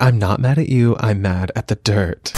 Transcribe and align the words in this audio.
I'm 0.00 0.18
not 0.18 0.40
mad 0.40 0.58
at 0.58 0.68
you, 0.68 0.96
I'm 0.98 1.22
mad 1.22 1.52
at 1.54 1.68
the 1.68 1.76
dirt. 1.76 2.32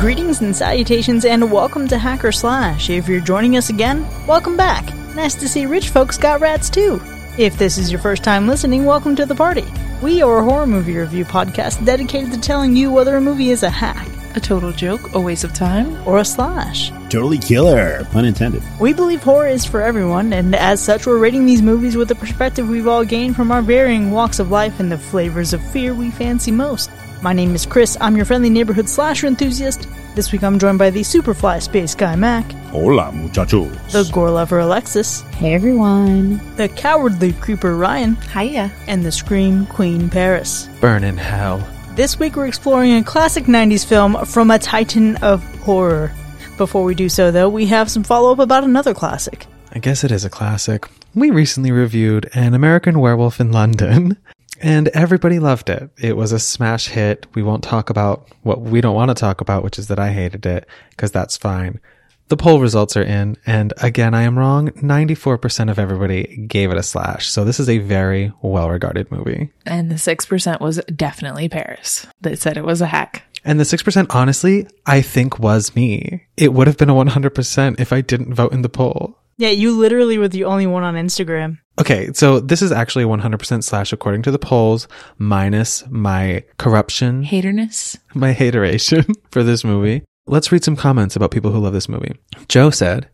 Greetings 0.00 0.42
and 0.42 0.54
salutations, 0.54 1.24
and 1.24 1.50
welcome 1.50 1.88
to 1.88 1.96
Hacker 1.96 2.30
Slash. 2.30 2.90
If 2.90 3.08
you're 3.08 3.22
joining 3.22 3.56
us 3.56 3.70
again, 3.70 4.06
welcome 4.26 4.54
back. 4.54 4.94
Nice 5.14 5.34
to 5.36 5.48
see 5.48 5.64
rich 5.64 5.88
folks 5.88 6.18
got 6.18 6.42
rats 6.42 6.68
too. 6.68 7.00
If 7.38 7.56
this 7.56 7.78
is 7.78 7.90
your 7.90 8.00
first 8.00 8.22
time 8.22 8.46
listening, 8.46 8.84
welcome 8.84 9.16
to 9.16 9.24
the 9.24 9.34
party. 9.34 9.64
We 10.04 10.20
are 10.20 10.36
a 10.36 10.44
horror 10.44 10.66
movie 10.66 10.98
review 10.98 11.24
podcast 11.24 11.82
dedicated 11.86 12.30
to 12.32 12.38
telling 12.38 12.76
you 12.76 12.92
whether 12.92 13.16
a 13.16 13.22
movie 13.22 13.48
is 13.48 13.62
a 13.62 13.70
hack, 13.70 14.06
A 14.34 14.40
total 14.40 14.70
joke, 14.70 15.14
a 15.14 15.20
waste 15.20 15.44
of 15.44 15.54
time. 15.54 15.96
or 16.06 16.18
a 16.18 16.24
slash. 16.26 16.90
Totally 17.08 17.38
killer, 17.38 18.04
pun 18.12 18.26
intended. 18.26 18.62
We 18.78 18.92
believe 18.92 19.22
horror 19.22 19.46
is 19.48 19.64
for 19.64 19.80
everyone, 19.80 20.34
and 20.34 20.54
as 20.54 20.82
such, 20.82 21.06
we're 21.06 21.16
rating 21.16 21.46
these 21.46 21.62
movies 21.62 21.96
with 21.96 22.08
the 22.08 22.14
perspective 22.16 22.68
we've 22.68 22.86
all 22.86 23.02
gained 23.06 23.34
from 23.34 23.50
our 23.50 23.62
varying 23.62 24.10
walks 24.10 24.40
of 24.40 24.50
life 24.50 24.78
and 24.78 24.92
the 24.92 24.98
flavors 24.98 25.54
of 25.54 25.62
fear 25.70 25.94
we 25.94 26.10
fancy 26.10 26.50
most. 26.50 26.90
My 27.24 27.32
name 27.32 27.54
is 27.54 27.64
Chris, 27.64 27.96
I'm 28.02 28.16
your 28.16 28.26
friendly 28.26 28.50
neighborhood 28.50 28.86
slasher 28.86 29.26
enthusiast. 29.26 29.88
This 30.14 30.30
week 30.30 30.42
I'm 30.44 30.58
joined 30.58 30.78
by 30.78 30.90
the 30.90 31.00
Superfly 31.00 31.62
Space 31.62 31.94
Guy 31.94 32.16
Mac, 32.16 32.44
Hola, 32.70 33.10
muchachos. 33.12 33.72
the 33.92 34.08
Gore 34.12 34.30
Lover 34.30 34.58
Alexis, 34.58 35.22
Hey 35.38 35.54
everyone. 35.54 36.38
the 36.56 36.68
Cowardly 36.68 37.32
Creeper 37.32 37.76
Ryan, 37.76 38.16
Hiya. 38.32 38.70
and 38.88 39.02
the 39.06 39.10
Scream 39.10 39.64
Queen 39.66 40.10
Paris. 40.10 40.68
Burn 40.82 41.02
in 41.02 41.16
hell. 41.16 41.66
This 41.94 42.18
week 42.18 42.36
we're 42.36 42.46
exploring 42.46 42.94
a 42.94 43.02
classic 43.02 43.44
90s 43.44 43.86
film 43.86 44.22
from 44.26 44.50
a 44.50 44.58
titan 44.58 45.16
of 45.16 45.42
horror. 45.60 46.12
Before 46.58 46.84
we 46.84 46.94
do 46.94 47.08
so, 47.08 47.30
though, 47.30 47.48
we 47.48 47.64
have 47.66 47.90
some 47.90 48.04
follow 48.04 48.32
up 48.32 48.38
about 48.38 48.64
another 48.64 48.92
classic. 48.92 49.46
I 49.72 49.78
guess 49.78 50.04
it 50.04 50.12
is 50.12 50.24
a 50.26 50.30
classic. 50.30 50.88
We 51.14 51.30
recently 51.30 51.72
reviewed 51.72 52.28
An 52.34 52.52
American 52.54 53.00
Werewolf 53.00 53.40
in 53.40 53.50
London, 53.50 54.18
and 54.60 54.88
everybody 54.88 55.38
loved 55.38 55.70
it. 55.70 55.90
It 55.98 56.16
was 56.16 56.32
a 56.32 56.38
smash 56.38 56.88
hit. 56.88 57.26
We 57.34 57.42
won't 57.42 57.64
talk 57.64 57.90
about 57.90 58.28
what 58.42 58.60
we 58.60 58.80
don't 58.80 58.94
want 58.94 59.10
to 59.10 59.14
talk 59.14 59.40
about, 59.40 59.64
which 59.64 59.78
is 59.78 59.88
that 59.88 59.98
I 59.98 60.12
hated 60.12 60.46
it, 60.46 60.66
because 60.90 61.12
that's 61.12 61.36
fine. 61.36 61.80
The 62.28 62.36
poll 62.38 62.60
results 62.60 62.96
are 62.96 63.02
in, 63.02 63.36
and 63.44 63.74
again, 63.82 64.14
I 64.14 64.22
am 64.22 64.38
wrong. 64.38 64.70
94% 64.70 65.70
of 65.70 65.78
everybody 65.78 66.46
gave 66.48 66.70
it 66.70 66.78
a 66.78 66.82
slash. 66.82 67.28
So 67.28 67.44
this 67.44 67.60
is 67.60 67.68
a 67.68 67.78
very 67.78 68.32
well 68.40 68.70
regarded 68.70 69.10
movie. 69.10 69.50
And 69.66 69.90
the 69.90 69.96
6% 69.96 70.60
was 70.60 70.78
definitely 70.96 71.50
Paris. 71.50 72.06
They 72.22 72.34
said 72.34 72.56
it 72.56 72.64
was 72.64 72.80
a 72.80 72.86
hack. 72.86 73.24
And 73.44 73.60
the 73.60 73.64
6%, 73.64 74.06
honestly, 74.14 74.66
I 74.86 75.02
think 75.02 75.38
was 75.38 75.76
me. 75.76 76.24
It 76.38 76.54
would 76.54 76.66
have 76.66 76.78
been 76.78 76.88
a 76.88 76.94
100% 76.94 77.78
if 77.78 77.92
I 77.92 78.00
didn't 78.00 78.32
vote 78.32 78.52
in 78.54 78.62
the 78.62 78.70
poll. 78.70 79.18
Yeah, 79.36 79.50
you 79.50 79.76
literally 79.76 80.18
were 80.18 80.28
the 80.28 80.44
only 80.44 80.66
one 80.66 80.84
on 80.84 80.94
Instagram. 80.94 81.58
Okay, 81.80 82.12
so 82.12 82.38
this 82.38 82.62
is 82.62 82.70
actually 82.70 83.04
100% 83.04 83.64
slash 83.64 83.92
according 83.92 84.22
to 84.22 84.30
the 84.30 84.38
polls, 84.38 84.86
minus 85.18 85.82
my 85.90 86.44
corruption, 86.56 87.24
Haterness. 87.24 87.98
my 88.14 88.30
hateration 88.30 89.04
for 89.30 89.42
this 89.42 89.64
movie. 89.64 90.04
Let's 90.26 90.52
read 90.52 90.64
some 90.64 90.76
comments 90.76 91.16
about 91.16 91.32
people 91.32 91.50
who 91.50 91.58
love 91.58 91.72
this 91.72 91.88
movie. 91.88 92.14
Joe 92.48 92.70
said, 92.70 93.08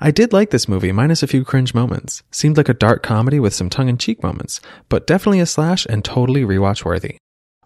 I 0.00 0.10
did 0.10 0.32
like 0.32 0.50
this 0.50 0.68
movie, 0.68 0.92
minus 0.92 1.22
a 1.22 1.26
few 1.26 1.44
cringe 1.44 1.74
moments. 1.74 2.22
Seemed 2.30 2.56
like 2.56 2.68
a 2.68 2.74
dark 2.74 3.02
comedy 3.02 3.40
with 3.40 3.54
some 3.54 3.70
tongue 3.70 3.88
in 3.88 3.98
cheek 3.98 4.22
moments, 4.22 4.60
but 4.88 5.06
definitely 5.06 5.40
a 5.40 5.46
slash 5.46 5.86
and 5.86 6.04
totally 6.04 6.42
rewatch 6.42 6.84
worthy. 6.84 7.18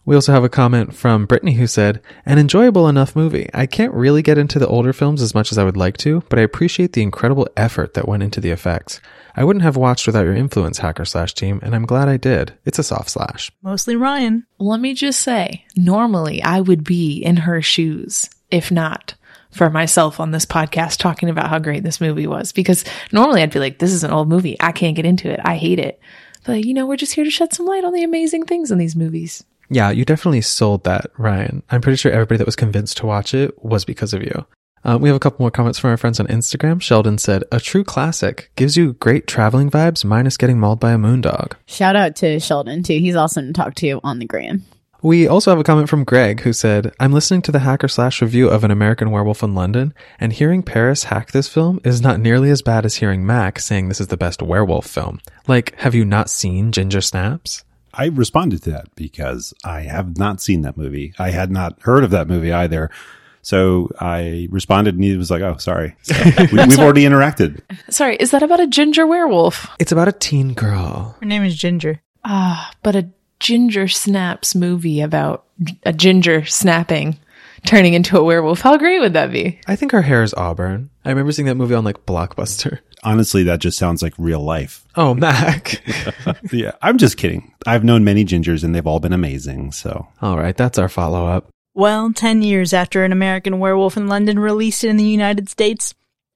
We 0.05 0.15
also 0.15 0.33
have 0.33 0.45
a 0.45 0.49
comment 0.49 0.95
from 0.95 1.27
Brittany 1.27 1.53
who 1.53 1.67
said, 1.67 2.01
An 2.25 2.39
enjoyable 2.39 2.89
enough 2.89 3.15
movie. 3.15 3.51
I 3.53 3.67
can't 3.67 3.95
really 3.95 4.23
get 4.23 4.39
into 4.39 4.59
the 4.59 4.67
older 4.67 4.93
films 4.93 5.23
as 5.23 5.35
much 5.35 5.53
as 5.53 5.59
I 5.59 5.65
would 5.65 5.77
like 5.77 5.97
to, 5.99 6.23
but 6.29 6.39
I 6.39 6.43
appreciate 6.43 6.95
the 6.95 7.03
incredible 7.03 7.49
effort 7.57 7.95
that 7.95 8.09
went 8.09 8.23
into 8.23 8.41
the 8.41 8.51
effects. 8.51 9.01
I 9.37 9.45
wouldn't 9.45 9.63
have 9.63 9.77
watched 9.77 10.07
without 10.07 10.25
your 10.25 10.35
influence, 10.35 10.79
Hacker 10.79 11.05
Slash 11.05 11.35
team, 11.35 11.61
and 11.63 11.75
I'm 11.75 11.87
glad 11.87 12.09
I 12.09 12.17
did. 12.17 12.55
It's 12.65 12.79
a 12.79 12.83
soft 12.83 13.11
slash. 13.11 13.53
Mostly 13.63 13.95
Ryan. 13.95 14.47
Let 14.59 14.81
me 14.81 14.95
just 14.95 15.21
say, 15.21 15.65
normally 15.77 16.43
I 16.43 16.61
would 16.61 16.83
be 16.83 17.19
in 17.19 17.37
her 17.37 17.63
shoes, 17.63 18.29
if 18.51 18.71
not 18.71 19.15
for 19.51 19.69
myself 19.69 20.21
on 20.21 20.31
this 20.31 20.47
podcast 20.47 20.99
talking 20.99 21.29
about 21.29 21.49
how 21.49 21.59
great 21.59 21.83
this 21.83 22.01
movie 22.01 22.27
was. 22.27 22.53
Because 22.53 22.85
normally 23.13 23.43
I'd 23.43 23.53
be 23.53 23.59
like, 23.59 23.79
this 23.79 23.93
is 23.93 24.05
an 24.05 24.13
old 24.13 24.29
movie. 24.29 24.57
I 24.61 24.73
can't 24.73 24.97
get 24.97 25.07
into 25.07 25.31
it. 25.31 25.41
I 25.45 25.57
hate 25.57 25.79
it. 25.79 26.01
But 26.47 26.65
you 26.65 26.75
know, 26.75 26.87
we're 26.87 26.97
just 26.97 27.15
here 27.15 27.25
to 27.25 27.31
shed 27.31 27.53
some 27.53 27.67
light 27.67 27.85
on 27.85 27.93
the 27.93 28.05
amazing 28.05 28.45
things 28.45 28.71
in 28.71 28.79
these 28.79 28.97
movies. 28.97 29.45
Yeah, 29.71 29.91
you 29.91 30.05
definitely 30.05 30.41
sold 30.41 30.85
that, 30.85 31.07
Ryan. 31.17 31.63
I'm 31.71 31.81
pretty 31.81 31.97
sure 31.97 32.11
everybody 32.11 32.39
that 32.39 32.47
was 32.47 32.57
convinced 32.57 32.97
to 32.99 33.07
watch 33.07 33.33
it 33.33 33.63
was 33.65 33.85
because 33.85 34.13
of 34.13 34.23
you. 34.23 34.47
Uh, 34.85 34.99
we 35.01 35.09
have 35.09 35.17
a 35.17 35.21
couple 35.21 35.43
more 35.43 35.51
comments 35.51 35.79
from 35.79 35.91
our 35.91 35.97
friends 35.97 36.19
on 36.19 36.27
Instagram. 36.27 36.81
Sheldon 36.81 37.19
said, 37.19 37.45
A 37.53 37.61
true 37.61 37.85
classic. 37.85 38.51
Gives 38.57 38.77
you 38.77 38.95
great 38.95 39.27
traveling 39.27 39.71
vibes, 39.71 40.05
minus 40.05 40.37
getting 40.37 40.59
mauled 40.59 40.81
by 40.81 40.93
a 40.93 40.99
moondog. 40.99 41.53
Shout 41.67 41.97
out 41.97 42.17
to 42.17 42.41
Sheldon 42.41 42.83
too. 42.83 42.99
He's 42.99 43.17
awesome 43.17 43.47
to 43.47 43.53
talk 43.53 43.75
to 43.77 44.01
on 44.03 44.19
the 44.19 44.27
gram. 44.27 44.65
We 45.03 45.27
also 45.27 45.51
have 45.51 45.59
a 45.59 45.65
comment 45.65 45.89
from 45.89 46.05
Greg 46.05 46.41
who 46.41 46.53
said, 46.53 46.93
I'm 47.01 47.13
listening 47.13 47.41
to 47.43 47.53
the 47.53 47.61
hacker 47.61 47.89
slash 47.89 48.21
review 48.21 48.49
of 48.49 48.65
An 48.65 48.71
American 48.71 49.11
Werewolf 49.11 49.43
in 49.43 49.55
London, 49.55 49.95
and 50.19 50.31
hearing 50.31 50.63
Paris 50.63 51.05
hack 51.05 51.33
this 51.33 51.49
film 51.49 51.81
is 51.85 52.03
not 52.03 52.21
nearly 52.21 52.51
as 52.51 52.61
bad 52.61 52.85
as 52.85 52.97
hearing 52.97 53.25
Mac 53.25 53.59
saying 53.61 53.89
this 53.89 54.01
is 54.01 54.09
the 54.09 54.19
best 54.19 54.43
werewolf 54.43 54.87
film. 54.87 55.21
Like, 55.47 55.75
have 55.77 55.95
you 55.95 56.05
not 56.05 56.29
seen 56.29 56.71
Ginger 56.71 57.01
Snaps? 57.01 57.65
I 57.95 58.07
responded 58.07 58.63
to 58.65 58.71
that 58.71 58.95
because 58.95 59.53
I 59.65 59.83
have 59.83 60.17
not 60.17 60.41
seen 60.41 60.63
that 60.63 60.77
movie. 60.77 61.13
I 61.19 61.31
had 61.31 61.51
not 61.51 61.81
heard 61.83 62.05
of 62.05 62.11
that 62.11 62.29
movie 62.29 62.53
either. 62.53 62.91
So 63.43 63.91
I 63.99 64.49
responded 64.51 64.95
and 64.95 65.05
he 65.05 65.17
was 65.17 65.31
like, 65.31 65.43
oh, 65.43 65.57
sorry. 65.57 65.97
So 66.03 66.15
we, 66.53 66.65
we've 66.67 66.79
already 66.79 67.05
interacted. 67.05 67.61
Sorry, 67.89 68.17
is 68.17 68.31
that 68.33 68.43
about 68.43 68.61
a 68.61 68.67
ginger 68.67 69.07
werewolf? 69.07 69.69
It's 69.79 69.93
about 69.93 70.09
a 70.09 70.13
teen 70.13 70.55
girl. 70.55 71.17
Her 71.21 71.27
name 71.27 71.45
is 71.45 71.57
Ginger. 71.57 72.01
Ah, 72.25 72.71
but 72.83 72.95
a 72.95 73.09
ginger 73.39 73.89
snaps 73.89 74.55
movie 74.55 75.01
about 75.01 75.47
a 75.85 75.93
ginger 75.93 76.45
snapping, 76.45 77.19
turning 77.65 77.95
into 77.95 78.19
a 78.19 78.23
werewolf. 78.25 78.61
How 78.61 78.77
great 78.77 79.01
would 79.01 79.15
that 79.15 79.33
be? 79.33 79.59
I 79.67 79.77
think 79.77 79.93
her 79.93 80.03
hair 80.03 80.23
is 80.23 80.35
auburn. 80.35 80.90
I 81.05 81.09
remember 81.09 81.33
seeing 81.33 81.47
that 81.47 81.55
movie 81.55 81.75
on 81.75 81.85
like 81.85 82.05
Blockbuster. 82.07 82.81
Honestly, 83.03 83.43
that 83.45 83.61
just 83.61 83.79
sounds 83.79 84.03
like 84.03 84.13
real 84.19 84.41
life. 84.41 84.87
Oh, 84.97 85.15
Mac. 85.15 85.83
Yeah, 86.53 86.73
I'm 86.83 86.99
just 86.99 87.17
kidding. 87.17 87.55
I've 87.67 87.85
known 87.85 88.03
many 88.05 88.25
gingers 88.25 88.65
and 88.65 88.75
they've 88.75 88.87
all 88.87 89.01
been 89.01 89.13
amazing. 89.13 89.73
So 89.73 90.09
All 90.21 90.37
right, 90.37 90.57
that's 90.57 90.79
our 90.79 90.89
follow 90.89 91.27
up. 91.27 91.49
Well, 91.75 92.13
10 92.13 92.43
years 92.43 92.73
after 92.73 93.05
An 93.05 93.13
American 93.13 93.59
Werewolf 93.59 93.97
in 93.97 94.09
London 94.09 94.39
released 94.39 94.83
in 94.85 94.97
the 94.97 95.05
United 95.05 95.49
States, 95.49 95.95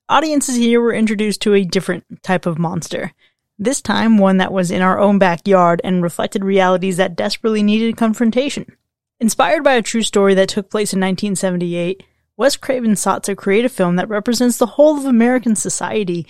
audiences 0.08 0.56
here 0.56 0.80
were 0.80 0.94
introduced 0.94 1.42
to 1.42 1.54
a 1.54 1.64
different 1.64 2.04
type 2.22 2.46
of 2.46 2.58
monster. 2.58 3.12
This 3.58 3.80
time, 3.80 4.18
one 4.18 4.38
that 4.38 4.52
was 4.52 4.70
in 4.70 4.82
our 4.82 4.98
own 4.98 5.18
backyard 5.18 5.80
and 5.84 6.02
reflected 6.02 6.44
realities 6.44 6.96
that 6.96 7.16
desperately 7.16 7.62
needed 7.62 7.96
confrontation. 7.96 8.66
Inspired 9.20 9.64
by 9.64 9.74
a 9.74 9.82
true 9.82 10.02
story 10.02 10.34
that 10.34 10.48
took 10.48 10.70
place 10.70 10.92
in 10.92 11.00
1978, 11.00 12.02
Wes 12.36 12.56
Craven 12.56 12.96
sought 12.96 13.22
to 13.24 13.36
create 13.36 13.64
a 13.64 13.68
film 13.68 13.94
that 13.94 14.08
represents 14.08 14.58
the 14.58 14.66
whole 14.66 14.98
of 14.98 15.04
American 15.04 15.54
society 15.54 16.26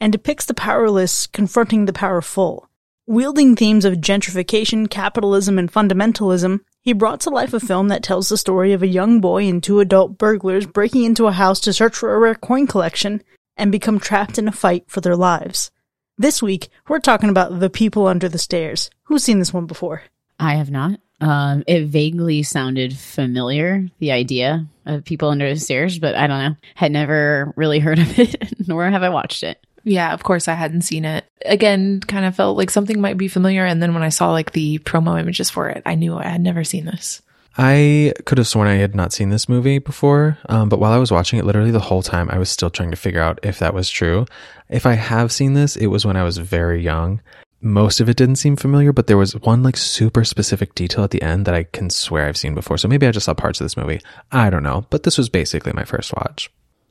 and 0.00 0.12
depicts 0.12 0.44
the 0.44 0.54
powerless 0.54 1.26
confronting 1.26 1.84
the 1.84 1.92
powerful. 1.92 2.68
Wielding 3.06 3.56
themes 3.56 3.84
of 3.84 3.94
gentrification, 3.94 4.88
capitalism, 4.88 5.58
and 5.58 5.72
fundamentalism, 5.72 6.60
he 6.80 6.92
brought 6.92 7.20
to 7.22 7.30
life 7.30 7.52
a 7.52 7.58
film 7.58 7.88
that 7.88 8.04
tells 8.04 8.28
the 8.28 8.36
story 8.36 8.72
of 8.72 8.84
a 8.84 8.86
young 8.86 9.20
boy 9.20 9.48
and 9.48 9.60
two 9.60 9.80
adult 9.80 10.16
burglars 10.16 10.64
breaking 10.64 11.02
into 11.02 11.26
a 11.26 11.32
house 11.32 11.58
to 11.60 11.72
search 11.72 11.96
for 11.96 12.14
a 12.14 12.18
rare 12.20 12.36
coin 12.36 12.68
collection 12.68 13.20
and 13.56 13.72
become 13.72 13.98
trapped 13.98 14.38
in 14.38 14.46
a 14.46 14.52
fight 14.52 14.84
for 14.86 15.00
their 15.00 15.16
lives. 15.16 15.72
This 16.16 16.40
week, 16.40 16.68
we're 16.86 17.00
talking 17.00 17.30
about 17.30 17.58
The 17.58 17.70
People 17.70 18.06
Under 18.06 18.28
the 18.28 18.38
Stairs. 18.38 18.90
Who's 19.04 19.24
seen 19.24 19.40
this 19.40 19.52
one 19.52 19.66
before? 19.66 20.02
I 20.38 20.54
have 20.54 20.70
not. 20.70 21.00
Um, 21.20 21.64
it 21.66 21.86
vaguely 21.86 22.42
sounded 22.42 22.96
familiar, 22.96 23.88
the 23.98 24.12
idea 24.12 24.66
of 24.86 25.04
people 25.04 25.30
under 25.30 25.52
the 25.52 25.58
stairs, 25.58 25.98
but 25.98 26.14
I 26.14 26.26
don't 26.26 26.38
know. 26.38 26.56
Had 26.74 26.92
never 26.92 27.52
really 27.56 27.80
heard 27.80 27.98
of 27.98 28.18
it, 28.18 28.68
nor 28.68 28.88
have 28.88 29.02
I 29.02 29.08
watched 29.08 29.42
it. 29.42 29.64
Yeah, 29.84 30.12
of 30.12 30.22
course 30.22 30.48
I 30.48 30.54
hadn't 30.54 30.82
seen 30.82 31.04
it. 31.04 31.24
Again, 31.44 32.00
kind 32.00 32.24
of 32.26 32.36
felt 32.36 32.56
like 32.56 32.70
something 32.70 33.00
might 33.00 33.16
be 33.16 33.28
familiar. 33.28 33.64
And 33.64 33.82
then 33.82 33.94
when 33.94 34.02
I 34.02 34.10
saw 34.10 34.32
like 34.32 34.52
the 34.52 34.78
promo 34.80 35.18
images 35.18 35.50
for 35.50 35.68
it, 35.68 35.82
I 35.86 35.94
knew 35.94 36.16
I 36.16 36.26
had 36.26 36.40
never 36.40 36.62
seen 36.64 36.84
this. 36.84 37.22
I 37.60 38.12
could 38.24 38.38
have 38.38 38.46
sworn 38.46 38.68
I 38.68 38.74
had 38.74 38.94
not 38.94 39.12
seen 39.12 39.30
this 39.30 39.48
movie 39.48 39.80
before, 39.80 40.38
um, 40.48 40.68
but 40.68 40.78
while 40.78 40.92
I 40.92 40.98
was 40.98 41.10
watching 41.10 41.40
it, 41.40 41.44
literally 41.44 41.72
the 41.72 41.80
whole 41.80 42.02
time, 42.02 42.30
I 42.30 42.38
was 42.38 42.50
still 42.50 42.70
trying 42.70 42.92
to 42.92 42.96
figure 42.96 43.20
out 43.20 43.40
if 43.42 43.58
that 43.58 43.74
was 43.74 43.90
true. 43.90 44.26
If 44.68 44.86
I 44.86 44.92
have 44.92 45.32
seen 45.32 45.54
this, 45.54 45.74
it 45.74 45.86
was 45.86 46.06
when 46.06 46.16
I 46.16 46.22
was 46.22 46.38
very 46.38 46.80
young. 46.80 47.20
Most 47.60 48.00
of 48.00 48.08
it 48.08 48.16
didn't 48.16 48.36
seem 48.36 48.56
familiar, 48.56 48.92
but 48.92 49.08
there 49.08 49.16
was 49.16 49.34
one 49.34 49.62
like 49.62 49.76
super 49.76 50.24
specific 50.24 50.74
detail 50.74 51.02
at 51.04 51.10
the 51.10 51.22
end 51.22 51.44
that 51.46 51.54
I 51.54 51.64
can 51.64 51.90
swear 51.90 52.26
I've 52.26 52.36
seen 52.36 52.54
before. 52.54 52.78
So 52.78 52.86
maybe 52.86 53.06
I 53.06 53.10
just 53.10 53.26
saw 53.26 53.34
parts 53.34 53.60
of 53.60 53.64
this 53.64 53.76
movie. 53.76 54.00
I 54.30 54.48
don't 54.48 54.62
know, 54.62 54.86
but 54.90 55.02
this 55.02 55.18
was 55.18 55.28
basically 55.28 55.72
my 55.72 55.84
first 55.84 56.14
watch. 56.14 56.50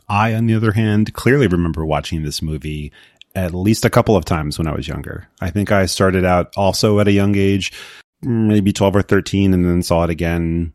I, 0.09 0.33
on 0.33 0.45
the 0.45 0.55
other 0.55 0.73
hand, 0.73 1.13
clearly 1.13 1.47
remember 1.47 1.85
watching 1.85 2.23
this 2.23 2.41
movie 2.41 2.91
at 3.35 3.53
least 3.53 3.85
a 3.85 3.89
couple 3.89 4.15
of 4.15 4.25
times 4.25 4.57
when 4.57 4.67
I 4.67 4.75
was 4.75 4.87
younger. 4.87 5.29
I 5.39 5.51
think 5.51 5.71
I 5.71 5.85
started 5.85 6.25
out 6.25 6.51
also 6.57 6.99
at 6.99 7.07
a 7.07 7.11
young 7.11 7.35
age, 7.35 7.71
maybe 8.21 8.73
12 8.73 8.95
or 8.95 9.01
13, 9.01 9.53
and 9.53 9.63
then 9.63 9.83
saw 9.83 10.03
it 10.03 10.09
again 10.09 10.73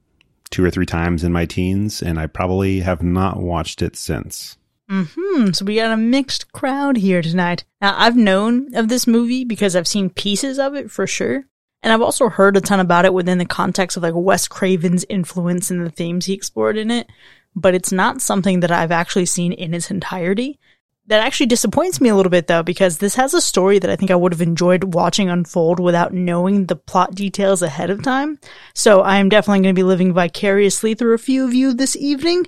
two 0.51 0.65
or 0.65 0.71
three 0.71 0.87
times 0.87 1.25
in 1.25 1.33
my 1.33 1.45
teens, 1.45 2.03
and 2.03 2.21
I 2.21 2.27
probably 2.27 2.81
have 2.81 3.03
not 3.03 3.41
watched 3.41 3.83
it 3.83 3.97
since. 3.97 4.57
Hmm, 4.93 5.53
so 5.53 5.65
we 5.65 5.77
got 5.77 5.91
a 5.91 5.97
mixed 5.97 6.53
crowd 6.53 6.99
here 6.99 7.23
tonight. 7.23 7.65
Now, 7.81 7.95
I've 7.97 8.17
known 8.17 8.75
of 8.75 8.89
this 8.89 9.07
movie 9.07 9.43
because 9.43 9.75
I've 9.75 9.89
seen 9.89 10.11
pieces 10.11 10.59
of 10.59 10.75
it 10.75 10.91
for 10.91 11.07
sure. 11.07 11.45
And 11.83 11.93
I've 11.93 12.03
also 12.03 12.29
heard 12.29 12.57
a 12.59 12.61
ton 12.61 12.79
about 12.79 13.07
it 13.07 13.15
within 13.15 13.39
the 13.39 13.47
context 13.47 13.97
of 13.97 14.03
like 14.03 14.13
Wes 14.15 14.47
Craven's 14.47 15.07
influence 15.09 15.71
and 15.71 15.85
the 15.85 15.91
themes 15.91 16.27
he 16.27 16.35
explored 16.35 16.77
in 16.77 16.91
it. 16.91 17.09
But 17.57 17.75
it's 17.75 17.91
not 17.91 18.21
something 18.21 18.61
that 18.61 18.71
I've 18.71 18.93
actually 18.93 19.27
seen 19.27 19.53
in 19.53 19.73
its 19.73 19.91
entirety. 19.91 20.59
That 21.07 21.25
actually 21.25 21.47
disappoints 21.47 22.01
me 22.01 22.11
a 22.11 22.15
little 22.15 22.31
bit 22.31 22.47
though, 22.47 22.63
because 22.63 22.99
this 22.99 23.15
has 23.15 23.33
a 23.33 23.41
story 23.41 23.79
that 23.79 23.91
I 23.91 23.97
think 23.97 24.11
I 24.11 24.17
would 24.17 24.33
have 24.33 24.43
enjoyed 24.43 24.95
watching 24.95 25.31
unfold 25.31 25.81
without 25.81 26.13
knowing 26.13 26.67
the 26.67 26.77
plot 26.77 27.15
details 27.15 27.63
ahead 27.63 27.89
of 27.89 28.03
time. 28.03 28.39
So 28.75 29.01
I 29.01 29.17
am 29.17 29.31
definitely 29.31 29.63
going 29.63 29.75
to 29.75 29.79
be 29.79 29.83
living 29.83 30.13
vicariously 30.13 30.95
through 30.95 31.15
a 31.15 31.19
few 31.19 31.45
of 31.45 31.55
you 31.55 31.73
this 31.73 31.97
evening. 31.97 32.47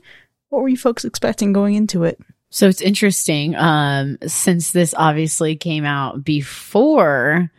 What 0.51 0.63
were 0.63 0.69
you 0.69 0.77
folks 0.77 1.05
expecting 1.05 1.53
going 1.53 1.75
into 1.75 2.05
it? 2.05 2.21
So 2.55 2.69
it's 2.69 2.81
interesting. 2.81 3.57
Um, 3.57 4.17
since 4.29 4.71
this 4.71 4.95
obviously 4.97 5.57
came 5.57 5.85
out 5.85 6.23
before 6.23 7.51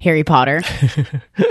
Harry 0.00 0.24
Potter, 0.24 0.60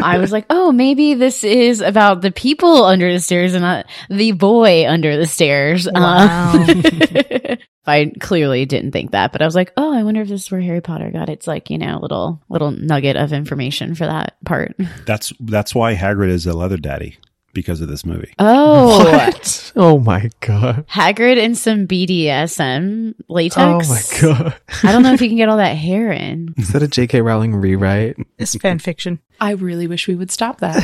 I 0.04 0.18
was 0.18 0.34
like, 0.34 0.46
oh, 0.50 0.74
maybe 0.74 1.14
this 1.14 1.46
is 1.46 1.80
about 1.80 2.20
the 2.20 2.32
people 2.32 2.84
under 2.84 3.10
the 3.10 3.22
stairs 3.22 3.54
and 3.54 3.62
not 3.62 3.86
the 4.10 4.34
boy 4.34 4.86
under 4.86 5.16
the 5.16 5.28
stairs. 5.28 5.88
Wow. 5.90 6.66
Uh, 6.68 7.56
I 7.88 8.12
clearly 8.20 8.66
didn't 8.66 8.92
think 8.92 9.12
that, 9.12 9.32
but 9.32 9.42
I 9.42 9.46
was 9.46 9.56
like, 9.56 9.72
oh, 9.78 9.94
I 9.94 10.04
wonder 10.04 10.22
if 10.22 10.28
this 10.28 10.42
is 10.42 10.52
where 10.52 10.60
Harry 10.60 10.82
Potter 10.82 11.10
got 11.10 11.30
its 11.30 11.48
like, 11.48 11.70
you 11.70 11.78
know, 11.78 12.00
little 12.02 12.44
little 12.50 12.72
nugget 12.72 13.16
of 13.16 13.32
information 13.32 13.96
for 13.96 14.08
that 14.08 14.36
part. 14.44 14.76
That's 15.06 15.32
that's 15.40 15.74
why 15.74 15.96
Hagrid 15.96 16.32
is 16.32 16.46
a 16.46 16.54
leather 16.54 16.78
daddy 16.78 17.18
because 17.54 17.82
of 17.82 17.88
this 17.88 18.06
movie. 18.06 18.34
Oh, 18.40 19.00
What? 19.12 19.72
Oh 19.76 20.00
my 20.00 20.30
god. 20.42 20.86
Hagrid 20.88 21.38
and 21.38 21.58
some 21.58 21.88
BDSM 21.88 23.14
latex. 23.28 23.58
Oh 23.58 23.80
my 23.94 24.02
god. 24.44 24.56
I 24.84 24.92
don't 24.92 25.04
know 25.04 25.14
if 25.14 25.22
you 25.22 25.28
can 25.28 25.38
get 25.38 25.50
all 25.50 25.58
that 25.58 25.76
hair 25.78 26.12
in. 26.12 26.54
Is 26.58 26.70
that 26.74 26.84
a 26.84 26.88
J.K. 26.88 27.22
Rowling 27.22 27.56
rewrite? 27.56 28.18
It's 28.38 28.56
fan 28.56 28.80
fiction. 28.80 29.20
I 29.40 29.52
really 29.52 29.88
wish 29.88 30.08
we 30.08 30.16
would 30.16 30.32
stop 30.32 30.60
that. 30.60 30.78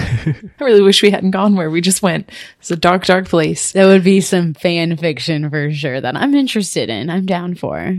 I 0.59 0.63
really 0.63 0.81
wish 0.81 1.01
we 1.03 1.09
hadn't 1.09 1.31
gone 1.31 1.55
where 1.55 1.69
we 1.69 1.81
just 1.81 2.01
went. 2.01 2.29
It's 2.59 2.71
a 2.71 2.75
dark, 2.77 3.05
dark 3.05 3.27
place. 3.27 3.73
That 3.73 3.85
would 3.87 4.03
be 4.03 4.21
some 4.21 4.53
fan 4.53 4.95
fiction 4.97 5.49
for 5.49 5.71
sure 5.73 5.99
that 5.99 6.15
I'm 6.15 6.33
interested 6.33 6.89
in. 6.89 7.09
I'm 7.09 7.25
down 7.25 7.55
for. 7.55 7.97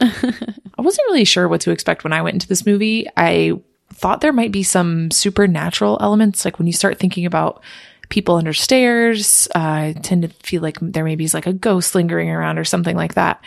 I 0.00 0.52
wasn't 0.78 1.06
really 1.08 1.24
sure 1.24 1.48
what 1.48 1.60
to 1.62 1.70
expect 1.72 2.04
when 2.04 2.12
I 2.12 2.22
went 2.22 2.34
into 2.34 2.48
this 2.48 2.64
movie. 2.66 3.06
I 3.16 3.54
thought 3.92 4.20
there 4.20 4.32
might 4.32 4.52
be 4.52 4.62
some 4.62 5.10
supernatural 5.10 5.98
elements. 6.00 6.44
Like 6.44 6.58
when 6.58 6.66
you 6.68 6.72
start 6.72 6.98
thinking 7.00 7.26
about 7.26 7.62
people 8.08 8.36
under 8.36 8.52
stairs, 8.52 9.48
uh, 9.54 9.58
I 9.58 9.94
tend 10.02 10.22
to 10.22 10.28
feel 10.28 10.62
like 10.62 10.78
there 10.80 11.04
maybe 11.04 11.24
is 11.24 11.34
like 11.34 11.46
a 11.46 11.52
ghost 11.52 11.94
lingering 11.94 12.30
around 12.30 12.58
or 12.58 12.64
something 12.64 12.96
like 12.96 13.14
that. 13.14 13.42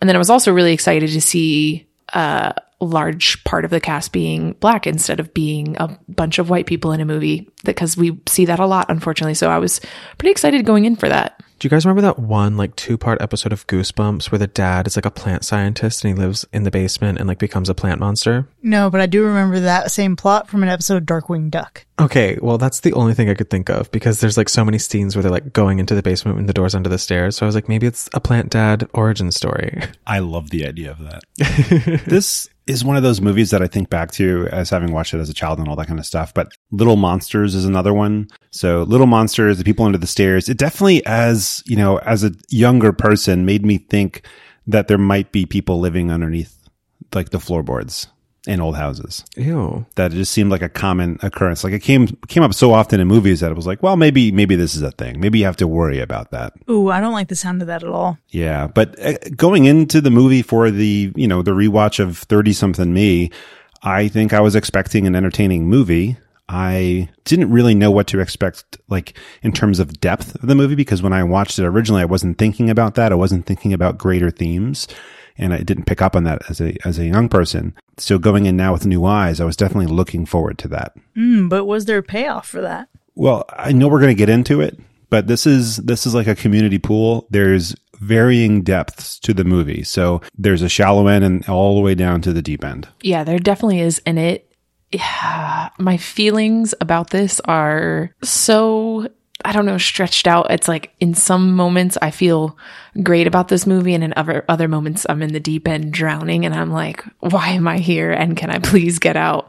And 0.00 0.08
then 0.08 0.16
I 0.16 0.18
was 0.18 0.30
also 0.30 0.52
really 0.52 0.72
excited 0.72 1.10
to 1.10 1.20
see 1.20 1.86
uh, 2.12 2.52
a 2.80 2.84
large 2.84 3.42
part 3.44 3.64
of 3.64 3.70
the 3.70 3.80
cast 3.80 4.12
being 4.12 4.52
black 4.54 4.86
instead 4.86 5.20
of 5.20 5.32
being 5.32 5.76
a 5.78 5.96
bunch 6.08 6.38
of 6.38 6.50
white 6.50 6.66
people 6.66 6.92
in 6.92 7.00
a 7.00 7.04
movie 7.04 7.48
because 7.64 7.96
we 7.96 8.18
see 8.26 8.44
that 8.46 8.58
a 8.58 8.66
lot, 8.66 8.90
unfortunately. 8.90 9.34
So 9.34 9.50
I 9.50 9.58
was 9.58 9.80
pretty 10.18 10.32
excited 10.32 10.66
going 10.66 10.84
in 10.84 10.96
for 10.96 11.08
that. 11.08 11.40
Do 11.62 11.66
you 11.66 11.70
guys 11.70 11.86
remember 11.86 12.02
that 12.02 12.18
one 12.18 12.56
like 12.56 12.74
two 12.74 12.98
part 12.98 13.22
episode 13.22 13.52
of 13.52 13.68
Goosebumps 13.68 14.32
where 14.32 14.38
the 14.40 14.48
dad 14.48 14.88
is 14.88 14.96
like 14.96 15.04
a 15.04 15.12
plant 15.12 15.44
scientist 15.44 16.04
and 16.04 16.12
he 16.12 16.20
lives 16.20 16.44
in 16.52 16.64
the 16.64 16.72
basement 16.72 17.20
and 17.20 17.28
like 17.28 17.38
becomes 17.38 17.68
a 17.68 17.74
plant 17.74 18.00
monster? 18.00 18.48
No, 18.64 18.90
but 18.90 19.00
I 19.00 19.06
do 19.06 19.22
remember 19.22 19.60
that 19.60 19.92
same 19.92 20.16
plot 20.16 20.48
from 20.48 20.64
an 20.64 20.68
episode 20.68 20.96
of 20.96 21.04
Darkwing 21.04 21.52
Duck. 21.52 21.86
Okay, 22.00 22.36
well 22.42 22.58
that's 22.58 22.80
the 22.80 22.92
only 22.94 23.14
thing 23.14 23.30
I 23.30 23.34
could 23.34 23.48
think 23.48 23.70
of 23.70 23.88
because 23.92 24.18
there's 24.18 24.36
like 24.36 24.48
so 24.48 24.64
many 24.64 24.78
scenes 24.78 25.14
where 25.14 25.22
they're 25.22 25.30
like 25.30 25.52
going 25.52 25.78
into 25.78 25.94
the 25.94 26.02
basement 26.02 26.36
when 26.36 26.46
the 26.46 26.52
door's 26.52 26.74
under 26.74 26.88
the 26.88 26.98
stairs. 26.98 27.36
So 27.36 27.46
I 27.46 27.48
was 27.48 27.54
like, 27.54 27.68
maybe 27.68 27.86
it's 27.86 28.10
a 28.12 28.18
plant 28.18 28.50
dad 28.50 28.88
origin 28.92 29.30
story. 29.30 29.82
I 30.04 30.18
love 30.18 30.50
the 30.50 30.66
idea 30.66 30.90
of 30.90 30.98
that. 30.98 32.02
this 32.08 32.48
is 32.72 32.84
one 32.84 32.96
of 32.96 33.02
those 33.02 33.20
movies 33.20 33.50
that 33.50 33.62
I 33.62 33.66
think 33.66 33.90
back 33.90 34.10
to 34.12 34.48
as 34.50 34.70
having 34.70 34.92
watched 34.92 35.14
it 35.14 35.18
as 35.18 35.30
a 35.30 35.34
child 35.34 35.58
and 35.58 35.68
all 35.68 35.76
that 35.76 35.86
kind 35.86 35.98
of 35.98 36.06
stuff. 36.06 36.34
But 36.34 36.52
Little 36.70 36.96
Monsters 36.96 37.54
is 37.54 37.64
another 37.64 37.92
one. 37.92 38.28
So 38.50 38.82
Little 38.82 39.06
Monsters, 39.06 39.58
the 39.58 39.64
people 39.64 39.84
under 39.84 39.98
the 39.98 40.06
stairs, 40.06 40.48
it 40.48 40.58
definitely 40.58 41.04
as, 41.06 41.62
you 41.66 41.76
know, 41.76 41.98
as 41.98 42.24
a 42.24 42.32
younger 42.48 42.92
person 42.92 43.46
made 43.46 43.64
me 43.64 43.78
think 43.78 44.26
that 44.66 44.88
there 44.88 44.98
might 44.98 45.32
be 45.32 45.46
people 45.46 45.80
living 45.80 46.10
underneath 46.10 46.56
like 47.14 47.30
the 47.30 47.40
floorboards 47.40 48.08
in 48.46 48.60
old 48.60 48.76
houses. 48.76 49.24
Ew. 49.36 49.86
That 49.94 50.12
it 50.12 50.16
just 50.16 50.32
seemed 50.32 50.50
like 50.50 50.62
a 50.62 50.68
common 50.68 51.18
occurrence. 51.22 51.62
Like 51.62 51.72
it 51.72 51.80
came 51.80 52.08
came 52.28 52.42
up 52.42 52.54
so 52.54 52.72
often 52.72 53.00
in 53.00 53.06
movies 53.06 53.40
that 53.40 53.50
it 53.50 53.54
was 53.56 53.66
like, 53.66 53.82
well, 53.82 53.96
maybe 53.96 54.32
maybe 54.32 54.56
this 54.56 54.74
is 54.74 54.82
a 54.82 54.90
thing. 54.90 55.20
Maybe 55.20 55.38
you 55.38 55.44
have 55.44 55.56
to 55.58 55.68
worry 55.68 56.00
about 56.00 56.30
that. 56.32 56.54
Ooh, 56.68 56.90
I 56.90 57.00
don't 57.00 57.12
like 57.12 57.28
the 57.28 57.36
sound 57.36 57.62
of 57.62 57.68
that 57.68 57.82
at 57.82 57.88
all. 57.88 58.18
Yeah, 58.30 58.66
but 58.66 58.98
uh, 59.00 59.18
going 59.36 59.66
into 59.66 60.00
the 60.00 60.10
movie 60.10 60.42
for 60.42 60.70
the, 60.70 61.12
you 61.14 61.28
know, 61.28 61.42
the 61.42 61.52
rewatch 61.52 62.00
of 62.00 62.18
30 62.18 62.52
something 62.52 62.92
me, 62.92 63.30
I 63.82 64.08
think 64.08 64.32
I 64.32 64.40
was 64.40 64.54
expecting 64.54 65.06
an 65.06 65.14
entertaining 65.14 65.68
movie. 65.68 66.16
I 66.48 67.08
didn't 67.24 67.50
really 67.50 67.74
know 67.74 67.90
what 67.90 68.08
to 68.08 68.20
expect, 68.20 68.78
like 68.88 69.16
in 69.42 69.52
terms 69.52 69.78
of 69.78 70.00
depth 70.00 70.34
of 70.34 70.48
the 70.48 70.54
movie, 70.54 70.74
because 70.74 71.00
when 71.00 71.12
I 71.12 71.24
watched 71.24 71.58
it 71.58 71.64
originally, 71.64 72.02
I 72.02 72.06
wasn't 72.06 72.36
thinking 72.36 72.68
about 72.68 72.94
that. 72.96 73.12
I 73.12 73.14
wasn't 73.14 73.46
thinking 73.46 73.72
about 73.72 73.96
greater 73.96 74.30
themes 74.30 74.86
and 75.38 75.52
I 75.52 75.58
didn't 75.58 75.84
pick 75.84 76.02
up 76.02 76.16
on 76.16 76.24
that 76.24 76.42
as 76.48 76.60
a, 76.60 76.76
as 76.86 76.98
a 76.98 77.06
young 77.06 77.28
person. 77.28 77.74
So 77.98 78.18
going 78.18 78.46
in 78.46 78.56
now 78.56 78.72
with 78.72 78.86
new 78.86 79.04
eyes, 79.04 79.40
I 79.40 79.44
was 79.44 79.56
definitely 79.56 79.92
looking 79.92 80.26
forward 80.26 80.58
to 80.58 80.68
that. 80.68 80.94
Mm, 81.16 81.48
but 81.48 81.64
was 81.64 81.84
there 81.84 81.98
a 81.98 82.02
payoff 82.02 82.46
for 82.46 82.60
that? 82.60 82.88
Well, 83.14 83.44
I 83.50 83.72
know 83.72 83.88
we're 83.88 84.00
going 84.00 84.08
to 84.08 84.14
get 84.14 84.28
into 84.28 84.60
it, 84.60 84.78
but 85.10 85.26
this 85.26 85.46
is 85.46 85.76
this 85.76 86.06
is 86.06 86.14
like 86.14 86.26
a 86.26 86.34
community 86.34 86.78
pool. 86.78 87.26
There's 87.30 87.74
varying 88.02 88.62
depths 88.62 89.18
to 89.20 89.32
the 89.32 89.44
movie. 89.44 89.84
So 89.84 90.20
there's 90.36 90.62
a 90.62 90.68
shallow 90.68 91.06
end 91.06 91.24
and 91.24 91.48
all 91.48 91.76
the 91.76 91.80
way 91.80 91.94
down 91.94 92.20
to 92.22 92.32
the 92.32 92.42
deep 92.42 92.64
end. 92.64 92.88
Yeah, 93.00 93.22
there 93.22 93.38
definitely 93.38 93.80
is. 93.80 94.02
And 94.04 94.18
it, 94.18 94.52
yeah, 94.90 95.68
my 95.78 95.96
feelings 95.96 96.74
about 96.80 97.10
this 97.10 97.40
are 97.44 98.10
so, 98.22 99.08
I 99.44 99.52
don't 99.52 99.66
know, 99.66 99.78
stretched 99.78 100.26
out. 100.26 100.50
It's 100.50 100.68
like 100.68 100.94
in 101.00 101.14
some 101.14 101.54
moments 101.54 101.98
I 102.00 102.10
feel 102.10 102.56
great 103.02 103.26
about 103.26 103.48
this 103.48 103.66
movie, 103.66 103.94
and 103.94 104.04
in 104.04 104.14
other, 104.16 104.44
other 104.48 104.68
moments 104.68 105.06
I'm 105.08 105.22
in 105.22 105.32
the 105.32 105.40
deep 105.40 105.68
end 105.68 105.92
drowning, 105.92 106.44
and 106.44 106.54
I'm 106.54 106.70
like, 106.70 107.04
why 107.20 107.50
am 107.50 107.68
I 107.68 107.78
here? 107.78 108.12
And 108.12 108.36
can 108.36 108.50
I 108.50 108.58
please 108.58 108.98
get 108.98 109.16
out? 109.16 109.48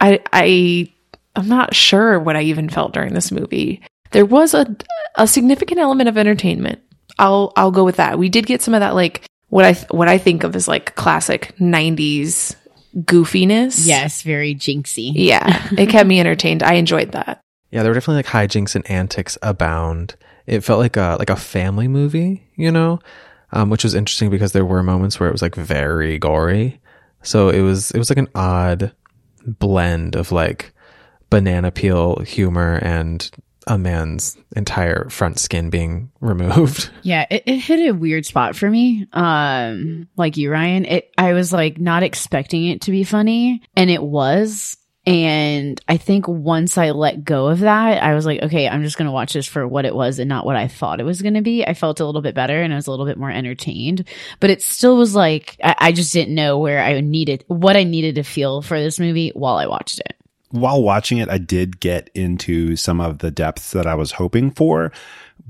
I, 0.00 0.20
I, 0.32 0.92
I'm 1.36 1.48
not 1.48 1.74
sure 1.74 2.18
what 2.18 2.36
I 2.36 2.42
even 2.42 2.68
felt 2.68 2.92
during 2.92 3.14
this 3.14 3.32
movie. 3.32 3.82
There 4.12 4.26
was 4.26 4.54
a, 4.54 4.76
a 5.16 5.26
significant 5.26 5.80
element 5.80 6.08
of 6.08 6.16
entertainment. 6.16 6.80
I'll, 7.18 7.52
I'll 7.56 7.72
go 7.72 7.84
with 7.84 7.96
that. 7.96 8.18
We 8.18 8.28
did 8.28 8.46
get 8.46 8.62
some 8.62 8.74
of 8.74 8.80
that, 8.80 8.94
like, 8.94 9.24
what 9.48 9.64
I, 9.64 9.72
what 9.90 10.08
I 10.08 10.18
think 10.18 10.44
of 10.44 10.54
as 10.54 10.68
like 10.68 10.94
classic 10.94 11.54
90s 11.58 12.54
goofiness. 12.96 13.86
Yes, 13.86 14.22
very 14.22 14.54
jinxy. 14.54 15.12
Yeah, 15.14 15.68
it 15.76 15.88
kept 15.88 16.06
me 16.06 16.20
entertained. 16.20 16.62
I 16.62 16.74
enjoyed 16.74 17.12
that. 17.12 17.40
Yeah, 17.70 17.82
there 17.82 17.90
were 17.90 17.94
definitely 17.94 18.22
like 18.22 18.50
hijinks 18.50 18.74
and 18.74 18.88
antics 18.90 19.36
abound. 19.42 20.16
It 20.46 20.60
felt 20.60 20.80
like 20.80 20.96
a 20.96 21.16
like 21.18 21.30
a 21.30 21.36
family 21.36 21.88
movie, 21.88 22.48
you 22.56 22.70
know, 22.70 23.00
um, 23.52 23.70
which 23.70 23.84
was 23.84 23.94
interesting 23.94 24.30
because 24.30 24.52
there 24.52 24.64
were 24.64 24.82
moments 24.82 25.20
where 25.20 25.28
it 25.28 25.32
was 25.32 25.42
like 25.42 25.54
very 25.54 26.18
gory. 26.18 26.80
So 27.22 27.50
it 27.50 27.60
was 27.60 27.90
it 27.90 27.98
was 27.98 28.10
like 28.10 28.18
an 28.18 28.28
odd 28.34 28.92
blend 29.46 30.16
of 30.16 30.32
like 30.32 30.72
banana 31.30 31.70
peel 31.70 32.20
humor 32.20 32.78
and 32.82 33.30
a 33.66 33.76
man's 33.76 34.36
entire 34.56 35.08
front 35.10 35.38
skin 35.38 35.68
being 35.68 36.10
removed. 36.20 36.90
Yeah, 37.02 37.26
it, 37.30 37.42
it 37.46 37.58
hit 37.58 37.88
a 37.88 37.94
weird 37.94 38.24
spot 38.24 38.56
for 38.56 38.68
me. 38.70 39.06
Um, 39.12 40.08
like 40.16 40.36
you, 40.36 40.50
Ryan. 40.50 40.86
It 40.86 41.12
I 41.18 41.34
was 41.34 41.52
like 41.52 41.78
not 41.78 42.02
expecting 42.02 42.66
it 42.66 42.82
to 42.82 42.90
be 42.90 43.04
funny, 43.04 43.62
and 43.76 43.90
it 43.90 44.02
was. 44.02 44.76
And 45.08 45.80
I 45.88 45.96
think 45.96 46.28
once 46.28 46.76
I 46.76 46.90
let 46.90 47.24
go 47.24 47.46
of 47.46 47.60
that, 47.60 48.02
I 48.02 48.14
was 48.14 48.26
like, 48.26 48.42
okay, 48.42 48.68
I'm 48.68 48.82
just 48.82 48.98
going 48.98 49.06
to 49.06 49.12
watch 49.12 49.32
this 49.32 49.46
for 49.46 49.66
what 49.66 49.86
it 49.86 49.94
was 49.94 50.18
and 50.18 50.28
not 50.28 50.44
what 50.44 50.54
I 50.54 50.68
thought 50.68 51.00
it 51.00 51.04
was 51.04 51.22
going 51.22 51.32
to 51.32 51.40
be. 51.40 51.64
I 51.64 51.72
felt 51.72 52.00
a 52.00 52.04
little 52.04 52.20
bit 52.20 52.34
better 52.34 52.60
and 52.60 52.74
I 52.74 52.76
was 52.76 52.88
a 52.88 52.90
little 52.90 53.06
bit 53.06 53.16
more 53.16 53.30
entertained, 53.30 54.04
but 54.38 54.50
it 54.50 54.60
still 54.60 54.98
was 54.98 55.14
like, 55.14 55.56
I, 55.64 55.76
I 55.78 55.92
just 55.92 56.12
didn't 56.12 56.34
know 56.34 56.58
where 56.58 56.82
I 56.82 57.00
needed, 57.00 57.42
what 57.46 57.74
I 57.74 57.84
needed 57.84 58.16
to 58.16 58.22
feel 58.22 58.60
for 58.60 58.78
this 58.78 59.00
movie 59.00 59.30
while 59.30 59.56
I 59.56 59.66
watched 59.66 59.98
it. 59.98 60.14
While 60.50 60.82
watching 60.82 61.16
it, 61.16 61.30
I 61.30 61.38
did 61.38 61.80
get 61.80 62.10
into 62.14 62.76
some 62.76 63.00
of 63.00 63.18
the 63.18 63.30
depths 63.30 63.72
that 63.72 63.86
I 63.86 63.94
was 63.94 64.12
hoping 64.12 64.50
for, 64.50 64.92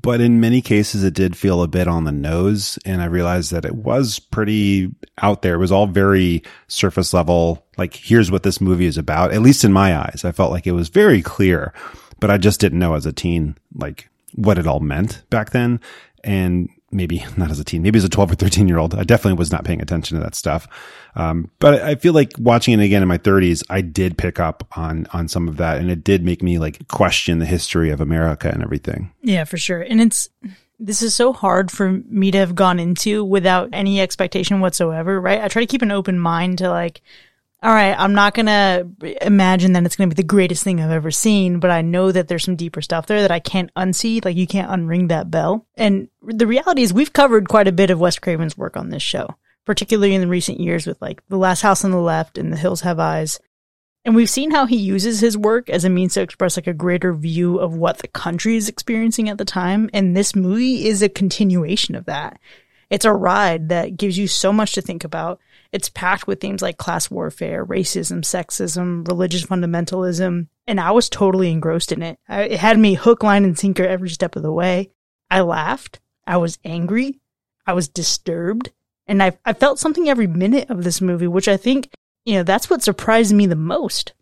but 0.00 0.21
in 0.21 0.40
many 0.40 0.61
cases 0.61 1.02
it 1.04 1.14
did 1.14 1.37
feel 1.37 1.62
a 1.62 1.68
bit 1.68 1.88
on 1.88 2.04
the 2.04 2.12
nose 2.12 2.78
and 2.85 3.02
I 3.02 3.07
realized 3.07 3.50
that 3.52 3.64
it 3.64 3.75
was 3.75 4.18
pretty 4.18 4.92
out 5.23 5.42
there. 5.42 5.54
It 5.54 5.59
was 5.59 5.73
all 5.73 5.87
very 5.87 6.42
surface 6.68 7.12
level. 7.12 7.66
Like, 7.76 7.95
here's 7.95 8.30
what 8.30 8.42
this 8.42 8.61
movie 8.61 8.87
is 8.87 8.99
about. 8.99 9.33
At 9.33 9.42
least 9.42 9.64
in 9.64 9.73
my 9.73 9.97
eyes, 9.97 10.23
I 10.25 10.33
felt 10.33 10.52
like 10.52 10.66
it 10.66 10.73
was 10.73 10.88
very 10.88 11.23
clear, 11.23 11.73
but 12.21 12.30
I 12.30 12.38
just 12.38 12.61
didn't 12.61 12.78
know 12.78 12.95
as 12.95 13.07
a 13.07 13.12
teen, 13.12 13.57
like 13.75 14.09
what 14.35 14.59
it 14.59 14.66
all 14.66 14.80
meant 14.80 15.23
back 15.30 15.50
then. 15.50 15.80
And 16.25 16.68
maybe 16.90 17.25
not 17.37 17.50
as 17.50 17.61
a 17.61 17.64
teen, 17.64 17.83
maybe 17.83 17.99
as 17.99 18.04
a 18.04 18.09
12 18.09 18.33
or 18.33 18.35
13 18.35 18.68
year 18.68 18.78
old. 18.78 18.95
I 18.95 19.04
definitely 19.04 19.38
was 19.38 19.52
not 19.52 19.64
paying 19.64 19.83
attention 19.83 20.16
to 20.16 20.25
that 20.25 20.35
stuff. 20.35 20.66
Um, 21.14 21.50
but 21.59 21.83
I 21.83 21.97
feel 21.97 22.12
like 22.12 22.33
watching 22.38 22.78
it 22.78 22.85
again 22.85 23.02
in 23.02 23.09
my 23.09 23.18
30s, 23.18 23.62
I 23.68 23.80
did 23.80 24.16
pick 24.16 24.40
up 24.40 24.66
on, 24.76 25.07
on 25.12 25.28
some 25.28 25.49
of 25.49 25.57
that 25.59 25.78
and 25.78 25.90
it 25.90 26.04
did 26.04 26.25
make 26.25 26.42
me 26.42 26.59
like 26.59 26.88
question 26.88 27.38
the 27.38 27.47
history 27.47 27.90
of 27.90 28.00
America 28.00 28.49
and 28.49 28.62
everything. 28.62 29.12
Yeah, 29.23 29.45
for 29.45 29.59
sure. 29.59 29.80
And 29.80 30.00
it's 30.00 30.28
this 30.80 31.02
is 31.02 31.14
so 31.14 31.33
hard 31.33 31.71
for 31.71 31.90
me 31.90 32.30
to 32.30 32.38
have 32.38 32.54
gone 32.54 32.78
into 32.78 33.25
without 33.25 33.68
any 33.73 34.00
expectation 34.00 34.61
whatsoever, 34.61 35.21
right? 35.21 35.42
I 35.42 35.49
try 35.49 35.62
to 35.62 35.66
keep 35.66 35.83
an 35.83 35.90
open 35.90 36.18
mind 36.18 36.59
to 36.59 36.71
like, 36.71 37.02
all 37.61 37.75
right, 37.75 37.95
I'm 37.99 38.15
not 38.15 38.35
going 38.35 38.47
to 38.47 39.27
imagine 39.27 39.73
that 39.73 39.85
it's 39.85 39.97
going 39.97 40.09
to 40.09 40.15
be 40.15 40.23
the 40.23 40.27
greatest 40.27 40.62
thing 40.62 40.81
I've 40.81 40.93
ever 40.93 41.11
seen, 41.11 41.59
but 41.59 41.73
I 41.73 41.83
know 41.83 42.12
that 42.12 42.29
there's 42.29 42.45
some 42.45 42.55
deeper 42.55 42.81
stuff 42.81 43.07
there 43.07 43.23
that 43.23 43.33
I 43.33 43.41
can't 43.41 43.75
unsee. 43.75 44.25
Like 44.25 44.37
you 44.37 44.47
can't 44.47 44.71
unring 44.71 45.09
that 45.09 45.31
bell. 45.31 45.67
And 45.77 46.09
the 46.23 46.47
reality 46.47 46.83
is 46.83 46.93
we've 46.93 47.12
covered 47.12 47.49
quite 47.49 47.67
a 47.67 47.73
bit 47.73 47.91
of 47.91 47.99
Wes 47.99 48.19
Craven's 48.19 48.57
work 48.57 48.77
on 48.77 48.91
this 48.91 49.03
show, 49.03 49.35
particularly 49.65 50.15
in 50.15 50.21
the 50.21 50.29
recent 50.29 50.61
years 50.61 50.87
with 50.87 51.03
like 51.03 51.27
The 51.29 51.37
Last 51.37 51.62
House 51.62 51.85
on 51.85 51.91
the 51.91 51.99
Left 51.99 52.38
and 52.38 52.53
The 52.53 52.57
Hills 52.57 52.83
Have 52.83 53.00
Eyes. 53.00 53.41
And 54.05 54.15
we've 54.15 54.31
seen 54.31 54.53
how 54.53 54.67
he 54.67 54.77
uses 54.77 55.19
his 55.19 55.37
work 55.37 55.69
as 55.69 55.85
a 55.85 55.91
means 55.91 56.15
to 56.15 56.23
express 56.23 56.57
like 56.57 56.69
a 56.69 56.73
greater 56.73 57.12
view 57.12 57.59
of 57.59 57.75
what 57.75 57.99
the 57.99 58.09
country 58.09 58.55
is 58.55 58.69
experiencing 58.69 59.29
at 59.29 59.37
the 59.37 59.45
time. 59.45 59.91
And 59.93 60.17
this 60.17 60.37
movie 60.37 60.87
is 60.87 61.03
a 61.03 61.09
continuation 61.09 61.97
of 61.97 62.05
that. 62.05 62.38
It's 62.88 63.05
a 63.05 63.12
ride 63.12 63.69
that 63.69 63.97
gives 63.97 64.17
you 64.17 64.29
so 64.29 64.53
much 64.53 64.73
to 64.75 64.81
think 64.81 65.03
about. 65.03 65.41
It's 65.73 65.91
packed 65.91 66.27
with 66.27 66.41
themes 66.41 66.63
like 66.63 66.79
class 66.79 67.11
warfare, 67.11 67.65
racism, 67.65 68.21
sexism, 68.21 69.07
religious 69.07 69.45
fundamentalism. 69.45 70.49
And 70.67 70.81
I 70.81 70.91
was 70.93 71.09
totally 71.09 71.51
engrossed 71.51 71.93
in 71.93 72.03
it. 72.03 72.19
I, 72.29 72.43
it 72.45 72.59
had 72.59 72.79
me 72.79 72.95
hook, 72.95 73.23
line, 73.23 73.45
and 73.45 73.59
sinker 73.59 73.85
every 73.85 74.09
step 74.09 74.37
of 74.37 74.43
the 74.43 74.53
way. 74.53 74.91
I 75.31 75.41
laughed. 75.41 76.01
I 76.27 76.39
was 76.39 76.59
angry. 76.65 77.21
I 77.67 77.75
was 77.75 77.89
disturbed. 77.89 78.71
And 79.07 79.23
I, 79.23 79.39
I 79.45 79.53
felt 79.53 79.79
something 79.79 80.09
every 80.09 80.27
minute 80.27 80.71
of 80.71 80.85
this 80.85 81.01
movie, 81.01 81.27
which 81.27 81.49
I 81.49 81.57
think 81.57 81.91
you 82.29 82.35
know, 82.35 82.43
that's 82.43 82.69
what 82.69 82.83
surprised 82.83 83.33
me 83.33 83.47
the 83.47 83.57
most. 83.57 84.13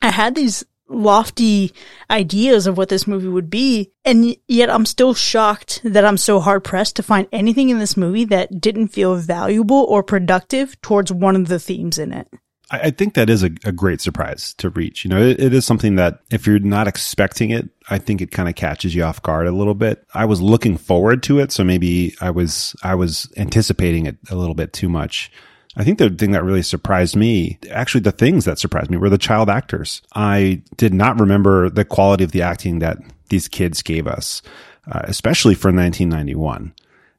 I 0.00 0.08
had 0.08 0.34
these 0.34 0.64
lofty 0.92 1.72
ideas 2.10 2.66
of 2.66 2.76
what 2.76 2.88
this 2.88 3.06
movie 3.06 3.28
would 3.28 3.50
be, 3.50 3.92
and 4.04 4.36
yet 4.48 4.70
I'm 4.70 4.86
still 4.86 5.14
shocked 5.14 5.80
that 5.84 6.04
I'm 6.04 6.16
so 6.16 6.40
hard 6.40 6.64
pressed 6.64 6.96
to 6.96 7.02
find 7.02 7.26
anything 7.32 7.70
in 7.70 7.78
this 7.78 7.96
movie 7.96 8.24
that 8.26 8.60
didn't 8.60 8.88
feel 8.88 9.16
valuable 9.16 9.84
or 9.88 10.02
productive 10.02 10.80
towards 10.80 11.12
one 11.12 11.36
of 11.36 11.48
the 11.48 11.58
themes 11.58 11.98
in 11.98 12.12
it. 12.12 12.28
I, 12.72 12.90
think 12.90 13.14
that 13.14 13.28
is 13.28 13.42
a, 13.42 13.50
a, 13.64 13.72
great 13.72 14.00
surprise 14.00 14.54
to 14.54 14.70
reach. 14.70 15.04
You 15.04 15.10
know, 15.10 15.20
it, 15.20 15.38
it 15.38 15.52
is 15.52 15.66
something 15.66 15.96
that 15.96 16.20
if 16.30 16.46
you're 16.46 16.58
not 16.58 16.88
expecting 16.88 17.50
it, 17.50 17.68
I 17.90 17.98
think 17.98 18.22
it 18.22 18.30
kind 18.30 18.48
of 18.48 18.54
catches 18.54 18.94
you 18.94 19.04
off 19.04 19.22
guard 19.22 19.46
a 19.46 19.52
little 19.52 19.74
bit. 19.74 20.06
I 20.14 20.24
was 20.24 20.40
looking 20.40 20.78
forward 20.78 21.22
to 21.24 21.38
it, 21.38 21.52
so 21.52 21.64
maybe 21.64 22.14
I 22.20 22.30
was 22.30 22.74
I 22.82 22.94
was 22.94 23.30
anticipating 23.36 24.06
it 24.06 24.16
a 24.30 24.36
little 24.36 24.54
bit 24.54 24.72
too 24.72 24.88
much. 24.88 25.30
I 25.76 25.84
think 25.84 25.98
the 25.98 26.10
thing 26.10 26.32
that 26.32 26.44
really 26.44 26.62
surprised 26.62 27.16
me, 27.16 27.58
actually 27.70 28.02
the 28.02 28.12
things 28.12 28.44
that 28.44 28.58
surprised 28.58 28.90
me 28.90 28.98
were 28.98 29.08
the 29.08 29.18
child 29.18 29.48
actors. 29.48 30.02
I 30.14 30.62
did 30.76 30.92
not 30.92 31.18
remember 31.18 31.70
the 31.70 31.84
quality 31.84 32.24
of 32.24 32.32
the 32.32 32.42
acting 32.42 32.80
that 32.80 32.98
these 33.30 33.48
kids 33.48 33.82
gave 33.82 34.06
us, 34.06 34.42
uh, 34.90 35.00
especially 35.04 35.54
for 35.54 35.68
1991. 35.68 36.74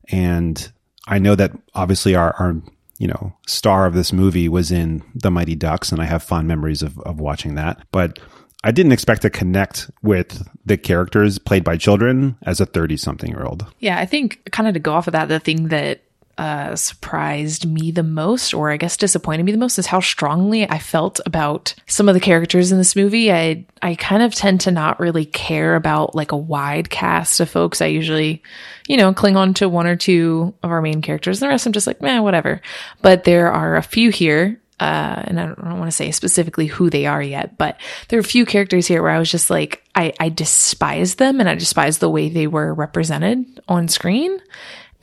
And 0.09 0.71
I 1.07 1.17
know 1.17 1.35
that 1.35 1.51
obviously 1.73 2.13
our, 2.15 2.33
our, 2.35 2.55
you 2.99 3.07
know, 3.07 3.33
star 3.47 3.87
of 3.87 3.95
this 3.95 4.13
movie 4.13 4.47
was 4.47 4.71
in 4.71 5.03
The 5.15 5.31
Mighty 5.31 5.55
Ducks, 5.55 5.91
and 5.91 5.99
I 5.99 6.05
have 6.05 6.21
fond 6.21 6.47
memories 6.47 6.83
of, 6.83 6.99
of 6.99 7.19
watching 7.19 7.55
that. 7.55 7.81
But 7.91 8.19
I 8.63 8.71
didn't 8.71 8.91
expect 8.91 9.23
to 9.23 9.29
connect 9.29 9.89
with 10.03 10.47
the 10.65 10.77
characters 10.77 11.39
played 11.39 11.63
by 11.63 11.77
children 11.77 12.37
as 12.43 12.61
a 12.61 12.65
30 12.65 12.97
something 12.97 13.31
year 13.31 13.43
old. 13.43 13.65
Yeah, 13.79 13.97
I 13.97 14.05
think 14.05 14.49
kind 14.51 14.67
of 14.67 14.75
to 14.75 14.79
go 14.79 14.93
off 14.93 15.07
of 15.07 15.13
that, 15.13 15.27
the 15.27 15.39
thing 15.39 15.69
that 15.69 16.03
uh, 16.37 16.75
surprised 16.75 17.65
me 17.65 17.91
the 17.91 18.03
most, 18.03 18.53
or 18.53 18.71
I 18.71 18.77
guess 18.77 18.97
disappointed 18.97 19.43
me 19.43 19.51
the 19.51 19.57
most, 19.57 19.77
is 19.77 19.85
how 19.85 19.99
strongly 19.99 20.67
I 20.67 20.79
felt 20.79 21.19
about 21.25 21.75
some 21.85 22.09
of 22.09 22.15
the 22.15 22.19
characters 22.19 22.71
in 22.71 22.79
this 22.79 22.95
movie. 22.95 23.31
I 23.31 23.65
I 23.83 23.95
kind 23.95 24.23
of 24.23 24.33
tend 24.33 24.61
to 24.61 24.71
not 24.71 24.99
really 24.99 25.25
care 25.25 25.75
about 25.75 26.15
like 26.15 26.31
a 26.31 26.37
wide 26.37 26.89
cast 26.89 27.39
of 27.39 27.49
folks. 27.49 27.81
I 27.81 27.87
usually, 27.87 28.41
you 28.87 28.97
know, 28.97 29.13
cling 29.13 29.37
on 29.37 29.53
to 29.55 29.69
one 29.69 29.85
or 29.85 29.95
two 29.95 30.55
of 30.63 30.71
our 30.71 30.81
main 30.81 31.01
characters. 31.01 31.41
And 31.41 31.47
the 31.47 31.51
rest 31.51 31.67
I'm 31.67 31.73
just 31.73 31.87
like, 31.87 32.01
man, 32.01 32.23
whatever. 32.23 32.61
But 33.01 33.25
there 33.25 33.51
are 33.51 33.75
a 33.75 33.83
few 33.83 34.09
here. 34.09 34.59
Uh, 34.79 35.23
and 35.27 35.39
I 35.39 35.45
don't, 35.45 35.63
don't 35.63 35.79
want 35.79 35.91
to 35.91 35.95
say 35.95 36.11
specifically 36.11 36.65
who 36.65 36.89
they 36.89 37.05
are 37.05 37.21
yet, 37.21 37.57
but 37.57 37.79
there 38.09 38.17
are 38.17 38.21
a 38.21 38.23
few 38.23 38.45
characters 38.45 38.87
here 38.87 39.01
where 39.01 39.11
I 39.11 39.19
was 39.19 39.31
just 39.31 39.49
like, 39.49 39.83
I, 39.95 40.13
I 40.19 40.29
despise 40.29 41.15
them 41.15 41.39
and 41.39 41.47
I 41.47 41.55
despise 41.55 41.99
the 41.99 42.09
way 42.09 42.27
they 42.27 42.47
were 42.47 42.73
represented 42.73 43.61
on 43.67 43.87
screen 43.87 44.39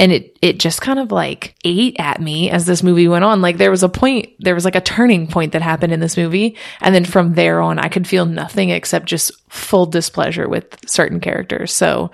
and 0.00 0.12
it 0.12 0.36
it 0.40 0.58
just 0.58 0.80
kind 0.80 0.98
of 0.98 1.12
like 1.12 1.54
ate 1.62 1.94
at 2.00 2.20
me 2.20 2.50
as 2.50 2.66
this 2.66 2.82
movie 2.82 3.06
went 3.06 3.22
on 3.22 3.40
like 3.40 3.58
there 3.58 3.70
was 3.70 3.84
a 3.84 3.88
point 3.88 4.30
there 4.40 4.54
was 4.54 4.64
like 4.64 4.74
a 4.74 4.80
turning 4.80 5.28
point 5.28 5.52
that 5.52 5.62
happened 5.62 5.92
in 5.92 6.00
this 6.00 6.16
movie 6.16 6.56
and 6.80 6.94
then 6.94 7.04
from 7.04 7.34
there 7.34 7.60
on 7.60 7.78
i 7.78 7.88
could 7.88 8.08
feel 8.08 8.26
nothing 8.26 8.70
except 8.70 9.06
just 9.06 9.30
full 9.48 9.86
displeasure 9.86 10.48
with 10.48 10.76
certain 10.88 11.20
characters 11.20 11.72
so 11.72 12.10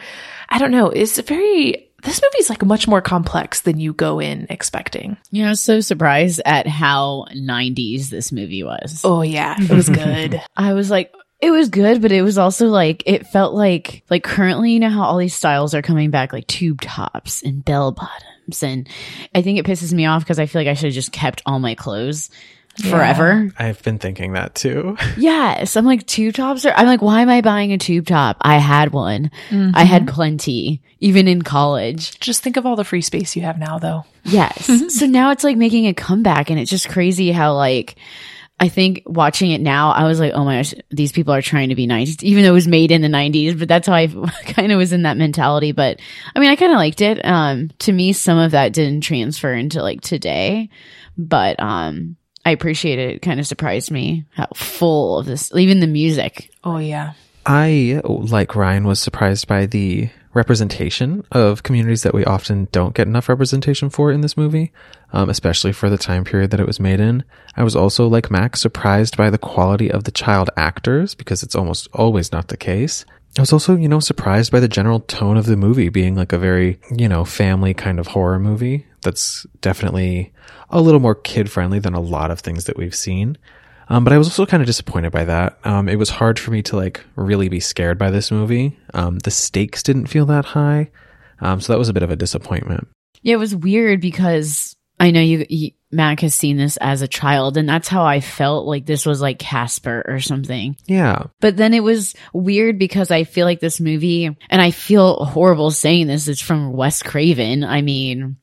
i 0.50 0.59
don't 0.59 0.73
know 0.73 0.90
it's 0.90 1.19
very 1.21 1.87
this 2.02 2.21
movie's 2.23 2.50
like 2.50 2.64
much 2.64 2.87
more 2.87 3.00
complex 3.00 3.62
than 3.62 3.81
you 3.81 3.93
go 3.93 4.21
in 4.21 4.47
expecting. 4.49 5.16
Yeah, 5.33 5.47
I 5.47 5.49
was 5.49 5.61
so 5.61 5.81
surprised 5.81 6.40
at 6.45 6.69
how 6.69 7.26
90s 7.35 8.11
this 8.11 8.31
movie 8.31 8.62
was. 8.62 9.00
Oh 9.02 9.23
yeah, 9.23 9.57
it 9.59 9.71
was 9.71 9.88
good. 9.88 10.40
I 10.57 10.75
was 10.75 10.88
like, 10.88 11.12
it 11.40 11.50
was 11.50 11.69
good, 11.69 12.00
but 12.00 12.12
it 12.12 12.23
was 12.23 12.38
also 12.38 12.69
like 12.69 13.02
it 13.07 13.26
felt 13.26 13.55
like 13.55 14.02
like 14.09 14.25
currently 14.25 14.73
you 14.73 14.81
know 14.81 14.90
how 14.90 15.02
all 15.02 15.19
these 15.19 15.35
styles 15.35 15.75
are 15.75 15.83
coming 15.83 16.11
back 16.11 16.33
like 16.33 16.47
tube 16.47 16.81
tops 16.81 17.43
and 17.43 17.64
bell 17.64 17.93
bottoms 17.93 18.62
and 18.62 18.88
I 19.35 19.43
think 19.43 19.59
it 19.59 19.66
pisses 19.66 19.93
me 19.93 20.07
off 20.07 20.23
because 20.23 20.38
I 20.38 20.47
feel 20.47 20.61
like 20.61 20.69
I 20.69 20.75
should 20.75 20.87
have 20.87 20.95
just 20.95 21.12
kept 21.12 21.43
all 21.45 21.59
my 21.59 21.75
clothes 21.75 22.31
forever. 22.78 23.45
Yeah, 23.45 23.66
I've 23.66 23.83
been 23.83 23.99
thinking 23.99 24.33
that 24.33 24.55
too. 24.55 24.97
yes. 25.16 25.76
I'm 25.76 25.85
like 25.85 26.07
tube 26.07 26.35
tops 26.35 26.64
are 26.64 26.73
I'm 26.73 26.87
like, 26.87 27.02
why 27.02 27.23
am 27.23 27.28
I 27.28 27.40
buying 27.40 27.73
a 27.73 27.78
tube 27.78 28.07
top? 28.07 28.37
I 28.40 28.59
had 28.59 28.93
one. 28.93 29.31
Mm-hmm. 29.50 29.71
I 29.75 29.85
had 29.85 30.09
plenty, 30.09 30.83
even 31.00 31.28
in 31.28 31.43
college. 31.43 32.19
Just 32.21 32.43
think 32.43 32.57
of 32.57 32.66
all 32.66 32.76
the 32.76 32.85
free 32.85 33.02
space 33.02 33.37
you 33.37 33.43
have 33.43 33.59
now 33.59 33.78
though. 33.78 34.05
Yes. 34.25 34.71
so 34.99 35.07
now 35.07 35.31
it's 35.31 35.45
like 35.45 35.57
making 35.57 35.87
a 35.87 35.95
comeback 35.95 36.50
and 36.50 36.59
it's 36.59 36.71
just 36.71 36.88
crazy 36.88 37.33
how 37.33 37.55
like 37.55 37.97
I 38.59 38.69
think 38.69 39.03
watching 39.05 39.51
it 39.51 39.61
now, 39.61 39.91
I 39.91 40.05
was 40.05 40.19
like, 40.19 40.33
oh 40.35 40.45
my 40.45 40.57
gosh, 40.57 40.75
these 40.91 41.13
people 41.13 41.35
are 41.35 41.43
trying 41.43 41.69
to 41.69 41.75
be 41.75 41.87
nice, 41.87 42.17
even 42.23 42.43
though 42.43 42.51
it 42.51 42.55
was 42.55 42.67
made 42.67 42.91
in 42.91 43.03
the 43.03 43.09
90s. 43.09 43.59
But 43.59 43.69
that's 43.69 43.87
how 43.87 43.93
I 43.93 44.07
kind 44.47 44.73
of 44.73 44.79
was 44.79 44.93
in 44.93 45.03
that 45.03 45.19
mentality. 45.19 45.73
But 45.73 46.01
I 46.35 46.41
mean, 46.41 46.51
I 46.51 46.57
kind 46.57 46.73
of 46.73 46.79
liked 46.79 47.03
it. 47.03 47.23
Um, 47.25 47.71
to 47.81 47.93
me, 47.93 48.13
some 48.15 48.39
of 48.39 48.53
that 48.53 48.73
didn't 48.73 49.03
transfer 49.03 49.53
into 49.53 49.83
like 49.83 50.01
today, 50.01 50.71
but 51.19 51.61
um, 51.61 52.17
I 52.47 52.51
appreciate 52.53 52.99
it. 52.99 53.17
It 53.17 53.23
kind 53.23 53.41
of 53.41 53.47
surprised 53.47 53.91
me 53.91 54.25
how 54.31 54.49
full 54.55 55.19
of 55.19 55.27
this, 55.27 55.53
even 55.55 55.81
the 55.81 55.87
music. 55.87 56.51
Oh, 56.65 56.79
yeah. 56.79 57.13
I, 57.47 58.00
like 58.05 58.57
Ryan, 58.57 58.85
was 58.85 59.00
surprised 59.00 59.47
by 59.47 59.67
the 59.67 60.11
representation 60.35 61.25
of 61.31 61.62
communities 61.62 62.03
that 62.03 62.12
we 62.12 62.25
often 62.25 62.69
don't 62.73 62.95
get 62.95 63.07
enough 63.07 63.29
representation 63.29 63.88
for 63.88 64.11
in 64.11 64.21
this 64.21 64.37
movie, 64.37 64.73
um, 65.12 65.31
especially 65.31 65.73
for 65.73 65.88
the 65.88 65.97
time 65.97 66.25
period 66.25 66.50
that 66.50 66.61
it 66.61 66.67
was 66.67 66.81
made 66.81 66.99
in. 66.99 67.25
I 67.57 67.62
was 67.62 67.76
also, 67.76 68.09
like 68.09 68.31
Max, 68.31 68.61
surprised 68.61 69.17
by 69.17 69.31
the 69.31 69.38
quality 69.38 69.91
of 69.91 70.05
the 70.05 70.11
child 70.11 70.50
actors 70.57 71.15
because 71.15 71.43
it's 71.45 71.55
almost 71.55 71.88
always 71.93 72.33
not 72.33 72.49
the 72.49 72.57
case. 72.57 73.05
I 73.38 73.43
was 73.43 73.53
also, 73.53 73.76
you 73.76 73.88
know, 73.88 74.00
surprised 74.00 74.50
by 74.50 74.61
the 74.61 74.69
general 74.69 75.00
tone 75.00 75.37
of 75.37 75.47
the 75.47 75.57
movie 75.57 75.88
being 75.88 76.17
like 76.17 76.33
a 76.33 76.38
very, 76.38 76.81
you 76.95 77.09
know, 77.09 77.25
family 77.25 77.75
kind 77.75 78.00
of 78.00 78.09
horror 78.09 78.38
movie 78.38 78.87
that's 79.03 79.47
definitely 79.61 80.33
a 80.71 80.81
little 80.81 81.00
more 81.00 81.15
kid 81.15 81.50
friendly 81.50 81.79
than 81.79 81.95
a 81.95 82.00
lot 82.00 82.31
of 82.31 82.41
things 82.41 82.65
that 82.65 82.76
we've 82.76 82.95
seen. 82.95 83.38
Um, 83.88 84.05
but 84.05 84.12
I 84.12 84.19
was 84.19 84.26
also 84.26 84.47
kind 84.47 84.62
of 84.62 84.66
disappointed 84.66 85.12
by 85.12 85.25
that. 85.25 85.59
Um, 85.64 85.88
it 85.88 85.97
was 85.97 86.11
hard 86.11 86.38
for 86.38 86.50
me 86.50 86.62
to 86.62 86.76
like 86.76 87.05
really 87.14 87.49
be 87.49 87.61
scared 87.61 87.99
by 87.99 88.11
this 88.11 88.31
movie. 88.31 88.78
Um, 88.95 89.19
the 89.21 89.31
stakes 89.31 89.83
didn't 89.83 90.07
feel 90.07 90.26
that 90.26 90.45
high. 90.45 90.90
Um, 91.40 91.61
so 91.61 91.73
that 91.73 91.78
was 91.78 91.88
a 91.88 91.93
bit 91.93 92.02
of 92.02 92.11
a 92.11 92.16
disappointment. 92.16 92.88
Yeah, 93.23 93.35
it 93.35 93.38
was 93.38 93.55
weird 93.55 94.00
because 94.00 94.76
I 94.99 95.11
know 95.11 95.21
you, 95.21 95.47
you, 95.49 95.71
Mac 95.90 96.21
has 96.21 96.35
seen 96.35 96.57
this 96.57 96.76
as 96.78 97.02
a 97.02 97.09
child, 97.09 97.57
and 97.57 97.69
that's 97.69 97.88
how 97.88 98.05
I 98.05 98.21
felt 98.21 98.66
like 98.66 98.87
this 98.87 99.07
was 99.07 99.21
like 99.21 99.38
Casper 99.38 100.05
or 100.07 100.21
something. 100.21 100.76
Yeah. 100.87 101.25
But 101.40 101.57
then 101.57 101.75
it 101.75 101.83
was 101.83 102.14
weird 102.33 102.78
because 102.78 103.11
I 103.11 103.25
feel 103.25 103.47
like 103.47 103.61
this 103.61 103.81
movie, 103.81 104.25
and 104.25 104.62
I 104.62 104.71
feel 104.71 105.25
horrible 105.25 105.71
saying 105.71 106.07
this, 106.07 106.28
it's 106.28 106.40
from 106.40 106.73
Wes 106.73 107.02
Craven. 107.02 107.62
I 107.64 107.83
mean, 107.83 108.37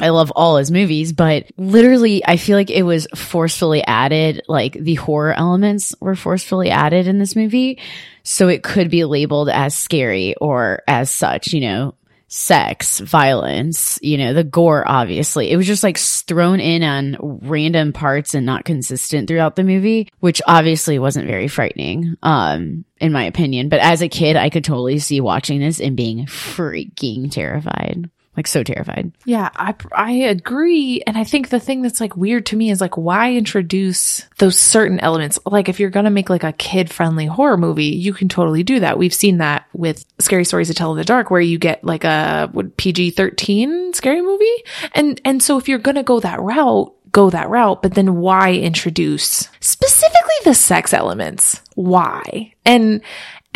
I 0.00 0.10
love 0.10 0.32
all 0.34 0.56
his 0.56 0.70
movies, 0.70 1.12
but 1.12 1.50
literally 1.56 2.24
I 2.24 2.36
feel 2.36 2.56
like 2.56 2.70
it 2.70 2.82
was 2.82 3.06
forcefully 3.14 3.82
added, 3.84 4.42
like 4.48 4.74
the 4.74 4.94
horror 4.94 5.32
elements 5.32 5.94
were 6.00 6.16
forcefully 6.16 6.70
added 6.70 7.06
in 7.08 7.18
this 7.18 7.36
movie. 7.36 7.80
So 8.22 8.48
it 8.48 8.62
could 8.62 8.90
be 8.90 9.04
labeled 9.04 9.48
as 9.48 9.74
scary 9.76 10.34
or 10.36 10.82
as 10.86 11.10
such, 11.10 11.52
you 11.52 11.60
know, 11.60 11.94
sex, 12.28 13.00
violence, 13.00 13.98
you 14.02 14.18
know, 14.18 14.34
the 14.34 14.44
gore, 14.44 14.84
obviously. 14.86 15.50
It 15.50 15.56
was 15.56 15.66
just 15.66 15.82
like 15.82 15.96
thrown 15.96 16.60
in 16.60 16.82
on 16.82 17.16
random 17.20 17.92
parts 17.92 18.34
and 18.34 18.44
not 18.44 18.66
consistent 18.66 19.28
throughout 19.28 19.56
the 19.56 19.64
movie, 19.64 20.10
which 20.20 20.42
obviously 20.46 20.98
wasn't 20.98 21.26
very 21.26 21.48
frightening, 21.48 22.16
um, 22.22 22.84
in 23.00 23.12
my 23.12 23.24
opinion. 23.24 23.70
But 23.70 23.80
as 23.80 24.02
a 24.02 24.08
kid, 24.08 24.36
I 24.36 24.50
could 24.50 24.64
totally 24.64 24.98
see 24.98 25.22
watching 25.22 25.60
this 25.60 25.80
and 25.80 25.96
being 25.96 26.26
freaking 26.26 27.30
terrified. 27.30 28.10
Like 28.38 28.46
so 28.46 28.62
terrified. 28.62 29.10
Yeah, 29.24 29.50
I 29.56 29.74
I 29.90 30.12
agree, 30.12 31.02
and 31.04 31.18
I 31.18 31.24
think 31.24 31.48
the 31.48 31.58
thing 31.58 31.82
that's 31.82 32.00
like 32.00 32.16
weird 32.16 32.46
to 32.46 32.56
me 32.56 32.70
is 32.70 32.80
like 32.80 32.96
why 32.96 33.32
introduce 33.32 34.22
those 34.38 34.56
certain 34.56 35.00
elements? 35.00 35.40
Like 35.44 35.68
if 35.68 35.80
you're 35.80 35.90
gonna 35.90 36.08
make 36.08 36.30
like 36.30 36.44
a 36.44 36.52
kid 36.52 36.88
friendly 36.88 37.26
horror 37.26 37.56
movie, 37.56 37.86
you 37.86 38.12
can 38.12 38.28
totally 38.28 38.62
do 38.62 38.78
that. 38.78 38.96
We've 38.96 39.12
seen 39.12 39.38
that 39.38 39.66
with 39.72 40.04
Scary 40.20 40.44
Stories 40.44 40.68
to 40.68 40.74
Tell 40.74 40.92
in 40.92 40.98
the 40.98 41.04
Dark, 41.04 41.32
where 41.32 41.40
you 41.40 41.58
get 41.58 41.82
like 41.82 42.04
a 42.04 42.48
PG 42.76 43.10
thirteen 43.10 43.92
scary 43.92 44.22
movie, 44.22 44.64
and 44.94 45.20
and 45.24 45.42
so 45.42 45.58
if 45.58 45.68
you're 45.68 45.80
gonna 45.80 46.04
go 46.04 46.20
that 46.20 46.40
route, 46.40 46.94
go 47.10 47.30
that 47.30 47.48
route, 47.48 47.82
but 47.82 47.94
then 47.94 48.18
why 48.18 48.52
introduce 48.52 49.48
specifically 49.58 50.38
the 50.44 50.54
sex 50.54 50.92
elements? 50.92 51.60
Why? 51.74 52.52
And 52.64 53.00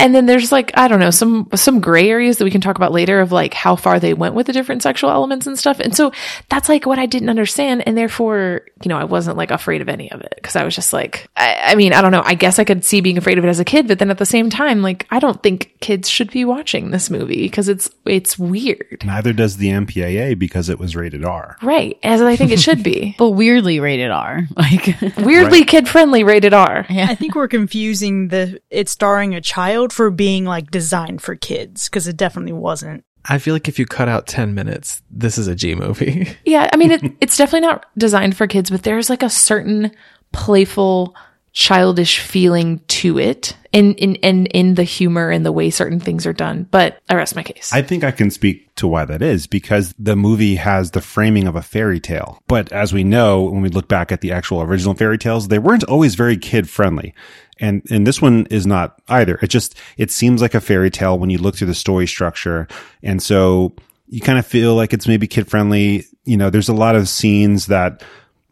and 0.03 0.15
then 0.15 0.27
there's 0.27 0.51
like 0.51 0.73
I 0.75 0.89
don't 0.89 0.99
know 0.99 1.11
some 1.11 1.49
some 1.55 1.81
gray 1.81 2.11
areas 2.11 2.39
that 2.39 2.45
we 2.45 2.51
can 2.51 2.61
talk 2.61 2.77
about 2.77 2.91
later 2.93 3.21
of 3.21 3.31
like 3.31 3.55
how 3.55 3.77
far 3.77 4.01
they 4.01 4.15
went 4.15 4.35
with 4.35 4.49
the 4.49 4.53
different 4.53 4.83
sexual 4.83 5.11
elements 5.11 5.47
and 5.47 5.57
stuff. 5.57 5.79
And 5.79 5.97
so 5.97 6.13
that's 6.49 6.69
like 6.69 6.87
what 6.87 6.99
I 6.99 7.07
didn't 7.07 7.29
understand, 7.29 7.85
and 7.87 7.97
therefore 7.97 8.63
you 8.83 8.89
know 8.89 8.99
I 8.99 9.05
wasn't 9.05 9.37
like 9.37 9.53
afraid 9.53 9.81
of 9.81 9.89
any 9.89 10.11
of 10.11 10.21
it 10.21 10.33
because 10.35 10.57
I 10.57 10.65
was 10.65 10.75
just 10.75 10.93
like 10.93 11.29
I, 11.37 11.61
I 11.67 11.75
mean 11.77 11.93
I 11.93 12.03
don't 12.03 12.11
know 12.11 12.23
I 12.25 12.35
guess 12.35 12.59
I 12.59 12.65
could 12.65 12.85
see 12.85 13.01
being 13.01 13.17
afraid 13.17 13.39
of 13.39 13.45
it 13.45 13.49
as 13.49 13.61
a 13.61 13.65
kid, 13.65 13.87
but 13.87 14.01
then 14.01 14.11
at 14.11 14.19
the 14.19 14.27
same 14.27 14.51
time 14.51 14.83
like 14.83 15.07
I 15.11 15.21
don't 15.21 15.41
think 15.41 15.77
kids 15.81 16.09
should 16.09 16.33
be 16.33 16.45
watching 16.45 16.91
this 16.91 17.09
movie 17.09 17.43
because 17.43 17.69
it's 17.69 17.89
it's 18.05 18.37
weird, 18.37 19.03
Neither 19.05 19.33
does 19.33 19.57
the 19.59 19.69
MPAA 19.69 20.37
because 20.37 20.69
it 20.69 20.81
was 20.81 20.97
rated 20.97 21.25
R. 21.25 21.57
right? 21.63 21.97
As 22.03 22.21
I 22.21 22.35
think 22.35 22.51
it 22.51 22.61
should 22.61 22.83
be. 22.83 23.15
But 23.23 23.31
weirdly 23.31 23.79
rated 23.79 24.11
R. 24.11 24.49
Like 24.57 24.97
Weirdly 25.17 25.65
kid 25.65 25.89
friendly, 25.89 26.25
rated 26.25 26.55
R. 26.55 26.87
I 26.89 27.15
think 27.15 27.37
we're 27.37 27.47
confusing 27.47 28.29
the 28.29 28.61
it's 28.71 28.91
starring 28.91 29.35
a 29.35 29.41
child 29.41 29.92
for 29.93 30.11
being 30.11 30.45
like 30.45 30.71
designed 30.71 31.23
for 31.23 31.37
kids 31.37 31.89
because 31.89 32.09
it 32.09 32.17
definitely 32.17 32.53
wasn't. 32.53 33.05
I 33.25 33.39
feel 33.39 33.55
like 33.55 33.69
if 33.69 33.79
you 33.79 33.87
cut 33.87 34.09
out 34.09 34.27
10 34.27 34.55
minutes, 34.55 35.03
this 35.11 35.39
is 35.39 35.47
a 35.47 35.55
G 35.55 35.75
movie. 35.75 36.29
Yeah, 36.45 36.69
I 36.73 36.77
mean, 36.77 36.91
it, 36.91 37.03
it's 37.21 37.37
definitely 37.37 37.67
not 37.67 37.87
designed 37.97 38.37
for 38.37 38.47
kids, 38.47 38.69
but 38.69 38.83
there's 38.83 39.09
like 39.09 39.23
a 39.23 39.31
certain 39.31 39.93
playful, 40.33 41.15
childish 41.53 42.19
feeling 42.19 42.81
to 42.89 43.19
it, 43.19 43.57
in 43.73 43.95
in 43.95 44.17
in 44.17 44.47
in 44.47 44.75
the 44.75 44.83
humor 44.85 45.31
and 45.31 45.47
the 45.47 45.53
way 45.53 45.71
certain 45.71 46.01
things 46.01 46.27
are 46.27 46.33
done. 46.33 46.67
But 46.71 47.01
I 47.09 47.15
rest 47.15 47.37
my 47.37 47.43
case. 47.43 47.73
I 47.73 47.81
think 47.81 48.05
I 48.05 48.11
can 48.11 48.31
speak 48.31 48.75
to 48.77 48.89
why 48.89 49.05
that 49.05 49.23
is 49.23 49.47
because 49.47 49.95
the 49.99 50.17
movie 50.17 50.57
has 50.57 50.91
the 50.91 51.01
framing 51.01 51.47
of 51.47 51.57
a 51.57 51.63
fairy 51.63 52.01
tale. 52.01 52.43
But 52.49 52.73
as 52.73 52.93
we 52.93 53.05
know, 53.05 53.43
when 53.45 53.63
we 53.63 53.69
look 53.69 53.89
back 53.89 54.13
at 54.13 54.21
the 54.21 54.33
actual 54.33 54.63
original 54.63 54.95
fairy 54.95 55.19
tales, 55.19 55.49
they 55.49 55.59
weren't 55.59 55.85
always 55.85 56.17
very 56.17 56.37
kid 56.37 56.69
friendly. 56.69 57.15
And, 57.63 57.83
and 57.91 58.05
this 58.05 58.21
one 58.21 58.47
is 58.51 58.67
not 58.67 59.01
either. 59.09 59.39
It 59.41 59.47
just, 59.47 59.79
it 59.97 60.11
seems 60.11 60.43
like 60.43 60.55
a 60.55 60.61
fairy 60.61 60.91
tale 60.91 61.17
when 61.17 61.31
you 61.31 61.39
look 61.39 61.57
through 61.57 61.69
the 61.69 61.75
story 61.75 62.09
structure. 62.09 62.67
And 63.05 63.23
so 63.23 63.73
you 64.09 64.21
kind 64.21 64.39
of 64.39 64.45
feel 64.45 64.75
like 64.75 64.93
it's 64.93 65.07
maybe 65.07 65.29
kid 65.29 65.49
friendly. 65.49 66.05
You 66.25 66.37
know, 66.37 66.51
there's 66.51 66.69
a 66.69 66.75
lot 66.75 66.97
of 66.97 67.09
scenes 67.09 67.67
that 67.67 68.03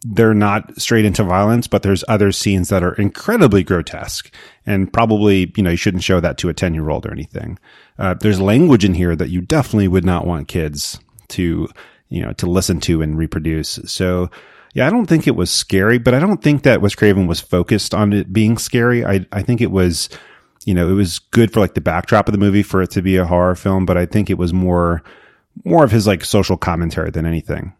they're 0.02 0.32
not 0.32 0.80
straight 0.80 1.04
into 1.04 1.24
violence, 1.24 1.66
but 1.66 1.82
there's 1.82 2.04
other 2.06 2.30
scenes 2.30 2.68
that 2.68 2.84
are 2.84 2.94
incredibly 2.94 3.64
grotesque 3.64 4.32
and 4.64 4.92
probably, 4.92 5.52
you 5.56 5.62
know, 5.62 5.70
you 5.70 5.76
shouldn't 5.76 6.04
show 6.04 6.20
that 6.20 6.38
to 6.38 6.48
a 6.48 6.54
10 6.54 6.72
year 6.72 6.88
old 6.88 7.04
or 7.04 7.10
anything. 7.10 7.58
Uh, 7.98 8.14
there's 8.14 8.40
language 8.40 8.84
in 8.84 8.94
here 8.94 9.16
that 9.16 9.28
you 9.30 9.40
definitely 9.40 9.88
would 9.88 10.04
not 10.04 10.24
want 10.24 10.46
kids 10.46 11.00
to, 11.30 11.68
you 12.08 12.22
know, 12.22 12.32
to 12.34 12.46
listen 12.48 12.78
to 12.80 13.02
and 13.02 13.18
reproduce. 13.18 13.80
So, 13.86 14.30
yeah, 14.74 14.86
I 14.86 14.90
don't 14.90 15.06
think 15.06 15.26
it 15.26 15.36
was 15.36 15.50
scary, 15.50 15.98
but 15.98 16.14
I 16.14 16.20
don't 16.20 16.42
think 16.42 16.62
that 16.62 16.80
Wes 16.80 16.94
Craven 16.94 17.26
was 17.26 17.40
focused 17.40 17.94
on 17.94 18.12
it 18.12 18.32
being 18.32 18.56
scary. 18.58 19.04
I, 19.04 19.26
I 19.32 19.42
think 19.42 19.60
it 19.60 19.70
was, 19.70 20.08
you 20.64 20.74
know, 20.74 20.88
it 20.88 20.94
was 20.94 21.18
good 21.18 21.52
for 21.52 21.60
like 21.60 21.74
the 21.74 21.80
backdrop 21.80 22.28
of 22.28 22.32
the 22.32 22.38
movie 22.38 22.62
for 22.62 22.82
it 22.82 22.90
to 22.92 23.02
be 23.02 23.16
a 23.16 23.26
horror 23.26 23.56
film, 23.56 23.84
but 23.84 23.96
I 23.96 24.06
think 24.06 24.30
it 24.30 24.38
was 24.38 24.52
more, 24.52 25.02
more 25.64 25.84
of 25.84 25.90
his 25.90 26.06
like 26.06 26.24
social 26.24 26.56
commentary 26.56 27.10
than 27.10 27.26
anything. 27.26 27.74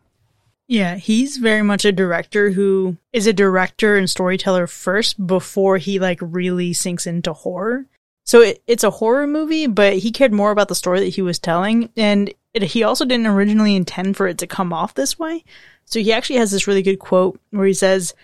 Yeah, 0.66 0.96
he's 0.96 1.36
very 1.36 1.62
much 1.62 1.84
a 1.84 1.90
director 1.90 2.50
who 2.50 2.96
is 3.12 3.26
a 3.26 3.32
director 3.32 3.96
and 3.96 4.08
storyteller 4.08 4.68
first 4.68 5.26
before 5.26 5.78
he 5.78 5.98
like 5.98 6.18
really 6.22 6.72
sinks 6.72 7.08
into 7.08 7.32
horror. 7.32 7.86
So 8.24 8.40
it, 8.42 8.62
it's 8.68 8.84
a 8.84 8.90
horror 8.90 9.26
movie, 9.26 9.66
but 9.66 9.94
he 9.94 10.12
cared 10.12 10.32
more 10.32 10.52
about 10.52 10.68
the 10.68 10.76
story 10.76 11.00
that 11.00 11.14
he 11.14 11.22
was 11.22 11.40
telling, 11.40 11.90
and 11.96 12.32
it, 12.54 12.62
he 12.62 12.82
also 12.82 13.04
didn't 13.04 13.26
originally 13.26 13.76
intend 13.76 14.16
for 14.16 14.26
it 14.26 14.38
to 14.38 14.46
come 14.46 14.72
off 14.72 14.94
this 14.94 15.18
way. 15.18 15.44
So 15.84 16.00
he 16.00 16.12
actually 16.12 16.36
has 16.36 16.50
this 16.50 16.66
really 16.66 16.82
good 16.82 16.98
quote 16.98 17.40
where 17.50 17.66
he 17.66 17.74
says, 17.74 18.14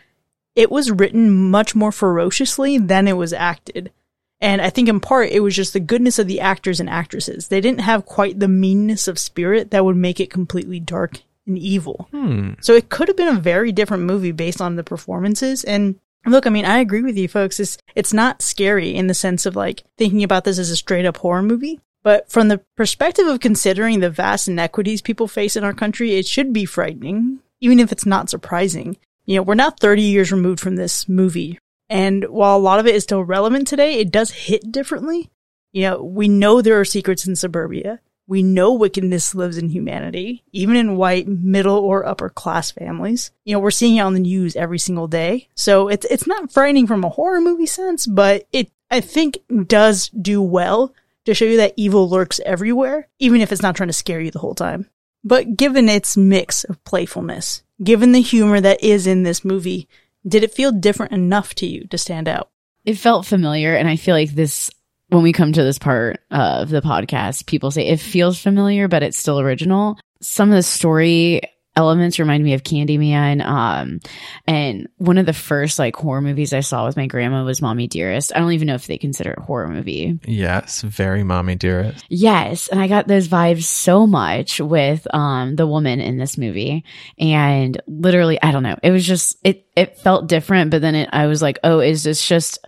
"It 0.54 0.70
was 0.70 0.90
written 0.90 1.50
much 1.50 1.74
more 1.74 1.92
ferociously 1.92 2.78
than 2.78 3.08
it 3.08 3.16
was 3.16 3.32
acted." 3.32 3.92
And 4.40 4.60
I 4.60 4.70
think 4.70 4.88
in 4.88 5.00
part 5.00 5.30
it 5.30 5.40
was 5.40 5.56
just 5.56 5.72
the 5.72 5.80
goodness 5.80 6.18
of 6.18 6.26
the 6.26 6.40
actors 6.40 6.80
and 6.80 6.90
actresses. 6.90 7.48
They 7.48 7.60
didn't 7.60 7.80
have 7.80 8.06
quite 8.06 8.38
the 8.38 8.48
meanness 8.48 9.08
of 9.08 9.18
spirit 9.18 9.70
that 9.70 9.84
would 9.84 9.96
make 9.96 10.20
it 10.20 10.30
completely 10.30 10.78
dark 10.78 11.22
and 11.46 11.58
evil. 11.58 12.08
Hmm. 12.10 12.52
So 12.60 12.74
it 12.74 12.88
could 12.88 13.08
have 13.08 13.16
been 13.16 13.34
a 13.34 13.40
very 13.40 13.72
different 13.72 14.02
movie 14.02 14.32
based 14.32 14.60
on 14.60 14.76
the 14.76 14.84
performances. 14.84 15.64
And 15.64 15.98
look, 16.26 16.46
I 16.46 16.50
mean, 16.50 16.64
I 16.64 16.78
agree 16.78 17.02
with 17.02 17.16
you 17.16 17.28
folks. 17.28 17.58
It's, 17.58 17.78
it's 17.94 18.12
not 18.12 18.42
scary 18.42 18.94
in 18.94 19.06
the 19.06 19.14
sense 19.14 19.46
of 19.46 19.56
like 19.56 19.84
thinking 19.96 20.22
about 20.22 20.44
this 20.44 20.58
as 20.58 20.70
a 20.70 20.76
straight 20.76 21.06
up 21.06 21.16
horror 21.18 21.42
movie. 21.42 21.80
But 22.06 22.30
from 22.30 22.46
the 22.46 22.58
perspective 22.76 23.26
of 23.26 23.40
considering 23.40 23.98
the 23.98 24.10
vast 24.10 24.46
inequities 24.46 25.02
people 25.02 25.26
face 25.26 25.56
in 25.56 25.64
our 25.64 25.74
country, 25.74 26.14
it 26.14 26.24
should 26.24 26.52
be 26.52 26.64
frightening, 26.64 27.40
even 27.60 27.80
if 27.80 27.90
it's 27.90 28.06
not 28.06 28.30
surprising. 28.30 28.96
You 29.24 29.34
know, 29.34 29.42
we're 29.42 29.56
now 29.56 29.70
30 29.70 30.02
years 30.02 30.30
removed 30.30 30.60
from 30.60 30.76
this 30.76 31.08
movie. 31.08 31.58
And 31.90 32.22
while 32.26 32.56
a 32.56 32.60
lot 32.60 32.78
of 32.78 32.86
it 32.86 32.94
is 32.94 33.02
still 33.02 33.24
relevant 33.24 33.66
today, 33.66 33.94
it 33.94 34.12
does 34.12 34.30
hit 34.30 34.70
differently. 34.70 35.30
You 35.72 35.82
know, 35.82 36.00
we 36.04 36.28
know 36.28 36.62
there 36.62 36.78
are 36.78 36.84
secrets 36.84 37.26
in 37.26 37.34
suburbia. 37.34 37.98
We 38.28 38.40
know 38.40 38.72
wickedness 38.72 39.34
lives 39.34 39.58
in 39.58 39.70
humanity, 39.70 40.44
even 40.52 40.76
in 40.76 40.96
white, 40.96 41.26
middle, 41.26 41.78
or 41.78 42.06
upper 42.06 42.28
class 42.28 42.70
families. 42.70 43.32
You 43.44 43.54
know, 43.54 43.58
we're 43.58 43.72
seeing 43.72 43.96
it 43.96 44.02
on 44.02 44.14
the 44.14 44.20
news 44.20 44.54
every 44.54 44.78
single 44.78 45.08
day. 45.08 45.48
So 45.56 45.88
it's, 45.88 46.06
it's 46.08 46.28
not 46.28 46.52
frightening 46.52 46.86
from 46.86 47.02
a 47.02 47.08
horror 47.08 47.40
movie 47.40 47.66
sense, 47.66 48.06
but 48.06 48.46
it, 48.52 48.70
I 48.92 49.00
think, 49.00 49.40
does 49.66 50.08
do 50.10 50.40
well 50.40 50.94
to 51.26 51.34
show 51.34 51.44
you 51.44 51.58
that 51.58 51.74
evil 51.76 52.08
lurks 52.08 52.40
everywhere, 52.46 53.08
even 53.18 53.40
if 53.40 53.52
it's 53.52 53.62
not 53.62 53.76
trying 53.76 53.88
to 53.88 53.92
scare 53.92 54.20
you 54.20 54.30
the 54.30 54.38
whole 54.38 54.54
time. 54.54 54.88
But 55.22 55.56
given 55.56 55.88
its 55.88 56.16
mix 56.16 56.64
of 56.64 56.82
playfulness, 56.84 57.62
given 57.82 58.12
the 58.12 58.20
humor 58.20 58.60
that 58.60 58.82
is 58.82 59.06
in 59.06 59.22
this 59.22 59.44
movie, 59.44 59.88
did 60.26 60.42
it 60.42 60.54
feel 60.54 60.72
different 60.72 61.12
enough 61.12 61.54
to 61.56 61.66
you 61.66 61.86
to 61.88 61.98
stand 61.98 62.28
out? 62.28 62.50
it 62.86 62.96
felt 62.96 63.26
familiar 63.26 63.74
and 63.74 63.88
i 63.88 63.96
feel 63.96 64.14
like 64.14 64.30
this 64.30 64.70
when 65.08 65.22
we 65.22 65.32
come 65.32 65.52
to 65.52 65.62
this 65.62 65.78
part 65.78 66.20
of 66.30 66.70
the 66.70 66.80
podcast 66.80 67.44
people 67.46 67.70
say 67.70 67.86
it 67.88 68.00
feels 68.00 68.40
familiar 68.40 68.88
but 68.88 69.02
it's 69.02 69.18
still 69.18 69.40
original 69.40 69.98
some 70.22 70.48
of 70.48 70.54
the 70.54 70.62
story 70.62 71.42
elements 71.76 72.18
remind 72.18 72.42
me 72.42 72.54
of 72.54 72.62
candyman 72.62 73.44
um 73.44 74.00
and 74.46 74.88
one 74.96 75.18
of 75.18 75.26
the 75.26 75.32
first 75.32 75.78
like 75.78 75.94
horror 75.94 76.20
movies 76.20 76.52
i 76.52 76.60
saw 76.60 76.86
with 76.86 76.96
my 76.96 77.06
grandma 77.06 77.44
was 77.44 77.62
mommy 77.62 77.86
dearest 77.86 78.32
i 78.34 78.38
don't 78.38 78.52
even 78.52 78.66
know 78.66 78.74
if 78.74 78.86
they 78.86 78.98
consider 78.98 79.30
it 79.32 79.38
a 79.38 79.42
horror 79.42 79.68
movie 79.68 80.18
Yes, 80.26 80.82
very 80.82 81.22
mommy 81.22 81.54
dearest. 81.54 82.04
Yes, 82.08 82.68
and 82.68 82.80
I 82.80 82.88
got 82.88 83.06
those 83.08 83.28
vibes 83.28 83.64
so 83.64 84.06
much 84.06 84.60
with 84.60 85.06
um 85.14 85.56
the 85.56 85.66
woman 85.66 86.00
in 86.00 86.18
this 86.18 86.38
movie. 86.38 86.84
And 87.18 87.80
literally, 87.86 88.40
I 88.42 88.52
don't 88.52 88.62
know. 88.62 88.76
It 88.82 88.90
was 88.90 89.06
just 89.06 89.36
it 89.44 89.66
it 89.76 89.98
felt 89.98 90.28
different, 90.28 90.70
but 90.70 90.80
then 90.82 90.94
it, 90.94 91.10
I 91.12 91.26
was 91.26 91.42
like, 91.42 91.58
"Oh, 91.64 91.80
is 91.80 92.04
this 92.04 92.26
just 92.26 92.58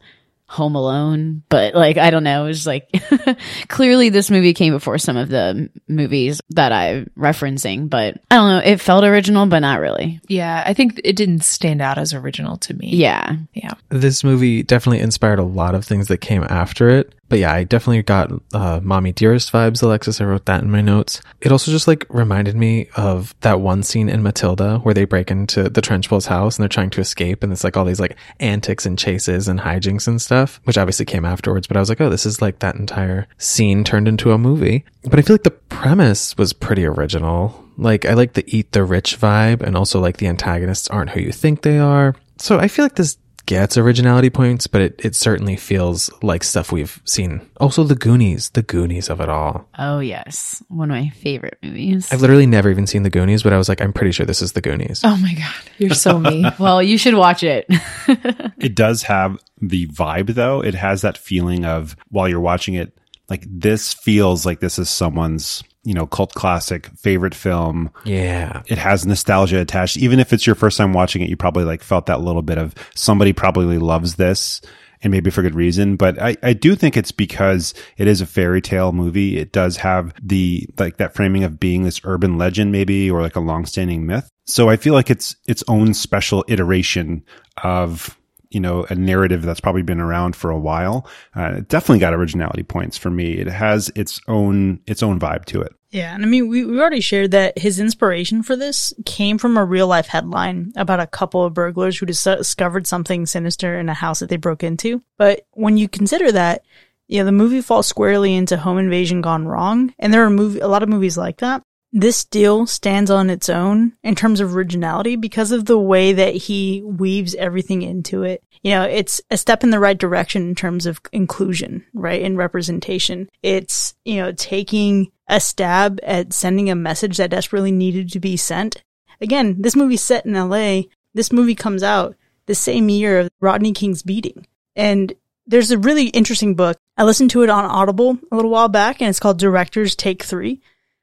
Home 0.49 0.75
Alone?" 0.75 1.43
But 1.49 1.75
like, 1.75 1.97
I 1.97 2.11
don't 2.11 2.25
know. 2.25 2.45
It 2.45 2.49
was 2.49 2.67
like 2.67 2.91
clearly 3.69 4.09
this 4.09 4.31
movie 4.31 4.55
came 4.55 4.73
before 4.73 4.99
some 4.99 5.17
of 5.17 5.29
the 5.29 5.71
movies 5.89 6.41
that 6.51 6.73
I'm 6.73 7.11
referencing, 7.17 7.89
but 7.89 8.21
I 8.31 8.37
don't 8.37 8.49
know. 8.51 8.71
It 8.73 8.81
felt 8.81 9.05
original, 9.05 9.47
but 9.47 9.61
not 9.61 9.81
really. 9.81 10.21
yeah, 10.29 10.63
I 10.67 10.75
think 10.75 11.01
it 11.05 11.17
didn't 11.17 11.45
stand 11.45 11.81
out 11.81 11.99
as 11.99 12.15
original 12.15 12.57
to 12.59 12.75
me. 12.75 12.89
Yeah. 12.91 13.37
yeah. 13.55 13.75
This 13.89 14.25
movie 14.25 14.63
definitely 14.63 15.01
inspired 15.01 15.39
a 15.39 15.45
lot 15.45 15.75
of 15.75 15.85
things 15.85 16.09
that 16.09 16.19
came 16.19 16.45
after 16.45 16.89
it. 16.89 17.15
But 17.29 17.39
yeah, 17.39 17.53
I 17.53 17.65
definitely 17.65 18.03
got 18.03 18.31
uh, 18.55 18.81
Mommy 18.83 19.13
Dearest 19.13 19.53
vibes, 19.53 19.83
Alexis. 19.83 20.21
I 20.21 20.25
wrote 20.25 20.47
that 20.47 20.63
in 20.63 20.71
my 20.71 20.81
notes. 20.81 21.21
It 21.41 21.53
also 21.53 21.71
just 21.71 21.87
like 21.87 22.07
reminded 22.09 22.57
me 22.57 22.89
of 22.97 23.35
that 23.41 23.61
one 23.61 23.83
scene 23.83 24.09
in 24.09 24.23
Matilda 24.23 24.79
where 24.79 24.95
they 24.95 25.05
break 25.05 25.31
into 25.31 25.69
the 25.69 25.83
Trunchbull's 25.83 26.27
house 26.27 26.57
and 26.57 26.63
they're 26.63 26.69
trying 26.69 26.91
to 26.91 27.01
escape. 27.01 27.43
And 27.43 27.53
it's 27.53 27.65
like 27.65 27.77
all 27.77 27.85
these 27.85 28.01
like 28.01 28.17
antics 28.41 28.87
and 28.87 28.99
chases 28.99 29.49
and 29.49 29.61
hijinks 29.61 30.09
and 30.09 30.21
stuff, 30.21 30.61
which 30.65 30.79
obviously 30.79 31.05
came 31.05 31.25
afterwards. 31.25 31.67
But 31.67 31.77
I 31.77 31.81
was 31.81 31.89
like, 31.89 32.01
oh, 32.01 32.11
this 32.11 32.27
is 32.27 32.41
like 32.41 32.61
that 32.61 32.77
entire 32.77 33.27
scene 33.37 33.85
turned 33.85 34.09
into 34.09 34.33
a 34.33 34.39
movie. 34.39 34.85
But 35.05 35.19
I 35.19 35.23
feel 35.23 35.35
like 35.35 35.43
the 35.43 35.51
premise 35.51 36.37
was 36.37 36.53
pretty 36.53 36.85
original. 36.85 37.65
Like 37.77 38.07
I 38.07 38.15
like 38.15 38.33
the 38.33 38.45
eat 38.47 38.73
the 38.73 38.85
rich 38.85 39.19
vibe 39.21 39.63
and 39.63 39.77
also 39.77 40.01
like 40.01 40.17
the 40.17 40.27
antagonists 40.27 40.89
aren't 40.89 41.11
who 41.11 41.21
you 41.21 41.33
think 41.33 41.63
they 41.63 41.79
are. 41.79 42.17
So 42.39 42.59
I 42.59 42.69
feel 42.69 42.85
like 42.85 42.95
this 42.95 43.19
gets 43.49 43.79
originality 43.79 44.29
points, 44.29 44.67
but 44.67 44.83
it, 44.83 45.01
it 45.03 45.15
certainly 45.15 45.57
feels 45.57 46.11
like 46.23 46.45
stuff 46.45 46.71
we've 46.71 47.01
seen. 47.07 47.41
Also, 47.59 47.83
the 47.83 47.95
Goonies, 47.95 48.51
the 48.51 48.63
Goonies 48.63 49.09
of 49.09 49.23
it 49.23 49.31
all. 49.31 49.67
Oh 49.79 50.01
yes, 50.01 50.63
one 50.69 50.91
of 50.91 50.97
my 50.97 51.09
favorite 51.09 51.59
movies. 51.63 52.13
I've 52.13 52.21
literally 52.21 52.47
never 52.47 52.69
even 52.71 52.87
seen 52.87 53.05
the 53.05 53.11
Goonies, 53.11 53.43
but 53.43 53.55
I 53.55 53.57
was 53.57 53.67
like, 53.67 53.81
I'm 53.81 53.95
pretty 53.95 54.13
sure 54.13 54.27
this 54.27 54.43
is 54.43 54.53
the 54.53 54.61
Goonies. 54.61 55.01
Oh 55.03 55.17
my 55.17 55.33
god, 55.33 55.55
you're 55.79 55.95
so 55.95 56.19
me. 56.19 56.45
well, 56.59 56.83
you 56.83 56.99
should 56.99 57.15
watch 57.15 57.43
it. 57.43 57.67
It 58.59 58.75
does 58.75 59.05
have 59.05 59.39
the 59.61 59.87
vibe 59.87 60.35
though. 60.35 60.63
It 60.63 60.75
has 60.75 61.03
that 61.03 61.17
feeling 61.17 61.65
of 61.65 61.97
while 62.09 62.29
you're 62.29 62.41
watching 62.41 62.75
it, 62.75 62.99
like 63.29 63.45
this 63.49 63.95
feels 63.95 64.45
like 64.45 64.59
this 64.59 64.79
is 64.81 64.91
someone's, 64.91 65.63
you 65.89 65.95
know, 65.95 66.07
cult 66.07 66.35
classic, 66.35 66.87
favorite 66.99 67.35
film. 67.35 67.91
Yeah. 68.05 68.63
It 68.67 68.77
has 68.77 69.07
nostalgia 69.07 69.59
attached. 69.59 69.97
Even 69.97 70.21
if 70.21 70.35
it's 70.35 70.47
your 70.47 70.55
first 70.55 70.77
time 70.77 70.93
watching 70.93 71.23
it, 71.23 71.31
you 71.31 71.37
probably 71.37 71.65
like 71.65 71.83
felt 71.83 72.05
that 72.07 72.21
little 72.21 72.43
bit 72.43 72.59
of 72.59 72.75
somebody 72.95 73.33
probably 73.33 73.79
loves 73.79 74.17
this 74.17 74.61
and 75.01 75.11
maybe 75.11 75.31
for 75.31 75.41
good 75.41 75.55
reason. 75.55 75.97
But 75.97 76.21
I, 76.21 76.37
I 76.43 76.53
do 76.53 76.77
think 76.77 76.99
it's 76.99 77.11
because 77.11 77.73
it 77.97 78.07
is 78.07 78.21
a 78.21 78.27
fairy 78.27 78.61
tale 78.61 78.93
movie. 78.93 79.39
It 79.39 79.51
does 79.51 79.79
have 79.79 80.13
the, 80.23 80.69
like 80.79 80.99
that 80.99 81.15
framing 81.15 81.43
of 81.43 81.59
being 81.59 81.85
this 81.85 82.03
urban 82.05 82.37
legend 82.37 82.71
maybe, 82.71 83.11
or 83.11 83.23
like 83.23 83.37
a 83.37 83.41
longstanding 83.41 84.05
myth. 84.05 84.29
So 84.45 84.69
I 84.69 84.77
feel 84.77 84.93
like 84.93 85.09
it's 85.09 85.37
its 85.47 85.65
own 85.69 85.95
special 85.95 86.45
iteration 86.49 87.25
of 87.65 88.15
you 88.51 88.61
know, 88.61 88.87
a 88.89 88.95
narrative 88.95 89.43
that's 89.43 89.61
probably 89.61 89.83
been 89.83 90.01
around 90.01 90.35
for 90.35 90.51
a 90.51 90.59
while. 90.59 91.07
Uh, 91.37 91.57
it 91.59 91.69
definitely 91.69 91.99
got 91.99 92.15
originality 92.15 92.63
points 92.63 92.97
for 92.97 93.11
me. 93.11 93.33
It 93.35 93.47
has 93.47 93.91
its 93.95 94.21
own, 94.27 94.81
its 94.87 95.03
own 95.03 95.21
vibe 95.21 95.45
to 95.47 95.61
it. 95.61 95.75
Yeah, 95.91 96.15
and 96.15 96.23
I 96.23 96.27
mean, 96.27 96.49
we, 96.49 96.67
we 96.67 96.79
already 96.79 97.01
shared 97.01 97.31
that 97.31 97.59
his 97.59 97.81
inspiration 97.81 98.43
for 98.43 98.57
this 98.57 98.93
came 99.07 99.39
from 99.39 99.57
a 99.57 99.65
real 99.65 99.87
life 99.87 100.07
headline 100.07 100.73
about 100.77 101.01
a 101.01 101.07
couple 101.07 101.45
of 101.45 101.55
burglars 101.55 101.99
who 101.99 102.05
dis- 102.05 102.25
discovered 102.25 102.87
something 102.87 103.25
sinister 103.25 103.79
in 103.79 103.89
a 103.89 103.95
house 103.95 104.21
that 104.21 104.29
they 104.29 104.37
broke 104.37 104.63
into. 104.63 105.03
But 105.17 105.47
when 105.53 105.79
you 105.79 105.89
consider 105.89 106.31
that, 106.33 106.63
yeah, 107.07 107.23
the 107.23 107.33
movie 107.33 107.63
falls 107.63 107.87
squarely 107.87 108.35
into 108.35 108.59
home 108.59 108.77
invasion 108.77 109.23
gone 109.23 109.49
wrong, 109.49 109.95
and 109.99 110.13
there 110.13 110.25
are 110.25 110.31
movie 110.31 110.61
a 110.61 110.69
lot 110.69 110.83
of 110.83 110.91
movies 110.91 111.17
like 111.17 111.39
that. 111.39 111.63
This 111.93 112.25
deal 112.25 112.67
stands 112.67 113.11
on 113.11 113.31
its 113.31 113.49
own 113.49 113.95
in 114.03 114.15
terms 114.15 114.41
of 114.41 114.55
originality 114.55 115.17
because 115.17 115.53
of 115.53 115.65
the 115.65 115.79
way 115.79 116.13
that 116.13 116.35
he 116.35 116.83
weaves 116.83 117.35
everything 117.35 117.83
into 117.83 118.25
it. 118.25 118.43
You 118.63 118.73
know, 118.73 118.83
it's 118.83 119.21
a 119.31 119.39
step 119.39 119.65
in 119.65 119.71
the 119.71 119.79
right 119.81 119.97
direction 119.97 120.43
in 120.43 120.55
terms 120.55 120.85
of 120.85 121.01
inclusion, 121.13 121.85
right? 121.95 122.23
And 122.23 122.37
representation. 122.37 123.31
It's, 123.43 123.95
you 124.05 124.17
know, 124.17 124.33
taking 124.33 125.13
a 125.29 125.41
stab 125.41 125.99
at 126.03 126.33
sending 126.33 126.69
a 126.69 126.75
message 126.75 127.17
that 127.17 127.31
desperately 127.31 127.73
needed 127.73 128.11
to 128.13 128.21
be 128.21 128.37
sent. 128.37 128.83
Again, 129.21 129.63
this 129.63 129.77
movie's 129.77 130.03
set 130.03 130.27
in 130.27 130.35
LA. 130.35 130.83
This 131.15 131.33
movie 131.33 131.55
comes 131.55 131.83
out 131.83 132.17
the 132.47 132.55
same 132.55 132.89
year 132.89 133.21
of 133.21 133.31
Rodney 133.41 133.73
King's 133.73 134.03
beating. 134.03 134.47
And 134.77 135.15
there's 135.47 135.71
a 135.71 135.79
really 135.79 136.09
interesting 136.09 136.55
book. 136.55 136.79
I 136.97 137.05
listened 137.05 137.31
to 137.31 137.43
it 137.43 137.51
on 137.51 137.65
Audible 137.65 138.19
a 138.31 138.37
little 138.37 138.51
while 138.51 138.69
back 138.69 139.01
and 139.01 139.09
it's 139.09 139.21
called 139.21 139.39
Directors 139.39 139.97
Take 139.97 140.23
Three, 140.23 140.61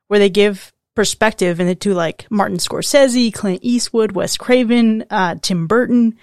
where 0.07 0.19
they 0.19 0.29
give 0.29 0.71
perspective 0.95 1.59
into 1.59 1.93
like 1.93 2.25
Martin 2.29 2.57
Scorsese, 2.57 3.33
Clint 3.33 3.59
Eastwood, 3.61 4.13
Wes 4.13 4.37
Craven, 4.37 5.05
uh, 5.09 5.35
Tim 5.41 5.67
Burton, 5.67 6.17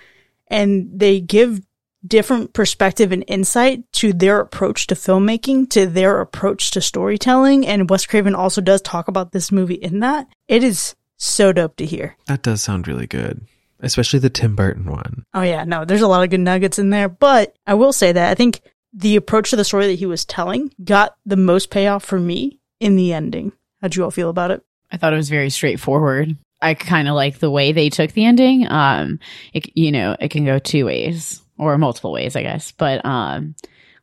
and 0.48 0.90
they 0.92 1.20
give 1.20 1.60
different 2.06 2.52
perspective 2.52 3.12
and 3.12 3.24
insight 3.28 3.84
to 3.92 4.12
their 4.12 4.40
approach 4.40 4.88
to 4.88 4.94
filmmaking, 4.94 5.70
to 5.70 5.86
their 5.86 6.20
approach 6.20 6.72
to 6.72 6.80
storytelling. 6.80 7.66
And 7.66 7.88
Wes 7.88 8.06
Craven 8.06 8.34
also 8.34 8.60
does 8.60 8.82
talk 8.82 9.08
about 9.08 9.32
this 9.32 9.52
movie 9.52 9.74
in 9.74 10.00
that. 10.00 10.26
It 10.48 10.64
is 10.64 10.96
so 11.16 11.52
dope 11.52 11.76
to 11.76 11.86
hear. 11.86 12.16
That 12.26 12.42
does 12.42 12.62
sound 12.62 12.88
really 12.88 13.06
good, 13.06 13.46
especially 13.80 14.18
the 14.18 14.30
Tim 14.30 14.56
Burton 14.56 14.90
one. 14.90 15.24
Oh 15.34 15.42
yeah, 15.42 15.64
no, 15.64 15.84
there's 15.84 16.02
a 16.02 16.08
lot 16.08 16.24
of 16.24 16.30
good 16.30 16.40
nuggets 16.40 16.78
in 16.78 16.90
there, 16.90 17.08
but 17.08 17.56
I 17.66 17.74
will 17.74 17.92
say 17.92 18.10
that 18.10 18.30
I 18.30 18.34
think 18.34 18.60
the 18.92 19.16
approach 19.16 19.50
to 19.50 19.56
the 19.56 19.64
story 19.64 19.86
that 19.86 19.98
he 19.98 20.06
was 20.06 20.24
telling 20.24 20.72
got 20.82 21.16
the 21.24 21.36
most 21.36 21.70
payoff 21.70 22.04
for 22.04 22.18
me 22.18 22.58
in 22.80 22.96
the 22.96 23.12
ending. 23.12 23.52
How'd 23.82 23.96
you 23.96 24.04
all 24.04 24.10
feel 24.10 24.30
about 24.30 24.52
it? 24.52 24.62
I 24.92 24.96
thought 24.96 25.12
it 25.12 25.16
was 25.16 25.28
very 25.28 25.50
straightforward. 25.50 26.36
I 26.60 26.74
kind 26.74 27.08
of 27.08 27.14
like 27.14 27.40
the 27.40 27.50
way 27.50 27.72
they 27.72 27.90
took 27.90 28.12
the 28.12 28.24
ending. 28.24 28.70
Um, 28.70 29.18
it, 29.52 29.76
you 29.76 29.90
know, 29.90 30.16
it 30.20 30.30
can 30.30 30.44
go 30.44 30.60
two 30.60 30.86
ways 30.86 31.42
or 31.58 31.76
multiple 31.76 32.12
ways, 32.12 32.36
I 32.36 32.42
guess. 32.42 32.70
But 32.70 33.04
um, 33.04 33.56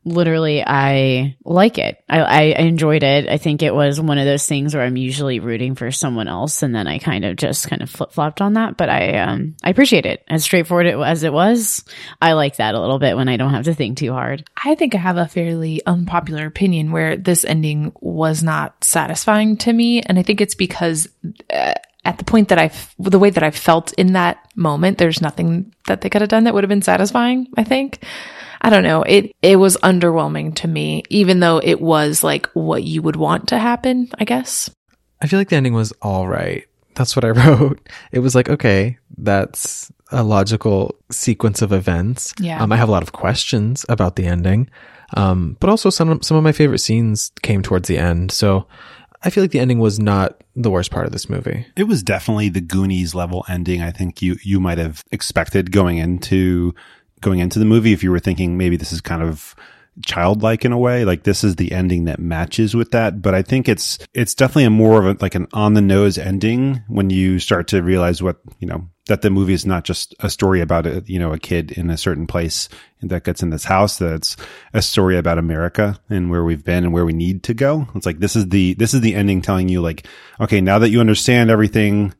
literally, 0.06 0.64
I 0.66 1.38
like 1.44 1.78
it. 1.78 2.04
I, 2.10 2.20
I 2.20 2.42
enjoyed 2.60 3.04
it. 3.04 3.28
I 3.28 3.38
think 3.38 3.62
it 3.62 3.74
was 3.74 4.00
one 4.00 4.18
of 4.18 4.26
those 4.26 4.46
things 4.46 4.74
where 4.74 4.84
I'm 4.84 4.98
usually 4.98 5.40
rooting 5.40 5.76
for 5.76 5.92
someone 5.92 6.28
else, 6.28 6.64
and 6.64 6.74
then 6.74 6.88
I 6.88 7.00
kind 7.00 7.26
of 7.26 7.36
just 7.36 7.70
kind 7.70 7.82
of 7.82 7.90
flip 7.90 8.12
flopped 8.12 8.42
on 8.42 8.54
that. 8.54 8.78
But 8.78 8.90
I 8.90 9.18
um, 9.20 9.56
I 9.64 9.70
appreciate 9.70 10.06
it 10.06 10.24
as 10.28 10.44
straightforward 10.44 10.88
as 10.88 11.24
it 11.24 11.34
was. 11.34 11.84
I 12.22 12.34
like 12.34 12.58
that 12.58 12.76
a 12.76 12.80
little 12.80 13.00
bit 13.00 13.16
when 13.16 13.30
I 13.30 13.38
don't 13.38 13.54
have 13.54 13.66
to 13.66 13.74
think 13.74 13.98
too 13.98 14.14
hard. 14.14 14.50
I 14.64 14.76
think 14.76 14.96
I 14.96 15.00
have 15.00 15.18
a 15.18 15.28
fairly 15.28 15.82
unpopular 15.86 16.46
opinion 16.46 16.92
where 16.92 17.18
this 17.18 17.46
ending 17.46 17.92
was 18.00 18.44
not 18.44 18.84
satisfying 18.84 19.58
to 19.58 19.74
me. 19.74 20.02
And 20.02 20.18
I 20.18 20.24
think 20.24 20.42
it's 20.42 20.56
because 20.56 21.10
uh, 21.54 21.74
at 22.06 22.18
the 22.18 22.24
point 22.24 22.50
that 22.50 22.58
I've 22.58 22.96
the 22.98 23.20
way 23.20 23.30
that 23.30 23.44
I 23.44 23.52
felt 23.52 23.94
in 23.94 24.14
that 24.14 24.38
moment, 24.56 24.98
there's 24.98 25.22
nothing 25.22 25.74
that 25.88 26.02
they 26.02 26.10
could 26.10 26.22
have 26.22 26.30
done 26.30 26.46
that 26.46 26.54
would 26.54 26.64
have 26.64 26.70
been 26.70 26.82
satisfying, 26.82 27.48
I 27.58 27.64
think. 27.64 28.04
I 28.62 28.70
don't 28.70 28.84
know. 28.84 29.04
It, 29.04 29.32
it 29.42 29.56
was 29.56 29.78
underwhelming 29.78 30.56
to 30.56 30.68
me, 30.68 31.04
even 31.10 31.40
though 31.40 31.62
it 31.64 31.82
was 31.82 32.24
like 32.24 32.48
what 32.54 32.84
you 32.84 33.02
would 33.02 33.16
want 33.16 33.50
to 33.50 33.58
happen, 33.58 34.10
I 34.20 34.26
guess. 34.26 34.70
I 35.22 35.28
feel 35.28 35.40
like 35.40 35.50
the 35.50 35.56
ending 35.56 35.74
was 35.74 35.94
all 36.02 36.28
right. 36.28 36.66
That's 36.96 37.16
what 37.16 37.26
I 37.26 37.30
wrote. 37.30 37.88
It 38.12 38.20
was 38.20 38.36
like, 38.36 38.50
okay, 38.50 38.98
that's 39.18 39.92
a 40.12 40.24
logical 40.24 40.96
sequence 41.12 41.62
of 41.62 41.72
events. 41.72 42.34
Yeah. 42.40 42.62
Um, 42.62 42.72
I 42.72 42.78
have 42.78 42.90
a 42.90 42.92
lot 42.92 43.04
of 43.04 43.12
questions 43.12 43.86
about 43.90 44.16
the 44.16 44.26
ending. 44.26 44.70
Um, 45.16 45.58
but 45.60 45.70
also 45.70 45.90
some, 45.90 46.22
some 46.22 46.38
of 46.38 46.44
my 46.44 46.52
favorite 46.52 46.80
scenes 46.80 47.32
came 47.42 47.62
towards 47.62 47.88
the 47.88 47.98
end. 47.98 48.32
So 48.32 48.68
I 49.22 49.30
feel 49.30 49.44
like 49.44 49.52
the 49.52 49.60
ending 49.60 49.80
was 49.80 50.00
not 50.00 50.44
the 50.56 50.70
worst 50.70 50.92
part 50.92 51.06
of 51.06 51.12
this 51.12 51.30
movie. 51.30 51.66
It 51.76 51.86
was 51.86 52.04
definitely 52.04 52.50
the 52.50 52.62
Goonies 52.62 53.16
level 53.16 53.46
ending. 53.50 53.82
I 53.82 53.92
think 53.92 54.22
you, 54.22 54.38
you 54.44 54.60
might 54.60 54.78
have 54.78 55.04
expected 55.12 55.72
going 55.72 55.98
into, 55.98 56.74
going 57.22 57.40
into 57.40 57.60
the 57.60 57.66
movie 57.66 57.94
if 57.94 58.04
you 58.04 58.12
were 58.12 58.20
thinking 58.20 58.58
maybe 58.58 58.78
this 58.78 58.92
is 58.94 59.02
kind 59.02 59.22
of 59.22 59.56
childlike 60.06 60.64
in 60.64 60.72
a 60.72 60.78
way. 60.78 61.04
Like 61.04 61.24
this 61.24 61.44
is 61.44 61.56
the 61.56 61.72
ending 61.72 62.06
that 62.06 62.20
matches 62.20 62.76
with 62.76 62.92
that. 62.92 63.22
But 63.22 63.36
I 63.36 63.42
think 63.42 63.68
it's, 63.68 63.98
it's 64.14 64.34
definitely 64.34 64.66
a 64.66 64.70
more 64.70 65.00
of 65.00 65.06
a, 65.06 65.22
like 65.22 65.36
an 65.36 65.48
on 65.52 65.74
the 65.74 65.82
nose 65.82 66.18
ending 66.18 66.82
when 66.88 67.10
you 67.10 67.40
start 67.40 67.68
to 67.70 67.82
realize 67.82 68.24
what, 68.24 68.38
you 68.60 68.68
know, 68.68 68.88
that 69.08 69.24
the 69.24 69.30
movie 69.30 69.54
is 69.54 69.66
not 69.66 69.84
just 69.84 70.14
a 70.20 70.30
story 70.30 70.62
about 70.62 70.86
a, 70.86 71.04
you 71.06 71.20
know, 71.20 71.34
a 71.34 71.40
kid 71.40 71.72
in 71.72 71.90
a 71.90 71.98
certain 71.98 72.28
place 72.28 72.70
that 73.02 73.24
gets 73.24 73.42
in 73.42 73.50
this 73.50 73.66
house. 73.66 73.98
That 73.98 74.14
it's 74.14 74.38
a 74.74 74.82
story 74.82 75.18
about 75.18 75.40
America 75.40 76.00
and 76.10 76.30
where 76.30 76.44
we've 76.44 76.64
been 76.64 76.84
and 76.86 76.94
where 76.94 77.06
we 77.06 77.14
need 77.14 77.44
to 77.44 77.54
go. 77.54 77.88
It's 77.96 78.06
like, 78.06 78.20
this 78.20 78.36
is 78.36 78.50
the, 78.50 78.76
this 78.76 78.94
is 78.94 79.02
the 79.02 79.16
ending 79.16 79.42
telling 79.42 79.68
you 79.68 79.82
like, 79.82 80.06
okay, 80.40 80.62
now 80.62 80.80
that 80.80 80.92
you 80.92 81.00
understand 81.00 81.50
everything, 81.50 82.14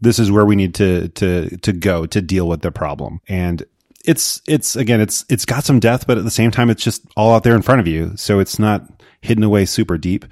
this 0.00 0.18
is 0.18 0.32
where 0.32 0.44
we 0.44 0.56
need 0.56 0.74
to, 0.74 1.08
to, 1.10 1.56
to 1.58 1.72
go 1.72 2.06
to 2.06 2.20
deal 2.20 2.48
with 2.48 2.60
the 2.60 2.72
problem. 2.72 3.20
And 3.28 3.64
it's 4.04 4.42
it's 4.46 4.76
again 4.76 5.00
it's 5.00 5.24
it's 5.28 5.44
got 5.44 5.64
some 5.64 5.80
depth, 5.80 6.06
but 6.06 6.18
at 6.18 6.24
the 6.24 6.30
same 6.30 6.50
time 6.50 6.70
it's 6.70 6.82
just 6.82 7.02
all 7.16 7.34
out 7.34 7.44
there 7.44 7.54
in 7.54 7.62
front 7.62 7.80
of 7.80 7.86
you, 7.86 8.12
so 8.16 8.40
it's 8.40 8.58
not 8.58 8.84
hidden 9.20 9.44
away 9.44 9.64
super 9.64 9.96
deep. 9.98 10.24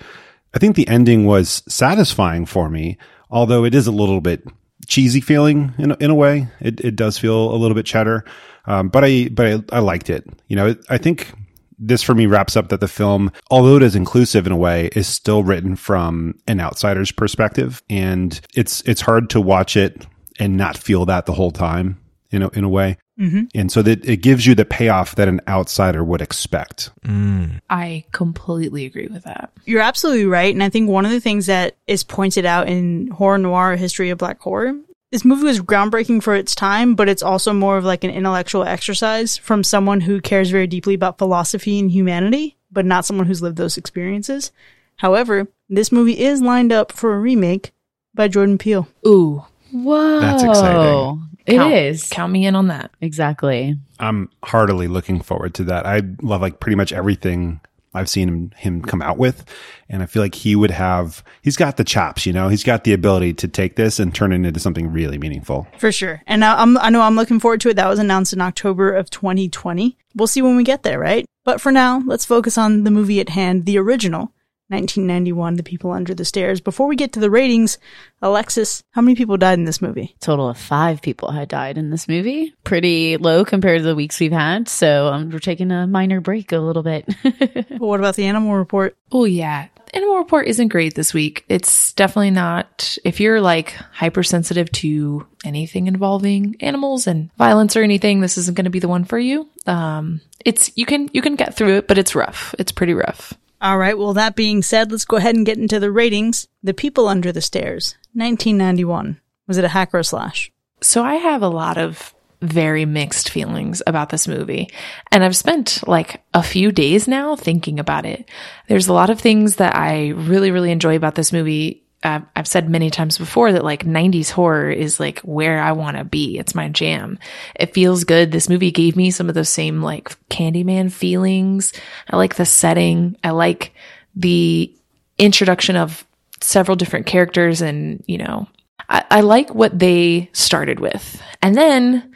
I 0.55 0.59
think 0.59 0.77
the 0.77 0.89
ending 0.89 1.27
was 1.27 1.63
satisfying 1.69 2.47
for 2.47 2.69
me, 2.69 2.99
although 3.31 3.65
it 3.65 3.75
is 3.75 3.87
a 3.87 3.93
little 3.93 4.21
bit 4.21 4.43
cheesy 4.87 5.21
feeling 5.21 5.73
in 5.79 5.93
in 5.93 6.11
a 6.11 6.15
way. 6.15 6.49
It 6.61 6.81
it 6.81 6.97
does 6.97 7.19
feel 7.19 7.55
a 7.55 7.57
little 7.57 7.75
bit 7.75 7.87
cheddar, 7.87 8.25
um, 8.67 8.89
but 8.89 9.05
I 9.05 9.29
but 9.33 9.47
I, 9.47 9.77
I 9.77 9.79
liked 9.81 10.11
it. 10.11 10.29
You 10.49 10.57
know, 10.57 10.75
I 10.89 10.99
think 10.99 11.33
this 11.79 12.03
for 12.03 12.15
me 12.15 12.27
wraps 12.27 12.57
up 12.57 12.69
that 12.69 12.81
the 12.81 12.89
film, 12.89 13.33
although 13.51 13.77
it 13.77 13.83
is 13.83 13.97
inclusive 13.97 14.47
in 14.47 14.53
a 14.53 14.57
way, 14.57 14.91
is 14.95 15.07
still 15.07 15.43
written 15.43 15.77
from 15.77 16.35
an 16.47 16.61
outsider's 16.61 17.11
perspective, 17.13 17.83
and 17.89 18.41
it's 18.55 18.83
it's 18.83 19.01
hard 19.01 19.31
to 19.31 19.41
watch 19.41 19.77
it 19.77 20.07
and 20.39 20.57
not 20.57 20.77
feel 20.77 21.07
that 21.07 21.27
the 21.27 21.33
whole 21.33 21.51
time 21.51 22.01
in 22.31 22.43
a, 22.43 22.49
in 22.51 22.65
a 22.65 22.69
way. 22.69 22.97
Mm-hmm. 23.21 23.43
And 23.55 23.71
so 23.71 23.83
that 23.83 24.05
it 24.09 24.19
gives 24.19 24.47
you 24.47 24.55
the 24.55 24.65
payoff 24.65 25.17
that 25.17 25.29
an 25.29 25.41
outsider 25.47 26.03
would 26.03 26.23
expect. 26.23 26.91
Mm. 27.05 27.61
I 27.69 28.05
completely 28.13 28.87
agree 28.87 29.09
with 29.09 29.25
that. 29.25 29.53
You're 29.67 29.83
absolutely 29.83 30.25
right. 30.25 30.53
And 30.55 30.63
I 30.63 30.71
think 30.71 30.89
one 30.89 31.05
of 31.05 31.11
the 31.11 31.21
things 31.21 31.47
that 31.47 31.77
is 31.87 32.03
pointed 32.03 32.47
out 32.47 32.69
in 32.69 33.09
Horror 33.09 33.39
Noire 33.39 33.77
history 33.77 34.09
of 34.11 34.19
black 34.19 34.41
horror, 34.41 34.75
this 35.11 35.25
movie 35.25 35.45
was 35.45 35.61
groundbreaking 35.61 36.23
for 36.23 36.35
its 36.35 36.55
time, 36.55 36.95
but 36.95 37.09
it's 37.09 37.23
also 37.23 37.53
more 37.53 37.77
of 37.77 37.85
like 37.85 38.05
an 38.05 38.11
intellectual 38.11 38.65
exercise 38.65 39.37
from 39.37 39.65
someone 39.65 40.01
who 40.01 40.21
cares 40.21 40.51
very 40.51 40.67
deeply 40.67 40.95
about 40.95 41.19
philosophy 41.19 41.79
and 41.79 41.91
humanity, 41.91 42.57
but 42.71 42.87
not 42.87 43.05
someone 43.05 43.27
who's 43.27 43.43
lived 43.43 43.57
those 43.57 43.77
experiences. 43.77 44.51
However, 44.97 45.49
this 45.69 45.93
movie 45.93 46.21
is 46.21 46.41
lined 46.41 46.73
up 46.73 46.93
for 46.93 47.15
a 47.15 47.19
remake 47.19 47.73
by 48.15 48.29
Jordan 48.29 48.57
Peele. 48.57 48.89
Ooh, 49.07 49.45
Whoa. 49.73 50.21
That's 50.21 50.43
exciting. 50.43 51.30
It 51.51 51.57
count, 51.57 51.73
is 51.73 52.09
Count 52.09 52.33
me 52.33 52.47
in 52.47 52.55
on 52.55 52.69
that. 52.69 52.91
Exactly. 53.01 53.77
I'm 53.99 54.31
heartily 54.43 54.89
looking 54.89 55.21
forward 55.21 55.55
to 55.55 55.65
that. 55.65 55.87
I 55.87 56.03
love 56.23 56.41
like 56.41 56.61
pretty 56.61 56.77
much 56.77 56.93
everything 56.93 57.61
I've 57.93 58.09
seen 58.09 58.29
him, 58.29 58.53
him 58.57 58.83
come 58.83 59.03
out 59.03 59.19
with. 59.19 59.45
And 59.89 60.03
I 60.03 60.07
feel 60.07 60.23
like 60.23 60.35
he 60.35 60.55
would 60.55 60.71
have, 60.71 61.25
he's 61.43 61.57
got 61.57 61.77
the 61.77 61.85
chops, 61.85 62.25
you 62.25 62.33
know, 62.33 62.49
he's 62.49 62.63
got 62.63 62.85
the 62.85 62.93
ability 62.93 63.35
to 63.35 63.49
take 63.49 63.77
this 63.77 63.99
and 63.99 64.15
turn 64.15 64.33
it 64.33 64.47
into 64.47 64.61
something 64.61 64.93
really 64.93 65.19
meaningful. 65.19 65.67
For 65.79 65.91
sure. 65.91 66.23
And 66.27 66.45
I, 66.45 66.61
I'm, 66.61 66.79
I 66.79 66.91
know 66.91 67.03
I'm 67.03 67.17
looking 67.17 67.41
forward 67.41 67.61
to 67.63 67.71
it. 67.71 67.75
That 67.75 67.89
was 67.89 67.99
announced 67.99 68.33
in 68.33 68.41
October 68.41 68.93
of 68.93 69.11
2020. 69.11 69.97
We'll 70.15 70.29
see 70.29 70.43
when 70.43 70.57
we 70.57 70.63
get 70.63 70.83
there, 70.85 71.01
right? 71.01 71.27
But 71.45 71.61
for 71.61 71.73
now, 71.73 72.03
let's 72.07 72.25
focus 72.25 72.57
on 72.57 72.85
the 72.85 72.91
movie 72.91 73.21
at 73.21 73.31
hand, 73.31 73.67
the 73.67 73.79
original, 73.79 74.33
1991, 74.71 75.57
The 75.57 75.63
People 75.63 75.91
Under 75.91 76.15
the 76.15 76.25
Stairs. 76.25 76.61
Before 76.61 76.87
we 76.87 76.97
get 76.97 77.13
to 77.15 77.21
the 77.21 77.31
ratings, 77.31 77.79
Alexis, 78.23 78.83
how 78.91 79.03
many 79.03 79.17
people 79.17 79.37
died 79.37 79.59
in 79.59 79.65
this 79.65 79.83
movie? 79.83 80.17
Total 80.21 80.49
of 80.49 80.59
five 80.59 81.03
people 81.03 81.33
had 81.33 81.49
died 81.49 81.77
in 81.77 81.91
this 81.91 82.09
movie. 82.09 82.55
Pretty 82.65 83.17
low 83.17 83.45
compared 83.45 83.81
to 83.81 83.85
the 83.85 83.95
weeks 83.97 84.21
we've 84.21 84.33
had. 84.33 84.69
So 84.69 85.09
um, 85.09 85.31
we're 85.31 85.41
taking 85.41 85.71
a 85.73 85.87
minor 85.87 86.21
break 86.21 86.53
a 86.53 86.59
little 86.59 86.83
bit. 86.83 87.09
But 87.81 87.87
what 87.87 88.01
about 88.01 88.17
the 88.17 88.27
animal 88.27 88.55
report? 88.55 88.97
Oh 89.11 89.25
yeah. 89.25 89.69
Animal 89.93 90.19
Report 90.19 90.47
isn't 90.47 90.69
great 90.69 90.95
this 90.95 91.13
week. 91.13 91.45
It's 91.49 91.93
definitely 91.95 92.31
not 92.31 92.97
if 93.05 93.19
you're 93.21 93.41
like 93.41 93.71
hypersensitive 93.93 94.71
to 94.73 95.27
anything 95.45 95.87
involving 95.89 96.57
animals 96.61 97.07
and 97.07 97.31
violence 97.37 97.77
or 97.77 97.83
anything, 97.83 98.21
this 98.21 98.39
isn't 98.39 98.57
going 98.57 98.65
to 98.65 98.71
be 98.71 98.79
the 98.79 98.89
one 98.89 99.05
for 99.05 99.19
you. 99.19 99.49
Um 99.67 100.21
it's 100.45 100.71
you 100.77 100.87
can 100.87 101.09
you 101.13 101.23
can 101.23 101.35
get 101.35 101.57
through 101.57 101.79
it, 101.79 101.89
but 101.89 101.99
it's 101.99 102.15
rough. 102.15 102.55
It's 102.59 102.73
pretty 102.73 102.95
rough. 102.95 103.35
All 103.63 103.77
right, 103.77 103.99
well, 103.99 104.15
that 104.15 104.37
being 104.37 104.63
said, 104.63 104.91
let's 104.91 105.05
go 105.05 105.17
ahead 105.17 105.37
and 105.37 105.45
get 105.45 105.59
into 105.59 105.79
the 105.79 105.91
ratings. 105.91 106.49
The 106.63 106.73
People 106.73 107.09
Under 107.09 107.31
the 107.31 107.43
Stairs, 107.43 107.95
1991. 108.15 109.21
Was 109.47 109.59
it 109.59 109.65
a 109.65 109.69
hack 109.69 109.93
or 109.93 109.99
a 109.99 110.05
slash? 110.05 110.51
So 110.81 111.05
I 111.05 111.17
have 111.17 111.43
a 111.43 111.49
lot 111.49 111.77
of 111.77 112.15
very 112.41 112.87
mixed 112.87 113.29
feelings 113.29 113.83
about 113.87 114.09
this 114.09 114.27
movie. 114.27 114.71
And 115.13 115.23
I've 115.23 115.37
spent 115.37 115.87
like 115.87 116.23
a 116.33 116.43
few 116.43 116.73
days 116.73 117.07
now 117.07 117.37
thinking 117.37 117.79
about 117.79 118.07
it. 118.07 118.29
There's 118.69 118.89
a 118.89 118.95
lot 118.95 119.11
of 119.11 119.21
things 119.21 119.57
that 119.57 119.77
I 119.77 120.09
really, 120.09 120.51
really 120.51 120.71
enjoy 120.71 120.97
about 120.97 121.15
this 121.15 121.33
movie. 121.33 121.85
Uh, 122.03 122.21
I've 122.35 122.49
said 122.49 122.71
many 122.71 122.91
times 122.91 123.19
before 123.19 123.53
that 123.53 123.65
like 123.65 123.85
90s 123.85 124.31
horror 124.31 124.71
is 124.71 124.99
like 124.99 125.19
where 125.21 125.61
I 125.61 125.73
want 125.73 125.99
to 125.99 126.05
be. 126.05 126.39
It's 126.39 126.55
my 126.55 126.69
jam. 126.71 127.19
It 127.55 127.75
feels 127.75 128.05
good. 128.05 128.33
This 128.33 128.49
movie 128.49 128.71
gave 128.71 128.97
me 128.97 129.11
some 129.11 129.29
of 129.29 129.35
those 129.35 129.51
same 129.51 129.83
like 129.83 130.17
Candyman 130.31 130.91
feelings. 130.91 131.75
I 132.09 132.17
like 132.17 132.37
the 132.37 132.47
setting. 132.47 133.17
I 133.23 133.31
like 133.31 133.75
the 134.15 134.75
introduction 135.19 135.77
of 135.77 136.07
several 136.41 136.77
different 136.77 137.05
characters 137.05 137.61
and, 137.61 138.03
you 138.07 138.17
know, 138.17 138.49
I, 138.89 139.05
I 139.11 139.21
like 139.21 139.55
what 139.55 139.79
they 139.79 140.31
started 140.33 140.81
with. 140.81 141.23
And 141.43 141.55
then 141.55 142.15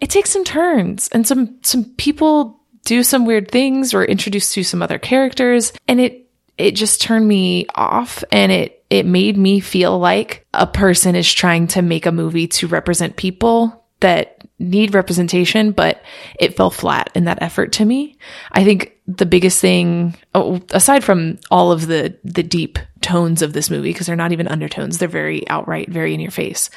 it 0.00 0.08
takes 0.08 0.30
some 0.30 0.44
turns 0.44 1.08
and 1.08 1.26
some, 1.26 1.58
some 1.62 1.84
people 1.96 2.58
do 2.86 3.02
some 3.02 3.26
weird 3.26 3.50
things 3.50 3.92
or 3.92 4.02
introduced 4.02 4.54
to 4.54 4.62
some 4.62 4.80
other 4.80 4.98
characters 4.98 5.72
and 5.86 6.00
it, 6.00 6.25
it 6.58 6.72
just 6.72 7.02
turned 7.02 7.26
me 7.26 7.66
off 7.74 8.24
and 8.32 8.50
it, 8.50 8.84
it 8.88 9.04
made 9.04 9.36
me 9.36 9.60
feel 9.60 9.98
like 9.98 10.46
a 10.54 10.66
person 10.66 11.14
is 11.14 11.30
trying 11.32 11.66
to 11.68 11.82
make 11.82 12.06
a 12.06 12.12
movie 12.12 12.46
to 12.46 12.66
represent 12.66 13.16
people 13.16 13.84
that 14.00 14.46
need 14.58 14.94
representation, 14.94 15.72
but 15.72 16.02
it 16.38 16.56
fell 16.56 16.70
flat 16.70 17.10
in 17.14 17.24
that 17.24 17.42
effort 17.42 17.72
to 17.72 17.84
me. 17.84 18.16
I 18.52 18.64
think 18.64 18.92
the 19.06 19.26
biggest 19.26 19.60
thing, 19.60 20.14
oh, 20.34 20.60
aside 20.70 21.04
from 21.04 21.38
all 21.50 21.72
of 21.72 21.86
the, 21.86 22.16
the 22.24 22.42
deep 22.42 22.78
tones 23.00 23.42
of 23.42 23.52
this 23.52 23.70
movie, 23.70 23.90
because 23.90 24.06
they're 24.06 24.16
not 24.16 24.32
even 24.32 24.48
undertones, 24.48 24.98
they're 24.98 25.08
very 25.08 25.48
outright, 25.48 25.88
very 25.90 26.14
in 26.14 26.20
your 26.20 26.30
face. 26.30 26.70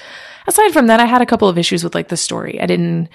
Aside 0.48 0.72
from 0.72 0.88
that, 0.88 1.00
I 1.00 1.06
had 1.06 1.22
a 1.22 1.26
couple 1.26 1.48
of 1.48 1.58
issues 1.58 1.84
with 1.84 1.96
like 1.96 2.08
the 2.08 2.18
story. 2.18 2.60
I 2.60 2.66
didn't 2.66 3.10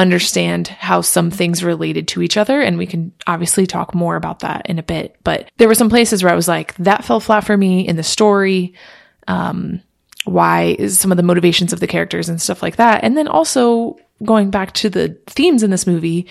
understand 0.00 0.68
how 0.68 1.02
some 1.02 1.30
things 1.30 1.62
related 1.62 2.08
to 2.08 2.22
each 2.22 2.36
other. 2.36 2.60
And 2.60 2.78
we 2.78 2.86
can 2.86 3.12
obviously 3.26 3.66
talk 3.66 3.94
more 3.94 4.16
about 4.16 4.40
that 4.40 4.66
in 4.66 4.78
a 4.78 4.82
bit. 4.82 5.16
But 5.22 5.50
there 5.58 5.68
were 5.68 5.74
some 5.74 5.90
places 5.90 6.22
where 6.22 6.32
I 6.32 6.36
was 6.36 6.48
like, 6.48 6.74
that 6.76 7.04
fell 7.04 7.20
flat 7.20 7.44
for 7.44 7.56
me 7.56 7.86
in 7.86 7.96
the 7.96 8.02
story. 8.02 8.74
Um, 9.28 9.82
why 10.24 10.76
is 10.78 10.98
some 10.98 11.10
of 11.10 11.16
the 11.16 11.22
motivations 11.22 11.72
of 11.72 11.80
the 11.80 11.86
characters 11.86 12.28
and 12.28 12.40
stuff 12.40 12.62
like 12.62 12.76
that. 12.76 13.04
And 13.04 13.16
then 13.16 13.28
also 13.28 13.98
going 14.22 14.50
back 14.50 14.72
to 14.74 14.90
the 14.90 15.18
themes 15.26 15.62
in 15.62 15.70
this 15.70 15.86
movie, 15.86 16.26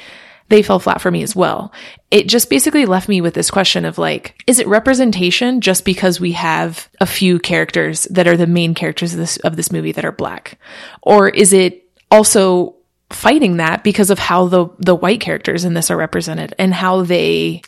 they 0.50 0.64
fell 0.64 0.80
flat 0.80 1.02
for 1.02 1.12
me 1.12 1.22
as 1.22 1.36
well. 1.36 1.72
It 2.10 2.28
just 2.28 2.50
basically 2.50 2.86
left 2.86 3.08
me 3.08 3.22
with 3.22 3.34
this 3.36 3.52
question 3.52 3.86
of 3.86 3.98
like, 3.98 4.42
is 4.48 4.60
it 4.60 4.68
representation 4.68 5.62
just 5.62 5.86
because 5.86 6.20
we 6.20 6.32
have 6.34 6.90
a 7.00 7.06
few 7.06 7.40
characters 7.40 8.04
that 8.06 8.28
are 8.28 8.38
the 8.38 8.48
main 8.48 8.74
characters 8.74 9.14
of 9.14 9.20
this, 9.20 9.38
of 9.38 9.56
this 9.56 9.72
movie 9.72 9.92
that 9.92 10.06
are 10.06 10.12
black? 10.12 10.58
Or 11.02 11.30
is 11.30 11.54
it 11.54 11.88
also 12.10 12.76
fighting 13.10 13.58
that 13.58 13.84
because 13.84 14.10
of 14.10 14.20
how 14.20 14.48
the 14.48 14.68
the 14.78 14.96
white 14.96 15.20
characters 15.20 15.66
in 15.66 15.74
this 15.74 15.90
are 15.90 15.98
represented 15.98 16.54
and 16.60 16.74
how 16.74 17.02
they 17.02 17.62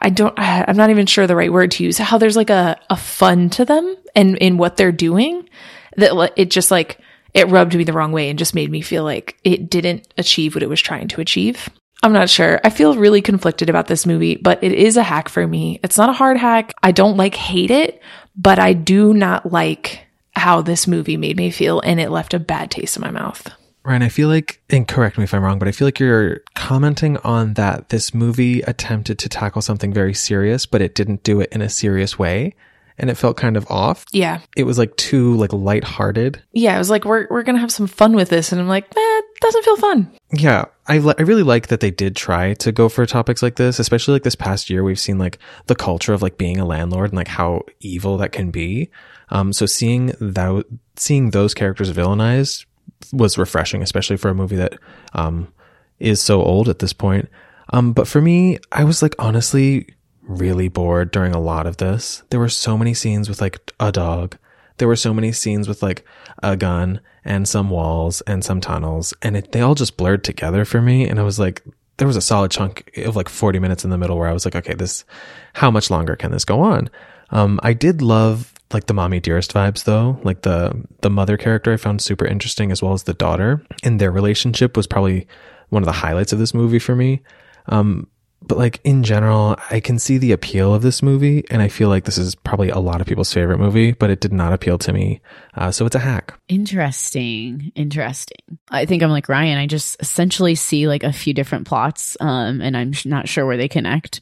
I 0.00 0.10
don't 0.10 0.34
I'm 0.38 0.76
not 0.76 0.90
even 0.90 1.06
sure 1.06 1.26
the 1.26 1.36
right 1.36 1.52
word 1.52 1.72
to 1.72 1.84
use 1.84 1.98
how 1.98 2.18
there's 2.18 2.36
like 2.36 2.50
a 2.50 2.78
a 2.90 2.96
fun 2.96 3.50
to 3.50 3.64
them 3.64 3.96
and 4.14 4.38
in 4.38 4.56
what 4.56 4.76
they're 4.76 4.92
doing 4.92 5.48
that 5.96 6.32
it 6.36 6.50
just 6.50 6.70
like 6.70 7.00
it 7.34 7.48
rubbed 7.48 7.74
me 7.74 7.84
the 7.84 7.92
wrong 7.92 8.12
way 8.12 8.30
and 8.30 8.38
just 8.38 8.54
made 8.54 8.70
me 8.70 8.80
feel 8.80 9.02
like 9.02 9.36
it 9.42 9.68
didn't 9.68 10.06
achieve 10.16 10.54
what 10.54 10.62
it 10.62 10.68
was 10.68 10.80
trying 10.80 11.08
to 11.08 11.20
achieve. 11.20 11.68
I'm 12.02 12.12
not 12.12 12.30
sure. 12.30 12.60
I 12.62 12.70
feel 12.70 12.96
really 12.96 13.22
conflicted 13.22 13.68
about 13.68 13.88
this 13.88 14.06
movie, 14.06 14.36
but 14.36 14.62
it 14.62 14.72
is 14.72 14.96
a 14.96 15.02
hack 15.02 15.28
for 15.28 15.46
me. 15.46 15.80
It's 15.82 15.98
not 15.98 16.10
a 16.10 16.14
hard 16.14 16.36
hack. 16.36 16.72
I 16.82 16.92
don't 16.92 17.16
like 17.16 17.34
hate 17.34 17.70
it, 17.70 18.00
but 18.36 18.58
I 18.58 18.72
do 18.72 19.12
not 19.12 19.50
like 19.50 20.06
how 20.36 20.62
this 20.62 20.86
movie 20.86 21.16
made 21.16 21.36
me 21.36 21.50
feel 21.50 21.80
and 21.80 21.98
it 21.98 22.10
left 22.10 22.34
a 22.34 22.38
bad 22.38 22.70
taste 22.70 22.96
in 22.96 23.02
my 23.02 23.10
mouth. 23.10 23.50
Ryan, 23.84 24.02
I 24.02 24.08
feel 24.08 24.28
like, 24.28 24.62
and 24.70 24.88
correct 24.88 25.18
me 25.18 25.24
if 25.24 25.34
I'm 25.34 25.42
wrong, 25.42 25.58
but 25.58 25.68
I 25.68 25.72
feel 25.72 25.86
like 25.86 26.00
you're 26.00 26.40
commenting 26.54 27.18
on 27.18 27.54
that 27.54 27.90
this 27.90 28.14
movie 28.14 28.62
attempted 28.62 29.18
to 29.18 29.28
tackle 29.28 29.60
something 29.60 29.92
very 29.92 30.14
serious, 30.14 30.64
but 30.64 30.80
it 30.80 30.94
didn't 30.94 31.22
do 31.22 31.40
it 31.40 31.52
in 31.52 31.60
a 31.60 31.68
serious 31.68 32.18
way. 32.18 32.54
And 32.96 33.10
it 33.10 33.16
felt 33.16 33.36
kind 33.36 33.56
of 33.56 33.68
off. 33.68 34.04
Yeah. 34.12 34.38
It 34.56 34.62
was 34.64 34.78
like 34.78 34.96
too 34.96 35.34
like 35.34 35.52
lighthearted. 35.52 36.40
Yeah. 36.52 36.76
it 36.76 36.78
was 36.78 36.90
like, 36.90 37.04
we're, 37.04 37.26
we're 37.28 37.42
going 37.42 37.56
to 37.56 37.60
have 37.60 37.72
some 37.72 37.88
fun 37.88 38.14
with 38.14 38.28
this. 38.28 38.52
And 38.52 38.60
I'm 38.60 38.68
like, 38.68 38.84
eh, 38.84 39.00
it 39.00 39.40
doesn't 39.40 39.64
feel 39.64 39.76
fun. 39.78 40.12
Yeah. 40.32 40.66
I, 40.86 40.98
li- 40.98 41.14
I 41.18 41.22
really 41.22 41.42
like 41.42 41.66
that 41.68 41.80
they 41.80 41.90
did 41.90 42.14
try 42.14 42.54
to 42.54 42.70
go 42.70 42.88
for 42.88 43.04
topics 43.04 43.42
like 43.42 43.56
this, 43.56 43.80
especially 43.80 44.12
like 44.12 44.22
this 44.22 44.36
past 44.36 44.70
year. 44.70 44.84
We've 44.84 44.98
seen 44.98 45.18
like 45.18 45.40
the 45.66 45.74
culture 45.74 46.12
of 46.14 46.22
like 46.22 46.38
being 46.38 46.60
a 46.60 46.64
landlord 46.64 47.10
and 47.10 47.16
like 47.16 47.26
how 47.26 47.62
evil 47.80 48.16
that 48.18 48.30
can 48.30 48.52
be. 48.52 48.90
Um, 49.28 49.52
so 49.52 49.66
seeing 49.66 50.12
that, 50.20 50.64
seeing 50.94 51.30
those 51.30 51.52
characters 51.52 51.90
villainized 51.92 52.64
was 53.12 53.38
refreshing, 53.38 53.82
especially 53.82 54.16
for 54.16 54.28
a 54.28 54.34
movie 54.34 54.56
that 54.56 54.78
um, 55.12 55.52
is 55.98 56.20
so 56.20 56.42
old 56.42 56.68
at 56.68 56.78
this 56.78 56.92
point. 56.92 57.28
Um, 57.72 57.92
but 57.92 58.08
for 58.08 58.20
me, 58.20 58.58
I 58.72 58.84
was 58.84 59.02
like 59.02 59.14
honestly 59.18 59.88
really 60.22 60.68
bored 60.68 61.10
during 61.10 61.34
a 61.34 61.40
lot 61.40 61.66
of 61.66 61.76
this. 61.78 62.22
There 62.30 62.40
were 62.40 62.48
so 62.48 62.76
many 62.76 62.94
scenes 62.94 63.28
with 63.28 63.40
like 63.40 63.58
a 63.80 63.92
dog. 63.92 64.36
There 64.78 64.88
were 64.88 64.96
so 64.96 65.14
many 65.14 65.32
scenes 65.32 65.68
with 65.68 65.82
like 65.82 66.04
a 66.42 66.56
gun 66.56 67.00
and 67.24 67.48
some 67.48 67.70
walls 67.70 68.20
and 68.22 68.44
some 68.44 68.60
tunnels, 68.60 69.14
and 69.22 69.36
it, 69.36 69.52
they 69.52 69.60
all 69.60 69.74
just 69.74 69.96
blurred 69.96 70.24
together 70.24 70.64
for 70.64 70.82
me. 70.82 71.08
And 71.08 71.18
I 71.18 71.22
was 71.22 71.38
like, 71.38 71.62
there 71.96 72.08
was 72.08 72.16
a 72.16 72.20
solid 72.20 72.50
chunk 72.50 72.90
of 72.98 73.16
like 73.16 73.28
40 73.28 73.58
minutes 73.60 73.84
in 73.84 73.90
the 73.90 73.98
middle 73.98 74.18
where 74.18 74.28
I 74.28 74.32
was 74.32 74.44
like, 74.44 74.56
okay, 74.56 74.74
this, 74.74 75.04
how 75.52 75.70
much 75.70 75.90
longer 75.90 76.16
can 76.16 76.32
this 76.32 76.44
go 76.44 76.60
on? 76.60 76.90
Um, 77.30 77.60
I 77.62 77.72
did 77.72 78.02
love 78.02 78.53
like 78.74 78.86
the 78.86 78.94
mommy 78.94 79.20
dearest 79.20 79.54
vibes 79.54 79.84
though. 79.84 80.20
Like 80.22 80.42
the 80.42 80.84
the 81.00 81.10
mother 81.10 81.36
character 81.36 81.72
I 81.72 81.76
found 81.76 82.02
super 82.02 82.26
interesting 82.26 82.72
as 82.72 82.82
well 82.82 82.92
as 82.92 83.04
the 83.04 83.14
daughter. 83.14 83.64
And 83.82 84.00
their 84.00 84.10
relationship 84.10 84.76
was 84.76 84.86
probably 84.86 85.26
one 85.70 85.82
of 85.82 85.86
the 85.86 85.92
highlights 85.92 86.32
of 86.32 86.38
this 86.38 86.54
movie 86.54 86.78
for 86.78 86.94
me. 86.94 87.22
Um 87.66 88.08
but 88.46 88.58
like 88.58 88.80
in 88.84 89.02
general, 89.02 89.56
I 89.70 89.80
can 89.80 89.98
see 89.98 90.18
the 90.18 90.32
appeal 90.32 90.74
of 90.74 90.82
this 90.82 91.02
movie, 91.02 91.44
and 91.50 91.62
I 91.62 91.68
feel 91.68 91.88
like 91.88 92.04
this 92.04 92.18
is 92.18 92.34
probably 92.34 92.68
a 92.68 92.78
lot 92.78 93.00
of 93.00 93.06
people's 93.06 93.32
favorite 93.32 93.58
movie, 93.58 93.92
but 93.92 94.10
it 94.10 94.20
did 94.20 94.34
not 94.34 94.52
appeal 94.52 94.76
to 94.78 94.92
me. 94.92 95.22
Uh, 95.54 95.70
so 95.70 95.86
it's 95.86 95.94
a 95.94 96.00
hack. 96.00 96.38
Interesting. 96.48 97.72
Interesting. 97.74 98.58
I 98.70 98.84
think 98.84 99.02
I'm 99.02 99.10
like 99.10 99.30
Ryan. 99.30 99.58
I 99.58 99.66
just 99.66 99.96
essentially 100.00 100.54
see 100.56 100.86
like 100.88 101.04
a 101.04 101.12
few 101.12 101.32
different 101.32 101.66
plots, 101.66 102.18
um, 102.20 102.60
and 102.60 102.76
I'm 102.76 102.92
not 103.06 103.28
sure 103.28 103.46
where 103.46 103.56
they 103.56 103.68
connect 103.68 104.20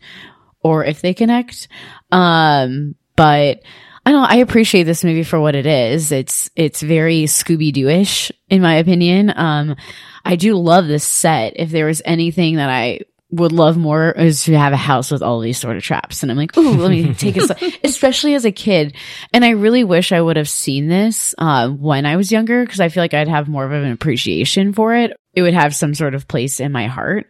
or 0.63 0.85
if 0.85 1.01
they 1.01 1.15
connect. 1.15 1.67
Um, 2.13 2.95
but 3.17 3.63
I 4.05 4.11
don't 4.11 4.25
I 4.25 4.37
appreciate 4.37 4.85
this 4.85 5.05
movie 5.05 5.23
for 5.23 5.41
what 5.41 5.55
it 5.55 5.67
is. 5.67 6.11
It's 6.11 6.51
it's 6.57 6.83
very 6.83 7.25
Scooby 7.25 7.73
Doo 7.73 7.89
ish, 7.89 8.33
in 8.49 8.61
my 8.61 8.77
opinion. 8.77 9.33
Um, 9.35 9.77
I 10.25 10.37
do 10.37 10.55
love 10.57 10.87
this 10.87 11.05
set. 11.05 11.55
If 11.57 11.71
there 11.71 11.87
was 11.87 12.03
anything 12.05 12.57
that 12.57 12.69
I 12.69 13.01
would 13.33 13.51
love 13.51 13.79
more 13.79 14.13
is 14.13 14.45
to 14.45 14.57
have 14.57 14.75
a 14.75 14.77
house 14.77 15.11
with 15.11 15.23
all 15.23 15.41
these 15.41 15.59
sort 15.59 15.77
of 15.79 15.83
traps. 15.83 16.23
And 16.23 16.31
I'm 16.31 16.37
like, 16.37 16.57
ooh, 16.57 16.75
let 16.75 16.91
me 16.91 17.15
take 17.19 17.37
it, 17.39 17.81
especially 17.83 18.35
as 18.35 18.45
a 18.45 18.53
kid. 18.53 18.95
And 19.33 19.43
I 19.45 19.51
really 19.51 19.85
wish 19.85 20.13
I 20.13 20.21
would 20.21 20.37
have 20.37 20.51
seen 20.51 20.87
this 20.87 21.35
uh, 21.39 21.71
when 21.71 22.05
I 22.05 22.17
was 22.17 22.31
younger 22.31 22.63
because 22.63 22.81
I 22.81 22.91
feel 22.91 23.03
like 23.03 23.15
I'd 23.15 23.29
have 23.29 23.49
more 23.49 23.65
of 23.65 23.73
an 23.73 23.91
appreciation 23.91 24.75
for 24.75 24.95
it. 24.95 25.17
It 25.35 25.41
would 25.41 25.55
have 25.55 25.75
some 25.75 25.95
sort 25.95 26.15
of 26.15 26.29
place 26.29 26.61
in 26.61 26.73
my 26.73 26.89
heart. 26.89 27.27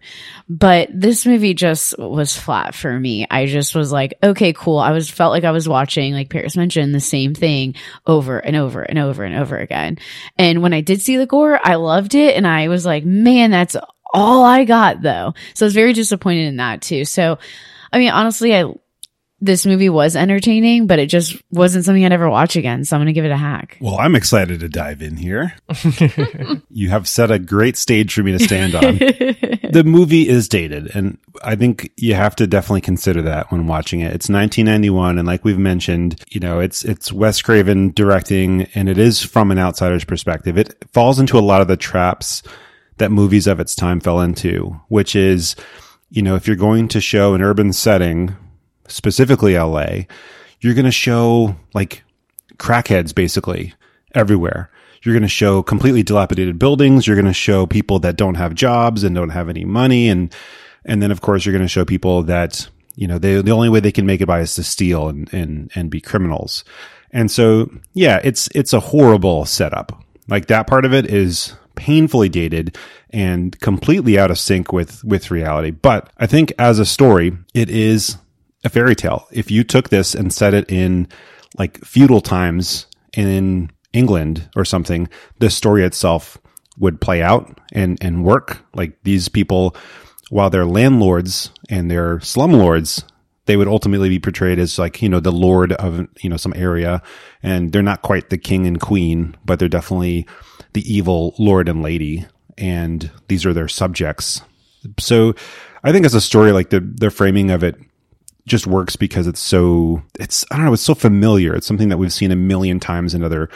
But 0.49 0.89
this 0.93 1.25
movie 1.25 1.55
just 1.55 1.97
was 1.97 2.37
flat 2.37 2.75
for 2.75 2.99
me. 2.99 3.29
I 3.31 3.47
just 3.47 3.77
was 3.77 3.93
like, 3.93 4.15
okay, 4.21 4.53
cool. 4.53 4.79
I 4.79 4.91
was 4.91 5.09
felt 5.09 5.31
like 5.31 5.45
I 5.45 5.53
was 5.53 5.69
watching, 5.69 6.13
like 6.13 6.29
Paris 6.29 6.57
mentioned, 6.57 6.93
the 6.93 7.01
same 7.01 7.33
thing 7.33 7.77
over 8.05 8.41
and 8.41 8.57
over 8.57 8.83
and 8.83 8.99
over 8.99 9.23
and 9.23 9.37
over 9.37 9.57
again. 9.57 9.99
And 10.37 10.63
when 10.63 10.73
I 10.73 10.81
did 10.81 11.01
see 11.01 11.17
the 11.17 11.27
gore, 11.27 11.61
I 11.63 11.77
loved 11.77 12.17
it. 12.17 12.35
And 12.37 12.45
I 12.45 12.67
was 12.67 12.85
like, 12.85 13.05
man, 13.05 13.53
that's 13.53 13.77
all 14.13 14.45
I 14.45 14.65
got 14.65 15.03
though. 15.03 15.35
So 15.55 15.65
I 15.65 15.69
was 15.69 15.75
very 15.75 15.93
disappointed 15.93 16.47
in 16.47 16.57
that 16.57 16.83
too. 16.83 17.05
So, 17.05 17.39
I 17.93 17.99
mean, 17.99 18.11
honestly, 18.11 18.55
I, 18.55 18.73
this 19.43 19.67
movie 19.67 19.89
was 19.89 20.15
entertaining, 20.15 20.87
but 20.87 21.01
it 21.01 21.07
just 21.07 21.37
wasn't 21.51 21.85
something 21.85 22.05
I'd 22.05 22.13
ever 22.13 22.31
watch 22.31 22.55
again. 22.55 22.85
So 22.85 22.95
I'm 22.95 23.01
going 23.01 23.07
to 23.09 23.13
give 23.13 23.25
it 23.25 23.33
a 23.33 23.37
hack. 23.37 23.77
Well, 23.81 23.99
I'm 23.99 24.15
excited 24.15 24.61
to 24.61 24.69
dive 24.69 25.03
in 25.03 25.17
here. 25.17 25.55
you 26.71 26.91
have 26.91 27.09
set 27.09 27.33
a 27.33 27.41
great 27.41 27.77
stage 27.77 28.15
for 28.15 28.23
me 28.23 28.31
to 28.33 28.39
stand 28.39 28.77
on. 28.77 28.99
the 28.99 29.83
movie 29.85 30.29
is 30.29 30.49
dated, 30.49 30.95
and 30.95 31.19
I 31.43 31.57
think 31.57 31.91
you 31.97 32.15
have 32.15 32.37
to 32.37 32.47
definitely 32.47 32.83
consider 32.83 33.21
that 33.23 33.51
when 33.51 33.67
watching 33.67 33.99
it. 33.99 34.15
It's 34.15 34.29
1991, 34.29 35.19
and 35.19 35.27
like 35.27 35.45
we've 35.45 35.59
mentioned, 35.59 36.25
you 36.31 36.39
know, 36.39 36.61
it's 36.61 36.85
it's 36.85 37.13
Wes 37.13 37.43
Craven 37.43 37.91
directing, 37.91 38.69
and 38.77 38.89
it 38.89 38.97
is 38.97 39.25
from 39.25 39.51
an 39.51 39.59
outsider's 39.59 40.05
perspective. 40.05 40.57
It 40.57 40.73
falls 40.93 41.19
into 41.19 41.37
a 41.37 41.41
lot 41.41 41.61
of 41.61 41.67
the 41.67 41.77
traps 41.77 42.45
that 42.99 43.11
movies 43.11 43.47
of 43.47 43.61
its 43.61 43.75
time 43.75 44.01
fell 44.01 44.21
into, 44.21 44.81
which 44.89 45.17
is, 45.17 45.57
you 46.11 46.23
know, 46.23 46.35
if 46.35 46.47
you're 46.47 46.57
going 46.57 46.89
to 46.89 47.01
show 47.01 47.35
an 47.35 47.43
urban 47.43 47.73
setting, 47.73 48.37
specifically 48.89 49.57
LA, 49.57 50.05
you're 50.61 50.75
going 50.75 50.85
to 50.85 50.93
show 50.93 51.57
like 51.75 52.03
crackheads 52.57 53.15
basically 53.15 53.75
everywhere. 54.15 54.71
You're 55.03 55.15
going 55.15 55.23
to 55.23 55.29
show 55.29 55.63
completely 55.63 56.03
dilapidated 56.03 56.59
buildings. 56.59 57.07
You're 57.07 57.17
going 57.17 57.27
to 57.27 57.33
show 57.33 57.67
people 57.67 57.99
that 58.01 58.17
don't 58.17 58.37
have 58.37 58.55
jobs 58.55 59.03
and 59.03 59.15
don't 59.15 59.31
have 59.31 59.49
any 59.49 59.65
money. 59.65 60.09
And, 60.09 60.33
and 60.85 61.03
then 61.03 61.11
of 61.11 61.21
course 61.21 61.45
you're 61.45 61.53
going 61.53 61.65
to 61.65 61.69
show 61.69 61.85
people 61.85 62.23
that, 62.25 62.69
you 62.95 63.09
know, 63.09 63.19
they, 63.19 63.41
the 63.41 63.51
only 63.51 63.69
way 63.69 63.81
they 63.81 63.91
can 63.91 64.07
make 64.07 64.21
it 64.21 64.27
by 64.27 64.41
is 64.41 64.55
to 64.55 64.63
steal 64.63 65.09
and, 65.09 65.33
and, 65.33 65.73
and 65.75 65.91
be 65.91 66.01
criminals. 66.01 66.63
And 67.11 67.31
so, 67.31 67.71
yeah, 67.95 68.21
it's, 68.23 68.49
it's 68.55 68.73
a 68.73 68.81
horrible 68.81 69.45
setup. 69.45 70.05
Like 70.29 70.47
that 70.47 70.67
part 70.67 70.85
of 70.85 70.95
it 70.95 71.07
is 71.07 71.55
painfully 71.75 72.29
dated 72.29 72.77
and 73.11 73.59
completely 73.61 74.19
out 74.19 74.31
of 74.31 74.39
sync 74.39 74.73
with, 74.73 75.05
with 75.05 75.31
reality. 75.31 75.71
But 75.71 76.11
I 76.19 76.27
think 76.27 76.53
as 76.59 76.79
a 76.79 76.87
story, 76.87 77.37
it 77.55 77.71
is 77.71 78.17
a 78.65 78.69
fairy 78.69 78.95
tale. 78.95 79.27
If 79.31 79.51
you 79.51 79.65
took 79.65 79.89
this 79.89 80.15
and 80.15 80.33
set 80.33 80.55
it 80.55 80.71
in 80.71 81.09
like 81.59 81.79
feudal 81.85 82.21
times 82.21 82.87
in 83.17 83.71
England 83.93 84.49
or 84.57 84.65
something, 84.65 85.09
the 85.39 85.51
story 85.51 85.85
itself 85.85 86.39
would 86.79 87.01
play 87.01 87.23
out 87.23 87.59
and, 87.73 87.99
and 88.03 88.25
work. 88.25 88.59
Like 88.75 89.03
these 89.03 89.29
people, 89.29 89.77
while 90.31 90.51
they're 90.51 90.65
landlords 90.65 91.51
and 91.69 91.91
they're 91.91 92.19
slumlords, 92.19 93.05
they 93.47 93.57
would 93.57 93.69
ultimately 93.69 94.09
be 94.09 94.21
portrayed 94.21 94.59
as 94.59 94.79
like, 94.79 95.03
you 95.03 95.09
know, 95.09 95.21
the 95.21 95.33
lord 95.33 95.73
of, 95.73 96.07
you 96.21 96.31
know, 96.31 96.37
some 96.37 96.55
area. 96.57 97.03
And 97.43 97.73
they're 97.73 97.83
not 97.83 98.03
quite 98.03 98.31
the 98.31 98.39
king 98.39 98.67
and 98.67 98.81
queen, 98.81 99.37
but 99.45 99.59
they're 99.59 99.69
definitely 99.69 100.27
the 100.73 100.93
evil 100.93 101.35
lord 101.39 101.69
and 101.69 101.83
lady. 101.83 102.27
And 102.59 103.11
these 103.29 103.47
are 103.47 103.53
their 103.53 103.69
subjects. 103.69 104.43
So 104.99 105.35
I 105.83 105.93
think 105.93 106.05
as 106.05 106.15
a 106.15 106.21
story, 106.21 106.53
like 106.53 106.71
the, 106.71 106.81
the 106.81 107.11
framing 107.11 107.51
of 107.51 107.65
it 107.65 107.77
just 108.47 108.67
works 108.67 108.97
because 108.97 109.27
it's 109.27 109.41
so 109.41 110.03
it's 110.19 110.45
I 110.51 110.57
don't 110.57 110.67
know 110.67 110.73
it's 110.73 110.83
so 110.83 110.95
familiar. 110.95 111.55
It's 111.55 111.67
something 111.67 111.89
that 111.89 111.99
we've 111.99 112.13
seen 112.13 112.33
a 112.33 112.37
million 112.37 112.81
times 112.81 113.15
in 113.15 113.23
other 113.23 113.49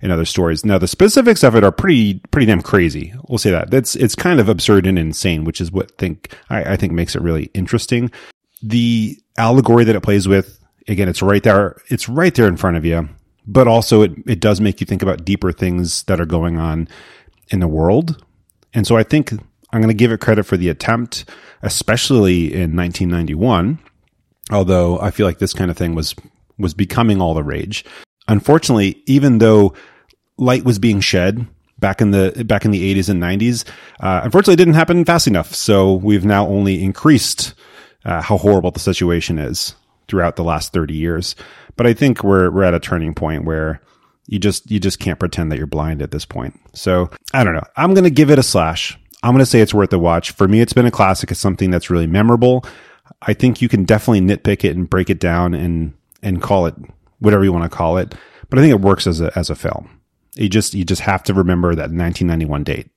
in 0.00 0.10
other 0.10 0.24
stories. 0.24 0.64
Now 0.64 0.78
the 0.78 0.88
specifics 0.88 1.42
of 1.42 1.54
it 1.54 1.64
are 1.64 1.72
pretty 1.72 2.20
pretty 2.30 2.46
damn 2.46 2.62
crazy. 2.62 3.14
We'll 3.28 3.38
say 3.38 3.50
that. 3.50 3.70
That's 3.70 3.94
it's 3.94 4.14
kind 4.14 4.40
of 4.40 4.48
absurd 4.48 4.86
and 4.86 4.98
insane, 4.98 5.44
which 5.44 5.60
is 5.60 5.70
what 5.70 5.96
think 5.96 6.36
I, 6.50 6.72
I 6.72 6.76
think 6.76 6.92
makes 6.92 7.14
it 7.14 7.22
really 7.22 7.44
interesting. 7.54 8.10
The 8.62 9.16
allegory 9.36 9.84
that 9.84 9.96
it 9.96 10.02
plays 10.02 10.28
with, 10.28 10.58
again, 10.86 11.08
it's 11.08 11.22
right 11.22 11.42
there. 11.42 11.76
It's 11.88 12.08
right 12.08 12.34
there 12.34 12.48
in 12.48 12.56
front 12.56 12.76
of 12.76 12.84
you. 12.84 13.08
But 13.46 13.66
also 13.66 14.02
it 14.02 14.12
it 14.26 14.40
does 14.40 14.60
make 14.60 14.80
you 14.80 14.86
think 14.86 15.02
about 15.02 15.24
deeper 15.24 15.52
things 15.52 16.04
that 16.04 16.20
are 16.20 16.26
going 16.26 16.58
on 16.58 16.88
in 17.48 17.60
the 17.60 17.68
world. 17.68 18.24
And 18.74 18.86
so 18.86 18.96
I 18.96 19.02
think 19.02 19.32
I'm 19.32 19.80
going 19.80 19.88
to 19.88 19.94
give 19.94 20.12
it 20.12 20.20
credit 20.20 20.44
for 20.44 20.56
the 20.56 20.68
attempt, 20.68 21.24
especially 21.62 22.52
in 22.52 22.76
1991 22.76 23.78
although 24.50 24.98
I 25.00 25.10
feel 25.10 25.26
like 25.26 25.38
this 25.38 25.54
kind 25.54 25.70
of 25.70 25.76
thing 25.76 25.94
was 25.94 26.14
was 26.58 26.74
becoming 26.74 27.20
all 27.20 27.34
the 27.34 27.42
rage. 27.42 27.84
Unfortunately, 28.28 29.02
even 29.06 29.38
though 29.38 29.74
light 30.38 30.64
was 30.64 30.78
being 30.78 31.00
shed 31.00 31.46
back 31.78 32.00
in 32.00 32.10
the 32.10 32.44
back 32.46 32.64
in 32.64 32.70
the 32.70 32.94
80s 32.94 33.08
and 33.08 33.22
90s, 33.22 33.64
uh, 34.00 34.20
unfortunately, 34.24 34.54
it 34.54 34.58
didn't 34.58 34.74
happen 34.74 35.04
fast 35.04 35.26
enough. 35.26 35.54
So 35.54 35.94
we've 35.94 36.24
now 36.24 36.46
only 36.46 36.82
increased 36.82 37.54
uh, 38.04 38.20
how 38.20 38.36
horrible 38.38 38.70
the 38.70 38.80
situation 38.80 39.38
is 39.38 39.74
throughout 40.08 40.36
the 40.36 40.44
last 40.44 40.72
30 40.72 40.94
years. 40.94 41.34
But 41.76 41.86
I 41.86 41.94
think 41.94 42.22
we're 42.22 42.50
we're 42.50 42.64
at 42.64 42.74
a 42.74 42.80
turning 42.80 43.14
point 43.14 43.44
where 43.44 43.80
you 44.26 44.38
just 44.38 44.70
you 44.70 44.78
just 44.78 44.98
can't 44.98 45.18
pretend 45.18 45.50
that 45.50 45.58
you're 45.58 45.66
blind 45.66 46.02
at 46.02 46.10
this 46.10 46.24
point. 46.24 46.58
So 46.74 47.10
I 47.34 47.44
don't 47.44 47.54
know. 47.54 47.66
I'm 47.76 47.94
going 47.94 48.04
to 48.04 48.10
give 48.10 48.30
it 48.30 48.38
a 48.38 48.42
slash. 48.42 48.98
I'm 49.22 49.32
going 49.32 49.40
to 49.40 49.46
say 49.46 49.60
it's 49.60 49.74
worth 49.74 49.92
a 49.92 49.98
watch. 49.98 50.32
For 50.32 50.48
me, 50.48 50.60
it's 50.60 50.72
been 50.72 50.86
a 50.86 50.90
classic. 50.90 51.30
It's 51.30 51.40
something 51.40 51.70
that's 51.70 51.90
really 51.90 52.06
memorable. 52.06 52.64
I 53.20 53.34
think 53.34 53.62
you 53.62 53.68
can 53.68 53.84
definitely 53.84 54.20
nitpick 54.20 54.64
it 54.64 54.76
and 54.76 54.88
break 54.88 55.10
it 55.10 55.20
down 55.20 55.54
and 55.54 55.94
and 56.22 56.42
call 56.42 56.66
it 56.66 56.74
whatever 57.18 57.44
you 57.44 57.52
want 57.52 57.70
to 57.70 57.76
call 57.76 57.98
it. 57.98 58.14
But 58.48 58.58
I 58.58 58.62
think 58.62 58.72
it 58.72 58.80
works 58.80 59.06
as 59.06 59.20
a 59.20 59.36
as 59.36 59.50
a 59.50 59.54
film. 59.54 60.00
You 60.34 60.48
just 60.48 60.74
you 60.74 60.84
just 60.84 61.02
have 61.02 61.22
to 61.24 61.34
remember 61.34 61.74
that 61.74 61.90
1991 61.90 62.64
date. 62.64 62.90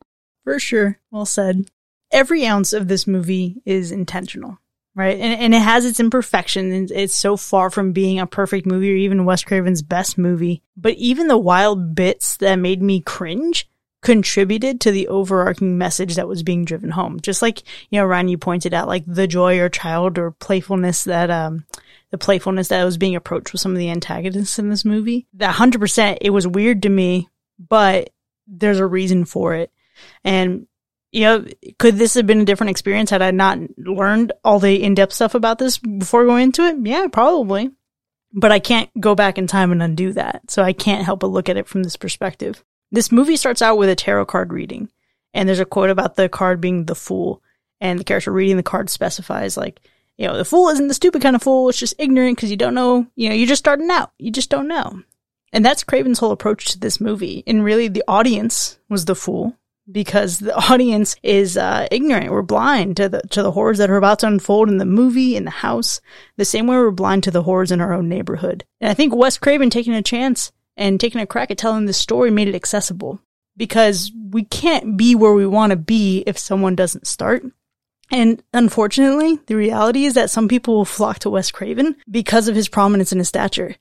For 0.43 0.59
sure. 0.59 0.99
Well 1.11 1.25
said. 1.25 1.69
Every 2.11 2.45
ounce 2.45 2.71
of 2.71 2.87
this 2.87 3.07
movie 3.07 3.61
is 3.65 3.91
intentional, 3.91 4.59
right? 4.95 5.19
And, 5.19 5.39
and 5.39 5.53
it 5.53 5.61
has 5.61 5.85
its 5.85 5.99
imperfections. 5.99 6.91
It's 6.91 7.13
so 7.13 7.37
far 7.37 7.69
from 7.69 7.91
being 7.91 8.19
a 8.19 8.25
perfect 8.25 8.65
movie 8.65 8.93
or 8.93 8.95
even 8.95 9.25
Wes 9.25 9.43
Craven's 9.43 9.81
best 9.81 10.17
movie. 10.17 10.63
But 10.77 10.93
even 10.93 11.27
the 11.27 11.37
wild 11.37 11.93
bits 11.93 12.37
that 12.37 12.55
made 12.55 12.81
me 12.81 13.01
cringe 13.01 13.69
contributed 14.01 14.79
to 14.81 14.91
the 14.91 15.07
overarching 15.07 15.77
message 15.77 16.15
that 16.15 16.27
was 16.27 16.43
being 16.43 16.63
driven 16.63 16.91
home. 16.91 17.19
Just 17.19 17.41
like, 17.41 17.63
you 17.89 17.99
know, 17.99 18.05
Ryan, 18.05 18.27
you 18.29 18.37
pointed 18.37 18.73
out 18.73 18.87
like 18.87 19.03
the 19.05 19.27
joy 19.27 19.59
or 19.59 19.67
child 19.67 20.17
or 20.17 20.31
playfulness 20.31 21.03
that, 21.05 21.29
um, 21.29 21.65
the 22.11 22.17
playfulness 22.17 22.69
that 22.69 22.83
was 22.85 22.97
being 22.97 23.15
approached 23.15 23.51
with 23.51 23.61
some 23.61 23.71
of 23.71 23.77
the 23.79 23.89
antagonists 23.89 24.59
in 24.59 24.69
this 24.69 24.85
movie. 24.85 25.27
That 25.33 25.55
100%, 25.55 26.19
it 26.21 26.29
was 26.29 26.47
weird 26.47 26.83
to 26.83 26.89
me, 26.89 27.27
but 27.57 28.11
there's 28.47 28.79
a 28.79 28.85
reason 28.85 29.25
for 29.25 29.55
it. 29.55 29.71
And, 30.23 30.67
you 31.15 31.21
know, 31.21 31.45
could 31.79 31.95
this 31.95 32.15
have 32.15 32.27
been 32.27 32.41
a 32.41 32.45
different 32.45 32.71
experience 32.71 33.09
had 33.09 33.21
I 33.21 33.31
not 33.31 33.57
learned 33.77 34.33
all 34.43 34.59
the 34.59 34.83
in-depth 34.83 35.13
stuff 35.13 35.33
about 35.33 35.59
this 35.59 35.77
before 35.77 36.25
going 36.25 36.43
into 36.43 36.63
it? 36.63 36.75
Yeah, 36.83 37.07
probably. 37.09 37.71
But 38.33 38.51
I 38.51 38.59
can't 38.59 38.89
go 38.99 39.15
back 39.15 39.37
in 39.37 39.47
time 39.47 39.71
and 39.71 39.81
undo 39.81 40.11
that. 40.11 40.51
So 40.51 40.61
I 40.61 40.73
can't 40.73 41.05
help 41.05 41.21
but 41.21 41.27
look 41.27 41.47
at 41.47 41.55
it 41.55 41.67
from 41.67 41.83
this 41.83 41.95
perspective. 41.95 42.65
This 42.91 43.13
movie 43.13 43.37
starts 43.37 43.61
out 43.61 43.77
with 43.77 43.87
a 43.87 43.95
tarot 43.95 44.25
card 44.25 44.51
reading, 44.51 44.89
and 45.33 45.47
there's 45.47 45.61
a 45.61 45.65
quote 45.65 45.89
about 45.89 46.15
the 46.15 46.27
card 46.27 46.59
being 46.59 46.83
the 46.83 46.95
fool, 46.95 47.41
and 47.79 47.97
the 47.97 48.03
character 48.03 48.33
reading 48.33 48.57
the 48.57 48.63
card 48.63 48.89
specifies 48.89 49.55
like, 49.55 49.79
you 50.17 50.27
know, 50.27 50.35
the 50.35 50.43
fool 50.43 50.67
isn't 50.67 50.89
the 50.89 50.93
stupid 50.93 51.21
kind 51.21 51.37
of 51.37 51.41
fool; 51.41 51.69
it's 51.69 51.79
just 51.79 51.95
ignorant 51.97 52.35
because 52.35 52.51
you 52.51 52.57
don't 52.57 52.75
know, 52.75 53.07
you 53.15 53.29
know, 53.29 53.35
you're 53.35 53.47
just 53.47 53.59
starting 53.59 53.89
out, 53.89 54.11
you 54.19 54.31
just 54.31 54.49
don't 54.49 54.67
know. 54.67 55.01
And 55.53 55.63
that's 55.63 55.85
Craven's 55.85 56.19
whole 56.19 56.31
approach 56.31 56.65
to 56.65 56.79
this 56.79 56.99
movie. 56.99 57.41
And 57.47 57.63
really, 57.63 57.87
the 57.87 58.03
audience 58.05 58.77
was 58.89 59.05
the 59.05 59.15
fool 59.15 59.55
because 59.91 60.39
the 60.39 60.55
audience 60.71 61.15
is 61.23 61.57
uh, 61.57 61.87
ignorant. 61.91 62.31
We're 62.31 62.41
blind 62.41 62.97
to 62.97 63.09
the 63.09 63.21
to 63.31 63.43
the 63.43 63.51
horrors 63.51 63.77
that 63.77 63.89
are 63.89 63.97
about 63.97 64.19
to 64.19 64.27
unfold 64.27 64.69
in 64.69 64.77
the 64.77 64.85
movie, 64.85 65.35
in 65.35 65.45
the 65.45 65.51
house, 65.51 66.01
the 66.37 66.45
same 66.45 66.67
way 66.67 66.77
we're 66.77 66.91
blind 66.91 67.23
to 67.23 67.31
the 67.31 67.43
horrors 67.43 67.71
in 67.71 67.81
our 67.81 67.93
own 67.93 68.09
neighborhood. 68.09 68.63
And 68.81 68.89
I 68.89 68.93
think 68.93 69.15
Wes 69.15 69.37
Craven 69.37 69.69
taking 69.69 69.93
a 69.93 70.01
chance 70.01 70.51
and 70.77 70.99
taking 70.99 71.21
a 71.21 71.27
crack 71.27 71.51
at 71.51 71.57
telling 71.57 71.85
this 71.85 71.97
story 71.97 72.31
made 72.31 72.47
it 72.47 72.55
accessible 72.55 73.19
because 73.57 74.11
we 74.29 74.43
can't 74.43 74.97
be 74.97 75.15
where 75.15 75.33
we 75.33 75.47
want 75.47 75.71
to 75.71 75.77
be 75.77 76.23
if 76.27 76.37
someone 76.37 76.75
doesn't 76.75 77.07
start. 77.07 77.43
And 78.11 78.43
unfortunately, 78.53 79.39
the 79.47 79.55
reality 79.55 80.05
is 80.05 80.13
that 80.13 80.29
some 80.29 80.47
people 80.47 80.75
will 80.75 80.85
flock 80.85 81.19
to 81.19 81.29
Wes 81.29 81.51
Craven 81.51 81.95
because 82.09 82.47
of 82.47 82.55
his 82.55 82.69
prominence 82.69 83.11
and 83.11 83.19
his 83.19 83.29
stature. 83.29 83.75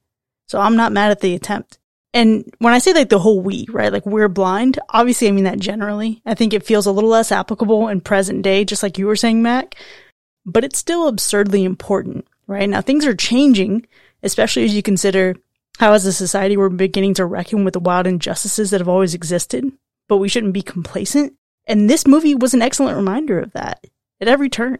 So 0.46 0.60
I'm 0.60 0.76
not 0.76 0.92
mad 0.92 1.10
at 1.10 1.20
the 1.20 1.34
attempt. 1.34 1.78
And 2.14 2.48
when 2.60 2.72
I 2.72 2.78
say 2.78 2.92
like 2.92 3.08
the 3.08 3.18
whole 3.18 3.40
we, 3.40 3.66
right? 3.70 3.92
Like 3.92 4.06
we're 4.06 4.28
blind, 4.28 4.78
obviously 4.88 5.26
I 5.26 5.32
mean 5.32 5.44
that 5.44 5.58
generally. 5.58 6.22
I 6.24 6.34
think 6.34 6.54
it 6.54 6.64
feels 6.64 6.86
a 6.86 6.92
little 6.92 7.10
less 7.10 7.32
applicable 7.32 7.88
in 7.88 8.00
present 8.00 8.42
day, 8.42 8.64
just 8.64 8.84
like 8.84 8.98
you 8.98 9.06
were 9.06 9.16
saying, 9.16 9.42
Mac. 9.42 9.74
But 10.46 10.62
it's 10.62 10.78
still 10.78 11.08
absurdly 11.08 11.64
important, 11.64 12.26
right? 12.46 12.68
Now 12.68 12.82
things 12.82 13.04
are 13.04 13.16
changing, 13.16 13.88
especially 14.22 14.64
as 14.64 14.74
you 14.74 14.82
consider 14.82 15.34
how 15.78 15.92
as 15.92 16.06
a 16.06 16.12
society 16.12 16.56
we're 16.56 16.68
beginning 16.68 17.14
to 17.14 17.26
reckon 17.26 17.64
with 17.64 17.74
the 17.74 17.80
wild 17.80 18.06
injustices 18.06 18.70
that 18.70 18.80
have 18.80 18.88
always 18.88 19.14
existed, 19.14 19.72
but 20.08 20.18
we 20.18 20.28
shouldn't 20.28 20.52
be 20.52 20.62
complacent. 20.62 21.34
And 21.66 21.90
this 21.90 22.06
movie 22.06 22.36
was 22.36 22.54
an 22.54 22.62
excellent 22.62 22.96
reminder 22.96 23.40
of 23.40 23.52
that 23.54 23.84
at 24.20 24.28
every 24.28 24.48
turn. 24.48 24.78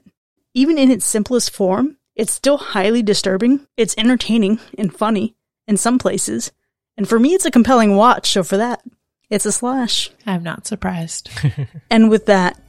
Even 0.55 0.79
in 0.79 0.89
its 0.89 1.05
simplest 1.05 1.51
form, 1.51 1.97
it's 2.15 2.33
still 2.33 2.59
highly 2.59 3.03
disturbing, 3.03 3.67
it's 3.77 3.97
entertaining 3.99 4.61
and 4.79 4.95
funny 4.95 5.35
in 5.67 5.77
some 5.77 5.99
places. 5.99 6.53
And 6.97 7.09
for 7.09 7.19
me, 7.19 7.35
it's 7.35 7.45
a 7.45 7.51
compelling 7.51 7.97
watch, 7.97 8.31
so 8.31 8.43
for 8.43 8.57
that, 8.57 8.83
it's 9.31 9.47
a 9.47 9.53
slash. 9.53 10.11
I'm 10.27 10.43
not 10.43 10.67
surprised. 10.67 11.29
and 11.91 12.09
with 12.09 12.27
that, 12.27 12.61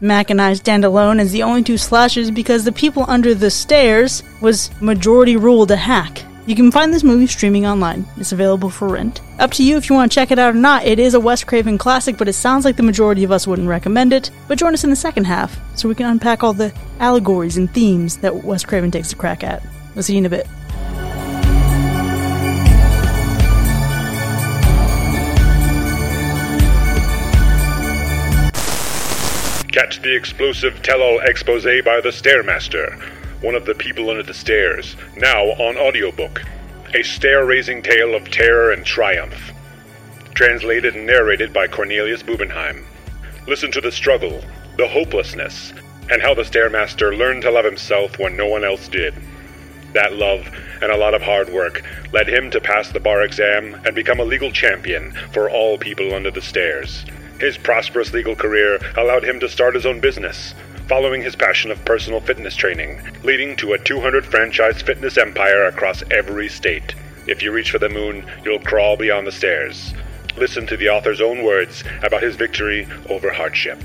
Mac 0.00 0.30
and 0.30 0.40
I 0.40 0.54
stand 0.54 0.84
alone 0.84 1.20
as 1.20 1.32
the 1.32 1.42
only 1.42 1.62
two 1.62 1.78
slashes 1.78 2.30
because 2.30 2.64
the 2.64 2.72
people 2.72 3.04
under 3.08 3.34
the 3.34 3.50
stairs 3.50 4.22
was 4.40 4.70
majority 4.80 5.36
ruled 5.36 5.70
a 5.70 5.76
hack. 5.76 6.24
You 6.46 6.54
can 6.54 6.70
find 6.70 6.92
this 6.92 7.04
movie 7.04 7.26
streaming 7.26 7.64
online. 7.66 8.06
It's 8.18 8.32
available 8.32 8.68
for 8.68 8.88
rent. 8.88 9.22
Up 9.38 9.50
to 9.52 9.64
you 9.64 9.78
if 9.78 9.88
you 9.88 9.96
want 9.96 10.12
to 10.12 10.14
check 10.14 10.30
it 10.30 10.38
out 10.38 10.54
or 10.54 10.58
not. 10.58 10.84
It 10.84 10.98
is 10.98 11.14
a 11.14 11.20
Wes 11.20 11.42
Craven 11.42 11.78
classic, 11.78 12.18
but 12.18 12.28
it 12.28 12.34
sounds 12.34 12.66
like 12.66 12.76
the 12.76 12.82
majority 12.82 13.24
of 13.24 13.32
us 13.32 13.46
wouldn't 13.46 13.68
recommend 13.68 14.12
it. 14.12 14.30
But 14.46 14.58
join 14.58 14.74
us 14.74 14.84
in 14.84 14.90
the 14.90 14.96
second 14.96 15.24
half 15.24 15.58
so 15.74 15.88
we 15.88 15.94
can 15.94 16.04
unpack 16.06 16.42
all 16.42 16.52
the 16.52 16.74
allegories 17.00 17.56
and 17.56 17.72
themes 17.72 18.18
that 18.18 18.44
Wes 18.44 18.62
Craven 18.62 18.90
takes 18.90 19.12
a 19.12 19.16
crack 19.16 19.42
at. 19.42 19.62
We'll 19.94 20.02
see 20.02 20.14
you 20.14 20.18
in 20.18 20.26
a 20.26 20.30
bit. 20.30 20.46
Catch 29.74 30.02
the 30.02 30.14
explosive 30.14 30.80
tell 30.84 31.02
all 31.02 31.18
expose 31.18 31.64
by 31.64 32.00
the 32.00 32.12
Stairmaster, 32.12 32.96
one 33.42 33.56
of 33.56 33.66
the 33.66 33.74
people 33.74 34.08
under 34.08 34.22
the 34.22 34.32
stairs, 34.32 34.94
now 35.16 35.46
on 35.46 35.76
audiobook. 35.76 36.44
A 36.94 37.02
stair 37.02 37.44
raising 37.44 37.82
tale 37.82 38.14
of 38.14 38.30
terror 38.30 38.70
and 38.70 38.86
triumph. 38.86 39.50
Translated 40.32 40.94
and 40.94 41.04
narrated 41.04 41.52
by 41.52 41.66
Cornelius 41.66 42.22
Bubenheim. 42.22 42.84
Listen 43.48 43.72
to 43.72 43.80
the 43.80 43.90
struggle, 43.90 44.44
the 44.76 44.86
hopelessness, 44.86 45.72
and 46.08 46.22
how 46.22 46.34
the 46.34 46.44
Stairmaster 46.44 47.18
learned 47.18 47.42
to 47.42 47.50
love 47.50 47.64
himself 47.64 48.16
when 48.20 48.36
no 48.36 48.46
one 48.46 48.62
else 48.62 48.86
did. 48.86 49.12
That 49.92 50.12
love 50.12 50.46
and 50.82 50.92
a 50.92 50.96
lot 50.96 51.14
of 51.14 51.22
hard 51.22 51.48
work 51.48 51.82
led 52.12 52.28
him 52.28 52.48
to 52.52 52.60
pass 52.60 52.92
the 52.92 53.00
bar 53.00 53.22
exam 53.22 53.74
and 53.84 53.96
become 53.96 54.20
a 54.20 54.24
legal 54.24 54.52
champion 54.52 55.10
for 55.32 55.50
all 55.50 55.78
people 55.78 56.14
under 56.14 56.30
the 56.30 56.42
stairs. 56.42 57.04
His 57.40 57.58
prosperous 57.58 58.12
legal 58.12 58.36
career 58.36 58.78
allowed 58.96 59.24
him 59.24 59.40
to 59.40 59.48
start 59.48 59.74
his 59.74 59.86
own 59.86 60.00
business, 60.00 60.54
following 60.88 61.22
his 61.22 61.34
passion 61.34 61.70
of 61.70 61.84
personal 61.84 62.20
fitness 62.20 62.54
training, 62.54 63.00
leading 63.22 63.56
to 63.56 63.72
a 63.72 63.78
200 63.78 64.24
franchise 64.24 64.82
fitness 64.82 65.18
empire 65.18 65.64
across 65.64 66.04
every 66.10 66.48
state. 66.48 66.94
If 67.26 67.42
you 67.42 67.52
reach 67.52 67.70
for 67.70 67.78
the 67.78 67.88
moon, 67.88 68.24
you'll 68.44 68.60
crawl 68.60 68.96
beyond 68.96 69.26
the 69.26 69.32
stairs. 69.32 69.94
Listen 70.36 70.66
to 70.66 70.76
the 70.76 70.88
author's 70.88 71.20
own 71.20 71.42
words 71.42 71.82
about 72.02 72.22
his 72.22 72.36
victory 72.36 72.86
over 73.08 73.30
hardship. 73.32 73.82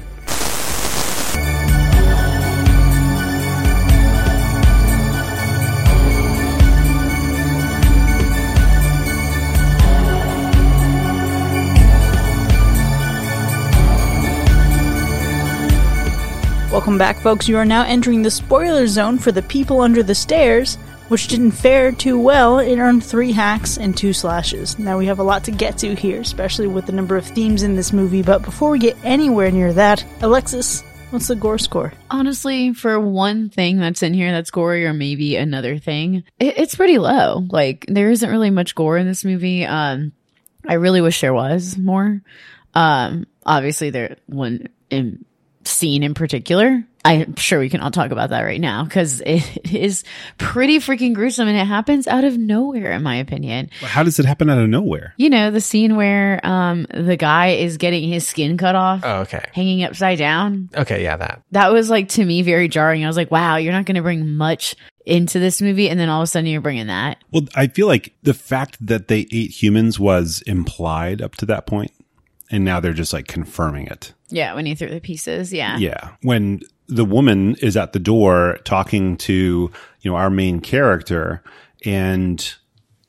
Welcome 16.71 16.99
back, 16.99 17.17
folks. 17.17 17.49
You 17.49 17.57
are 17.57 17.65
now 17.65 17.83
entering 17.83 18.21
the 18.21 18.29
spoiler 18.29 18.85
zone 18.85 19.17
for 19.17 19.31
The 19.31 19.41
People 19.41 19.81
Under 19.81 20.03
the 20.03 20.13
Stairs, 20.13 20.75
which 21.07 21.27
didn't 21.27 21.53
fare 21.53 21.91
too 21.91 22.19
well. 22.19 22.59
It 22.59 22.77
earned 22.77 23.03
three 23.03 23.31
hacks 23.31 23.79
and 23.79 23.97
two 23.97 24.13
slashes. 24.13 24.77
Now, 24.77 24.99
we 24.99 25.07
have 25.07 25.17
a 25.17 25.23
lot 25.23 25.43
to 25.45 25.51
get 25.51 25.79
to 25.79 25.95
here, 25.95 26.21
especially 26.21 26.67
with 26.67 26.85
the 26.85 26.91
number 26.91 27.17
of 27.17 27.25
themes 27.25 27.63
in 27.63 27.75
this 27.75 27.91
movie, 27.91 28.21
but 28.21 28.43
before 28.43 28.69
we 28.69 28.77
get 28.77 28.95
anywhere 29.03 29.49
near 29.49 29.73
that, 29.73 30.05
Alexis, 30.21 30.83
what's 31.09 31.27
the 31.27 31.35
gore 31.35 31.57
score? 31.57 31.91
Honestly, 32.11 32.71
for 32.75 32.99
one 32.99 33.49
thing 33.49 33.79
that's 33.79 34.03
in 34.03 34.13
here 34.13 34.31
that's 34.31 34.51
gory, 34.51 34.85
or 34.85 34.93
maybe 34.93 35.37
another 35.37 35.79
thing, 35.79 36.23
it, 36.39 36.59
it's 36.59 36.75
pretty 36.75 36.99
low. 36.99 37.47
Like 37.49 37.83
there 37.87 38.11
isn't 38.11 38.29
really 38.29 38.51
much 38.51 38.75
gore 38.75 38.99
in 38.99 39.07
this 39.07 39.25
movie. 39.25 39.65
Um, 39.65 40.11
I 40.67 40.75
really 40.75 41.01
wish 41.01 41.19
there 41.19 41.33
was 41.33 41.79
more. 41.79 42.21
Um, 42.75 43.25
obviously, 43.43 43.89
there 43.89 44.17
one 44.27 44.67
in 44.91 45.25
scene 45.65 46.03
in 46.03 46.13
particular. 46.13 46.83
I'm 47.05 47.35
sure 47.37 47.59
we 47.59 47.69
can 47.69 47.79
all 47.79 47.91
talk 47.91 48.11
about 48.11 48.31
that 48.31 48.41
right 48.41 48.59
now 48.59 48.83
because 48.83 49.21
it 49.25 49.71
is 49.73 50.03
pretty 50.37 50.79
freaking 50.79 51.13
gruesome 51.13 51.47
and 51.47 51.57
it 51.57 51.65
happens 51.65 52.07
out 52.07 52.23
of 52.25 52.37
nowhere, 52.37 52.91
in 52.91 53.03
my 53.03 53.15
opinion. 53.15 53.69
How 53.81 54.03
does 54.03 54.19
it 54.19 54.25
happen 54.25 54.49
out 54.49 54.57
of 54.57 54.67
nowhere? 54.69 55.13
You 55.17 55.29
know, 55.29 55.49
the 55.49 55.61
scene 55.61 55.95
where 55.95 56.45
um 56.45 56.85
the 56.93 57.15
guy 57.15 57.51
is 57.51 57.77
getting 57.77 58.09
his 58.09 58.27
skin 58.27 58.57
cut 58.57 58.75
off, 58.75 59.01
Oh, 59.03 59.21
okay. 59.21 59.45
hanging 59.53 59.83
upside 59.83 60.17
down. 60.17 60.69
Okay, 60.75 61.01
yeah, 61.03 61.15
that. 61.17 61.41
That 61.51 61.71
was 61.71 61.89
like 61.89 62.09
to 62.09 62.25
me 62.25 62.41
very 62.41 62.67
jarring. 62.67 63.03
I 63.03 63.07
was 63.07 63.17
like, 63.17 63.31
wow, 63.31 63.55
you're 63.55 63.73
not 63.73 63.85
going 63.85 63.95
to 63.95 64.01
bring 64.01 64.35
much 64.35 64.75
into 65.05 65.39
this 65.39 65.61
movie. 65.61 65.89
And 65.89 65.99
then 65.99 66.09
all 66.09 66.21
of 66.21 66.25
a 66.25 66.27
sudden 66.27 66.47
you're 66.49 66.61
bringing 66.61 66.87
that. 66.87 67.17
Well, 67.31 67.43
I 67.55 67.67
feel 67.67 67.87
like 67.87 68.13
the 68.23 68.33
fact 68.33 68.77
that 68.85 69.07
they 69.07 69.21
ate 69.31 69.63
humans 69.63 69.99
was 69.99 70.43
implied 70.45 71.21
up 71.21 71.35
to 71.37 71.45
that 71.47 71.65
point, 71.65 71.91
and 72.49 72.65
now 72.65 72.79
they're 72.79 72.93
just 72.93 73.13
like 73.13 73.27
confirming 73.27 73.87
it. 73.87 74.13
Yeah, 74.29 74.53
when 74.53 74.65
you 74.65 74.75
threw 74.75 74.89
the 74.89 74.99
pieces. 74.99 75.53
Yeah. 75.53 75.77
Yeah. 75.77 76.11
When 76.21 76.61
the 76.87 77.05
woman 77.05 77.55
is 77.61 77.77
at 77.77 77.93
the 77.93 77.99
door 77.99 78.57
talking 78.63 79.17
to, 79.17 79.71
you 80.01 80.11
know, 80.11 80.17
our 80.17 80.29
main 80.29 80.59
character 80.59 81.43
and 81.85 82.55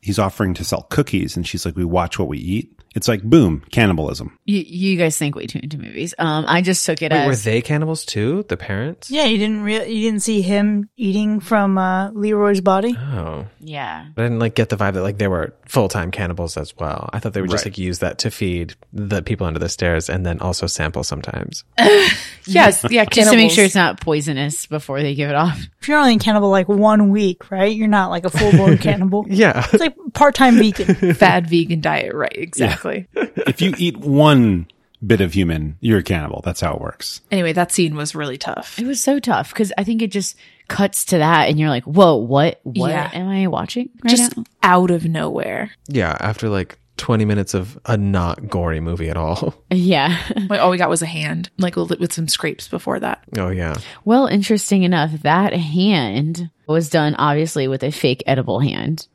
he's 0.00 0.18
offering 0.18 0.54
to 0.54 0.64
sell 0.64 0.82
cookies 0.90 1.36
and 1.36 1.46
she's 1.46 1.64
like, 1.64 1.76
we 1.76 1.84
watch 1.84 2.18
what 2.18 2.28
we 2.28 2.38
eat. 2.38 2.79
It's 2.94 3.06
like, 3.06 3.22
boom, 3.22 3.62
cannibalism. 3.70 4.36
You, 4.46 4.64
you 4.66 4.96
guys 4.96 5.16
think 5.16 5.36
way 5.36 5.46
too 5.46 5.60
into 5.62 5.78
movies. 5.78 6.12
Um, 6.18 6.44
I 6.48 6.60
just 6.60 6.84
took 6.84 7.02
it 7.02 7.12
Wait, 7.12 7.18
as 7.18 7.26
were 7.28 7.50
they 7.50 7.62
cannibals 7.62 8.04
too? 8.04 8.44
The 8.48 8.56
parents? 8.56 9.10
Yeah, 9.10 9.24
you 9.26 9.38
didn't 9.38 9.62
re- 9.62 9.88
you 9.88 10.10
didn't 10.10 10.22
see 10.22 10.42
him 10.42 10.88
eating 10.96 11.38
from 11.40 11.78
uh, 11.78 12.10
Leroy's 12.10 12.60
body. 12.60 12.96
Oh. 12.98 13.46
yeah. 13.60 14.06
I 14.16 14.22
didn't 14.22 14.40
like 14.40 14.54
get 14.56 14.70
the 14.70 14.76
vibe 14.76 14.94
that 14.94 15.02
like 15.02 15.18
they 15.18 15.28
were 15.28 15.54
full 15.66 15.88
time 15.88 16.10
cannibals 16.10 16.56
as 16.56 16.76
well. 16.76 17.08
I 17.12 17.20
thought 17.20 17.32
they 17.32 17.40
would 17.40 17.50
just 17.50 17.64
Right. 17.64 17.72
like 17.72 17.78
use 17.78 18.00
that 18.00 18.18
to 18.20 18.30
feed 18.30 18.74
the 18.92 19.22
people 19.22 19.46
under 19.46 19.60
the 19.60 19.68
stairs 19.68 20.10
and 20.10 20.26
then 20.26 20.40
also 20.40 20.66
sample 20.66 21.04
sometimes. 21.04 21.62
Yes, 22.46 22.84
yeah, 22.90 23.04
Just 23.12 23.30
to 23.30 23.36
make 23.36 23.50
sure 23.52 23.64
it's 23.64 23.74
not 23.74 24.00
poisonous 24.00 24.66
before 24.66 25.02
they 25.02 25.14
give 25.14 25.28
it 25.28 25.36
off. 25.36 25.60
If 25.80 25.88
you're 25.88 25.98
only 25.98 26.16
a 26.16 26.18
cannibal 26.18 26.48
like 26.50 26.68
one 26.68 27.10
week, 27.10 27.50
right? 27.50 27.74
You're 27.76 27.86
not 27.86 28.10
like 28.10 28.24
a 28.24 28.30
full 28.30 28.50
blown 28.50 28.78
cannibal. 28.78 29.26
Yeah. 29.28 29.64
It's 29.72 29.80
like 29.80 29.94
part 30.14 30.34
time 30.34 30.56
vegan. 30.56 31.14
fad 31.14 31.48
vegan 31.48 31.80
diet, 31.80 32.14
right? 32.14 32.34
Exactly. 32.34 32.79
If 32.84 33.60
you 33.62 33.74
eat 33.78 33.96
one 33.98 34.66
bit 35.06 35.20
of 35.20 35.32
human, 35.32 35.76
you're 35.80 35.98
a 35.98 36.02
cannibal. 36.02 36.42
That's 36.44 36.60
how 36.60 36.74
it 36.74 36.80
works. 36.80 37.20
Anyway, 37.30 37.52
that 37.54 37.72
scene 37.72 37.94
was 37.96 38.14
really 38.14 38.36
tough. 38.38 38.78
It 38.78 38.86
was 38.86 39.00
so 39.00 39.18
tough 39.18 39.50
because 39.50 39.72
I 39.78 39.84
think 39.84 40.02
it 40.02 40.10
just 40.12 40.36
cuts 40.68 41.06
to 41.06 41.18
that 41.18 41.48
and 41.48 41.58
you're 41.58 41.70
like, 41.70 41.84
whoa, 41.84 42.16
what? 42.16 42.60
What 42.64 42.90
Yeah. 42.90 43.10
am 43.12 43.28
I 43.28 43.46
watching 43.46 43.88
right 44.04 44.10
Just 44.10 44.36
now? 44.36 44.44
out 44.62 44.90
of 44.90 45.06
nowhere. 45.06 45.70
Yeah. 45.88 46.16
After 46.20 46.48
like 46.50 46.78
20 46.98 47.24
minutes 47.24 47.54
of 47.54 47.78
a 47.86 47.96
not 47.96 48.46
gory 48.48 48.78
movie 48.80 49.08
at 49.08 49.16
all. 49.16 49.54
Yeah. 49.72 50.20
Like, 50.50 50.60
all 50.60 50.70
we 50.70 50.76
got 50.76 50.90
was 50.90 51.00
a 51.00 51.06
hand, 51.06 51.48
like 51.56 51.76
with 51.76 51.98
with 51.98 52.12
some 52.12 52.28
scrapes 52.28 52.68
before 52.68 53.00
that. 53.00 53.24
Oh, 53.38 53.48
yeah. 53.48 53.76
well, 54.04 54.26
interesting 54.26 54.82
enough, 54.82 55.10
that 55.22 55.54
hand 55.54 56.50
was 56.66 56.90
done 56.90 57.14
obviously 57.14 57.68
with 57.68 57.82
a 57.84 57.90
fake 57.90 58.22
edible 58.26 58.60
hand. 58.60 59.06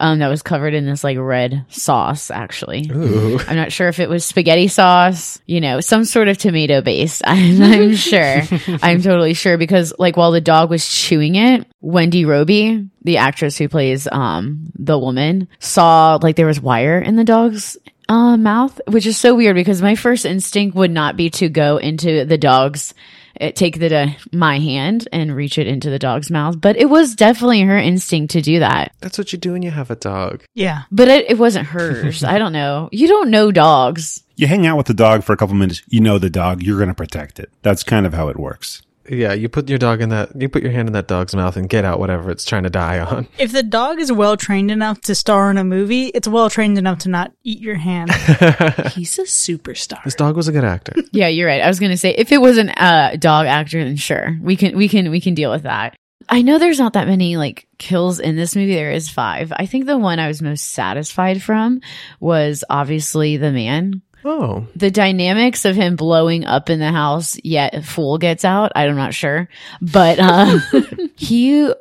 Um, 0.00 0.20
that 0.20 0.28
was 0.28 0.42
covered 0.42 0.72
in 0.72 0.86
this 0.86 1.04
like 1.04 1.18
red 1.18 1.66
sauce, 1.68 2.30
actually. 2.30 2.90
Ooh. 2.90 3.38
I'm 3.46 3.56
not 3.56 3.70
sure 3.70 3.88
if 3.88 4.00
it 4.00 4.08
was 4.08 4.24
spaghetti 4.24 4.66
sauce, 4.66 5.38
you 5.46 5.60
know, 5.60 5.80
some 5.80 6.06
sort 6.06 6.28
of 6.28 6.38
tomato 6.38 6.80
base. 6.80 7.20
I'm, 7.26 7.62
I'm 7.62 7.94
sure. 7.94 8.42
I'm 8.82 9.02
totally 9.02 9.34
sure 9.34 9.58
because 9.58 9.92
like 9.98 10.16
while 10.16 10.32
the 10.32 10.40
dog 10.40 10.70
was 10.70 10.88
chewing 10.88 11.34
it, 11.34 11.66
Wendy 11.82 12.24
Robie, 12.24 12.88
the 13.02 13.18
actress 13.18 13.58
who 13.58 13.68
plays 13.68 14.08
um 14.10 14.72
the 14.74 14.98
woman, 14.98 15.48
saw 15.58 16.18
like 16.20 16.36
there 16.36 16.46
was 16.46 16.60
wire 16.60 16.98
in 16.98 17.16
the 17.16 17.24
dog's 17.24 17.76
uh, 18.10 18.36
mouth, 18.36 18.80
which 18.88 19.06
is 19.06 19.16
so 19.16 19.36
weird 19.36 19.54
because 19.54 19.80
my 19.80 19.94
first 19.94 20.26
instinct 20.26 20.74
would 20.76 20.90
not 20.90 21.16
be 21.16 21.30
to 21.30 21.48
go 21.48 21.76
into 21.76 22.24
the 22.24 22.38
dog's 22.38 22.92
uh, 23.40 23.50
take 23.52 23.78
the 23.78 23.94
uh, 23.94 24.08
my 24.32 24.58
hand 24.58 25.08
and 25.12 25.34
reach 25.34 25.58
it 25.58 25.66
into 25.66 25.90
the 25.90 25.98
dog's 25.98 26.30
mouth, 26.30 26.60
but 26.60 26.76
it 26.76 26.90
was 26.90 27.14
definitely 27.14 27.62
her 27.62 27.78
instinct 27.78 28.32
to 28.32 28.42
do 28.42 28.58
that. 28.60 28.92
That's 29.00 29.18
what 29.18 29.32
you 29.32 29.38
do 29.38 29.52
when 29.52 29.62
you 29.62 29.70
have 29.70 29.90
a 29.90 29.96
dog. 29.96 30.44
Yeah. 30.54 30.82
But 30.90 31.08
it, 31.08 31.30
it 31.30 31.38
wasn't 31.38 31.66
hers. 31.66 32.22
I 32.30 32.38
don't 32.38 32.52
know. 32.52 32.88
You 32.92 33.08
don't 33.08 33.30
know 33.30 33.50
dogs. 33.50 34.22
You 34.36 34.46
hang 34.46 34.66
out 34.66 34.76
with 34.76 34.86
the 34.86 34.94
dog 34.94 35.22
for 35.22 35.32
a 35.32 35.36
couple 35.36 35.54
minutes, 35.54 35.82
you 35.88 36.00
know 36.00 36.18
the 36.18 36.30
dog, 36.30 36.62
you're 36.62 36.78
going 36.78 36.88
to 36.88 36.94
protect 36.94 37.38
it. 37.38 37.50
That's 37.62 37.82
kind 37.82 38.06
of 38.06 38.14
how 38.14 38.28
it 38.28 38.38
works. 38.38 38.82
Yeah. 39.08 39.32
You 39.32 39.48
put 39.48 39.68
your 39.68 39.78
dog 39.78 40.00
in 40.00 40.10
that, 40.10 40.30
you 40.40 40.48
put 40.48 40.62
your 40.62 40.72
hand 40.72 40.88
in 40.88 40.92
that 40.92 41.08
dog's 41.08 41.34
mouth 41.34 41.56
and 41.56 41.68
get 41.68 41.84
out 41.84 41.98
whatever 41.98 42.30
it's 42.30 42.44
trying 42.44 42.64
to 42.64 42.70
die 42.70 42.98
on. 43.00 43.26
If 43.38 43.52
the 43.52 43.62
dog 43.62 43.98
is 43.98 44.12
well 44.12 44.36
trained 44.36 44.70
enough 44.70 45.00
to 45.02 45.14
star 45.14 45.50
in 45.50 45.56
a 45.58 45.64
movie, 45.64 46.06
it's 46.06 46.28
well 46.28 46.50
trained 46.50 46.78
enough 46.78 46.98
to 47.00 47.08
not 47.08 47.32
eat 47.42 47.60
your 47.60 47.76
hand. 47.76 48.12
He's 48.94 49.18
a 49.18 49.22
superstar. 49.22 50.02
This 50.04 50.14
dog 50.14 50.36
was 50.36 50.48
a 50.48 50.52
good 50.52 50.64
actor. 50.64 50.94
Yeah, 51.12 51.28
you're 51.28 51.48
right. 51.48 51.62
I 51.62 51.66
was 51.66 51.80
gonna 51.80 51.96
say 51.96 52.14
if 52.16 52.30
it 52.30 52.40
was 52.40 52.56
an 52.56 52.70
uh, 52.70 53.16
dog 53.18 53.46
actor, 53.46 53.82
then 53.82 53.96
sure, 53.96 54.38
we 54.40 54.54
can 54.54 54.76
we 54.76 54.88
can 54.88 55.10
we 55.10 55.20
can 55.20 55.34
deal 55.34 55.50
with 55.50 55.64
that. 55.64 55.96
I 56.28 56.42
know 56.42 56.58
there's 56.58 56.78
not 56.78 56.92
that 56.92 57.08
many 57.08 57.36
like 57.36 57.66
kills 57.78 58.20
in 58.20 58.36
this 58.36 58.54
movie. 58.54 58.74
There 58.74 58.92
is 58.92 59.08
five. 59.08 59.52
I 59.56 59.66
think 59.66 59.86
the 59.86 59.98
one 59.98 60.20
I 60.20 60.28
was 60.28 60.40
most 60.40 60.68
satisfied 60.68 61.42
from 61.42 61.80
was 62.20 62.62
obviously 62.70 63.36
the 63.38 63.50
man. 63.50 64.02
Oh. 64.24 64.66
The 64.76 64.90
dynamics 64.90 65.64
of 65.64 65.76
him 65.76 65.96
blowing 65.96 66.44
up 66.44 66.70
in 66.70 66.78
the 66.78 66.92
house, 66.92 67.38
yet 67.42 67.84
fool 67.84 68.18
gets 68.18 68.44
out. 68.44 68.72
I'm 68.74 68.96
not 68.96 69.14
sure, 69.14 69.48
but 69.80 70.18
uh, 70.18 70.58
he 71.16 71.72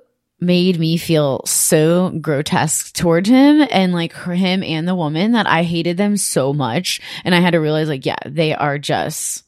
made 0.41 0.79
me 0.79 0.97
feel 0.97 1.45
so 1.45 2.11
grotesque 2.21 2.95
toward 2.95 3.27
him 3.27 3.67
and 3.71 3.93
like 3.93 4.13
him 4.13 4.63
and 4.63 4.87
the 4.87 4.95
woman 4.95 5.33
that 5.33 5.47
I 5.47 5.63
hated 5.63 5.97
them 5.97 6.15
so 6.15 6.53
much. 6.53 7.01
And 7.25 7.35
I 7.35 7.39
had 7.39 7.51
to 7.51 7.59
realize 7.59 7.89
like, 7.89 8.05
yeah, 8.05 8.15
they 8.25 8.53
are 8.53 8.77
just 8.77 9.43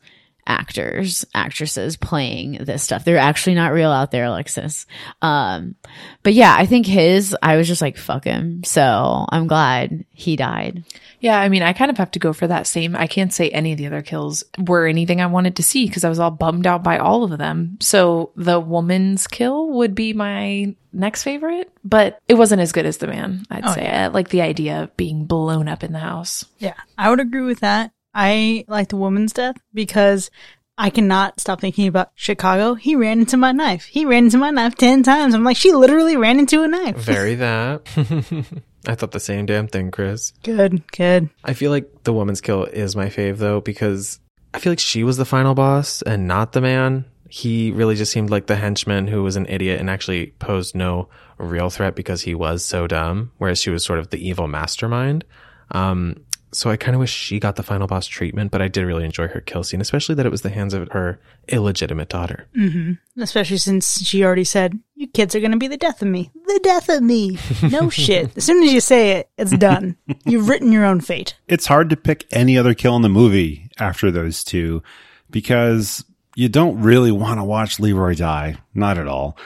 actors, 0.47 1.25
actresses 1.33 1.97
playing 1.97 2.53
this 2.63 2.83
stuff. 2.83 3.05
They're 3.05 3.17
actually 3.17 3.55
not 3.55 3.71
real 3.73 3.91
out 3.91 4.11
there, 4.11 4.25
Alexis. 4.25 4.85
Um, 5.21 5.75
but 6.23 6.33
yeah, 6.33 6.55
I 6.57 6.65
think 6.65 6.85
his, 6.85 7.35
I 7.41 7.57
was 7.57 7.67
just 7.67 7.81
like, 7.81 7.97
fuck 7.97 8.25
him. 8.25 8.63
So 8.63 9.25
I'm 9.29 9.47
glad 9.47 10.05
he 10.11 10.35
died. 10.35 10.83
Yeah, 11.19 11.39
I 11.39 11.49
mean, 11.49 11.61
I 11.61 11.73
kind 11.73 11.91
of 11.91 11.97
have 11.99 12.11
to 12.11 12.19
go 12.19 12.33
for 12.33 12.47
that 12.47 12.65
same. 12.65 12.95
I 12.95 13.05
can't 13.05 13.31
say 13.31 13.49
any 13.49 13.71
of 13.71 13.77
the 13.77 13.85
other 13.85 14.01
kills 14.01 14.43
were 14.57 14.87
anything 14.87 15.21
I 15.21 15.27
wanted 15.27 15.55
to 15.57 15.63
see 15.63 15.85
because 15.85 16.03
I 16.03 16.09
was 16.09 16.17
all 16.19 16.31
bummed 16.31 16.65
out 16.65 16.83
by 16.83 16.97
all 16.97 17.23
of 17.23 17.37
them. 17.37 17.77
So 17.79 18.31
the 18.35 18.59
woman's 18.59 19.27
kill 19.27 19.69
would 19.69 19.93
be 19.93 20.13
my 20.13 20.75
next 20.91 21.21
favorite, 21.23 21.71
but 21.83 22.19
it 22.27 22.33
wasn't 22.33 22.61
as 22.61 22.71
good 22.71 22.87
as 22.87 22.97
the 22.97 23.05
man, 23.07 23.45
I'd 23.51 23.65
Oh, 23.65 23.73
say. 23.73 23.83
yeah. 23.83 24.05
I 24.05 24.07
like 24.07 24.29
the 24.29 24.41
idea 24.41 24.81
of 24.83 24.97
being 24.97 25.25
blown 25.25 25.67
up 25.67 25.83
in 25.83 25.93
the 25.93 25.99
house. 25.99 26.43
Yeah, 26.57 26.73
I 26.97 27.09
would 27.11 27.19
agree 27.19 27.43
with 27.43 27.59
that. 27.59 27.91
I 28.14 28.66
like 28.68 28.89
the 28.89 28.97
woman's 28.97 29.34
death 29.34 29.55
because 29.74 30.30
I 30.78 30.89
cannot 30.89 31.39
stop 31.39 31.62
thinking 31.62 31.88
about 31.88 32.12
Chicago. 32.16 32.74
He 32.74 32.95
ran 32.95 33.20
into 33.20 33.38
my 33.38 33.51
knife. 33.51 33.86
He 33.86 34.05
ran 34.05 34.26
into 34.26 34.38
my 34.38 34.49
knife 34.49 34.76
10 34.76 35.03
times. 35.03 35.36
I'm 35.36 35.43
like, 35.43 35.57
she 35.57 35.74
literally 35.74 36.18
ran 36.18 36.39
into 36.39 36.64
a 36.64 36.68
knife. 36.68 36.97
Very 36.97 37.36
that. 37.36 37.82
I 38.88 38.95
thought 38.95 39.12
the 39.12 39.20
same 39.20 39.45
damn 39.45 39.68
thing, 39.68 39.91
Chris. 39.91 40.34
Good, 40.43 40.82
good. 40.91 41.30
I 41.43 41.53
feel 41.53 41.70
like 41.72 42.03
the 42.03 42.14
woman's 42.14 42.41
kill 42.41 42.64
is 42.64 42.95
my 42.95 43.07
fave 43.07 43.38
though 43.38 43.62
because 43.62 44.20
I 44.53 44.59
feel 44.59 44.72
like 44.72 44.80
she 44.80 45.03
was 45.03 45.18
the 45.18 45.26
final 45.26 45.53
boss 45.53 46.01
and 46.01 46.28
not 46.28 46.53
the 46.53 46.62
man. 46.62 47.05
He 47.30 47.72
really 47.72 47.95
just 47.95 48.12
seemed 48.12 48.30
like 48.30 48.47
the 48.47 48.55
henchman 48.57 49.07
who 49.07 49.24
was 49.24 49.36
an 49.36 49.45
idiot 49.47 49.80
and 49.80 49.89
actually 49.89 50.28
posed 50.39 50.76
no 50.76 51.09
real 51.38 51.70
threat 51.70 51.95
because 51.95 52.22
he 52.24 52.36
was 52.36 52.66
so 52.66 52.88
dumb, 52.88 53.32
whereas 53.38 53.62
she 53.62 53.70
was 53.70 53.86
sort 53.86 53.99
of 53.99 54.09
the 54.09 54.28
evil 54.28 54.47
mastermind. 54.47 55.24
Um, 55.70 56.26
so 56.53 56.69
I 56.69 56.75
kind 56.77 56.95
of 56.95 56.99
wish 56.99 57.11
she 57.11 57.39
got 57.39 57.55
the 57.55 57.63
final 57.63 57.87
boss 57.87 58.07
treatment, 58.07 58.51
but 58.51 58.61
I 58.61 58.67
did 58.67 58.83
really 58.85 59.05
enjoy 59.05 59.27
her 59.29 59.41
kill 59.41 59.63
scene, 59.63 59.79
especially 59.81 60.15
that 60.15 60.25
it 60.25 60.31
was 60.31 60.41
the 60.41 60.49
hands 60.49 60.73
of 60.73 60.89
her 60.91 61.19
illegitimate 61.47 62.09
daughter. 62.09 62.47
Mm-hmm. 62.57 63.21
Especially 63.21 63.57
since 63.57 64.03
she 64.03 64.23
already 64.23 64.43
said, 64.43 64.77
you 64.95 65.07
kids 65.07 65.33
are 65.33 65.39
going 65.39 65.51
to 65.51 65.57
be 65.57 65.67
the 65.67 65.77
death 65.77 66.01
of 66.01 66.07
me. 66.07 66.29
The 66.33 66.59
death 66.61 66.89
of 66.89 67.01
me. 67.01 67.37
No 67.69 67.89
shit. 67.91 68.35
As 68.35 68.43
soon 68.43 68.63
as 68.63 68.73
you 68.73 68.81
say 68.81 69.11
it, 69.11 69.29
it's 69.37 69.55
done. 69.57 69.95
You've 70.25 70.49
written 70.49 70.71
your 70.71 70.85
own 70.85 71.01
fate. 71.01 71.35
it's 71.47 71.67
hard 71.67 71.89
to 71.89 71.97
pick 71.97 72.27
any 72.31 72.57
other 72.57 72.73
kill 72.73 72.95
in 72.95 73.01
the 73.01 73.09
movie 73.09 73.69
after 73.79 74.11
those 74.11 74.43
two 74.43 74.83
because 75.29 76.03
you 76.35 76.49
don't 76.49 76.81
really 76.81 77.11
want 77.11 77.39
to 77.39 77.43
watch 77.43 77.79
Leroy 77.79 78.15
die. 78.15 78.57
Not 78.73 78.97
at 78.97 79.07
all. 79.07 79.37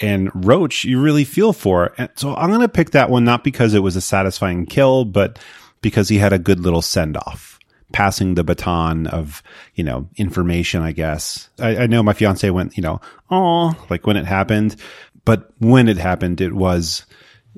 And 0.00 0.30
Roach, 0.34 0.84
you 0.84 1.00
really 1.00 1.24
feel 1.24 1.52
for. 1.52 1.94
And 1.96 2.10
so 2.16 2.34
I'm 2.34 2.48
going 2.50 2.60
to 2.60 2.68
pick 2.68 2.90
that 2.90 3.08
one, 3.08 3.24
not 3.24 3.44
because 3.44 3.72
it 3.74 3.82
was 3.82 3.96
a 3.96 4.00
satisfying 4.00 4.66
kill, 4.66 5.04
but 5.04 5.38
because 5.80 6.08
he 6.08 6.18
had 6.18 6.32
a 6.32 6.38
good 6.38 6.60
little 6.60 6.82
send 6.82 7.16
off, 7.16 7.58
passing 7.92 8.34
the 8.34 8.44
baton 8.44 9.06
of, 9.06 9.42
you 9.74 9.84
know, 9.84 10.08
information, 10.16 10.82
I 10.82 10.92
guess. 10.92 11.48
I, 11.58 11.76
I 11.76 11.86
know 11.86 12.02
my 12.02 12.12
fiance 12.12 12.48
went, 12.50 12.76
you 12.76 12.82
know, 12.82 13.00
oh, 13.30 13.74
like 13.90 14.06
when 14.06 14.16
it 14.16 14.26
happened, 14.26 14.76
but 15.24 15.50
when 15.58 15.88
it 15.88 15.98
happened, 15.98 16.40
it 16.40 16.54
was 16.54 17.04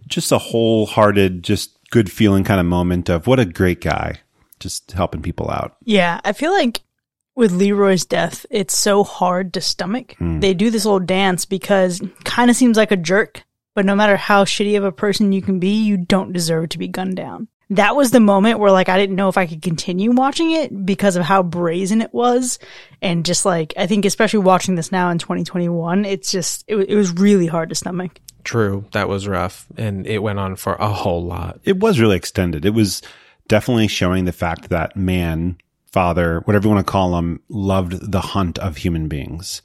just 0.07 0.33
a 0.33 0.39
wholehearted, 0.39 1.43
just 1.43 1.79
good 1.91 2.11
feeling 2.11 2.45
kind 2.45 2.61
of 2.61 2.67
moment 2.67 3.09
of 3.09 3.27
what 3.27 3.41
a 3.41 3.45
great 3.45 3.81
guy, 3.81 4.21
just 4.61 4.93
helping 4.93 5.23
people 5.23 5.51
out. 5.51 5.77
Yeah, 5.85 6.21
I 6.25 6.33
feel 6.33 6.53
like 6.53 6.83
with 7.35 7.53
Leroy's 7.53 8.05
death, 8.05 8.45
it's 8.51 8.77
so 8.77 9.05
hard 9.05 9.55
to 9.55 9.61
stomach. 9.61 10.17
Hmm. 10.19 10.41
They 10.41 10.55
do 10.55 10.71
this 10.71 10.85
little 10.85 10.99
dance 10.99 11.45
because 11.45 12.03
kind 12.25 12.51
of 12.51 12.57
seems 12.57 12.77
like 12.77 12.91
a 12.91 12.97
jerk, 12.97 13.45
but 13.75 13.85
no 13.85 13.95
matter 13.95 14.17
how 14.17 14.45
shitty 14.45 14.77
of 14.77 14.85
a 14.85 14.91
person 14.91 15.31
you 15.31 15.41
can 15.41 15.61
be, 15.61 15.83
you 15.83 15.97
don't 15.97 16.33
deserve 16.33 16.71
to 16.71 16.79
be 16.79 16.89
gunned 16.89 17.17
down. 17.17 17.47
That 17.71 17.97
was 17.97 18.11
the 18.11 18.21
moment 18.21 18.59
where 18.59 18.71
like 18.71 18.89
I 18.89 18.99
didn't 18.99 19.17
know 19.17 19.29
if 19.29 19.37
I 19.37 19.47
could 19.47 19.63
continue 19.63 20.11
watching 20.13 20.53
it 20.53 20.87
because 20.87 21.17
of 21.17 21.25
how 21.25 21.43
brazen 21.43 22.01
it 22.01 22.15
was 22.15 22.59
and 23.03 23.27
just 23.27 23.45
like 23.45 23.75
I 23.77 23.87
think 23.87 24.05
especially 24.05 24.41
watching 24.41 24.75
this 24.75 24.91
now 24.91 25.11
in 25.11 25.19
2021, 25.19 26.05
it's 26.05 26.31
just 26.31 26.65
it, 26.67 26.77
it 26.77 26.97
was 26.97 27.13
really 27.13 27.47
hard 27.47 27.69
to 27.69 27.75
stomach. 27.75 28.21
True, 28.45 28.87
that 28.93 29.09
was 29.09 29.29
rough, 29.29 29.67
and 29.77 30.07
it 30.07 30.23
went 30.23 30.39
on 30.39 30.57
for 30.57 30.75
a 30.75 30.89
whole 30.89 31.23
lot. 31.23 31.61
It 31.65 31.79
was 31.79 32.01
really 32.01 32.17
extended. 32.17 32.65
It 32.65 32.73
was 32.73 33.03
definitely 33.47 33.89
showing 33.89 34.25
the 34.25 34.33
fact 34.33 34.71
that 34.71 34.97
man, 34.97 35.59
father, 35.93 36.41
whatever 36.41 36.67
you 36.69 36.75
want 36.75 36.87
to 36.87 36.91
call 36.91 37.19
him, 37.19 37.41
loved 37.51 38.11
the 38.11 38.21
hunt 38.21 38.59
of 38.59 38.79
human 38.79 39.09
beings 39.09 39.61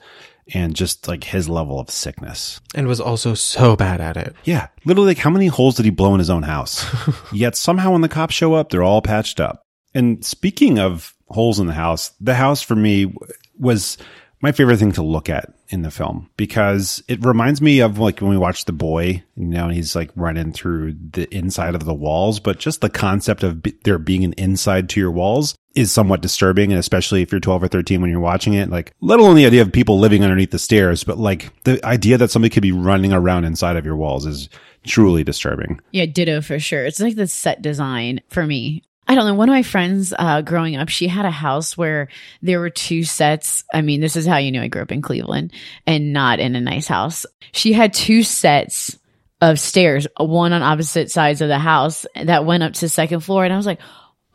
and 0.54 0.76
just 0.76 1.08
like 1.08 1.24
his 1.24 1.48
level 1.48 1.80
of 1.80 1.90
sickness. 1.90 2.60
And 2.76 2.88
was 2.88 3.00
also 3.00 3.34
so 3.34 3.76
bad 3.76 4.02
at 4.02 4.18
it. 4.18 4.36
Yeah. 4.44 4.68
Literally, 4.86 5.10
like, 5.10 5.18
how 5.20 5.30
many 5.30 5.48
holes 5.48 5.76
did 5.76 5.86
he 5.86 5.92
blow 5.92 6.14
in 6.14 6.20
his 6.20 6.30
own 6.30 6.44
house? 6.44 6.86
Yet 7.34 7.56
somehow 7.56 7.92
when 7.92 8.02
the 8.02 8.10
cops 8.10 8.34
show 8.34 8.54
up, 8.54 8.70
they're 8.70 8.84
all 8.84 9.02
patched 9.02 9.40
up. 9.40 9.64
And 9.94 10.24
speaking 10.26 10.80
of 10.80 11.14
holes 11.28 11.60
in 11.60 11.68
the 11.68 11.74
house, 11.74 12.12
the 12.20 12.36
house 12.36 12.62
for 12.62 12.76
me 12.76 13.14
was 13.58 13.98
my 14.44 14.52
favorite 14.52 14.78
thing 14.78 14.92
to 14.92 15.02
look 15.02 15.30
at 15.30 15.54
in 15.70 15.84
the 15.84 15.90
film 15.90 16.30
because 16.36 17.02
it 17.08 17.26
reminds 17.26 17.62
me 17.62 17.80
of 17.80 17.98
like 17.98 18.20
when 18.20 18.30
we 18.30 18.38
watch 18.38 18.66
The 18.66 18.74
Boy, 18.74 19.24
you 19.38 19.46
know, 19.46 19.70
he's 19.70 19.96
like 19.96 20.12
running 20.18 20.52
through 20.52 20.96
the 21.12 21.34
inside 21.34 21.76
of 21.76 21.86
the 21.86 21.94
walls, 21.94 22.42
but 22.42 22.60
just 22.60 22.82
the 22.82 22.90
concept 22.90 23.42
of 23.42 23.64
b- 23.64 23.74
there 23.86 23.98
being 23.98 24.26
an 24.26 24.34
inside 24.34 24.90
to 24.90 25.00
your 25.00 25.12
walls 25.12 25.56
is 25.76 25.94
somewhat 25.94 26.22
disturbing. 26.22 26.74
And 26.74 26.80
especially 26.80 27.22
if 27.22 27.32
you're 27.32 27.40
12 27.40 27.64
or 27.64 27.68
13 27.70 28.02
when 28.02 28.12
you're 28.12 28.20
watching 28.20 28.54
it, 28.54 28.70
like 28.70 28.92
let 29.00 29.20
alone 29.20 29.38
the 29.38 29.46
idea 29.46 29.62
of 29.62 29.72
people 29.72 29.98
living 29.98 30.24
underneath 30.26 30.52
the 30.52 30.60
stairs, 30.60 31.06
but 31.06 31.18
like 31.18 31.64
the 31.64 31.84
idea 31.86 32.18
that 32.18 32.30
somebody 32.30 32.54
could 32.54 32.64
be 32.64 32.74
running 32.74 33.14
around 33.14 33.46
inside 33.46 33.78
of 33.78 33.86
your 33.86 33.96
walls 33.96 34.26
is 34.26 34.50
truly 34.86 35.24
disturbing. 35.24 35.80
Yeah, 35.92 36.06
ditto 36.06 36.42
for 36.42 36.60
sure. 36.60 36.86
It's 36.86 37.00
like 37.00 37.16
the 37.16 37.28
set 37.28 37.62
design 37.62 38.20
for 38.28 38.46
me. 38.46 38.84
I 39.08 39.16
don't 39.16 39.26
know. 39.26 39.34
One 39.34 39.50
of 39.50 39.54
my 39.54 39.64
friends 39.64 40.14
uh, 40.18 40.42
growing 40.42 40.76
up, 40.76 40.90
she 40.90 41.08
had 41.08 41.26
a 41.26 41.32
house 41.32 41.78
where 41.78 42.08
there 42.42 42.60
were 42.60 42.70
two 42.70 43.04
sets. 43.04 43.64
I 43.74 43.82
mean, 43.82 44.00
this 44.00 44.16
is 44.16 44.26
how 44.26 44.38
you 44.38 44.52
know 44.52 44.62
I 44.62 44.70
grew 44.70 44.82
up 44.82 44.92
in 44.92 45.02
Cleveland 45.02 45.54
and 45.86 46.14
not 46.14 46.40
in 46.40 46.56
a 46.56 46.62
nice 46.62 46.88
house. 46.88 47.26
She 47.52 47.74
had 47.74 47.94
two 47.94 48.24
sets 48.24 48.98
of 49.42 49.60
stairs, 49.60 50.08
one 50.18 50.54
on 50.54 50.62
opposite 50.62 51.12
sides 51.12 51.42
of 51.42 51.50
the 51.50 51.60
house 51.60 52.06
that 52.16 52.46
went 52.46 52.64
up 52.64 52.74
to 52.74 52.88
second 52.88 53.20
floor. 53.20 53.44
And 53.44 53.54
I 53.54 53.58
was 53.58 53.66
like, 53.66 53.80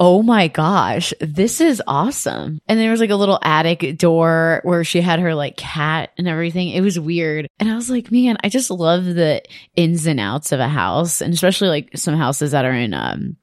Oh 0.01 0.23
my 0.23 0.47
gosh, 0.47 1.13
this 1.21 1.61
is 1.61 1.83
awesome. 1.89 2.61
And 2.69 2.79
there 2.79 2.93
was 2.93 3.01
like 3.01 3.11
a 3.11 3.17
little 3.17 3.41
attic 3.43 3.99
door 3.99 4.61
where 4.63 4.85
she 4.85 5.01
had 5.01 5.19
her 5.19 5.35
like 5.35 5.57
cat 5.57 6.11
and 6.17 6.29
everything. 6.29 6.69
It 6.69 6.83
was 6.83 7.01
weird. 7.01 7.49
And 7.59 7.69
I 7.69 7.75
was 7.75 7.91
like, 7.91 8.13
man, 8.13 8.37
I 8.45 8.49
just 8.49 8.71
love 8.71 9.05
the 9.05 9.43
ins 9.75 10.07
and 10.07 10.21
outs 10.21 10.53
of 10.53 10.61
a 10.61 10.69
house 10.69 11.21
and 11.21 11.35
especially 11.35 11.69
like 11.69 11.97
some 11.97 12.15
houses 12.15 12.53
that 12.53 12.65
are 12.65 12.73
in, 12.73 12.95
um, 12.95 13.37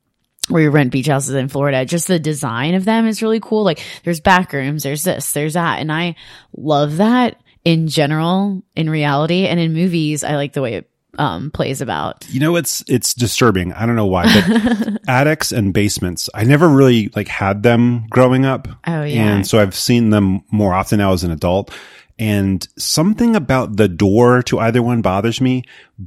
where 0.49 0.61
you 0.61 0.69
rent 0.69 0.91
beach 0.91 1.07
houses 1.07 1.35
in 1.35 1.47
Florida, 1.47 1.85
just 1.85 2.07
the 2.07 2.19
design 2.19 2.75
of 2.75 2.85
them 2.85 3.07
is 3.07 3.21
really 3.21 3.39
cool. 3.39 3.63
Like 3.63 3.81
there's 4.03 4.19
back 4.19 4.53
rooms, 4.53 4.83
there's 4.83 5.03
this, 5.03 5.31
there's 5.31 5.53
that. 5.53 5.79
And 5.79 5.91
I 5.91 6.15
love 6.55 6.97
that 6.97 7.41
in 7.63 7.87
general, 7.87 8.63
in 8.75 8.89
reality. 8.89 9.47
And 9.47 9.59
in 9.59 9.73
movies, 9.73 10.23
I 10.23 10.35
like 10.35 10.53
the 10.53 10.61
way 10.61 10.75
it 10.75 10.89
um, 11.17 11.51
plays 11.51 11.81
about. 11.81 12.25
You 12.29 12.39
know, 12.39 12.55
it's 12.55 12.83
it's 12.87 13.13
disturbing. 13.13 13.73
I 13.73 13.85
don't 13.85 13.95
know 13.95 14.05
why, 14.05 14.25
but 14.25 15.01
attics 15.07 15.51
and 15.51 15.73
basements. 15.73 16.29
I 16.33 16.43
never 16.43 16.67
really 16.67 17.09
like 17.15 17.27
had 17.27 17.63
them 17.63 18.07
growing 18.09 18.45
up. 18.45 18.67
Oh, 18.85 19.03
yeah. 19.03 19.35
and 19.35 19.47
so 19.47 19.59
I've 19.59 19.75
seen 19.75 20.09
them 20.09 20.43
more 20.51 20.73
often 20.73 20.99
now 20.99 21.13
as 21.13 21.23
an 21.23 21.31
adult. 21.31 21.73
And 22.17 22.65
something 22.77 23.35
about 23.35 23.75
the 23.75 23.89
door 23.89 24.41
to 24.43 24.59
either 24.59 24.81
one 24.81 25.01
bothers 25.01 25.41
me. 25.41 25.63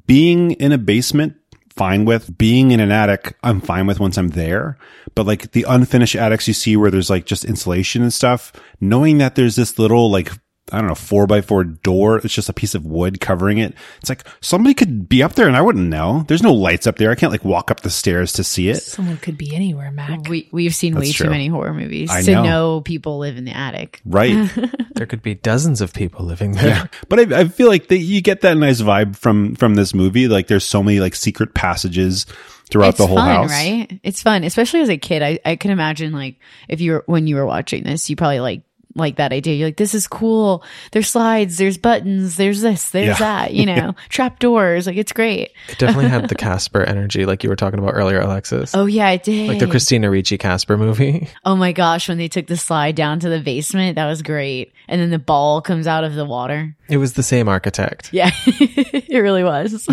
Being 0.07 0.53
in 0.53 0.73
a 0.73 0.79
basement, 0.79 1.37
fine 1.79 2.05
with. 2.05 2.37
Being 2.37 2.73
in 2.73 2.81
an 2.81 2.91
attic, 2.91 3.37
I'm 3.43 3.61
fine 3.61 3.87
with 3.87 4.01
once 4.01 4.19
I'm 4.19 4.31
there. 4.31 4.77
But 5.15 5.27
like 5.27 5.53
the 5.53 5.65
unfinished 5.67 6.17
attics 6.17 6.49
you 6.49 6.55
see 6.55 6.77
where 6.77 6.91
there's 6.91 7.09
like 7.09 7.25
just 7.25 7.45
insulation 7.45 8.03
and 8.03 8.13
stuff, 8.13 8.53
knowing 8.81 9.19
that 9.19 9.37
there's 9.37 9.57
this 9.57 9.79
little 9.79 10.11
like 10.11 10.33
I 10.73 10.79
don't 10.79 10.89
know, 10.89 10.95
four 10.95 11.27
by 11.27 11.41
four 11.41 11.65
door. 11.65 12.19
It's 12.19 12.35
just 12.35 12.49
a 12.49 12.53
piece 12.53 12.75
of 12.75 12.85
wood 12.85 13.21
covering 13.21 13.59
it. 13.59 13.75
It's 14.01 14.09
like 14.09 14.27
somebody 14.41 14.75
could 14.75 15.09
be 15.09 15.23
up 15.23 15.35
there 15.35 15.47
and 15.49 15.57
I 15.57 15.63
wouldn't 15.63 15.89
know. 15.89 16.25
There's 16.29 16.43
no 16.43 16.53
lights 16.53 16.87
up 16.87 16.97
there. 16.97 17.11
I 17.11 17.15
can't 17.15 17.33
like 17.33 17.45
walk 17.45 17.71
up 17.71 17.81
the 17.81 17.91
stairs 17.91 18.33
to 18.35 18.45
see 18.45 18.69
it. 18.69 18.77
Someone 18.83 19.17
could 19.19 19.39
be 19.39 19.55
anywhere, 19.55 19.91
Mac. 19.91 20.29
We, 20.29 20.49
we've 20.53 20.75
seen 20.75 20.95
way 20.95 21.07
That's 21.07 21.19
too 21.19 21.31
many 21.31 21.47
horror 21.49 21.75
movies 21.75 22.11
I 22.11 22.23
to 22.23 22.33
know. 22.33 22.43
know. 22.43 22.81
people 22.81 23.19
live 23.19 23.37
in 23.37 23.45
the 23.45 23.57
attic. 23.57 24.01
Right. 24.05 24.51
There 24.99 25.07
could 25.07 25.23
be 25.23 25.35
dozens 25.37 25.81
of 25.81 25.93
people 25.95 26.25
living 26.27 26.53
there. 26.53 26.67
yeah. 26.67 26.87
But 27.09 27.33
I, 27.33 27.41
I 27.43 27.45
feel 27.49 27.69
like 27.69 27.87
that 27.87 27.99
you 27.99 28.21
get 28.21 28.41
that 28.41 28.57
nice 28.57 28.81
vibe 28.81 29.15
from, 29.15 29.55
from 29.55 29.77
this 29.77 29.95
movie. 29.95 30.27
Like 30.27 30.49
there's 30.49 30.65
so 30.65 30.83
many 30.83 30.99
like 30.99 31.15
secret 31.15 31.55
passages 31.55 32.27
throughout 32.69 32.89
it's 32.91 32.99
the 32.99 33.07
whole 33.07 33.17
fun, 33.17 33.29
house. 33.29 33.51
right? 33.51 34.01
It's 34.03 34.23
fun, 34.23 34.43
especially 34.43 34.81
as 34.81 34.89
a 34.89 34.99
kid. 34.99 35.23
I, 35.23 35.39
I 35.45 35.55
can 35.55 35.71
imagine 35.71 36.13
like 36.13 36.41
if 36.69 36.81
you 36.81 36.93
were 36.93 37.05
when 37.07 37.29
you 37.29 37.37
were 37.37 37.47
watching 37.47 37.85
this, 37.85 38.11
you 38.11 38.17
probably 38.17 38.41
like 38.41 38.63
like 38.99 39.17
that 39.17 39.33
idea. 39.33 39.55
You're 39.55 39.69
like, 39.69 39.77
this 39.77 39.95
is 39.95 40.07
cool. 40.07 40.63
There's 40.93 41.09
slides, 41.09 41.57
there's 41.59 41.79
buttons, 41.79 42.37
there's 42.37 42.61
this, 42.61 42.91
there's 42.91 43.07
Yeah. 43.07 43.15
that, 43.19 43.55
you 43.55 43.65
know, 43.67 43.95
trap 44.09 44.39
doors. 44.39 44.87
Like 44.87 44.97
it's 44.97 45.13
great. 45.13 45.53
It 45.69 45.79
definitely 45.79 46.09
had 46.09 46.29
the 46.29 46.35
Casper 46.49 46.83
energy, 46.83 47.25
like 47.25 47.43
you 47.43 47.49
were 47.51 47.57
talking 47.57 47.79
about 47.79 47.95
earlier, 47.95 48.21
Alexis. 48.21 48.75
Oh 48.75 48.87
yeah, 48.87 49.11
it 49.11 49.23
did. 49.23 49.49
Like 49.49 49.59
the 49.61 49.67
Christina 49.67 50.11
Ricci 50.11 50.37
Casper 50.39 50.77
movie. 50.77 51.29
oh 51.45 51.57
my 51.57 51.73
gosh, 51.73 52.09
when 52.09 52.19
they 52.19 52.29
took 52.29 52.47
the 52.47 52.57
slide 52.57 52.95
down 52.95 53.21
to 53.21 53.29
the 53.29 53.41
basement, 53.41 53.97
that 53.97 54.07
was 54.07 54.23
great. 54.23 54.73
And 54.89 55.01
then 55.01 55.11
the 55.11 55.19
ball 55.19 55.61
comes 55.63 55.87
out 55.87 56.05
of 56.05 56.15
the 56.15 56.25
water. 56.25 56.75
It 56.89 56.97
was 56.97 57.13
the 57.13 57.23
same 57.23 57.49
architect. 57.49 58.09
Yeah, 58.15 58.31
it 58.47 59.21
really 59.23 59.45
was. 59.45 59.87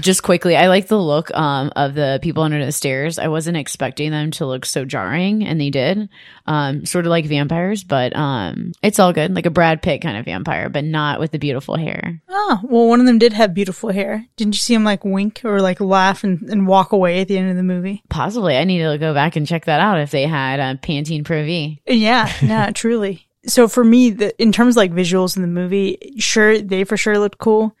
Just 0.00 0.22
quickly, 0.22 0.54
I 0.56 0.68
like 0.68 0.86
the 0.88 0.98
look 0.98 1.30
um, 1.34 1.72
of 1.76 1.94
the 1.94 2.18
people 2.22 2.42
under 2.42 2.62
the 2.62 2.72
stairs. 2.72 3.18
I 3.18 3.28
wasn't 3.28 3.56
expecting 3.56 4.10
them 4.10 4.30
to 4.32 4.44
look 4.46 4.66
so 4.66 4.84
jarring, 4.84 5.46
and 5.46 5.58
they 5.58 5.70
did. 5.70 6.10
Um, 6.46 6.84
sort 6.84 7.06
of 7.06 7.10
like 7.10 7.24
vampires, 7.26 7.84
but 7.84 8.14
um, 8.20 8.72
it's 8.82 8.98
all 8.98 9.14
good, 9.14 9.34
like 9.34 9.46
a 9.46 9.50
Brad 9.50 9.80
Pitt 9.80 10.02
kind 10.02 10.18
of 10.18 10.26
vampire, 10.26 10.68
but 10.68 10.84
not 10.84 11.20
with 11.20 11.30
the 11.30 11.38
beautiful 11.38 11.76
hair. 11.76 12.20
Oh, 12.28 12.60
well, 12.64 12.86
one 12.86 13.00
of 13.00 13.06
them 13.06 13.18
did 13.18 13.32
have 13.32 13.54
beautiful 13.54 13.90
hair. 13.90 14.26
Didn't 14.36 14.54
you 14.54 14.58
see 14.58 14.74
him 14.74 14.84
like 14.84 15.06
wink 15.06 15.40
or 15.42 15.62
like 15.62 15.80
laugh 15.80 16.22
and, 16.22 16.42
and 16.50 16.66
walk 16.66 16.92
away 16.92 17.22
at 17.22 17.28
the 17.28 17.38
end 17.38 17.48
of 17.48 17.56
the 17.56 17.62
movie? 17.62 18.02
Possibly, 18.10 18.58
I 18.58 18.64
need 18.64 18.80
to 18.80 18.98
go 18.98 19.14
back 19.14 19.36
and 19.36 19.46
check 19.46 19.64
that 19.64 19.80
out 19.80 20.00
if 20.00 20.10
they 20.10 20.26
had 20.26 20.60
uh, 20.60 20.74
Pantene 20.82 21.24
Pro 21.24 21.44
V. 21.46 21.80
Yeah, 21.86 22.30
yeah, 22.42 22.70
truly. 22.72 23.26
So 23.46 23.68
for 23.68 23.82
me, 23.82 24.10
the, 24.10 24.42
in 24.42 24.52
terms 24.52 24.74
of 24.74 24.76
like 24.76 24.92
visuals 24.92 25.36
in 25.36 25.40
the 25.40 25.48
movie, 25.48 26.14
sure, 26.18 26.60
they 26.60 26.84
for 26.84 26.98
sure 26.98 27.18
looked 27.18 27.38
cool. 27.38 27.74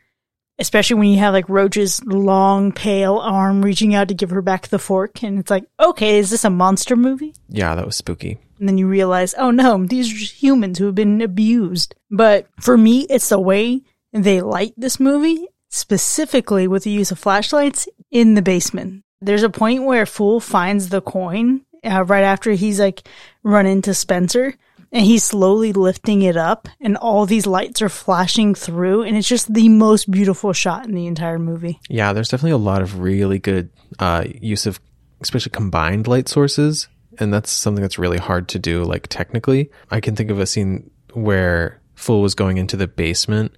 Especially 0.60 1.00
when 1.00 1.08
you 1.08 1.18
have 1.18 1.32
like 1.32 1.48
Roach's 1.48 2.04
long, 2.04 2.70
pale 2.70 3.16
arm 3.16 3.62
reaching 3.62 3.94
out 3.94 4.08
to 4.08 4.14
give 4.14 4.30
her 4.30 4.42
back 4.42 4.68
the 4.68 4.78
fork. 4.78 5.22
And 5.22 5.38
it's 5.38 5.50
like, 5.50 5.64
okay, 5.80 6.18
is 6.18 6.30
this 6.30 6.44
a 6.44 6.50
monster 6.50 6.94
movie? 6.94 7.34
Yeah, 7.48 7.74
that 7.74 7.86
was 7.86 7.96
spooky. 7.96 8.38
And 8.58 8.68
then 8.68 8.76
you 8.76 8.86
realize, 8.86 9.34
oh 9.38 9.50
no, 9.50 9.84
these 9.86 10.12
are 10.12 10.16
just 10.16 10.34
humans 10.34 10.78
who 10.78 10.86
have 10.86 10.94
been 10.94 11.22
abused. 11.22 11.94
But 12.10 12.46
for 12.60 12.76
me, 12.76 13.06
it's 13.08 13.30
the 13.30 13.40
way 13.40 13.82
they 14.12 14.42
light 14.42 14.74
this 14.76 15.00
movie, 15.00 15.48
specifically 15.70 16.68
with 16.68 16.84
the 16.84 16.90
use 16.90 17.10
of 17.10 17.18
flashlights 17.18 17.88
in 18.10 18.34
the 18.34 18.42
basement. 18.42 19.02
There's 19.22 19.42
a 19.42 19.50
point 19.50 19.84
where 19.84 20.06
Fool 20.06 20.40
finds 20.40 20.90
the 20.90 21.00
coin 21.00 21.62
uh, 21.84 22.04
right 22.04 22.24
after 22.24 22.52
he's 22.52 22.78
like 22.78 23.06
run 23.42 23.66
into 23.66 23.94
Spencer 23.94 24.54
and 24.92 25.04
he's 25.04 25.24
slowly 25.24 25.72
lifting 25.72 26.22
it 26.22 26.36
up 26.36 26.68
and 26.80 26.96
all 26.96 27.26
these 27.26 27.46
lights 27.46 27.80
are 27.82 27.88
flashing 27.88 28.54
through 28.54 29.02
and 29.02 29.16
it's 29.16 29.28
just 29.28 29.52
the 29.52 29.68
most 29.68 30.10
beautiful 30.10 30.52
shot 30.52 30.86
in 30.86 30.94
the 30.94 31.06
entire 31.06 31.38
movie. 31.38 31.80
Yeah, 31.88 32.12
there's 32.12 32.28
definitely 32.28 32.52
a 32.52 32.58
lot 32.58 32.82
of 32.82 33.00
really 33.00 33.38
good 33.38 33.70
uh, 33.98 34.24
use 34.40 34.66
of, 34.66 34.80
especially 35.20 35.50
combined 35.50 36.06
light 36.06 36.28
sources, 36.28 36.88
and 37.18 37.32
that's 37.32 37.50
something 37.50 37.82
that's 37.82 37.98
really 37.98 38.18
hard 38.18 38.48
to 38.48 38.58
do. 38.58 38.84
Like 38.84 39.06
technically, 39.08 39.70
I 39.90 40.00
can 40.00 40.16
think 40.16 40.30
of 40.30 40.38
a 40.38 40.46
scene 40.46 40.90
where 41.12 41.80
Fool 41.94 42.22
was 42.22 42.34
going 42.34 42.56
into 42.56 42.76
the 42.76 42.86
basement, 42.86 43.54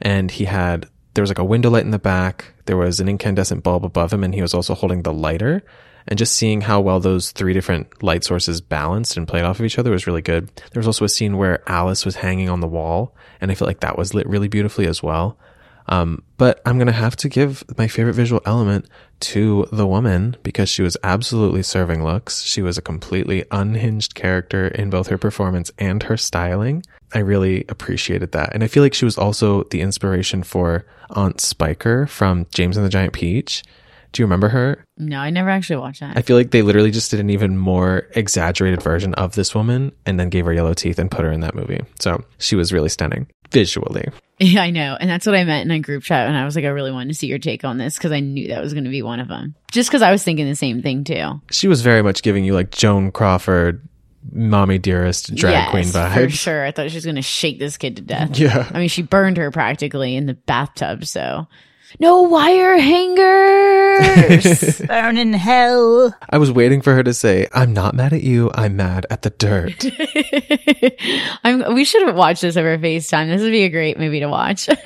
and 0.00 0.30
he 0.30 0.44
had 0.46 0.88
there 1.14 1.22
was 1.22 1.30
like 1.30 1.38
a 1.38 1.44
window 1.44 1.68
light 1.68 1.84
in 1.84 1.90
the 1.90 1.98
back, 1.98 2.54
there 2.64 2.76
was 2.76 3.00
an 3.00 3.08
incandescent 3.08 3.62
bulb 3.62 3.84
above 3.84 4.12
him, 4.12 4.24
and 4.24 4.34
he 4.34 4.42
was 4.42 4.54
also 4.54 4.74
holding 4.74 5.02
the 5.02 5.12
lighter. 5.12 5.62
And 6.08 6.18
just 6.18 6.34
seeing 6.34 6.62
how 6.62 6.80
well 6.80 7.00
those 7.00 7.30
three 7.30 7.52
different 7.52 8.02
light 8.02 8.24
sources 8.24 8.60
balanced 8.60 9.16
and 9.16 9.28
played 9.28 9.44
off 9.44 9.60
of 9.60 9.66
each 9.66 9.78
other 9.78 9.90
was 9.90 10.06
really 10.06 10.22
good. 10.22 10.48
There 10.56 10.80
was 10.80 10.86
also 10.86 11.04
a 11.04 11.08
scene 11.08 11.36
where 11.36 11.62
Alice 11.68 12.04
was 12.04 12.16
hanging 12.16 12.48
on 12.48 12.60
the 12.60 12.66
wall, 12.68 13.14
and 13.40 13.50
I 13.50 13.54
felt 13.54 13.68
like 13.68 13.80
that 13.80 13.98
was 13.98 14.14
lit 14.14 14.28
really 14.28 14.48
beautifully 14.48 14.86
as 14.86 15.02
well. 15.02 15.38
Um, 15.88 16.22
but 16.36 16.60
I'm 16.64 16.78
to 16.86 16.92
have 16.92 17.16
to 17.16 17.28
give 17.28 17.64
my 17.76 17.88
favorite 17.88 18.14
visual 18.14 18.40
element 18.46 18.86
to 19.20 19.66
the 19.72 19.86
woman 19.86 20.36
because 20.42 20.68
she 20.68 20.82
was 20.82 20.96
absolutely 21.02 21.62
serving 21.62 22.04
looks. 22.04 22.42
She 22.42 22.62
was 22.62 22.78
a 22.78 22.82
completely 22.82 23.44
unhinged 23.50 24.14
character 24.14 24.68
in 24.68 24.90
both 24.90 25.08
her 25.08 25.18
performance 25.18 25.70
and 25.78 26.02
her 26.04 26.16
styling. 26.16 26.82
I 27.14 27.18
really 27.18 27.64
appreciated 27.68 28.32
that. 28.32 28.54
And 28.54 28.64
I 28.64 28.68
feel 28.68 28.82
like 28.82 28.94
she 28.94 29.04
was 29.04 29.18
also 29.18 29.64
the 29.64 29.80
inspiration 29.80 30.42
for 30.42 30.86
Aunt 31.10 31.40
Spiker 31.40 32.06
from 32.06 32.46
James 32.54 32.76
and 32.76 32.86
the 32.86 32.90
Giant 32.90 33.12
Peach. 33.12 33.62
Do 34.12 34.22
you 34.22 34.26
remember 34.26 34.48
her? 34.50 34.84
No, 34.98 35.18
I 35.18 35.30
never 35.30 35.48
actually 35.48 35.76
watched 35.76 36.00
that. 36.00 36.16
I 36.16 36.22
feel 36.22 36.36
like 36.36 36.50
they 36.50 36.62
literally 36.62 36.90
just 36.90 37.10
did 37.10 37.20
an 37.20 37.30
even 37.30 37.56
more 37.56 38.08
exaggerated 38.14 38.82
version 38.82 39.14
of 39.14 39.34
this 39.34 39.54
woman 39.54 39.92
and 40.04 40.20
then 40.20 40.28
gave 40.28 40.44
her 40.44 40.52
yellow 40.52 40.74
teeth 40.74 40.98
and 40.98 41.10
put 41.10 41.24
her 41.24 41.32
in 41.32 41.40
that 41.40 41.54
movie. 41.54 41.80
So 41.98 42.22
she 42.38 42.54
was 42.54 42.72
really 42.72 42.90
stunning 42.90 43.26
visually. 43.50 44.08
yeah, 44.38 44.62
I 44.62 44.70
know. 44.70 44.96
And 45.00 45.08
that's 45.08 45.24
what 45.26 45.34
I 45.34 45.44
meant 45.44 45.64
in 45.64 45.70
a 45.70 45.80
group 45.80 46.02
chat. 46.02 46.28
And 46.28 46.36
I 46.36 46.44
was 46.44 46.56
like, 46.56 46.64
I 46.64 46.68
really 46.68 46.92
wanted 46.92 47.08
to 47.08 47.14
see 47.14 47.26
your 47.26 47.38
take 47.38 47.64
on 47.64 47.78
this 47.78 47.96
because 47.96 48.12
I 48.12 48.20
knew 48.20 48.48
that 48.48 48.62
was 48.62 48.74
going 48.74 48.84
to 48.84 48.90
be 48.90 49.02
one 49.02 49.20
of 49.20 49.28
them. 49.28 49.54
Just 49.70 49.88
because 49.88 50.02
I 50.02 50.12
was 50.12 50.22
thinking 50.22 50.46
the 50.46 50.54
same 50.54 50.82
thing 50.82 51.04
too. 51.04 51.40
She 51.50 51.68
was 51.68 51.80
very 51.80 52.02
much 52.02 52.22
giving 52.22 52.44
you 52.44 52.52
like 52.52 52.70
Joan 52.70 53.12
Crawford, 53.12 53.86
mommy 54.30 54.78
dearest 54.78 55.34
drag 55.34 55.52
Yes, 55.52 55.70
queen 55.70 56.12
For 56.12 56.28
sure. 56.28 56.64
I 56.64 56.70
thought 56.70 56.90
she 56.90 56.96
was 56.96 57.04
going 57.04 57.16
to 57.16 57.22
shake 57.22 57.58
this 57.58 57.76
kid 57.76 57.96
to 57.96 58.02
death. 58.02 58.38
Yeah. 58.38 58.68
I 58.72 58.78
mean, 58.78 58.88
she 58.88 59.02
burned 59.02 59.36
her 59.36 59.50
practically 59.50 60.16
in 60.16 60.26
the 60.26 60.34
bathtub. 60.34 61.04
So 61.04 61.46
no 61.98 62.22
wire 62.22 62.78
hangers. 62.78 64.80
Burn 64.86 65.18
in 65.18 65.32
hell. 65.32 66.14
I 66.30 66.38
was 66.38 66.50
waiting 66.50 66.82
for 66.82 66.94
her 66.94 67.02
to 67.02 67.14
say, 67.14 67.48
I'm 67.52 67.72
not 67.72 67.94
mad 67.94 68.12
at 68.12 68.22
you, 68.22 68.50
I'm 68.54 68.76
mad 68.76 69.06
at 69.10 69.22
the 69.22 69.30
dirt. 69.30 69.84
I'm, 71.44 71.74
we 71.74 71.84
should 71.84 72.06
have 72.06 72.16
watched 72.16 72.42
this 72.42 72.56
over 72.56 72.76
FaceTime. 72.78 73.28
This 73.28 73.42
would 73.42 73.52
be 73.52 73.64
a 73.64 73.68
great 73.68 73.98
movie 73.98 74.20
to 74.20 74.28
watch. 74.28 74.68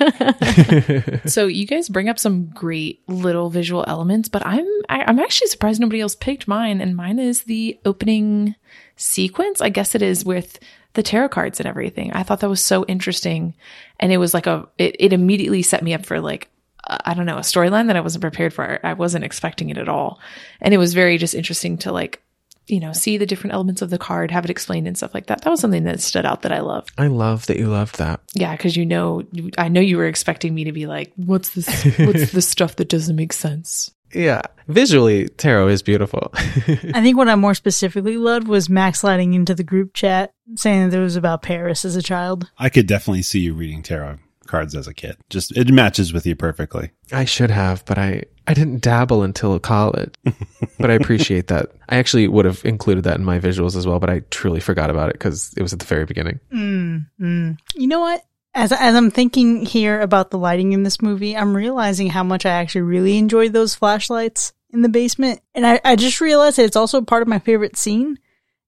So 1.25 1.47
you 1.47 1.65
guys 1.65 1.89
bring 1.89 2.09
up 2.09 2.19
some 2.19 2.47
great 2.47 3.01
little 3.07 3.49
visual 3.49 3.83
elements, 3.87 4.29
but 4.29 4.45
I'm 4.45 4.67
I, 4.89 5.03
I'm 5.05 5.19
actually 5.19 5.47
surprised 5.47 5.79
nobody 5.79 6.01
else 6.01 6.15
picked 6.15 6.47
mine, 6.47 6.81
and 6.81 6.95
mine 6.95 7.19
is 7.19 7.43
the 7.43 7.79
opening 7.85 8.55
sequence. 8.95 9.61
I 9.61 9.69
guess 9.69 9.95
it 9.95 10.01
is 10.01 10.25
with 10.25 10.59
the 10.93 11.03
tarot 11.03 11.29
cards 11.29 11.59
and 11.59 11.67
everything. 11.67 12.13
I 12.13 12.23
thought 12.23 12.39
that 12.39 12.49
was 12.49 12.63
so 12.63 12.85
interesting, 12.85 13.55
and 13.99 14.11
it 14.11 14.17
was 14.17 14.33
like 14.33 14.47
a 14.47 14.67
it, 14.77 14.95
it 14.99 15.13
immediately 15.13 15.61
set 15.61 15.83
me 15.83 15.93
up 15.93 16.05
for 16.05 16.19
like 16.19 16.49
I 16.85 17.13
don't 17.13 17.25
know 17.25 17.37
a 17.37 17.41
storyline 17.41 17.87
that 17.87 17.95
I 17.97 18.01
wasn't 18.01 18.21
prepared 18.21 18.53
for. 18.53 18.79
I 18.83 18.93
wasn't 18.93 19.25
expecting 19.25 19.69
it 19.69 19.77
at 19.77 19.89
all, 19.89 20.19
and 20.61 20.73
it 20.73 20.77
was 20.77 20.93
very 20.93 21.17
just 21.17 21.35
interesting 21.35 21.77
to 21.79 21.91
like 21.91 22.21
you 22.67 22.79
know 22.79 22.93
see 22.93 23.17
the 23.17 23.25
different 23.25 23.53
elements 23.53 23.81
of 23.81 23.89
the 23.89 23.97
card, 23.97 24.31
have 24.31 24.45
it 24.45 24.51
explained 24.51 24.87
and 24.87 24.97
stuff 24.97 25.13
like 25.13 25.27
that. 25.27 25.41
That 25.41 25.49
was 25.49 25.59
something 25.59 25.83
that 25.83 26.01
stood 26.01 26.25
out 26.25 26.43
that 26.43 26.51
I 26.51 26.59
loved. 26.59 26.91
I 26.97 27.07
love 27.07 27.45
that 27.47 27.57
you 27.57 27.67
loved 27.67 27.97
that. 27.97 28.21
Yeah, 28.33 28.55
because 28.55 28.77
you 28.77 28.85
know, 28.85 29.23
I 29.57 29.67
know 29.67 29.81
you 29.81 29.97
were 29.97 30.07
expecting 30.07 30.53
me 30.53 30.65
to 30.65 30.71
be 30.71 30.87
like, 30.87 31.11
"What's 31.15 31.49
this? 31.49 31.67
What's 31.97 32.31
the 32.33 32.41
stuff 32.41 32.75
that 32.77 32.89
doesn't 32.89 33.15
make 33.15 33.33
sense?" 33.33 33.91
Yeah. 34.13 34.41
Visually, 34.67 35.27
tarot 35.27 35.67
is 35.67 35.81
beautiful. 35.81 36.31
I 36.35 37.01
think 37.01 37.17
what 37.17 37.27
I 37.27 37.35
more 37.35 37.53
specifically 37.53 38.17
loved 38.17 38.47
was 38.47 38.69
Max 38.69 39.01
sliding 39.01 39.33
into 39.33 39.53
the 39.53 39.63
group 39.63 39.93
chat 39.93 40.31
saying 40.55 40.89
that 40.89 40.97
it 40.97 41.01
was 41.01 41.17
about 41.17 41.41
Paris 41.41 41.83
as 41.83 41.97
a 41.97 42.01
child. 42.01 42.49
I 42.57 42.69
could 42.69 42.87
definitely 42.87 43.23
see 43.23 43.41
you 43.41 43.53
reading 43.53 43.83
tarot 43.83 44.19
cards 44.47 44.75
as 44.75 44.87
a 44.87 44.93
kid. 44.93 45.17
Just 45.29 45.55
it 45.55 45.69
matches 45.71 46.13
with 46.13 46.25
you 46.25 46.35
perfectly. 46.35 46.91
I 47.11 47.25
should 47.25 47.51
have, 47.51 47.85
but 47.85 47.97
I, 47.97 48.23
I 48.47 48.53
didn't 48.53 48.81
dabble 48.81 49.23
until 49.23 49.59
college. 49.59 50.13
but 50.79 50.89
I 50.89 50.93
appreciate 50.93 51.47
that. 51.47 51.71
I 51.89 51.97
actually 51.97 52.27
would 52.27 52.45
have 52.45 52.63
included 52.65 53.03
that 53.03 53.17
in 53.17 53.25
my 53.25 53.39
visuals 53.39 53.75
as 53.75 53.85
well, 53.85 53.99
but 53.99 54.09
I 54.09 54.21
truly 54.31 54.59
forgot 54.59 54.89
about 54.89 55.09
it 55.09 55.13
because 55.13 55.53
it 55.57 55.61
was 55.61 55.73
at 55.73 55.79
the 55.79 55.85
very 55.85 56.05
beginning. 56.05 56.39
Mm-hmm. 56.53 57.51
You 57.75 57.87
know 57.87 57.99
what? 57.99 58.23
As 58.53 58.71
as 58.71 58.95
I'm 58.95 59.11
thinking 59.11 59.65
here 59.65 60.01
about 60.01 60.31
the 60.31 60.37
lighting 60.39 60.73
in 60.73 60.83
this 60.83 61.01
movie, 61.01 61.37
I'm 61.37 61.55
realizing 61.55 62.09
how 62.09 62.23
much 62.23 62.45
I 62.45 62.51
actually 62.51 62.81
really 62.81 63.17
enjoyed 63.17 63.53
those 63.53 63.75
flashlights 63.75 64.53
in 64.71 64.81
the 64.81 64.89
basement. 64.89 65.41
And 65.53 65.65
I, 65.65 65.79
I 65.83 65.95
just 65.95 66.21
realized 66.21 66.57
that 66.57 66.65
it's 66.65 66.75
also 66.75 67.01
part 67.01 67.21
of 67.21 67.27
my 67.27 67.39
favorite 67.39 67.77
scene. 67.77 68.17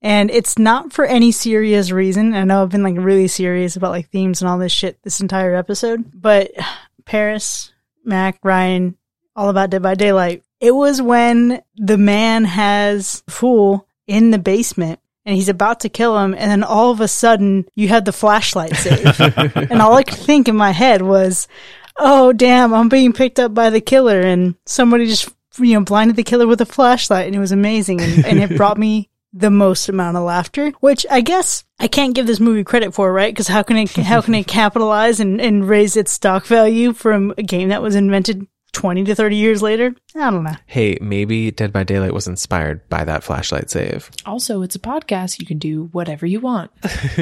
And 0.01 0.31
it's 0.31 0.57
not 0.57 0.93
for 0.93 1.05
any 1.05 1.31
serious 1.31 1.91
reason. 1.91 2.33
I 2.33 2.43
know 2.45 2.63
I've 2.63 2.69
been 2.69 2.83
like 2.83 2.95
really 2.97 3.27
serious 3.27 3.75
about 3.75 3.91
like 3.91 4.09
themes 4.09 4.41
and 4.41 4.49
all 4.49 4.57
this 4.57 4.71
shit 4.71 5.01
this 5.03 5.19
entire 5.19 5.55
episode, 5.55 6.11
but 6.13 6.51
Paris, 7.05 7.73
Mac, 8.05 8.39
Ryan, 8.43 8.97
all 9.35 9.49
about 9.49 9.71
Dead 9.71 9.81
by 9.81 9.95
Daylight. 9.95 10.43
It 10.61 10.71
was 10.71 11.01
when 11.01 11.61
the 11.75 11.97
man 11.97 12.45
has 12.45 13.23
Fool 13.29 13.87
in 14.07 14.31
the 14.31 14.39
basement 14.39 14.99
and 15.25 15.35
he's 15.35 15.49
about 15.49 15.81
to 15.81 15.89
kill 15.89 16.17
him, 16.17 16.33
and 16.33 16.49
then 16.49 16.63
all 16.63 16.91
of 16.91 17.01
a 17.01 17.07
sudden 17.07 17.65
you 17.75 17.87
had 17.87 18.05
the 18.05 18.11
flashlight 18.11 18.75
save. 18.75 19.19
and 19.55 19.81
all 19.81 19.93
I 19.93 20.03
could 20.03 20.17
think 20.17 20.47
in 20.47 20.55
my 20.55 20.71
head 20.71 21.01
was, 21.01 21.47
oh 21.97 22.33
damn, 22.33 22.73
I'm 22.73 22.89
being 22.89 23.13
picked 23.13 23.37
up 23.37 23.53
by 23.53 23.69
the 23.69 23.81
killer, 23.81 24.21
and 24.21 24.55
somebody 24.65 25.05
just 25.05 25.29
you 25.59 25.73
know 25.73 25.83
blinded 25.83 26.15
the 26.15 26.23
killer 26.23 26.47
with 26.47 26.61
a 26.61 26.65
flashlight, 26.65 27.27
and 27.27 27.35
it 27.35 27.39
was 27.39 27.51
amazing, 27.51 28.01
and, 28.01 28.25
and 28.25 28.39
it 28.39 28.57
brought 28.57 28.77
me 28.77 29.09
the 29.33 29.49
most 29.49 29.89
amount 29.89 30.17
of 30.17 30.23
laughter, 30.23 30.71
which 30.79 31.05
I 31.09 31.21
guess 31.21 31.63
I 31.79 31.87
can't 31.87 32.15
give 32.15 32.27
this 32.27 32.39
movie 32.39 32.63
credit 32.63 32.93
for, 32.93 33.11
right? 33.11 33.33
Because 33.33 33.47
how 33.47 33.63
can 33.63 33.77
it 33.77 33.91
how 33.91 34.21
can 34.21 34.35
it 34.35 34.47
capitalize 34.47 35.19
and, 35.19 35.39
and 35.39 35.67
raise 35.67 35.95
its 35.95 36.11
stock 36.11 36.45
value 36.45 36.93
from 36.93 37.33
a 37.37 37.43
game 37.43 37.69
that 37.69 37.81
was 37.81 37.95
invented 37.95 38.47
twenty 38.71 39.03
to 39.03 39.15
thirty 39.15 39.35
years 39.35 39.61
later? 39.61 39.95
I 40.15 40.29
don't 40.31 40.43
know. 40.43 40.55
Hey, 40.65 40.97
maybe 41.01 41.51
Dead 41.51 41.71
by 41.71 41.83
Daylight 41.83 42.13
was 42.13 42.27
inspired 42.27 42.87
by 42.89 43.03
that 43.05 43.23
flashlight 43.23 43.69
save. 43.69 44.09
Also, 44.25 44.61
it's 44.61 44.75
a 44.75 44.79
podcast. 44.79 45.39
You 45.39 45.45
can 45.45 45.59
do 45.59 45.89
whatever 45.91 46.25
you 46.25 46.39
want. 46.39 46.71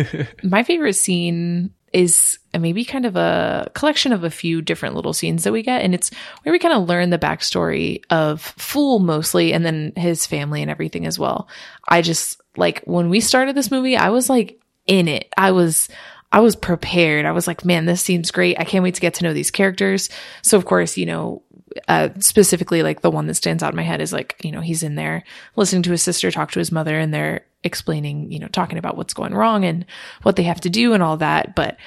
My 0.44 0.64
favorite 0.64 0.94
scene 0.94 1.72
is 1.94 2.40
maybe 2.58 2.84
kind 2.84 3.06
of 3.06 3.16
a 3.16 3.70
collection 3.74 4.12
of 4.12 4.24
a 4.24 4.30
few 4.30 4.62
different 4.62 4.96
little 4.96 5.14
scenes 5.14 5.44
that 5.44 5.54
we 5.54 5.64
get. 5.64 5.82
And 5.82 5.94
it's 5.94 6.12
where 6.44 6.52
we 6.52 6.60
kind 6.60 6.74
of 6.74 6.88
learn 6.88 7.10
the 7.10 7.20
backstory 7.20 8.02
of 8.10 8.42
Fool 8.42 9.00
mostly 9.00 9.54
and 9.54 9.66
then 9.66 9.94
his 9.96 10.26
family 10.26 10.62
and 10.62 10.72
everything 10.72 11.06
as 11.06 11.18
well. 11.18 11.48
I 11.88 12.02
just 12.02 12.42
like 12.56 12.84
when 12.86 13.10
we 13.10 13.20
started 13.20 13.56
this 13.56 13.72
movie, 13.72 13.96
I 13.96 14.10
was 14.10 14.30
like 14.30 14.60
in 14.86 15.08
it. 15.08 15.32
I 15.38 15.52
was. 15.52 15.90
I 16.30 16.42
was 16.42 16.58
prepared. 16.58 17.26
I 17.26 17.32
was 17.32 17.48
like, 17.48 17.64
man, 17.64 17.86
this 17.86 18.02
seems 18.02 18.32
great. 18.32 18.60
I 18.60 18.66
can't 18.66 18.84
wait 18.84 18.96
to 18.96 19.02
get 19.02 19.14
to 19.14 19.24
know 19.24 19.34
these 19.34 19.50
characters. 19.50 20.10
So, 20.42 20.58
of 20.58 20.66
course, 20.66 20.98
you 20.98 21.06
know, 21.06 21.42
uh, 21.88 22.10
specifically 22.20 22.84
like 22.84 23.02
the 23.02 23.12
one 23.12 23.28
that 23.28 23.36
stands 23.36 23.64
out 23.64 23.72
in 23.72 23.78
my 23.78 23.84
head 23.84 24.02
is 24.02 24.14
like 24.14 24.36
you 24.44 24.52
know 24.52 24.62
he's 24.62 24.84
in 24.84 24.96
there 24.96 25.24
listening 25.56 25.84
to 25.84 25.92
his 25.92 26.02
sister 26.02 26.32
talk 26.32 26.52
to 26.52 26.60
his 26.60 26.72
mother 26.72 26.98
and 26.98 27.14
they're 27.14 27.46
explaining 27.64 28.32
you 28.32 28.40
know 28.40 28.48
talking 28.48 28.78
about 28.78 28.98
what's 28.98 29.14
going 29.14 29.34
wrong 29.34 29.66
and 29.66 29.86
what 30.24 30.36
they 30.36 30.44
have 30.44 30.62
to 30.62 30.70
do 30.70 30.94
and 30.94 31.04
all 31.04 31.18
that. 31.18 31.56
But 31.56 31.78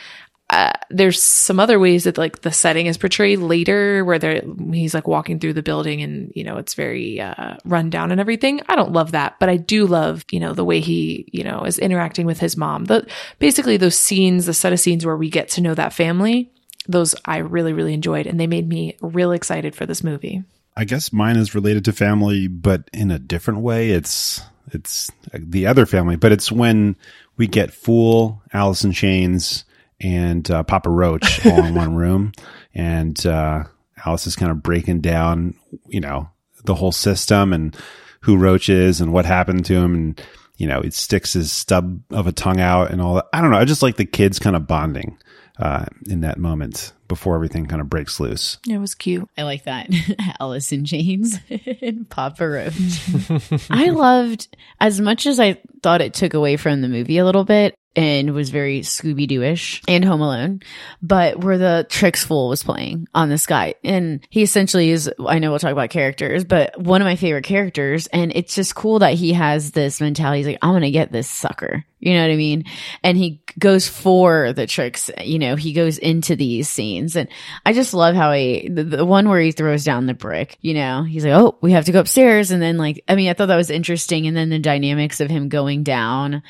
uh, 0.50 0.72
there's 0.90 1.22
some 1.22 1.60
other 1.60 1.78
ways 1.78 2.04
that 2.04 2.18
like 2.18 2.40
the 2.40 2.50
setting 2.50 2.86
is 2.86 2.98
portrayed 2.98 3.38
later 3.38 4.04
where 4.04 4.18
they're 4.18 4.42
he's 4.72 4.94
like 4.94 5.06
walking 5.06 5.38
through 5.38 5.52
the 5.52 5.62
building 5.62 6.02
and 6.02 6.32
you 6.34 6.42
know 6.42 6.56
it's 6.56 6.74
very 6.74 7.20
uh, 7.20 7.56
run 7.64 7.88
down 7.88 8.10
and 8.10 8.20
everything. 8.20 8.60
I 8.68 8.74
don't 8.74 8.92
love 8.92 9.12
that 9.12 9.36
but 9.38 9.48
i 9.48 9.56
do 9.56 9.86
love 9.86 10.24
you 10.30 10.40
know 10.40 10.52
the 10.52 10.64
way 10.64 10.80
he 10.80 11.28
you 11.32 11.44
know 11.44 11.62
is 11.64 11.78
interacting 11.78 12.26
with 12.26 12.40
his 12.40 12.56
mom. 12.56 12.86
The 12.86 13.06
basically 13.38 13.76
those 13.76 13.98
scenes 13.98 14.46
the 14.46 14.54
set 14.54 14.72
of 14.72 14.80
scenes 14.80 15.06
where 15.06 15.16
we 15.16 15.30
get 15.30 15.48
to 15.50 15.60
know 15.60 15.74
that 15.74 15.92
family 15.92 16.50
those 16.91 17.14
I 17.24 17.38
really, 17.38 17.72
really 17.72 17.95
enjoyed, 17.95 18.26
and 18.26 18.38
they 18.38 18.47
made 18.47 18.68
me 18.68 18.97
real 19.01 19.32
excited 19.32 19.74
for 19.74 19.86
this 19.86 20.05
movie. 20.05 20.43
I 20.76 20.84
guess 20.84 21.12
mine 21.12 21.36
is 21.36 21.55
related 21.55 21.84
to 21.86 21.93
family, 21.93 22.49
but 22.49 22.88
in 22.93 23.11
a 23.11 23.18
different 23.18 23.61
way. 23.61 23.91
It's 23.91 24.43
it's 24.72 25.11
the 25.32 25.66
other 25.66 25.86
family, 25.86 26.16
but 26.16 26.32
it's 26.32 26.53
when 26.53 26.97
we 27.36 27.47
get 27.47 27.72
Fool, 27.72 28.43
Alice 28.53 28.84
in 28.84 28.93
Chains, 28.93 29.64
and 30.01 30.49
uh, 30.51 30.62
Papa 30.62 30.91
Roach 30.91 31.45
all 31.47 31.64
in 31.64 31.74
one 31.74 31.97
room, 31.97 32.32
and 32.74 33.24
uh, 33.26 33.64
Alice 34.05 34.26
is 34.26 34.36
kind 34.36 34.51
of 34.51 34.62
breaking 34.62 35.01
down, 35.01 35.55
you 35.88 36.01
know, 36.01 36.28
the 36.64 36.74
whole 36.74 36.93
system 36.93 37.53
and 37.53 37.76
who 38.20 38.36
Roach 38.36 38.68
is 38.68 39.01
and 39.01 39.12
what 39.12 39.24
happened 39.24 39.64
to 39.66 39.74
him. 39.74 39.95
And, 39.95 40.22
you 40.57 40.66
know, 40.66 40.80
it 40.80 40.95
sticks 40.95 41.32
his 41.32 41.53
stub 41.53 42.01
of 42.11 42.26
a 42.26 42.32
tongue 42.32 42.61
out 42.61 42.91
and 42.91 43.01
all 43.01 43.14
that. 43.14 43.26
I 43.32 43.41
don't 43.41 43.51
know. 43.51 43.59
I 43.59 43.64
just 43.64 43.82
like 43.82 43.97
the 43.97 44.05
kids 44.05 44.38
kind 44.38 44.57
of 44.57 44.66
bonding, 44.66 45.16
uh, 45.61 45.84
in 46.08 46.22
that 46.22 46.38
moment 46.38 46.92
before 47.06 47.34
everything 47.34 47.66
kind 47.66 47.82
of 47.82 47.90
breaks 47.90 48.18
loose. 48.18 48.58
It 48.66 48.78
was 48.78 48.94
cute. 48.94 49.28
I 49.36 49.42
like 49.42 49.64
that. 49.64 49.90
Alice 50.40 50.72
in 50.72 50.86
Chains 50.86 51.38
and 51.82 52.08
Papa 52.08 52.48
Roach. 52.48 53.70
I 53.70 53.90
loved 53.90 54.48
as 54.80 55.00
much 55.00 55.26
as 55.26 55.38
I 55.38 55.61
thought 55.82 56.00
it 56.00 56.14
took 56.14 56.32
away 56.34 56.56
from 56.56 56.80
the 56.80 56.88
movie 56.88 57.18
a 57.18 57.24
little 57.24 57.44
bit 57.44 57.74
and 57.97 58.34
was 58.34 58.51
very 58.51 58.80
Scooby 58.80 59.26
Doo-ish 59.26 59.82
and 59.88 60.05
Home 60.05 60.20
Alone, 60.20 60.61
but 61.03 61.43
where 61.43 61.59
the 61.59 61.86
Tricks 61.88 62.24
Fool 62.24 62.49
was 62.49 62.62
playing 62.62 63.09
on 63.14 63.28
this 63.28 63.47
guy. 63.47 63.74
And 63.82 64.26
he 64.30 64.43
essentially 64.43 64.91
is, 64.91 65.11
I 65.26 65.38
know 65.38 65.51
we'll 65.51 65.59
talk 65.59 65.72
about 65.72 65.91
characters, 65.91 66.45
but 66.45 66.80
one 66.80 67.01
of 67.01 67.07
my 67.07 67.16
favorite 67.16 67.45
characters. 67.45 68.07
And 68.09 68.32
it's 68.34 68.55
just 68.55 68.76
cool 68.76 69.01
that 69.01 69.14
he 69.14 69.32
has 69.32 69.72
this 69.72 70.01
mentality. 70.01 70.38
He's 70.38 70.47
like, 70.47 70.59
I'm 70.62 70.70
going 70.70 70.82
to 70.82 70.91
get 70.91 71.11
this 71.11 71.28
sucker. 71.28 71.84
You 71.99 72.14
know 72.14 72.22
what 72.22 72.32
I 72.32 72.36
mean? 72.36 72.64
And 73.03 73.18
he 73.18 73.43
goes 73.59 73.86
for 73.86 74.55
the 74.55 74.66
tricks. 74.66 75.11
You 75.22 75.38
know, 75.38 75.57
he 75.57 75.74
goes 75.74 75.99
into 75.99 76.34
these 76.34 76.68
scenes. 76.68 77.14
And 77.14 77.28
I 77.66 77.74
just 77.74 77.93
love 77.93 78.14
how 78.14 78.32
he, 78.32 78.68
the, 78.68 78.84
the 78.84 79.05
one 79.05 79.28
where 79.28 79.41
he 79.41 79.53
throws 79.53 79.84
down 79.84 80.07
the 80.07 80.14
brick, 80.14 80.57
you 80.62 80.74
know, 80.74 81.03
he's 81.03 81.24
like, 81.24 81.34
Oh, 81.34 81.59
we 81.61 81.72
have 81.72 81.84
to 81.86 81.93
go 81.93 82.01
upstairs. 82.01 82.53
And 82.53 82.62
then 82.62 82.78
like, 82.78 83.05
I 83.07 83.16
mean, 83.16 83.28
I 83.28 83.34
thought 83.34 83.47
that 83.47 83.57
was 83.57 83.70
interesting. 83.70 84.26
And 84.26 84.36
then 84.36 84.49
the 84.49 84.59
dynamics 84.59 85.20
of 85.20 85.28
him 85.28 85.51
going 85.51 85.82
down 85.82 86.43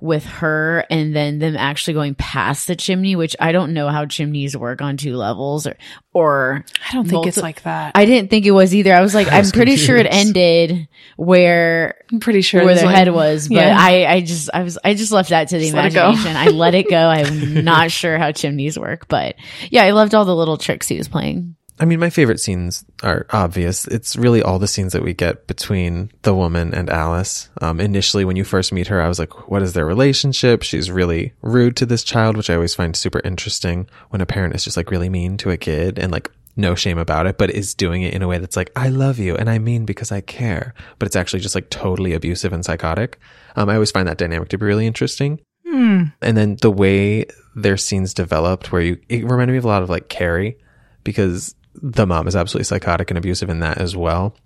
with 0.00 0.24
her 0.26 0.84
and 0.90 1.14
then 1.14 1.38
them 1.38 1.56
actually 1.56 1.94
going 1.94 2.14
past 2.14 2.66
the 2.66 2.76
chimney, 2.76 3.16
which 3.16 3.36
I 3.40 3.52
don't 3.52 3.72
know 3.72 3.88
how 3.88 4.06
chimneys 4.06 4.56
work 4.56 4.80
on 4.82 4.96
two 4.96 5.16
levels 5.16 5.66
or, 5.66 5.76
or 6.12 6.64
I 6.88 6.92
don't 6.94 7.08
think 7.08 7.26
it's 7.26 7.36
like 7.36 7.62
that. 7.62 7.92
I 7.94 8.04
didn't 8.04 8.30
think 8.30 8.46
it 8.46 8.50
was 8.52 8.74
either. 8.74 8.94
I 8.94 9.00
was 9.00 9.14
like, 9.14 9.28
I 9.32 9.32
I'm 9.36 9.38
was 9.40 9.52
pretty 9.52 9.76
sure 9.76 9.96
it 9.96 10.06
ended 10.08 10.88
where 11.16 11.96
I'm 12.12 12.20
pretty 12.20 12.42
sure 12.42 12.60
where 12.60 12.68
there's 12.74 12.80
their 12.80 12.86
like- 12.86 12.96
head 12.96 13.12
was, 13.12 13.48
but 13.48 13.54
Yeah. 13.56 13.76
I, 13.78 14.06
I 14.14 14.20
just, 14.20 14.50
I 14.52 14.62
was, 14.62 14.78
I 14.84 14.94
just 14.94 15.12
left 15.12 15.30
that 15.30 15.48
to 15.48 15.56
the 15.58 15.64
Just 15.64 15.74
let 15.74 15.92
imagination. 15.92 16.36
I 16.36 16.48
let 16.48 16.74
it 16.74 16.88
go. 16.88 16.96
I'm 17.08 17.64
not 17.64 17.90
sure 17.90 18.18
how 18.18 18.32
chimneys 18.32 18.78
work, 18.78 19.08
but 19.08 19.36
yeah, 19.70 19.84
I 19.84 19.90
loved 19.90 20.14
all 20.14 20.24
the 20.24 20.36
little 20.36 20.56
tricks 20.56 20.88
he 20.88 20.98
was 20.98 21.08
playing. 21.08 21.56
I 21.78 21.84
mean, 21.84 22.00
my 22.00 22.10
favorite 22.10 22.40
scenes 22.40 22.84
are 23.02 23.26
obvious. 23.30 23.86
It's 23.86 24.16
really 24.16 24.42
all 24.42 24.58
the 24.58 24.66
scenes 24.66 24.92
that 24.94 25.02
we 25.02 25.12
get 25.12 25.46
between 25.46 26.10
the 26.22 26.34
woman 26.34 26.72
and 26.74 26.88
Alice. 26.88 27.50
Um, 27.60 27.80
initially, 27.80 28.24
when 28.24 28.36
you 28.36 28.44
first 28.44 28.72
meet 28.72 28.86
her, 28.86 29.02
I 29.02 29.08
was 29.08 29.18
like, 29.18 29.48
what 29.50 29.62
is 29.62 29.74
their 29.74 29.84
relationship? 29.84 30.62
She's 30.62 30.90
really 30.90 31.34
rude 31.42 31.76
to 31.76 31.86
this 31.86 32.02
child, 32.02 32.36
which 32.36 32.48
I 32.48 32.54
always 32.54 32.74
find 32.74 32.96
super 32.96 33.20
interesting 33.24 33.88
when 34.08 34.22
a 34.22 34.26
parent 34.26 34.54
is 34.54 34.64
just 34.64 34.76
like 34.76 34.90
really 34.90 35.10
mean 35.10 35.36
to 35.38 35.50
a 35.50 35.58
kid 35.58 35.98
and 35.98 36.10
like 36.10 36.30
no 36.56 36.74
shame 36.74 36.96
about 36.96 37.26
it, 37.26 37.36
but 37.36 37.50
is 37.50 37.74
doing 37.74 38.00
it 38.00 38.14
in 38.14 38.22
a 38.22 38.28
way 38.28 38.38
that's 38.38 38.56
like, 38.56 38.72
I 38.74 38.88
love 38.88 39.18
you 39.18 39.36
and 39.36 39.50
I 39.50 39.58
mean 39.58 39.84
because 39.84 40.10
I 40.10 40.22
care, 40.22 40.72
but 40.98 41.04
it's 41.04 41.16
actually 41.16 41.40
just 41.40 41.54
like 41.54 41.68
totally 41.68 42.14
abusive 42.14 42.54
and 42.54 42.64
psychotic. 42.64 43.20
Um, 43.54 43.68
I 43.68 43.74
always 43.74 43.90
find 43.90 44.08
that 44.08 44.16
dynamic 44.16 44.48
to 44.48 44.58
be 44.58 44.64
really 44.64 44.86
interesting. 44.86 45.40
Hmm. 45.68 46.04
And 46.22 46.36
then 46.36 46.56
the 46.62 46.70
way 46.70 47.26
their 47.54 47.76
scenes 47.76 48.14
developed, 48.14 48.72
where 48.72 48.80
you, 48.80 48.98
it 49.10 49.24
reminded 49.24 49.52
me 49.52 49.58
of 49.58 49.66
a 49.66 49.68
lot 49.68 49.82
of 49.82 49.90
like 49.90 50.08
Carrie, 50.08 50.56
because 51.04 51.54
the 51.82 52.06
mom 52.06 52.26
is 52.28 52.36
absolutely 52.36 52.64
psychotic 52.64 53.10
and 53.10 53.18
abusive 53.18 53.48
in 53.48 53.60
that 53.60 53.78
as 53.78 53.96
well. 53.96 54.36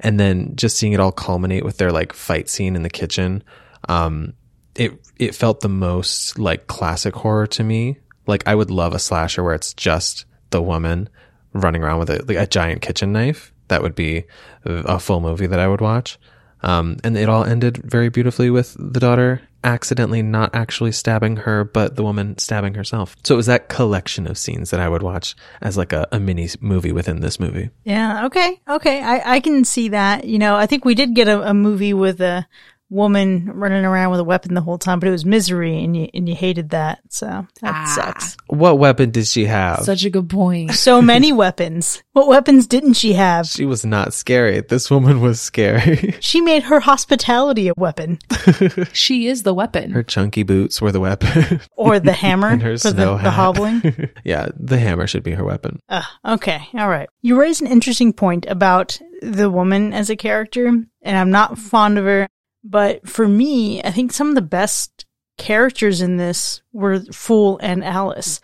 And 0.00 0.18
then 0.18 0.54
just 0.54 0.76
seeing 0.76 0.92
it 0.92 1.00
all 1.00 1.12
culminate 1.12 1.64
with 1.64 1.78
their 1.78 1.92
like 1.92 2.12
fight 2.12 2.48
scene 2.48 2.76
in 2.76 2.82
the 2.82 2.90
kitchen, 2.90 3.42
um, 3.88 4.34
it 4.74 4.92
it 5.16 5.34
felt 5.34 5.60
the 5.60 5.68
most 5.68 6.38
like 6.38 6.66
classic 6.68 7.14
horror 7.14 7.46
to 7.48 7.64
me. 7.64 7.98
Like 8.26 8.46
I 8.46 8.54
would 8.54 8.70
love 8.70 8.94
a 8.94 8.98
slasher 8.98 9.42
where 9.42 9.54
it's 9.54 9.74
just 9.74 10.24
the 10.50 10.62
woman 10.62 11.08
running 11.52 11.82
around 11.82 11.98
with 11.98 12.10
a 12.10 12.24
like 12.26 12.36
a 12.36 12.46
giant 12.46 12.82
kitchen 12.82 13.12
knife. 13.12 13.52
That 13.68 13.82
would 13.82 13.94
be 13.94 14.24
a 14.64 14.98
full 14.98 15.20
movie 15.20 15.46
that 15.46 15.58
I 15.58 15.68
would 15.68 15.80
watch. 15.80 16.18
Um, 16.62 16.96
and 17.04 17.16
it 17.16 17.28
all 17.28 17.44
ended 17.44 17.76
very 17.78 18.08
beautifully 18.08 18.50
with 18.50 18.76
the 18.78 19.00
daughter 19.00 19.42
accidentally 19.64 20.22
not 20.22 20.54
actually 20.54 20.92
stabbing 20.92 21.36
her, 21.36 21.64
but 21.64 21.96
the 21.96 22.02
woman 22.02 22.38
stabbing 22.38 22.74
herself. 22.74 23.16
So 23.24 23.34
it 23.34 23.36
was 23.36 23.46
that 23.46 23.68
collection 23.68 24.26
of 24.26 24.38
scenes 24.38 24.70
that 24.70 24.80
I 24.80 24.88
would 24.88 25.02
watch 25.02 25.34
as 25.60 25.76
like 25.76 25.92
a, 25.92 26.06
a 26.12 26.20
mini 26.20 26.48
movie 26.60 26.92
within 26.92 27.20
this 27.20 27.40
movie. 27.40 27.70
Yeah. 27.84 28.26
Okay. 28.26 28.60
Okay. 28.68 29.02
I, 29.02 29.36
I 29.36 29.40
can 29.40 29.64
see 29.64 29.88
that. 29.88 30.24
You 30.24 30.38
know, 30.38 30.56
I 30.56 30.66
think 30.66 30.84
we 30.84 30.94
did 30.94 31.14
get 31.14 31.28
a, 31.28 31.50
a 31.50 31.54
movie 31.54 31.94
with 31.94 32.20
a 32.20 32.46
woman 32.90 33.50
running 33.52 33.84
around 33.84 34.10
with 34.10 34.20
a 34.20 34.24
weapon 34.24 34.54
the 34.54 34.60
whole 34.60 34.78
time, 34.78 34.98
but 35.00 35.08
it 35.08 35.12
was 35.12 35.24
misery 35.24 35.82
and 35.84 35.96
you, 35.96 36.08
and 36.14 36.28
you 36.28 36.34
hated 36.34 36.70
that. 36.70 37.00
So 37.10 37.26
that 37.60 37.74
Ah. 37.74 37.92
sucks. 37.94 38.36
What 38.46 38.78
weapon 38.78 39.10
did 39.10 39.26
she 39.26 39.44
have? 39.44 39.80
Such 39.84 40.04
a 40.04 40.10
good 40.10 40.28
point. 40.30 40.72
So 40.72 41.02
many 41.14 41.32
weapons. 41.32 42.02
What 42.12 42.28
weapons 42.28 42.66
didn't 42.66 42.94
she 42.94 43.12
have? 43.12 43.46
she 43.46 43.64
was 43.66 43.84
not 43.84 44.14
scary. 44.14 44.60
This 44.60 44.90
woman 44.90 45.20
was 45.20 45.40
scary. 45.40 46.14
She 46.20 46.40
made 46.40 46.64
her 46.64 46.80
hospitality 46.80 47.68
a 47.68 47.74
weapon 47.76 48.18
She 48.92 49.26
is 49.28 49.42
the 49.42 49.54
weapon. 49.54 49.90
her 49.92 50.02
chunky 50.02 50.42
boots 50.42 50.80
were 50.80 50.92
the 50.92 51.00
weapon. 51.00 51.60
or 51.76 51.98
the 52.00 52.12
hammer 52.12 52.48
and 52.48 52.62
her 52.62 52.72
for 52.74 52.90
snow 52.90 53.12
the, 53.12 53.16
hat. 53.18 53.24
the 53.24 53.30
hobbling. 53.30 54.10
yeah, 54.24 54.48
the 54.58 54.78
hammer 54.78 55.06
should 55.06 55.22
be 55.22 55.32
her 55.32 55.44
weapon. 55.44 55.80
Uh, 55.88 56.02
okay. 56.24 56.66
All 56.74 56.88
right. 56.88 57.08
You 57.22 57.38
raise 57.38 57.60
an 57.60 57.66
interesting 57.66 58.12
point 58.12 58.46
about 58.48 58.98
the 59.22 59.50
woman 59.50 59.92
as 59.92 60.10
a 60.10 60.16
character, 60.16 60.66
and 60.66 61.16
I'm 61.18 61.30
not 61.30 61.58
fond 61.58 61.98
of 61.98 62.04
her. 62.04 62.28
But 62.64 63.08
for 63.08 63.28
me, 63.28 63.82
I 63.82 63.90
think 63.90 64.12
some 64.12 64.28
of 64.28 64.34
the 64.34 64.42
best 64.42 65.06
characters 65.36 66.00
in 66.00 66.16
this 66.16 66.62
were 66.72 67.00
Fool 67.12 67.58
and 67.62 67.84
Alice. 67.84 68.40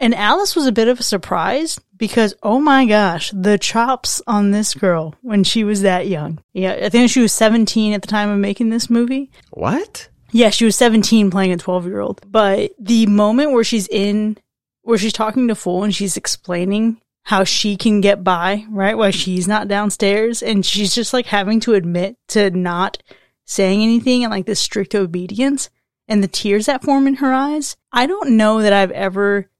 And 0.00 0.14
Alice 0.14 0.56
was 0.56 0.66
a 0.66 0.72
bit 0.72 0.88
of 0.88 0.98
a 0.98 1.04
surprise 1.04 1.78
because, 1.96 2.34
oh 2.42 2.58
my 2.58 2.86
gosh, 2.86 3.30
the 3.34 3.58
chops 3.58 4.22
on 4.26 4.50
this 4.50 4.72
girl 4.72 5.14
when 5.20 5.44
she 5.44 5.62
was 5.62 5.82
that 5.82 6.08
young. 6.08 6.42
Yeah, 6.54 6.72
I 6.82 6.88
think 6.88 7.10
she 7.10 7.20
was 7.20 7.34
17 7.34 7.92
at 7.92 8.00
the 8.00 8.08
time 8.08 8.30
of 8.30 8.38
making 8.38 8.70
this 8.70 8.88
movie. 8.88 9.30
What? 9.50 10.08
Yeah, 10.32 10.48
she 10.50 10.64
was 10.64 10.76
17 10.76 11.30
playing 11.30 11.52
a 11.52 11.58
12 11.58 11.86
year 11.86 12.00
old. 12.00 12.22
But 12.26 12.72
the 12.78 13.06
moment 13.06 13.52
where 13.52 13.64
she's 13.64 13.88
in, 13.88 14.38
where 14.82 14.96
she's 14.96 15.12
talking 15.12 15.48
to 15.48 15.54
Fool 15.54 15.84
and 15.84 15.94
she's 15.94 16.16
explaining 16.16 17.00
how 17.24 17.44
she 17.44 17.76
can 17.76 18.00
get 18.00 18.24
by, 18.24 18.64
right? 18.70 18.96
Why 18.96 19.10
she's 19.10 19.46
not 19.46 19.68
downstairs 19.68 20.42
and 20.42 20.64
she's 20.64 20.94
just 20.94 21.12
like 21.12 21.26
having 21.26 21.60
to 21.60 21.74
admit 21.74 22.16
to 22.28 22.50
not 22.50 23.02
saying 23.50 23.82
anything 23.82 24.22
and 24.22 24.30
like 24.30 24.46
this 24.46 24.60
strict 24.60 24.94
obedience 24.94 25.70
and 26.06 26.22
the 26.22 26.28
tears 26.28 26.66
that 26.66 26.84
form 26.84 27.08
in 27.08 27.16
her 27.16 27.32
eyes. 27.32 27.76
I 27.92 28.06
don't 28.06 28.36
know 28.36 28.62
that 28.62 28.72
I've 28.72 28.92
ever 28.92 29.50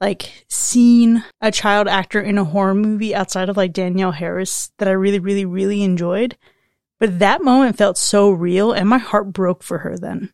like 0.00 0.44
seen 0.46 1.24
a 1.40 1.50
child 1.50 1.88
actor 1.88 2.20
in 2.20 2.38
a 2.38 2.44
horror 2.44 2.76
movie 2.76 3.12
outside 3.12 3.48
of 3.48 3.56
like 3.56 3.72
Danielle 3.72 4.12
Harris 4.12 4.70
that 4.78 4.86
I 4.86 4.92
really, 4.92 5.18
really, 5.18 5.44
really 5.44 5.82
enjoyed. 5.82 6.36
But 7.00 7.18
that 7.18 7.42
moment 7.42 7.76
felt 7.76 7.98
so 7.98 8.30
real 8.30 8.70
and 8.70 8.88
my 8.88 8.98
heart 8.98 9.32
broke 9.32 9.64
for 9.64 9.78
her 9.78 9.98
then. 9.98 10.32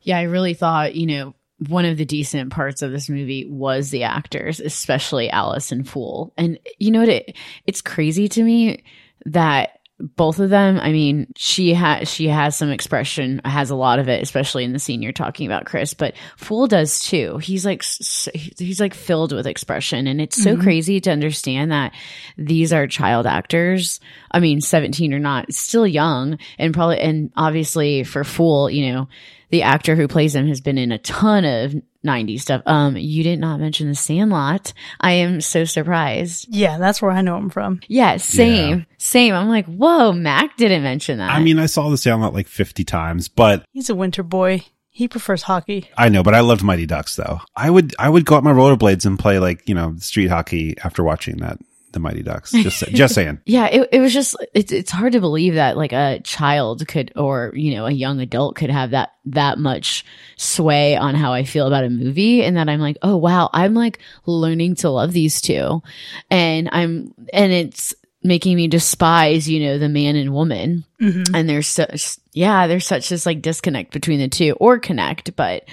Yeah, 0.00 0.16
I 0.16 0.22
really 0.22 0.54
thought, 0.54 0.94
you 0.94 1.06
know, 1.06 1.34
one 1.68 1.84
of 1.84 1.98
the 1.98 2.06
decent 2.06 2.50
parts 2.50 2.80
of 2.80 2.92
this 2.92 3.10
movie 3.10 3.44
was 3.44 3.90
the 3.90 4.04
actors, 4.04 4.58
especially 4.58 5.30
and 5.30 5.86
Fool. 5.86 6.32
And 6.38 6.58
you 6.78 6.92
know 6.92 7.00
what? 7.00 7.10
It, 7.10 7.36
it's 7.66 7.82
crazy 7.82 8.26
to 8.28 8.42
me 8.42 8.84
that 9.26 9.80
both 10.16 10.38
of 10.38 10.50
them, 10.50 10.78
I 10.78 10.92
mean, 10.92 11.32
she 11.36 11.72
has 11.74 12.12
she 12.12 12.28
has 12.28 12.56
some 12.56 12.70
expression, 12.70 13.40
has 13.44 13.70
a 13.70 13.76
lot 13.76 13.98
of 13.98 14.08
it, 14.08 14.22
especially 14.22 14.64
in 14.64 14.72
the 14.72 14.78
scene 14.78 15.02
you're 15.02 15.12
talking 15.12 15.46
about, 15.46 15.64
Chris. 15.64 15.94
But 15.94 16.14
Fool 16.36 16.66
does 16.66 17.00
too. 17.00 17.38
He's 17.38 17.64
like 17.64 17.82
he's 17.82 18.80
like 18.80 18.94
filled 18.94 19.32
with 19.32 19.46
expression, 19.46 20.06
and 20.06 20.20
it's 20.20 20.40
so 20.40 20.52
mm-hmm. 20.52 20.62
crazy 20.62 21.00
to 21.00 21.10
understand 21.10 21.72
that 21.72 21.92
these 22.36 22.72
are 22.72 22.86
child 22.86 23.26
actors. 23.26 24.00
I 24.30 24.40
mean, 24.40 24.60
17 24.60 25.14
or 25.14 25.18
not, 25.18 25.52
still 25.52 25.86
young, 25.86 26.38
and 26.58 26.74
probably 26.74 27.00
and 27.00 27.32
obviously 27.36 28.04
for 28.04 28.24
Fool, 28.24 28.68
you 28.68 28.92
know, 28.92 29.08
the 29.50 29.62
actor 29.62 29.94
who 29.96 30.08
plays 30.08 30.34
him 30.34 30.46
has 30.48 30.60
been 30.60 30.78
in 30.78 30.92
a 30.92 30.98
ton 30.98 31.44
of 31.44 31.74
90s 32.04 32.40
stuff. 32.40 32.62
Um, 32.66 32.96
you 32.96 33.22
did 33.22 33.38
not 33.38 33.60
mention 33.60 33.88
The 33.88 33.94
Sandlot. 33.94 34.72
I 35.00 35.12
am 35.12 35.40
so 35.40 35.64
surprised. 35.64 36.46
Yeah, 36.50 36.78
that's 36.78 37.00
where 37.00 37.10
I 37.10 37.22
know 37.22 37.36
him 37.36 37.50
from. 37.50 37.80
Yeah, 37.88 38.18
same, 38.18 38.86
same. 38.98 39.34
I'm 39.34 39.48
like, 39.48 39.66
whoa, 39.66 40.12
Mac 40.12 40.56
didn't 40.56 40.82
mention 40.82 41.18
that. 41.18 41.30
I 41.30 41.42
mean, 41.42 41.58
I 41.58 41.66
saw 41.66 41.88
the 41.88 41.98
Sandlot 41.98 42.34
like 42.34 42.46
50 42.48 42.84
times, 42.84 43.28
but 43.28 43.64
He's 43.72 43.90
a 43.90 43.94
winter 43.94 44.22
boy. 44.22 44.64
He 44.90 45.08
prefers 45.08 45.42
hockey. 45.42 45.90
I 45.96 46.08
know, 46.08 46.22
but 46.22 46.34
I 46.34 46.40
loved 46.40 46.62
Mighty 46.62 46.86
Ducks 46.86 47.16
though. 47.16 47.40
I 47.56 47.68
would, 47.68 47.94
I 47.98 48.08
would 48.08 48.24
go 48.24 48.36
out 48.36 48.44
my 48.44 48.52
rollerblades 48.52 49.04
and 49.06 49.18
play 49.18 49.38
like, 49.40 49.68
you 49.68 49.74
know, 49.74 49.96
street 49.98 50.28
hockey 50.28 50.76
after 50.84 51.02
watching 51.02 51.38
that, 51.38 51.58
the 51.94 52.00
Mighty 52.00 52.22
Ducks. 52.22 52.52
Just, 52.52 52.86
just 52.88 53.14
saying. 53.14 53.40
yeah, 53.46 53.66
it, 53.66 53.88
it 53.92 54.00
was 54.00 54.12
just 54.12 54.36
it's 54.52 54.72
it's 54.72 54.90
hard 54.90 55.12
to 55.12 55.20
believe 55.20 55.54
that 55.54 55.76
like 55.76 55.92
a 55.92 56.20
child 56.22 56.86
could 56.86 57.12
or 57.16 57.52
you 57.54 57.74
know 57.74 57.86
a 57.86 57.90
young 57.90 58.20
adult 58.20 58.56
could 58.56 58.70
have 58.70 58.90
that 58.90 59.14
that 59.26 59.58
much 59.58 60.04
sway 60.36 60.96
on 60.96 61.14
how 61.14 61.32
I 61.32 61.44
feel 61.44 61.66
about 61.66 61.84
a 61.84 61.90
movie 61.90 62.44
and 62.44 62.56
that 62.56 62.68
I'm 62.68 62.80
like, 62.80 62.98
"Oh 63.02 63.16
wow, 63.16 63.48
I'm 63.52 63.74
like 63.74 64.00
learning 64.26 64.74
to 64.76 64.90
love 64.90 65.12
these 65.12 65.40
two, 65.40 65.82
And 66.30 66.68
I'm 66.72 67.14
and 67.32 67.52
it's 67.52 67.94
making 68.24 68.56
me 68.56 68.66
despise, 68.66 69.46
you 69.48 69.60
know, 69.60 69.78
the 69.78 69.88
man 69.88 70.16
and 70.16 70.32
woman. 70.32 70.84
Mhm. 71.00 71.30
And 71.34 71.46
there's 71.46 71.66
such, 71.66 72.16
yeah, 72.32 72.66
there's 72.66 72.86
such 72.86 73.10
this 73.10 73.26
like 73.26 73.42
disconnect 73.42 73.92
between 73.92 74.18
the 74.18 74.28
two 74.28 74.56
or 74.58 74.78
connect, 74.78 75.36
but, 75.36 75.64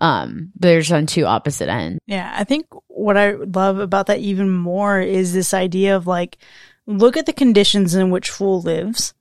um, 0.00 0.50
there's 0.56 0.90
on 0.90 1.06
two 1.06 1.24
opposite 1.24 1.68
ends. 1.68 2.00
Yeah, 2.06 2.32
I 2.36 2.42
think 2.42 2.66
what 2.88 3.16
I 3.16 3.32
love 3.34 3.78
about 3.78 4.06
that 4.06 4.18
even 4.18 4.50
more 4.50 5.00
is 5.00 5.32
this 5.32 5.54
idea 5.54 5.94
of 5.94 6.08
like, 6.08 6.38
look 6.86 7.16
at 7.16 7.26
the 7.26 7.32
conditions 7.32 7.94
in 7.94 8.10
which 8.10 8.28
Fool 8.28 8.60
lives 8.60 9.14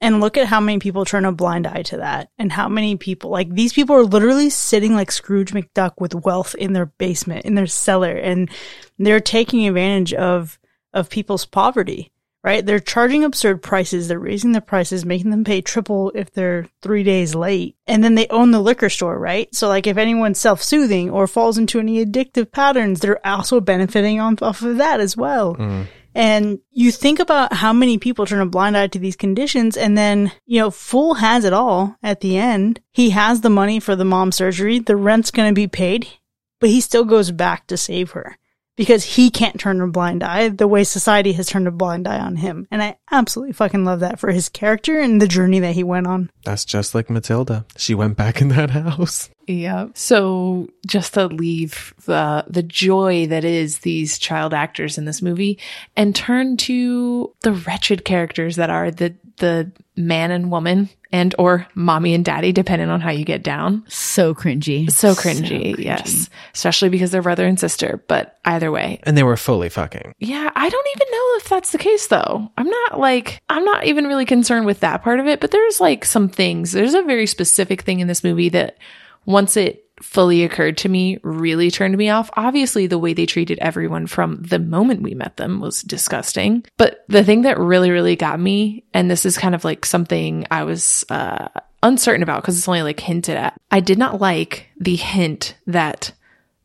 and 0.00 0.20
look 0.20 0.36
at 0.36 0.46
how 0.46 0.60
many 0.60 0.78
people 0.78 1.04
turn 1.04 1.24
a 1.24 1.32
blind 1.32 1.66
eye 1.66 1.82
to 1.82 1.96
that 1.96 2.30
and 2.38 2.52
how 2.52 2.68
many 2.68 2.94
people, 2.94 3.30
like 3.30 3.52
these 3.52 3.72
people 3.72 3.96
are 3.96 4.04
literally 4.04 4.48
sitting 4.48 4.94
like 4.94 5.10
Scrooge 5.10 5.52
McDuck 5.52 5.94
with 5.98 6.14
wealth 6.14 6.54
in 6.54 6.72
their 6.72 6.86
basement, 6.86 7.44
in 7.46 7.56
their 7.56 7.66
cellar, 7.66 8.12
and 8.12 8.48
they're 8.96 9.18
taking 9.18 9.66
advantage 9.66 10.14
of, 10.14 10.56
of 10.94 11.10
people's 11.10 11.44
poverty. 11.44 12.12
Right? 12.44 12.64
They're 12.64 12.78
charging 12.78 13.24
absurd 13.24 13.62
prices. 13.62 14.06
They're 14.06 14.18
raising 14.18 14.52
the 14.52 14.60
prices, 14.60 15.04
making 15.04 15.30
them 15.30 15.44
pay 15.44 15.60
triple 15.60 16.12
if 16.14 16.30
they're 16.30 16.68
three 16.82 17.02
days 17.02 17.34
late. 17.34 17.76
And 17.86 18.02
then 18.02 18.14
they 18.14 18.28
own 18.28 18.52
the 18.52 18.60
liquor 18.60 18.88
store, 18.88 19.18
right? 19.18 19.52
So 19.54 19.66
like 19.68 19.86
if 19.86 19.96
anyone's 19.96 20.38
self-soothing 20.38 21.10
or 21.10 21.26
falls 21.26 21.58
into 21.58 21.80
any 21.80 22.04
addictive 22.04 22.52
patterns, 22.52 23.00
they're 23.00 23.26
also 23.26 23.60
benefiting 23.60 24.20
on, 24.20 24.38
off 24.40 24.62
of 24.62 24.76
that 24.76 25.00
as 25.00 25.16
well. 25.16 25.56
Mm-hmm. 25.56 25.82
And 26.14 26.58
you 26.70 26.90
think 26.90 27.18
about 27.18 27.52
how 27.52 27.72
many 27.72 27.98
people 27.98 28.24
turn 28.24 28.40
a 28.40 28.46
blind 28.46 28.76
eye 28.76 28.86
to 28.88 28.98
these 28.98 29.16
conditions 29.16 29.76
and 29.76 29.98
then, 29.98 30.32
you 30.46 30.60
know, 30.60 30.70
Fool 30.70 31.14
has 31.14 31.44
it 31.44 31.52
all 31.52 31.96
at 32.02 32.20
the 32.20 32.38
end. 32.38 32.80
He 32.92 33.10
has 33.10 33.40
the 33.40 33.50
money 33.50 33.78
for 33.78 33.94
the 33.94 34.04
mom 34.04 34.32
surgery. 34.32 34.78
The 34.78 34.96
rent's 34.96 35.30
going 35.30 35.48
to 35.48 35.54
be 35.54 35.68
paid, 35.68 36.08
but 36.60 36.70
he 36.70 36.80
still 36.80 37.04
goes 37.04 37.30
back 37.30 37.66
to 37.66 37.76
save 37.76 38.12
her 38.12 38.38
because 38.78 39.04
he 39.04 39.28
can't 39.28 39.58
turn 39.58 39.80
a 39.80 39.88
blind 39.88 40.22
eye 40.22 40.48
the 40.48 40.68
way 40.68 40.84
society 40.84 41.32
has 41.32 41.48
turned 41.48 41.66
a 41.66 41.72
blind 41.72 42.06
eye 42.06 42.20
on 42.20 42.36
him. 42.36 42.66
And 42.70 42.80
I 42.80 42.96
absolutely 43.10 43.52
fucking 43.52 43.84
love 43.84 44.00
that 44.00 44.20
for 44.20 44.30
his 44.30 44.48
character 44.48 45.00
and 45.00 45.20
the 45.20 45.26
journey 45.26 45.58
that 45.58 45.74
he 45.74 45.82
went 45.82 46.06
on. 46.06 46.30
That's 46.44 46.64
just 46.64 46.94
like 46.94 47.10
Matilda. 47.10 47.66
She 47.76 47.94
went 47.94 48.16
back 48.16 48.40
in 48.40 48.48
that 48.48 48.70
house. 48.70 49.30
Yeah. 49.48 49.88
So 49.94 50.68
just 50.86 51.14
to 51.14 51.26
leave 51.26 51.92
the 52.04 52.44
the 52.48 52.62
joy 52.62 53.26
that 53.26 53.44
is 53.44 53.78
these 53.78 54.18
child 54.18 54.54
actors 54.54 54.96
in 54.96 55.06
this 55.06 55.22
movie 55.22 55.58
and 55.96 56.14
turn 56.14 56.56
to 56.58 57.34
the 57.40 57.52
wretched 57.52 58.04
characters 58.04 58.56
that 58.56 58.70
are 58.70 58.90
the 58.90 59.16
the 59.38 59.72
man 59.96 60.30
and 60.30 60.50
woman 60.50 60.88
and 61.10 61.34
or 61.38 61.66
mommy 61.74 62.14
and 62.14 62.24
daddy 62.24 62.52
depending 62.52 62.88
on 62.88 63.00
how 63.00 63.10
you 63.10 63.24
get 63.24 63.42
down. 63.42 63.84
So 63.88 64.34
cringy. 64.34 64.90
So 64.90 65.12
cringy, 65.14 65.78
yes. 65.78 66.28
Especially 66.54 66.88
because 66.88 67.10
they're 67.10 67.22
brother 67.22 67.46
and 67.46 67.58
sister, 67.58 68.02
but 68.08 68.38
either 68.44 68.70
way. 68.70 69.00
And 69.04 69.16
they 69.16 69.22
were 69.22 69.36
fully 69.36 69.68
fucking. 69.68 70.14
Yeah, 70.18 70.50
I 70.54 70.68
don't 70.68 70.88
even 70.96 71.08
know 71.10 71.36
if 71.36 71.48
that's 71.48 71.72
the 71.72 71.78
case 71.78 72.06
though. 72.08 72.50
I'm 72.56 72.68
not 72.68 73.00
like 73.00 73.40
I'm 73.48 73.64
not 73.64 73.86
even 73.86 74.06
really 74.06 74.26
concerned 74.26 74.66
with 74.66 74.80
that 74.80 75.02
part 75.02 75.20
of 75.20 75.26
it, 75.26 75.40
but 75.40 75.50
there's 75.50 75.80
like 75.80 76.04
some 76.04 76.28
things. 76.28 76.72
There's 76.72 76.94
a 76.94 77.02
very 77.02 77.26
specific 77.26 77.82
thing 77.82 78.00
in 78.00 78.08
this 78.08 78.22
movie 78.22 78.50
that 78.50 78.76
once 79.24 79.56
it 79.56 79.87
fully 80.02 80.44
occurred 80.44 80.78
to 80.78 80.88
me 80.88 81.18
really 81.22 81.70
turned 81.70 81.96
me 81.96 82.08
off. 82.08 82.30
Obviously, 82.36 82.86
the 82.86 82.98
way 82.98 83.14
they 83.14 83.26
treated 83.26 83.58
everyone 83.58 84.06
from 84.06 84.42
the 84.42 84.58
moment 84.58 85.02
we 85.02 85.14
met 85.14 85.36
them 85.36 85.60
was 85.60 85.82
disgusting. 85.82 86.64
But 86.76 87.04
the 87.08 87.24
thing 87.24 87.42
that 87.42 87.58
really, 87.58 87.90
really 87.90 88.16
got 88.16 88.40
me, 88.40 88.84
and 88.94 89.10
this 89.10 89.26
is 89.26 89.38
kind 89.38 89.54
of 89.54 89.64
like 89.64 89.84
something 89.84 90.46
I 90.50 90.64
was 90.64 91.04
uh, 91.10 91.48
uncertain 91.82 92.22
about 92.22 92.42
because 92.42 92.58
it's 92.58 92.68
only 92.68 92.82
like 92.82 93.00
hinted 93.00 93.36
at, 93.36 93.60
I 93.70 93.80
did 93.80 93.98
not 93.98 94.20
like 94.20 94.68
the 94.78 94.96
hint 94.96 95.56
that 95.66 96.12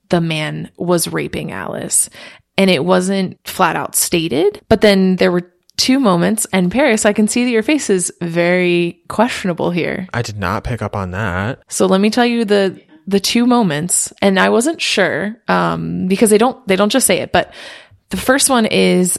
the 0.09 0.21
man 0.21 0.71
was 0.77 1.07
raping 1.07 1.51
Alice. 1.51 2.09
And 2.55 2.69
it 2.69 2.85
wasn't 2.85 3.39
flat 3.47 3.75
out 3.75 3.95
stated, 3.95 4.61
but 4.69 4.81
then 4.81 5.15
there 5.15 5.31
were 5.31 5.51
two 5.77 5.99
moments 5.99 6.45
and 6.53 6.71
Paris, 6.71 7.05
I 7.05 7.13
can 7.13 7.27
see 7.27 7.45
that 7.45 7.51
your 7.51 7.63
face 7.63 7.89
is 7.89 8.13
very 8.21 9.01
questionable 9.07 9.71
here. 9.71 10.07
I 10.13 10.21
did 10.21 10.37
not 10.37 10.63
pick 10.63 10.83
up 10.83 10.95
on 10.95 11.11
that. 11.11 11.63
So 11.67 11.87
let 11.87 11.99
me 11.99 12.11
tell 12.11 12.25
you 12.25 12.45
the 12.45 12.79
the 13.07 13.19
two 13.19 13.45
moments, 13.45 14.13
and 14.21 14.39
I 14.39 14.49
wasn't 14.49 14.81
sure 14.81 15.35
um, 15.47 16.07
because 16.07 16.29
they 16.29 16.37
don't 16.37 16.65
they 16.67 16.75
don't 16.75 16.91
just 16.91 17.07
say 17.07 17.19
it, 17.19 17.31
but 17.31 17.53
the 18.09 18.17
first 18.17 18.49
one 18.49 18.65
is 18.65 19.17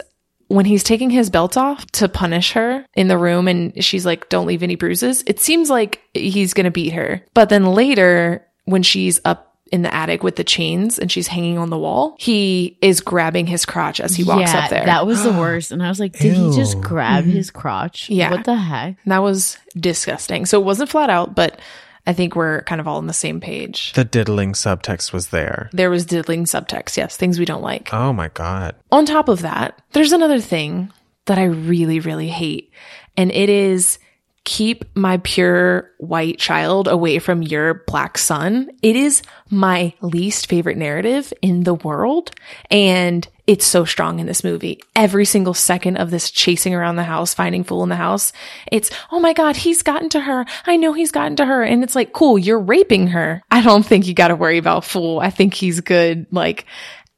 when 0.48 0.66
he's 0.66 0.84
taking 0.84 1.10
his 1.10 1.30
belt 1.30 1.56
off 1.56 1.86
to 1.92 2.08
punish 2.08 2.52
her 2.52 2.86
in 2.94 3.08
the 3.08 3.18
room, 3.18 3.48
and 3.48 3.82
she's 3.82 4.06
like, 4.06 4.28
"Don't 4.28 4.46
leave 4.46 4.62
any 4.62 4.76
bruises." 4.76 5.22
It 5.26 5.40
seems 5.40 5.70
like 5.70 6.00
he's 6.14 6.54
gonna 6.54 6.70
beat 6.70 6.92
her, 6.92 7.22
but 7.34 7.48
then 7.48 7.66
later 7.66 8.46
when 8.64 8.82
she's 8.82 9.20
up 9.24 9.54
in 9.72 9.82
the 9.82 9.92
attic 9.92 10.22
with 10.22 10.36
the 10.36 10.44
chains 10.44 10.98
and 10.98 11.10
she's 11.10 11.26
hanging 11.26 11.58
on 11.58 11.70
the 11.70 11.78
wall, 11.78 12.14
he 12.18 12.78
is 12.80 13.00
grabbing 13.00 13.46
his 13.46 13.66
crotch 13.66 13.98
as 13.98 14.14
he 14.14 14.22
walks 14.22 14.52
yeah, 14.52 14.60
up 14.60 14.70
there. 14.70 14.84
That 14.84 15.06
was 15.06 15.24
the 15.24 15.32
worst. 15.32 15.72
And 15.72 15.82
I 15.82 15.88
was 15.88 15.98
like, 15.98 16.12
did 16.12 16.34
he 16.34 16.54
just 16.54 16.76
Ew. 16.76 16.82
grab 16.82 17.24
his 17.24 17.50
crotch? 17.50 18.08
Yeah. 18.08 18.30
What 18.30 18.44
the 18.44 18.54
heck? 18.54 18.96
that 19.06 19.18
was 19.18 19.58
disgusting. 19.76 20.46
So 20.46 20.60
it 20.60 20.64
wasn't 20.64 20.90
flat 20.90 21.10
out, 21.10 21.34
but 21.34 21.58
I 22.06 22.12
think 22.12 22.36
we're 22.36 22.62
kind 22.62 22.80
of 22.80 22.88
all 22.88 22.98
on 22.98 23.06
the 23.06 23.12
same 23.12 23.40
page. 23.40 23.92
The 23.94 24.04
diddling 24.04 24.52
subtext 24.52 25.12
was 25.12 25.28
there. 25.28 25.70
There 25.72 25.90
was 25.90 26.04
diddling 26.04 26.44
subtext, 26.44 26.96
yes, 26.96 27.16
things 27.16 27.38
we 27.38 27.44
don't 27.44 27.62
like. 27.62 27.92
Oh 27.92 28.12
my 28.12 28.28
God. 28.28 28.74
On 28.92 29.06
top 29.06 29.28
of 29.28 29.42
that, 29.42 29.80
there's 29.92 30.12
another 30.12 30.40
thing 30.40 30.92
that 31.26 31.38
I 31.38 31.44
really, 31.44 32.00
really 32.00 32.28
hate, 32.28 32.70
and 33.16 33.30
it 33.32 33.48
is 33.48 33.98
keep 34.44 34.84
my 34.94 35.16
pure 35.18 35.90
white 35.98 36.38
child 36.38 36.86
away 36.86 37.18
from 37.18 37.42
your 37.42 37.82
black 37.86 38.18
son. 38.18 38.70
It 38.82 38.94
is 38.94 39.22
my 39.50 39.94
least 40.02 40.48
favorite 40.48 40.76
narrative 40.76 41.32
in 41.40 41.64
the 41.64 41.74
world. 41.74 42.30
And 42.70 43.26
it's 43.46 43.66
so 43.66 43.84
strong 43.84 44.20
in 44.20 44.26
this 44.26 44.42
movie. 44.42 44.80
Every 44.96 45.24
single 45.24 45.54
second 45.54 45.98
of 45.98 46.10
this 46.10 46.30
chasing 46.30 46.74
around 46.74 46.96
the 46.96 47.02
house, 47.04 47.34
finding 47.34 47.62
fool 47.62 47.82
in 47.82 47.90
the 47.90 47.96
house, 47.96 48.32
it's, 48.72 48.90
oh 49.12 49.20
my 49.20 49.34
God, 49.34 49.56
he's 49.56 49.82
gotten 49.82 50.08
to 50.10 50.20
her. 50.20 50.46
I 50.66 50.76
know 50.76 50.94
he's 50.94 51.12
gotten 51.12 51.36
to 51.36 51.44
her. 51.44 51.62
And 51.62 51.82
it's 51.84 51.94
like, 51.94 52.12
cool, 52.12 52.38
you're 52.38 52.58
raping 52.58 53.08
her. 53.08 53.42
I 53.50 53.62
don't 53.62 53.84
think 53.84 54.06
you 54.06 54.14
got 54.14 54.28
to 54.28 54.36
worry 54.36 54.58
about 54.58 54.84
fool. 54.84 55.20
I 55.20 55.30
think 55.30 55.52
he's 55.52 55.80
good. 55.80 56.26
Like, 56.30 56.64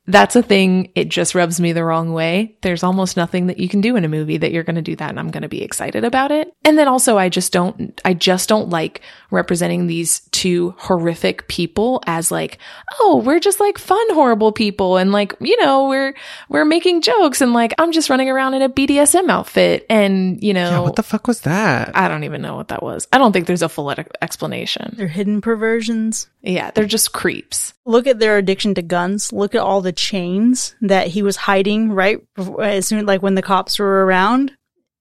that's 0.07 0.37
a 0.37 0.43
thing. 0.43 0.93
It 0.95 1.09
just 1.09 1.35
rubs 1.35 1.61
me 1.61 1.73
the 1.73 1.85
wrong 1.85 2.13
way. 2.13 2.57
There's 2.63 2.83
almost 2.83 3.17
nothing 3.17 3.49
that 3.49 3.59
you 3.59 3.69
can 3.69 3.81
do 3.81 3.97
in 3.97 4.05
a 4.05 4.09
movie 4.09 4.37
that 4.39 4.53
you're 4.53 4.63
going 4.63 4.77
to 4.77 4.83
do 4.83 4.97
that 4.97 5.11
and 5.11 5.19
I'm 5.19 5.31
going 5.31 5.43
to 5.43 5.49
be 5.49 5.63
excited 5.63 6.05
about 6.05 6.31
it. 6.31 6.53
And 6.65 6.79
then 6.79 6.89
also 6.89 7.19
I 7.19 7.29
just 7.29 7.53
don't, 7.53 8.01
I 8.05 8.15
just 8.15 8.49
don't 8.49 8.71
like 8.71 9.01
representing 9.31 9.87
these 9.87 10.21
two 10.31 10.75
horrific 10.79 11.49
people 11.49 12.03
as 12.07 12.31
like, 12.31 12.59
oh, 13.01 13.23
we're 13.25 13.41
just 13.41 13.59
like 13.59 13.79
fun, 13.79 14.07
horrible 14.11 14.53
people. 14.53 14.97
And 14.97 15.11
like, 15.13 15.35
you 15.41 15.61
know, 15.63 15.89
we're, 15.89 16.15
we're 16.49 16.65
making 16.65 17.03
jokes 17.03 17.41
and 17.41 17.53
like, 17.53 17.75
I'm 17.79 17.93
just 17.93 18.09
running 18.09 18.31
around 18.31 18.55
in 18.55 18.63
a 18.63 18.69
BDSM 18.69 19.29
outfit. 19.29 19.87
And, 19.91 20.43
you 20.43 20.55
know, 20.55 20.71
Yeah, 20.71 20.81
what 20.81 20.97
the 20.97 21.03
fuck 21.03 21.27
was 21.27 21.41
that? 21.41 21.97
I 21.97 22.09
don't 22.09 22.25
even 22.25 22.43
know 22.43 22.55
what 22.57 22.69
that 22.69 22.83
was. 22.83 23.09
I 23.13 23.19
don't 23.19 23.33
think 23.33 23.47
there's 23.47 23.63
a 23.63 23.69
full 23.69 23.91
explanation. 23.91 24.95
They're 24.97 25.09
hidden 25.09 25.41
perversions. 25.41 26.29
Yeah. 26.43 26.71
They're 26.71 26.85
just 26.85 27.13
creeps. 27.13 27.75
Look 27.85 28.07
at 28.07 28.19
their 28.19 28.37
addiction 28.39 28.75
to 28.75 28.83
guns. 28.83 29.33
Look 29.33 29.55
at 29.55 29.61
all 29.61 29.81
the 29.81 29.93
chains 29.97 30.77
that 30.81 31.09
he 31.09 31.23
was 31.23 31.37
hiding 31.37 31.93
right 31.93 32.19
as 32.61 32.87
soon 32.87 33.05
like 33.07 33.23
when 33.23 33.35
the 33.35 33.43
cops 33.43 33.79
were 33.79 34.05
around. 34.05 34.53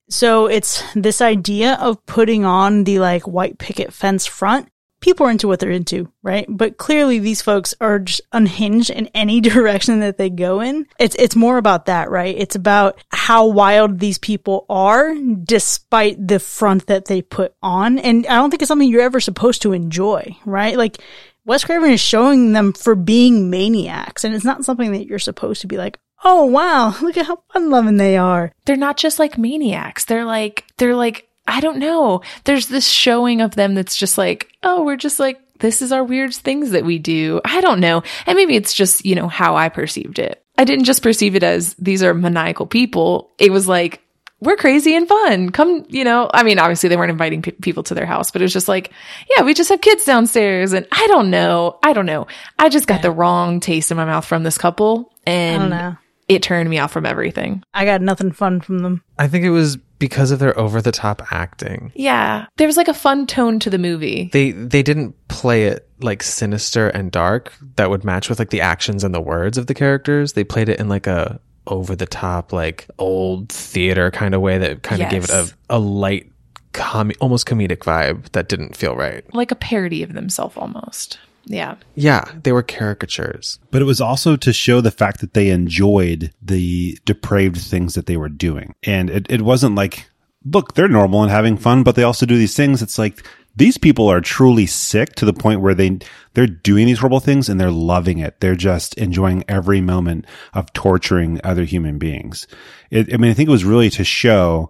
So 0.09 0.47
it's 0.47 0.83
this 0.93 1.21
idea 1.21 1.75
of 1.75 2.03
putting 2.05 2.45
on 2.45 2.83
the 2.83 2.99
like 2.99 3.27
white 3.27 3.57
picket 3.57 3.93
fence 3.93 4.25
front. 4.25 4.69
People 5.01 5.27
are 5.27 5.31
into 5.31 5.47
what 5.47 5.59
they're 5.59 5.69
into, 5.69 6.11
right? 6.23 6.45
But 6.49 6.77
clearly 6.77 7.19
these 7.19 7.41
folks 7.41 7.75
are 7.79 7.99
just 7.99 8.21
unhinged 8.31 8.89
in 8.89 9.07
any 9.13 9.41
direction 9.53 9.99
that 9.99 10.17
they 10.17 10.29
go 10.29 10.61
in. 10.61 10.87
It's 10.99 11.15
it's 11.15 11.35
more 11.35 11.57
about 11.57 11.85
that, 11.87 12.09
right? 12.09 12.35
It's 12.37 12.55
about 12.55 13.03
how 13.09 13.47
wild 13.47 13.99
these 13.99 14.17
people 14.17 14.65
are 14.69 15.13
despite 15.15 16.27
the 16.27 16.39
front 16.39 16.87
that 16.87 17.05
they 17.05 17.21
put 17.21 17.53
on. 17.61 17.99
And 17.99 18.25
I 18.27 18.35
don't 18.35 18.49
think 18.49 18.61
it's 18.61 18.67
something 18.67 18.89
you're 18.89 19.01
ever 19.01 19.19
supposed 19.19 19.61
to 19.63 19.73
enjoy, 19.73 20.37
right? 20.45 20.77
Like 20.77 20.97
Wes 21.45 21.63
Craven 21.63 21.91
is 21.91 22.01
showing 22.01 22.53
them 22.53 22.73
for 22.73 22.95
being 22.95 23.49
maniacs, 23.49 24.23
and 24.23 24.33
it's 24.33 24.45
not 24.45 24.65
something 24.65 24.91
that 24.91 25.05
you're 25.05 25.19
supposed 25.19 25.61
to 25.61 25.67
be 25.67 25.77
like, 25.77 25.99
oh 26.23 26.45
wow, 26.45 26.95
look 27.01 27.17
at 27.17 27.27
how 27.27 27.43
fun 27.53 27.69
loving 27.69 27.97
they 27.97 28.17
are. 28.17 28.51
they're 28.65 28.75
not 28.75 28.97
just 28.97 29.19
like 29.19 29.37
maniacs. 29.37 30.05
They're 30.05 30.25
like, 30.25 30.65
they're 30.77 30.95
like, 30.95 31.29
I 31.47 31.59
don't 31.61 31.77
know. 31.77 32.21
There's 32.45 32.67
this 32.67 32.87
showing 32.87 33.41
of 33.41 33.55
them 33.55 33.75
that's 33.75 33.95
just 33.95 34.17
like, 34.17 34.51
oh, 34.63 34.83
we're 34.83 34.95
just 34.97 35.19
like, 35.19 35.39
this 35.59 35.81
is 35.81 35.91
our 35.91 36.03
weird 36.03 36.33
things 36.33 36.71
that 36.71 36.83
we 36.83 36.97
do. 36.97 37.39
I 37.45 37.61
don't 37.61 37.79
know. 37.79 38.01
And 38.25 38.35
maybe 38.35 38.55
it's 38.55 38.73
just, 38.73 39.05
you 39.05 39.15
know, 39.15 39.27
how 39.27 39.55
I 39.55 39.69
perceived 39.69 40.19
it. 40.19 40.43
I 40.57 40.63
didn't 40.63 40.85
just 40.85 41.03
perceive 41.03 41.35
it 41.35 41.43
as 41.43 41.75
these 41.75 42.01
are 42.01 42.13
maniacal 42.13 42.65
people. 42.65 43.31
It 43.37 43.51
was 43.51 43.67
like, 43.67 44.01
we're 44.41 44.55
crazy 44.57 44.95
and 44.95 45.07
fun. 45.07 45.49
Come, 45.49 45.85
you 45.87 46.03
know, 46.03 46.29
I 46.33 46.43
mean, 46.43 46.59
obviously 46.59 46.89
they 46.89 46.97
weren't 46.97 47.11
inviting 47.11 47.41
pe- 47.41 47.51
people 47.51 47.83
to 47.83 47.93
their 47.93 48.05
house, 48.05 48.31
but 48.31 48.41
it 48.41 48.45
was 48.45 48.53
just 48.53 48.67
like, 48.67 48.91
yeah, 49.35 49.43
we 49.43 49.53
just 49.53 49.69
have 49.69 49.81
kids 49.81 50.03
downstairs. 50.05 50.73
And 50.73 50.85
I 50.91 51.07
don't 51.07 51.29
know. 51.29 51.79
I 51.83 51.93
don't 51.93 52.05
know. 52.05 52.27
I 52.59 52.69
just 52.69 52.87
got 52.87 53.01
the 53.01 53.11
wrong 53.11 53.59
taste 53.59 53.91
in 53.91 53.97
my 53.97 54.05
mouth 54.05 54.25
from 54.25 54.43
this 54.43 54.57
couple. 54.57 55.11
And 55.25 55.55
I 55.55 55.59
don't 55.59 55.69
know. 55.69 55.97
it 56.27 56.43
turned 56.43 56.69
me 56.69 56.79
off 56.79 56.91
from 56.91 57.05
everything. 57.05 57.63
I 57.73 57.85
got 57.85 58.01
nothing 58.01 58.31
fun 58.31 58.61
from 58.61 58.79
them. 58.79 59.03
I 59.17 59.27
think 59.27 59.45
it 59.45 59.51
was 59.51 59.77
because 59.97 60.31
of 60.31 60.39
their 60.39 60.57
over 60.59 60.81
the 60.81 60.91
top 60.91 61.21
acting. 61.31 61.93
Yeah. 61.95 62.47
There 62.57 62.67
was 62.67 62.75
like 62.77 62.89
a 62.89 62.93
fun 62.93 63.27
tone 63.27 63.59
to 63.59 63.69
the 63.69 63.77
movie. 63.77 64.29
They 64.33 64.51
they 64.51 64.83
didn't 64.83 65.15
play 65.29 65.67
it 65.67 65.87
like 66.01 66.21
sinister 66.21 66.89
and 66.89 67.09
dark 67.09 67.53
that 67.77 67.89
would 67.89 68.03
match 68.03 68.27
with 68.27 68.37
like 68.37 68.49
the 68.49 68.59
actions 68.59 69.05
and 69.05 69.15
the 69.15 69.21
words 69.21 69.57
of 69.57 69.67
the 69.67 69.73
characters. 69.73 70.33
They 70.33 70.43
played 70.43 70.67
it 70.67 70.81
in 70.81 70.89
like 70.89 71.07
a 71.07 71.39
over 71.67 71.95
the 71.95 72.05
top, 72.05 72.53
like 72.53 72.87
old 72.97 73.49
theater 73.49 74.11
kind 74.11 74.33
of 74.33 74.41
way 74.41 74.57
that 74.57 74.83
kind 74.83 75.01
of 75.01 75.09
gave 75.09 75.23
it 75.25 75.29
a, 75.29 75.51
a 75.69 75.79
light, 75.79 76.31
com- 76.73 77.11
almost 77.19 77.47
comedic 77.47 77.79
vibe 77.79 78.31
that 78.31 78.49
didn't 78.49 78.75
feel 78.75 78.95
right. 78.95 79.23
Like 79.33 79.51
a 79.51 79.55
parody 79.55 80.03
of 80.03 80.13
themselves 80.13 80.57
almost. 80.57 81.19
Yeah. 81.45 81.75
Yeah, 81.93 82.25
they 82.43 82.51
were 82.51 82.63
caricatures. 82.63 83.59
But 83.69 83.81
it 83.81 83.85
was 83.85 84.01
also 84.01 84.35
to 84.35 84.51
show 84.51 84.81
the 84.81 84.91
fact 84.91 85.21
that 85.21 85.33
they 85.33 85.49
enjoyed 85.49 86.33
the 86.41 86.97
depraved 87.05 87.57
things 87.57 87.93
that 87.93 88.07
they 88.07 88.17
were 88.17 88.29
doing. 88.29 88.73
And 88.83 89.09
it, 89.09 89.27
it 89.29 89.41
wasn't 89.41 89.75
like, 89.75 90.09
look, 90.43 90.73
they're 90.73 90.87
normal 90.87 91.21
and 91.21 91.31
having 91.31 91.57
fun, 91.57 91.83
but 91.83 91.95
they 91.95 92.03
also 92.03 92.25
do 92.25 92.37
these 92.37 92.55
things. 92.55 92.81
It's 92.81 92.97
like, 92.97 93.23
these 93.55 93.77
people 93.77 94.07
are 94.07 94.21
truly 94.21 94.65
sick 94.65 95.15
to 95.15 95.25
the 95.25 95.33
point 95.33 95.61
where 95.61 95.73
they, 95.73 95.99
they're 96.33 96.47
doing 96.47 96.85
these 96.85 96.99
horrible 96.99 97.19
things 97.19 97.47
and 97.47 97.59
they're 97.59 97.71
loving 97.71 98.19
it. 98.19 98.39
They're 98.39 98.55
just 98.55 98.95
enjoying 98.95 99.45
every 99.47 99.81
moment 99.81 100.25
of 100.53 100.73
torturing 100.73 101.39
other 101.43 101.63
human 101.63 101.97
beings. 101.97 102.47
It, 102.91 103.13
I 103.13 103.17
mean, 103.17 103.31
I 103.31 103.33
think 103.33 103.47
it 103.47 103.53
was 103.53 103.63
really 103.63 103.89
to 103.91 104.03
show 104.03 104.69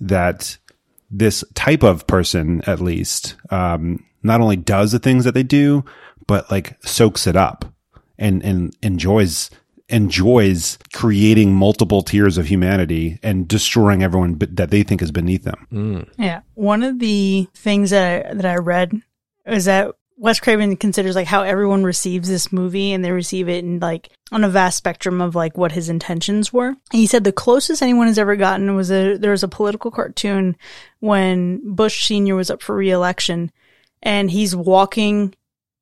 that 0.00 0.56
this 1.10 1.44
type 1.54 1.82
of 1.82 2.06
person, 2.06 2.62
at 2.66 2.80
least, 2.80 3.36
um, 3.50 4.04
not 4.22 4.40
only 4.40 4.56
does 4.56 4.92
the 4.92 4.98
things 4.98 5.24
that 5.24 5.32
they 5.34 5.42
do, 5.42 5.84
but 6.26 6.50
like 6.50 6.82
soaks 6.84 7.26
it 7.26 7.36
up 7.36 7.66
and, 8.18 8.42
and 8.42 8.74
enjoys, 8.82 9.50
enjoys 9.92 10.78
creating 10.92 11.54
multiple 11.54 12.02
tiers 12.02 12.38
of 12.38 12.46
humanity 12.46 13.18
and 13.22 13.46
destroying 13.46 14.02
everyone 14.02 14.34
b- 14.34 14.46
that 14.50 14.70
they 14.70 14.82
think 14.82 15.02
is 15.02 15.10
beneath 15.10 15.44
them. 15.44 15.66
Mm. 15.72 16.08
Yeah. 16.18 16.40
One 16.54 16.82
of 16.82 16.98
the 16.98 17.48
things 17.54 17.90
that 17.90 18.26
I, 18.26 18.34
that 18.34 18.46
I 18.46 18.56
read 18.56 18.92
is 19.46 19.66
that 19.66 19.92
Wes 20.16 20.38
Craven 20.38 20.76
considers 20.76 21.16
like 21.16 21.26
how 21.26 21.42
everyone 21.42 21.82
receives 21.82 22.28
this 22.28 22.52
movie 22.52 22.92
and 22.92 23.04
they 23.04 23.10
receive 23.10 23.48
it 23.48 23.64
in 23.64 23.80
like 23.80 24.10
on 24.30 24.44
a 24.44 24.48
vast 24.48 24.78
spectrum 24.78 25.20
of 25.20 25.34
like 25.34 25.58
what 25.58 25.72
his 25.72 25.88
intentions 25.88 26.52
were. 26.52 26.68
And 26.68 26.78
he 26.92 27.06
said 27.06 27.24
the 27.24 27.32
closest 27.32 27.82
anyone 27.82 28.06
has 28.06 28.18
ever 28.18 28.36
gotten 28.36 28.76
was 28.76 28.90
a 28.90 29.16
there 29.16 29.32
was 29.32 29.42
a 29.42 29.48
political 29.48 29.90
cartoon 29.90 30.56
when 31.00 31.74
Bush 31.74 32.06
Senior 32.06 32.36
was 32.36 32.50
up 32.50 32.62
for 32.62 32.76
re-election 32.76 33.50
and 34.00 34.30
he's 34.30 34.54
walking 34.54 35.34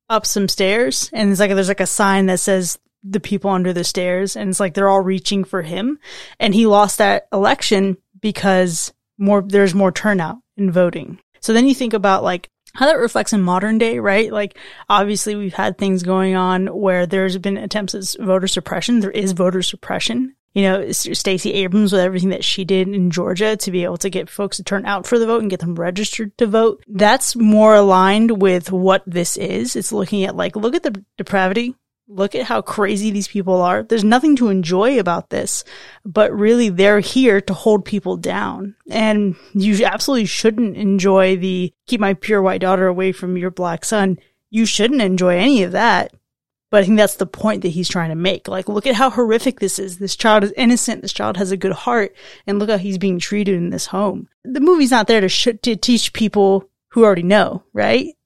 up 0.09 0.25
some 0.25 0.49
stairs 0.49 1.11
and 1.13 1.31
it's 1.31 1.39
like 1.39 1.51
there's 1.51 1.69
like 1.69 1.81
a 1.81 1.87
sign 1.87 2.27
that 2.27 2.41
says 2.41 2.79
the 3.03 3.21
people 3.21 3.51
under 3.51 3.73
the 3.73 3.85
stairs 3.85 4.37
and 4.37 4.51
it's 4.51 4.61
like 4.61 4.75
they're 4.75 4.89
all 4.89 5.01
reaching 5.01 5.45
for 5.45 5.63
him 5.63 5.99
and 6.39 6.55
he 6.55 6.67
lost 6.67 6.99
that 6.99 7.27
election 7.33 7.97
because 8.21 8.93
more 9.19 9.43
there's 9.43 9.75
more 9.75 9.93
turnout 9.93 10.39
in 10.57 10.71
voting. 10.71 11.19
So 11.41 11.53
then 11.53 11.67
you 11.67 11.75
think 11.75 11.95
about 11.95 12.23
like 12.23 12.51
how 12.75 12.87
that 12.87 12.99
reflects 12.99 13.33
in 13.33 13.43
modern 13.43 13.79
day, 13.79 13.99
right? 13.99 14.33
Like 14.33 14.57
obviously 14.89 15.35
we've 15.35 15.55
had 15.55 15.79
things 15.79 16.03
going 16.03 16.37
on 16.37 16.67
where 16.67 17.07
there's 17.07 17.37
been 17.39 17.57
attempts 17.57 17.95
at 17.95 18.25
voter 18.25 18.47
suppression. 18.47 19.01
There 19.01 19.11
is 19.11 19.33
voter 19.33 19.63
suppression. 19.63 20.35
You 20.55 20.63
know, 20.63 20.91
Stacey 20.91 21.53
Abrams 21.53 21.93
with 21.93 22.01
everything 22.01 22.31
that 22.31 22.43
she 22.43 22.65
did 22.65 22.89
in 22.89 23.13
Georgia 23.13 23.57
to 23.57 23.71
be 23.71 23.85
able 23.85 23.99
to 23.99 24.11
get 24.11 24.29
folks 24.29 24.57
to 24.57 24.65
turn 24.65 24.85
out 24.85 25.07
for 25.07 25.17
the 25.17 25.27
vote 25.27 25.43
and 25.43 25.51
get 25.51 25.61
them 25.61 25.77
registered 25.77 26.37
to 26.39 26.47
vote. 26.47 26.83
That's 26.89 27.37
more 27.37 27.77
aligned 27.77 28.43
with 28.43 28.73
what 28.73 29.05
this 29.07 29.37
is. 29.37 29.77
It's 29.77 29.93
looking 29.93 30.25
at 30.25 30.35
like, 30.35 30.57
look 30.57 30.75
at 30.75 30.83
the 30.83 31.05
depravity. 31.17 31.77
Look 32.13 32.35
at 32.35 32.47
how 32.47 32.61
crazy 32.61 33.13
these 33.13 33.29
people 33.29 33.63
are. 33.63 33.85
There's 33.85 34.03
nothing 34.03 34.35
to 34.37 34.49
enjoy 34.49 34.99
about 34.99 35.31
this, 35.31 35.63
but 36.05 36.33
really 36.33 36.69
they're 36.69 36.99
here 36.99 37.41
to 37.43 37.55
hold 37.55 37.85
people 37.85 38.17
down. 38.17 38.75
And 38.91 39.37
you 39.55 39.85
absolutely 39.85 40.27
shouldn't 40.27 40.77
enjoy 40.77 41.37
the 41.37 41.73
keep 41.87 42.01
my 42.01 42.15
pure 42.15 42.43
white 42.43 42.63
daughter 42.63 42.89
away 42.89 43.13
from 43.13 43.37
your 43.37 43.53
black 43.53 43.85
son. 43.85 44.19
You 44.51 44.67
shouldn't 44.67 45.01
enjoy 45.01 45.37
any 45.37 45.63
of 45.63 45.71
that. 45.73 46.13
But 46.71 46.83
I 46.83 46.87
think 46.87 46.99
that's 46.99 47.17
the 47.17 47.27
point 47.27 47.63
that 47.63 47.69
he's 47.69 47.89
trying 47.89 48.11
to 48.11 48.17
make. 48.17 48.49
Like, 48.49 48.69
look 48.69 48.87
at 48.87 48.95
how 48.95 49.11
horrific 49.11 49.61
this 49.61 49.79
is. 49.79 49.99
This 49.99 50.17
child 50.17 50.45
is 50.45 50.53
innocent. 50.57 51.03
This 51.03 51.13
child 51.13 51.37
has 51.37 51.51
a 51.53 51.57
good 51.57 51.73
heart. 51.73 52.15
And 52.47 52.59
look 52.59 52.71
how 52.71 52.79
he's 52.79 52.99
being 52.99 53.19
treated 53.19 53.57
in 53.57 53.71
this 53.71 53.87
home. 53.87 54.29
The 54.45 54.61
movie's 54.61 54.93
not 54.93 55.07
there 55.07 55.21
to, 55.21 55.29
sh- 55.29 55.49
to 55.63 55.77
teach 55.77 56.13
people 56.13 56.69
who 56.89 57.05
already 57.05 57.25
know, 57.25 57.65
right? 57.73 58.17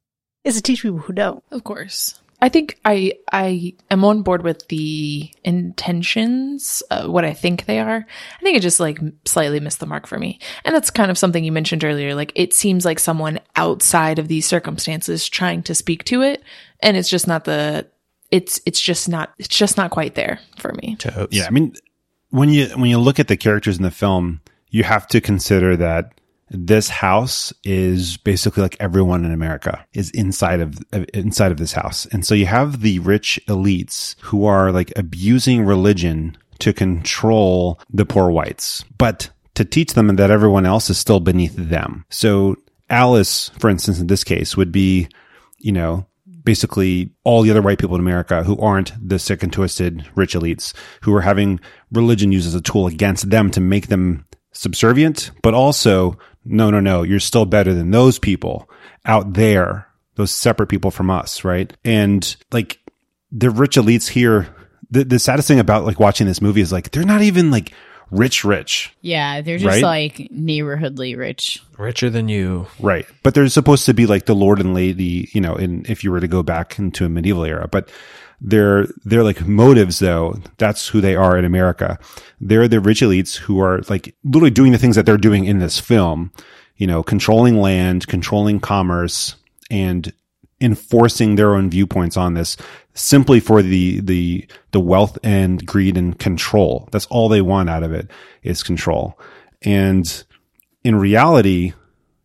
It's 0.44 0.56
to 0.56 0.62
teach 0.62 0.82
people 0.82 0.98
who 0.98 1.12
don't. 1.14 1.42
Of 1.50 1.64
course. 1.64 2.20
I 2.44 2.50
think 2.50 2.78
I 2.84 3.14
I 3.32 3.72
am 3.90 4.04
on 4.04 4.20
board 4.20 4.42
with 4.42 4.68
the 4.68 5.30
intentions, 5.44 6.82
uh, 6.90 7.06
what 7.06 7.24
I 7.24 7.32
think 7.32 7.64
they 7.64 7.78
are. 7.80 8.06
I 8.06 8.42
think 8.42 8.58
it 8.58 8.60
just 8.60 8.80
like 8.80 8.98
slightly 9.24 9.60
missed 9.60 9.80
the 9.80 9.86
mark 9.86 10.06
for 10.06 10.18
me, 10.18 10.38
and 10.62 10.74
that's 10.74 10.90
kind 10.90 11.10
of 11.10 11.16
something 11.16 11.42
you 11.42 11.52
mentioned 11.52 11.84
earlier. 11.84 12.14
Like 12.14 12.32
it 12.34 12.52
seems 12.52 12.84
like 12.84 12.98
someone 12.98 13.40
outside 13.56 14.18
of 14.18 14.28
these 14.28 14.44
circumstances 14.44 15.26
trying 15.26 15.62
to 15.62 15.74
speak 15.74 16.04
to 16.04 16.20
it, 16.20 16.42
and 16.80 16.98
it's 16.98 17.08
just 17.08 17.26
not 17.26 17.44
the. 17.44 17.86
It's 18.30 18.60
it's 18.66 18.80
just 18.80 19.08
not 19.08 19.32
it's 19.38 19.48
just 19.48 19.78
not 19.78 19.90
quite 19.90 20.14
there 20.14 20.38
for 20.58 20.74
me. 20.74 20.96
Yeah. 21.32 21.46
I 21.46 21.50
mean, 21.50 21.74
when 22.28 22.50
you, 22.50 22.66
when 22.76 22.90
you 22.90 22.98
look 22.98 23.18
at 23.18 23.28
the 23.28 23.38
characters 23.38 23.78
in 23.78 23.84
the 23.84 23.90
film, 23.90 24.42
you 24.68 24.84
have 24.84 25.06
to 25.08 25.22
consider 25.22 25.78
that 25.78 26.20
this 26.50 26.88
house 26.88 27.52
is 27.64 28.16
basically 28.18 28.62
like 28.62 28.76
everyone 28.80 29.24
in 29.24 29.32
America 29.32 29.84
is 29.92 30.10
inside 30.10 30.60
of 30.60 30.78
inside 31.12 31.52
of 31.52 31.58
this 31.58 31.72
house. 31.72 32.06
And 32.06 32.24
so 32.24 32.34
you 32.34 32.46
have 32.46 32.80
the 32.80 32.98
rich 33.00 33.40
elites 33.48 34.16
who 34.20 34.44
are 34.44 34.70
like 34.70 34.92
abusing 34.96 35.64
religion 35.64 36.36
to 36.60 36.72
control 36.72 37.80
the 37.90 38.06
poor 38.06 38.30
whites, 38.30 38.84
but 38.98 39.30
to 39.54 39.64
teach 39.64 39.94
them 39.94 40.14
that 40.16 40.30
everyone 40.30 40.66
else 40.66 40.90
is 40.90 40.98
still 40.98 41.20
beneath 41.20 41.54
them. 41.56 42.04
So 42.10 42.56
Alice, 42.90 43.50
for 43.58 43.70
instance, 43.70 43.98
in 43.98 44.08
this 44.08 44.24
case 44.24 44.56
would 44.56 44.72
be, 44.72 45.08
you 45.58 45.72
know, 45.72 46.06
basically 46.44 47.10
all 47.24 47.42
the 47.42 47.50
other 47.50 47.62
white 47.62 47.78
people 47.78 47.94
in 47.94 48.00
America 48.00 48.44
who 48.44 48.58
aren't 48.58 48.92
the 49.00 49.18
sick 49.18 49.42
and 49.42 49.52
twisted 49.52 50.06
rich 50.14 50.34
elites 50.34 50.74
who 51.02 51.14
are 51.14 51.22
having 51.22 51.58
religion 51.90 52.32
used 52.32 52.46
as 52.46 52.54
a 52.54 52.60
tool 52.60 52.86
against 52.86 53.30
them 53.30 53.50
to 53.50 53.60
make 53.60 53.86
them 53.86 54.26
subservient, 54.52 55.30
but 55.42 55.54
also, 55.54 56.18
no, 56.44 56.70
no, 56.70 56.80
no, 56.80 57.02
you're 57.02 57.20
still 57.20 57.46
better 57.46 57.74
than 57.74 57.90
those 57.90 58.18
people 58.18 58.68
out 59.04 59.34
there, 59.34 59.88
those 60.16 60.30
separate 60.30 60.68
people 60.68 60.90
from 60.90 61.10
us, 61.10 61.44
right? 61.44 61.72
And 61.84 62.36
like 62.52 62.78
the 63.32 63.50
rich 63.50 63.76
elites 63.76 64.08
here, 64.08 64.54
the, 64.90 65.04
the 65.04 65.18
saddest 65.18 65.48
thing 65.48 65.58
about 65.58 65.84
like 65.84 65.98
watching 65.98 66.26
this 66.26 66.42
movie 66.42 66.60
is 66.60 66.72
like, 66.72 66.90
they're 66.90 67.04
not 67.04 67.22
even 67.22 67.50
like 67.50 67.72
rich, 68.10 68.44
rich. 68.44 68.94
Yeah, 69.00 69.40
they're 69.40 69.58
just 69.58 69.82
Right? 69.82 69.82
like 69.82 70.16
neighborhoodly 70.32 71.16
rich. 71.16 71.62
Richer 71.78 72.10
than 72.10 72.28
you. 72.28 72.66
Right. 72.80 73.06
But 73.22 73.34
they're 73.34 73.48
supposed 73.48 73.86
to 73.86 73.94
be 73.94 74.06
like 74.06 74.26
the 74.26 74.34
lord 74.34 74.60
and 74.60 74.74
lady, 74.74 75.28
you 75.32 75.40
know, 75.40 75.54
in 75.56 75.84
if 75.88 76.04
you 76.04 76.10
were 76.12 76.20
to 76.20 76.28
go 76.28 76.42
back 76.42 76.78
into 76.78 77.04
a 77.04 77.08
medieval 77.08 77.44
era. 77.44 77.68
But 77.70 77.90
they're 78.40 78.86
they're 79.04 79.22
like 79.24 79.46
motives 79.46 79.98
though. 80.00 80.36
That's 80.58 80.88
who 80.88 81.00
they 81.00 81.16
are 81.16 81.38
in 81.38 81.44
America. 81.44 81.98
They're 82.40 82.68
the 82.68 82.80
rich 82.80 83.00
elites 83.00 83.36
who 83.36 83.60
are 83.60 83.80
like 83.88 84.14
literally 84.24 84.50
doing 84.50 84.72
the 84.72 84.78
things 84.78 84.96
that 84.96 85.06
they're 85.06 85.16
doing 85.16 85.44
in 85.46 85.58
this 85.60 85.80
film, 85.80 86.30
you 86.76 86.86
know, 86.86 87.02
controlling 87.02 87.58
land, 87.60 88.06
controlling 88.06 88.60
commerce, 88.60 89.36
and 89.70 90.12
enforcing 90.60 91.36
their 91.36 91.54
own 91.54 91.68
viewpoints 91.68 92.16
on 92.16 92.34
this 92.34 92.56
simply 92.94 93.40
for 93.40 93.60
the 93.62 94.00
the 94.00 94.46
the 94.70 94.80
wealth 94.80 95.18
and 95.22 95.64
greed 95.66 95.96
and 95.96 96.18
control. 96.18 96.88
That's 96.92 97.06
all 97.06 97.28
they 97.28 97.42
want 97.42 97.70
out 97.70 97.82
of 97.82 97.92
it 97.92 98.10
is 98.42 98.62
control. 98.62 99.18
And 99.62 100.24
in 100.82 100.96
reality, 100.96 101.72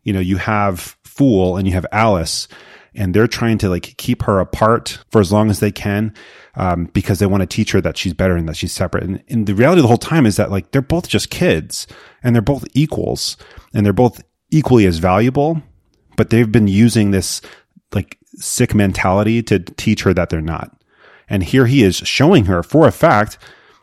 you 0.04 0.14
know, 0.14 0.20
you 0.20 0.38
have 0.38 0.98
Fool 1.04 1.58
and 1.58 1.68
you 1.68 1.74
have 1.74 1.86
Alice, 1.92 2.48
and 2.94 3.14
they're 3.14 3.28
trying 3.28 3.58
to 3.60 3.70
like 3.70 3.96
keep 3.98 4.24
her 4.24 4.40
apart 4.40 5.00
for 5.12 5.20
as 5.20 5.32
long 5.32 5.50
as 5.50 5.60
they 5.60 5.72
can, 5.72 6.14
um, 6.56 6.86
because 6.94 7.20
they 7.20 7.26
want 7.26 7.42
to 7.42 7.48
teach 7.48 7.72
her 7.72 7.82
that 7.82 7.98
she's 7.98 8.14
better 8.14 8.36
and 8.36 8.48
that 8.48 8.56
she's 8.56 8.72
separate. 8.72 9.04
And, 9.04 9.24
and 9.28 9.48
the 9.48 9.56
reality 9.56 9.82
the 9.82 9.88
whole 9.88 9.98
time 9.98 10.26
is 10.26 10.38
that 10.38 10.52
like 10.52 10.72
they're 10.72 10.82
both 10.82 11.08
just 11.08 11.30
kids 11.30 11.88
and 12.24 12.36
they're 12.36 12.42
both 12.42 12.66
equals 12.74 13.38
and 13.74 13.86
they're 13.86 13.94
both 13.94 14.22
equally 14.52 14.86
as 14.86 14.98
valuable, 14.98 15.62
but 16.16 16.30
they've 16.30 16.52
been 16.52 16.68
using 16.68 17.12
this 17.12 17.42
like 17.94 18.18
sick 18.40 18.74
mentality 18.74 19.44
to 19.44 19.60
teach 19.60 20.04
her 20.04 20.14
that 20.14 20.30
they're 20.30 20.42
not. 20.42 20.76
And 21.30 21.44
here 21.44 21.68
he 21.68 21.84
is 21.84 21.98
showing 21.98 22.46
her 22.46 22.64
for 22.64 22.88
a 22.88 22.92
fact 22.92 23.38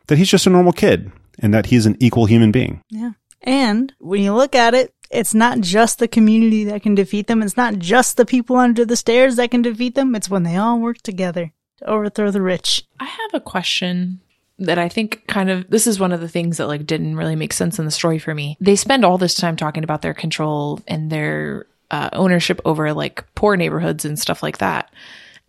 that 0.09 0.19
he's 0.19 0.31
just 0.31 0.47
a 0.47 0.51
normal 0.51 0.73
kid 0.73 1.13
and 1.39 1.55
that 1.55 1.67
he's 1.67 1.87
an 1.87 1.97
equal 2.01 2.27
human 2.27 2.51
being. 2.51 2.83
Yeah. 2.91 3.13
And 3.43 3.93
when 4.01 4.23
you 4.23 4.35
look 4.35 4.55
at 4.55 4.75
it, 4.75 4.93
it's 5.11 5.35
not 5.35 5.61
just 5.61 5.99
the 5.99 6.09
community 6.09 6.65
that 6.65 6.83
can 6.83 6.95
defeat 6.95 7.29
them. 7.29 7.43
It's 7.43 7.57
not 7.57 7.79
just 7.79 8.17
the 8.17 8.27
people 8.27 8.57
under 8.57 8.85
the 8.85 8.97
stairs 8.97 9.37
that 9.37 9.51
can 9.51 9.63
defeat 9.63 9.95
them. 9.95 10.15
It's 10.15 10.31
when 10.31 10.43
they 10.43 10.57
all 10.57 10.81
work 10.81 10.99
together 10.99 11.53
to 11.79 11.89
overthrow 11.89 12.31
the 12.31 12.43
rich. 12.43 12.85
I 12.99 13.05
have 13.05 13.35
a 13.35 13.41
question 13.41 14.21
that 14.59 14.79
I 14.79 14.89
think 14.89 15.27
kind 15.29 15.51
of 15.51 15.69
this 15.71 15.87
is 15.87 16.01
one 16.01 16.13
of 16.13 16.21
the 16.21 16.29
things 16.29 16.57
that 16.57 16.67
like 16.67 16.87
didn't 16.87 17.17
really 17.17 17.37
make 17.37 17.53
sense 17.53 17.79
in 17.79 17.85
the 17.85 17.91
story 17.91 18.19
for 18.19 18.35
me. 18.35 18.57
They 18.61 18.75
spend 18.75 19.05
all 19.05 19.19
this 19.19 19.35
time 19.35 19.57
talking 19.57 19.85
about 19.85 20.03
their 20.03 20.15
control 20.15 20.81
and 20.89 21.11
their 21.11 21.67
uh, 21.91 22.11
ownership 22.13 22.61
over 22.65 22.93
like 22.93 23.25
poor 23.35 23.57
neighborhoods 23.57 24.05
and 24.05 24.19
stuff 24.19 24.43
like 24.43 24.59
that. 24.59 24.93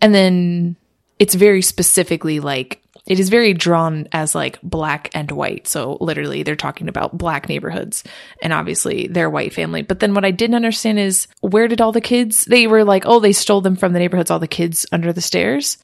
And 0.01 0.13
then 0.13 0.75
it's 1.19 1.35
very 1.35 1.61
specifically 1.61 2.39
like 2.39 2.81
it 3.07 3.19
is 3.19 3.29
very 3.29 3.53
drawn 3.53 4.07
as 4.11 4.35
like 4.35 4.61
black 4.61 5.09
and 5.13 5.31
white. 5.31 5.67
So 5.67 5.97
literally 6.01 6.43
they're 6.43 6.55
talking 6.55 6.89
about 6.89 7.17
black 7.17 7.47
neighborhoods 7.47 8.03
and 8.41 8.51
obviously 8.51 9.07
their 9.07 9.29
white 9.29 9.53
family. 9.53 9.81
But 9.81 10.01
then 10.01 10.13
what 10.13 10.25
I 10.25 10.31
didn't 10.31 10.55
understand 10.55 10.99
is 10.99 11.27
where 11.39 11.69
did 11.69 11.79
all 11.79 11.93
the 11.93 12.01
kids, 12.01 12.45
they 12.45 12.67
were 12.67 12.83
like, 12.83 13.05
oh, 13.05 13.19
they 13.19 13.31
stole 13.31 13.61
them 13.61 13.77
from 13.77 13.93
the 13.93 13.99
neighborhoods, 13.99 14.29
all 14.29 14.39
the 14.39 14.47
kids 14.47 14.85
under 14.91 15.13
the 15.13 15.21
stairs, 15.21 15.77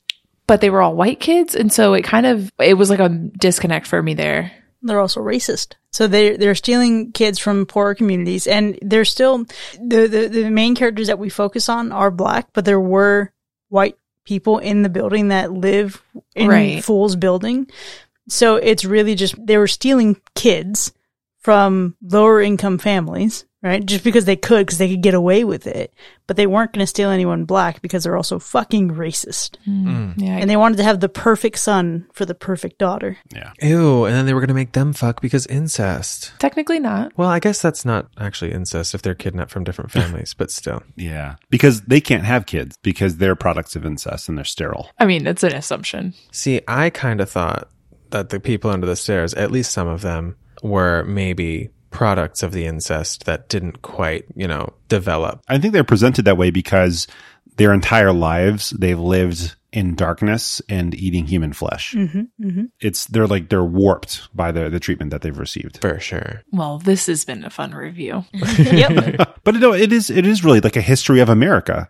but 0.47 0.59
they 0.59 0.69
were 0.69 0.81
all 0.81 0.95
white 0.95 1.21
kids. 1.21 1.55
And 1.55 1.71
so 1.71 1.93
it 1.93 2.03
kind 2.03 2.25
of, 2.25 2.51
it 2.59 2.73
was 2.73 2.89
like 2.89 2.99
a 2.99 3.09
disconnect 3.09 3.87
for 3.87 4.03
me 4.03 4.13
there. 4.15 4.51
They're 4.84 4.99
also 4.99 5.21
racist. 5.21 5.73
So 5.91 6.07
they 6.07 6.36
they're 6.38 6.55
stealing 6.55 7.11
kids 7.11 7.39
from 7.39 7.65
poorer 7.65 7.95
communities, 7.95 8.47
and 8.47 8.77
they're 8.81 9.05
still 9.05 9.45
the, 9.79 10.07
the 10.07 10.27
the 10.27 10.49
main 10.49 10.75
characters 10.75 11.07
that 11.07 11.19
we 11.19 11.29
focus 11.29 11.69
on 11.69 11.91
are 11.91 12.11
black, 12.11 12.49
but 12.53 12.65
there 12.65 12.79
were 12.79 13.31
white 13.69 13.97
people 14.25 14.57
in 14.59 14.81
the 14.84 14.89
building 14.89 15.29
that 15.29 15.51
live 15.51 16.01
in 16.36 16.47
Right. 16.47 16.84
Fool's 16.84 17.15
building. 17.15 17.67
So 18.29 18.55
it's 18.55 18.86
really 18.86 19.15
just 19.15 19.36
they 19.45 19.57
were 19.57 19.67
stealing 19.67 20.19
kids 20.36 20.93
from 21.39 21.95
lower 22.01 22.41
income 22.41 22.77
families, 22.77 23.45
right? 23.64 23.84
Just 23.84 24.03
because 24.03 24.26
they 24.26 24.36
could, 24.36 24.66
because 24.68 24.78
they 24.78 24.89
could 24.89 25.01
get 25.01 25.14
away 25.14 25.43
with 25.43 25.66
it, 25.66 25.93
but 26.28 26.36
they 26.36 26.45
weren't 26.45 26.74
going 26.74 26.84
to 26.84 26.88
steal 26.88 27.09
anyone 27.09 27.45
black 27.45 27.82
because 27.82 28.03
they're 28.03 28.18
also 28.18 28.38
fucking 28.38 28.91
racist, 28.91 29.55
mm. 29.68 29.86
Mm. 29.86 30.14
Yeah. 30.18 30.38
and 30.38 30.49
they 30.49 30.57
wanted 30.57 30.78
to 30.78 30.84
have 30.84 30.99
the 30.99 31.09
perfect 31.09 31.57
son 31.57 32.07
for 32.14 32.26
the 32.26 32.36
perfect 32.36 32.78
daughter. 32.78 33.18
Yeah. 33.34 33.51
Ew. 33.61 34.05
And 34.05 34.14
then 34.16 34.26
they 34.26 34.34
were 34.34 34.41
going 34.41 34.49
to 34.49 34.53
make 34.53 34.74
them 34.74 34.93
fuck 34.93 35.22
because 35.22 35.47
incest. 35.47 36.34
technically 36.39 36.80
not. 36.80 37.18
Well, 37.18 37.30
I 37.30 37.39
guess 37.39 37.61
that's 37.61 37.86
not 37.86 38.07
actually 38.20 38.51
incest 38.51 38.93
if 38.93 39.01
they're 39.01 39.16
kidnapped 39.16 39.51
from 39.51 39.64
different 39.64 39.91
families, 39.97 40.34
but 40.34 40.51
still. 40.51 40.84
Yeah. 40.95 41.36
Because 41.49 41.82
they 41.82 42.01
can't 42.01 42.26
have 42.26 42.45
kids 42.45 42.78
because 42.84 43.18
they're 43.18 43.36
products 43.36 43.76
of 43.76 43.86
incest 43.86 44.28
and 44.30 44.38
they're 44.38 44.45
sterile. 44.45 44.89
I 44.99 45.05
mean, 45.05 45.26
it's 45.26 45.43
an 45.43 45.55
assumption. 45.55 46.14
See, 46.32 46.61
I 46.68 46.89
kind 46.89 47.22
of 47.22 47.30
thought 47.30 47.70
that 48.09 48.30
the 48.30 48.39
people 48.39 48.70
under 48.70 48.86
the 48.88 48.95
stairs, 48.95 49.34
at 49.34 49.51
least 49.51 49.72
some 49.72 49.88
of 49.88 50.01
them, 50.01 50.36
were 50.61 51.03
maybe 51.05 51.70
products 51.93 52.43
of 52.43 52.51
the 52.51 52.65
incest 52.65 53.25
that 53.25 53.47
didn't 53.47 53.81
quite, 53.81 54.25
you 54.35 54.47
know, 54.47 54.73
develop. 54.89 55.41
I 55.47 55.57
think 55.57 55.73
they're 55.73 55.83
presented 55.83 56.25
that 56.25 56.37
way 56.37 56.49
because 56.49 57.07
their 57.57 57.73
entire 57.73 58.11
lives 58.11 58.71
they've 58.71 58.99
lived 58.99 59.55
in 59.71 59.95
darkness 59.95 60.61
and 60.69 60.93
eating 60.93 61.25
human 61.25 61.51
flesh. 61.51 61.93
Mm-hmm, 61.93 62.45
mm-hmm. 62.45 62.65
It's 62.79 63.05
they're 63.05 63.27
like 63.27 63.49
they're 63.49 63.63
warped 63.63 64.35
by 64.35 64.51
the 64.51 64.69
the 64.69 64.79
treatment 64.79 65.11
that 65.11 65.21
they've 65.21 65.37
received. 65.37 65.79
For 65.81 65.99
sure. 65.99 66.43
Well, 66.51 66.77
this 66.77 67.07
has 67.07 67.25
been 67.25 67.43
a 67.43 67.49
fun 67.49 67.73
review. 67.73 68.23
yep. 68.57 69.29
But 69.43 69.55
no, 69.55 69.73
it 69.73 69.91
is 69.91 70.09
it 70.09 70.25
is 70.25 70.45
really 70.45 70.61
like 70.61 70.77
a 70.77 70.81
history 70.81 71.19
of 71.19 71.27
America. 71.27 71.89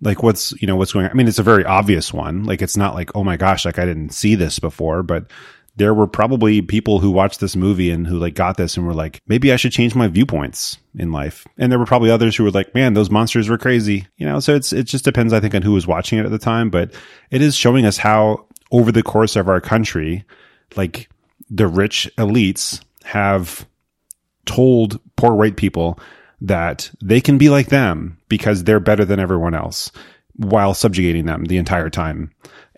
Like 0.00 0.22
what's 0.22 0.52
you 0.60 0.66
know 0.66 0.76
what's 0.76 0.92
going 0.92 1.06
on. 1.06 1.10
I 1.10 1.14
mean, 1.14 1.28
it's 1.28 1.38
a 1.38 1.42
very 1.42 1.64
obvious 1.64 2.12
one. 2.12 2.44
Like 2.44 2.62
it's 2.62 2.76
not 2.76 2.94
like 2.94 3.10
oh 3.14 3.24
my 3.24 3.36
gosh, 3.36 3.64
like 3.64 3.78
I 3.78 3.84
didn't 3.84 4.10
see 4.10 4.34
this 4.34 4.58
before, 4.58 5.02
but 5.02 5.30
there 5.76 5.92
were 5.92 6.06
probably 6.06 6.62
people 6.62 7.00
who 7.00 7.10
watched 7.10 7.40
this 7.40 7.54
movie 7.54 7.90
and 7.90 8.06
who 8.06 8.18
like 8.18 8.34
got 8.34 8.56
this 8.56 8.76
and 8.76 8.86
were 8.86 8.94
like, 8.94 9.20
maybe 9.26 9.52
I 9.52 9.56
should 9.56 9.72
change 9.72 9.94
my 9.94 10.08
viewpoints 10.08 10.78
in 10.98 11.12
life. 11.12 11.46
And 11.58 11.70
there 11.70 11.78
were 11.78 11.86
probably 11.86 12.10
others 12.10 12.34
who 12.34 12.44
were 12.44 12.50
like, 12.50 12.74
man, 12.74 12.94
those 12.94 13.10
monsters 13.10 13.48
were 13.48 13.58
crazy. 13.58 14.06
You 14.16 14.26
know, 14.26 14.40
so 14.40 14.54
it's 14.54 14.72
it 14.72 14.84
just 14.84 15.04
depends, 15.04 15.32
I 15.32 15.40
think, 15.40 15.54
on 15.54 15.62
who 15.62 15.72
was 15.72 15.86
watching 15.86 16.18
it 16.18 16.24
at 16.24 16.30
the 16.30 16.38
time. 16.38 16.70
But 16.70 16.94
it 17.30 17.42
is 17.42 17.54
showing 17.54 17.84
us 17.84 17.98
how 17.98 18.46
over 18.70 18.90
the 18.90 19.02
course 19.02 19.36
of 19.36 19.48
our 19.48 19.60
country, 19.60 20.24
like 20.76 21.10
the 21.50 21.68
rich 21.68 22.10
elites 22.16 22.82
have 23.04 23.66
told 24.46 24.98
poor 25.16 25.34
white 25.34 25.56
people 25.56 25.98
that 26.40 26.90
they 27.02 27.20
can 27.20 27.38
be 27.38 27.48
like 27.48 27.68
them 27.68 28.18
because 28.28 28.64
they're 28.64 28.80
better 28.80 29.04
than 29.04 29.20
everyone 29.20 29.54
else 29.54 29.90
while 30.34 30.74
subjugating 30.74 31.26
them 31.26 31.44
the 31.44 31.56
entire 31.56 31.88
time 31.88 32.30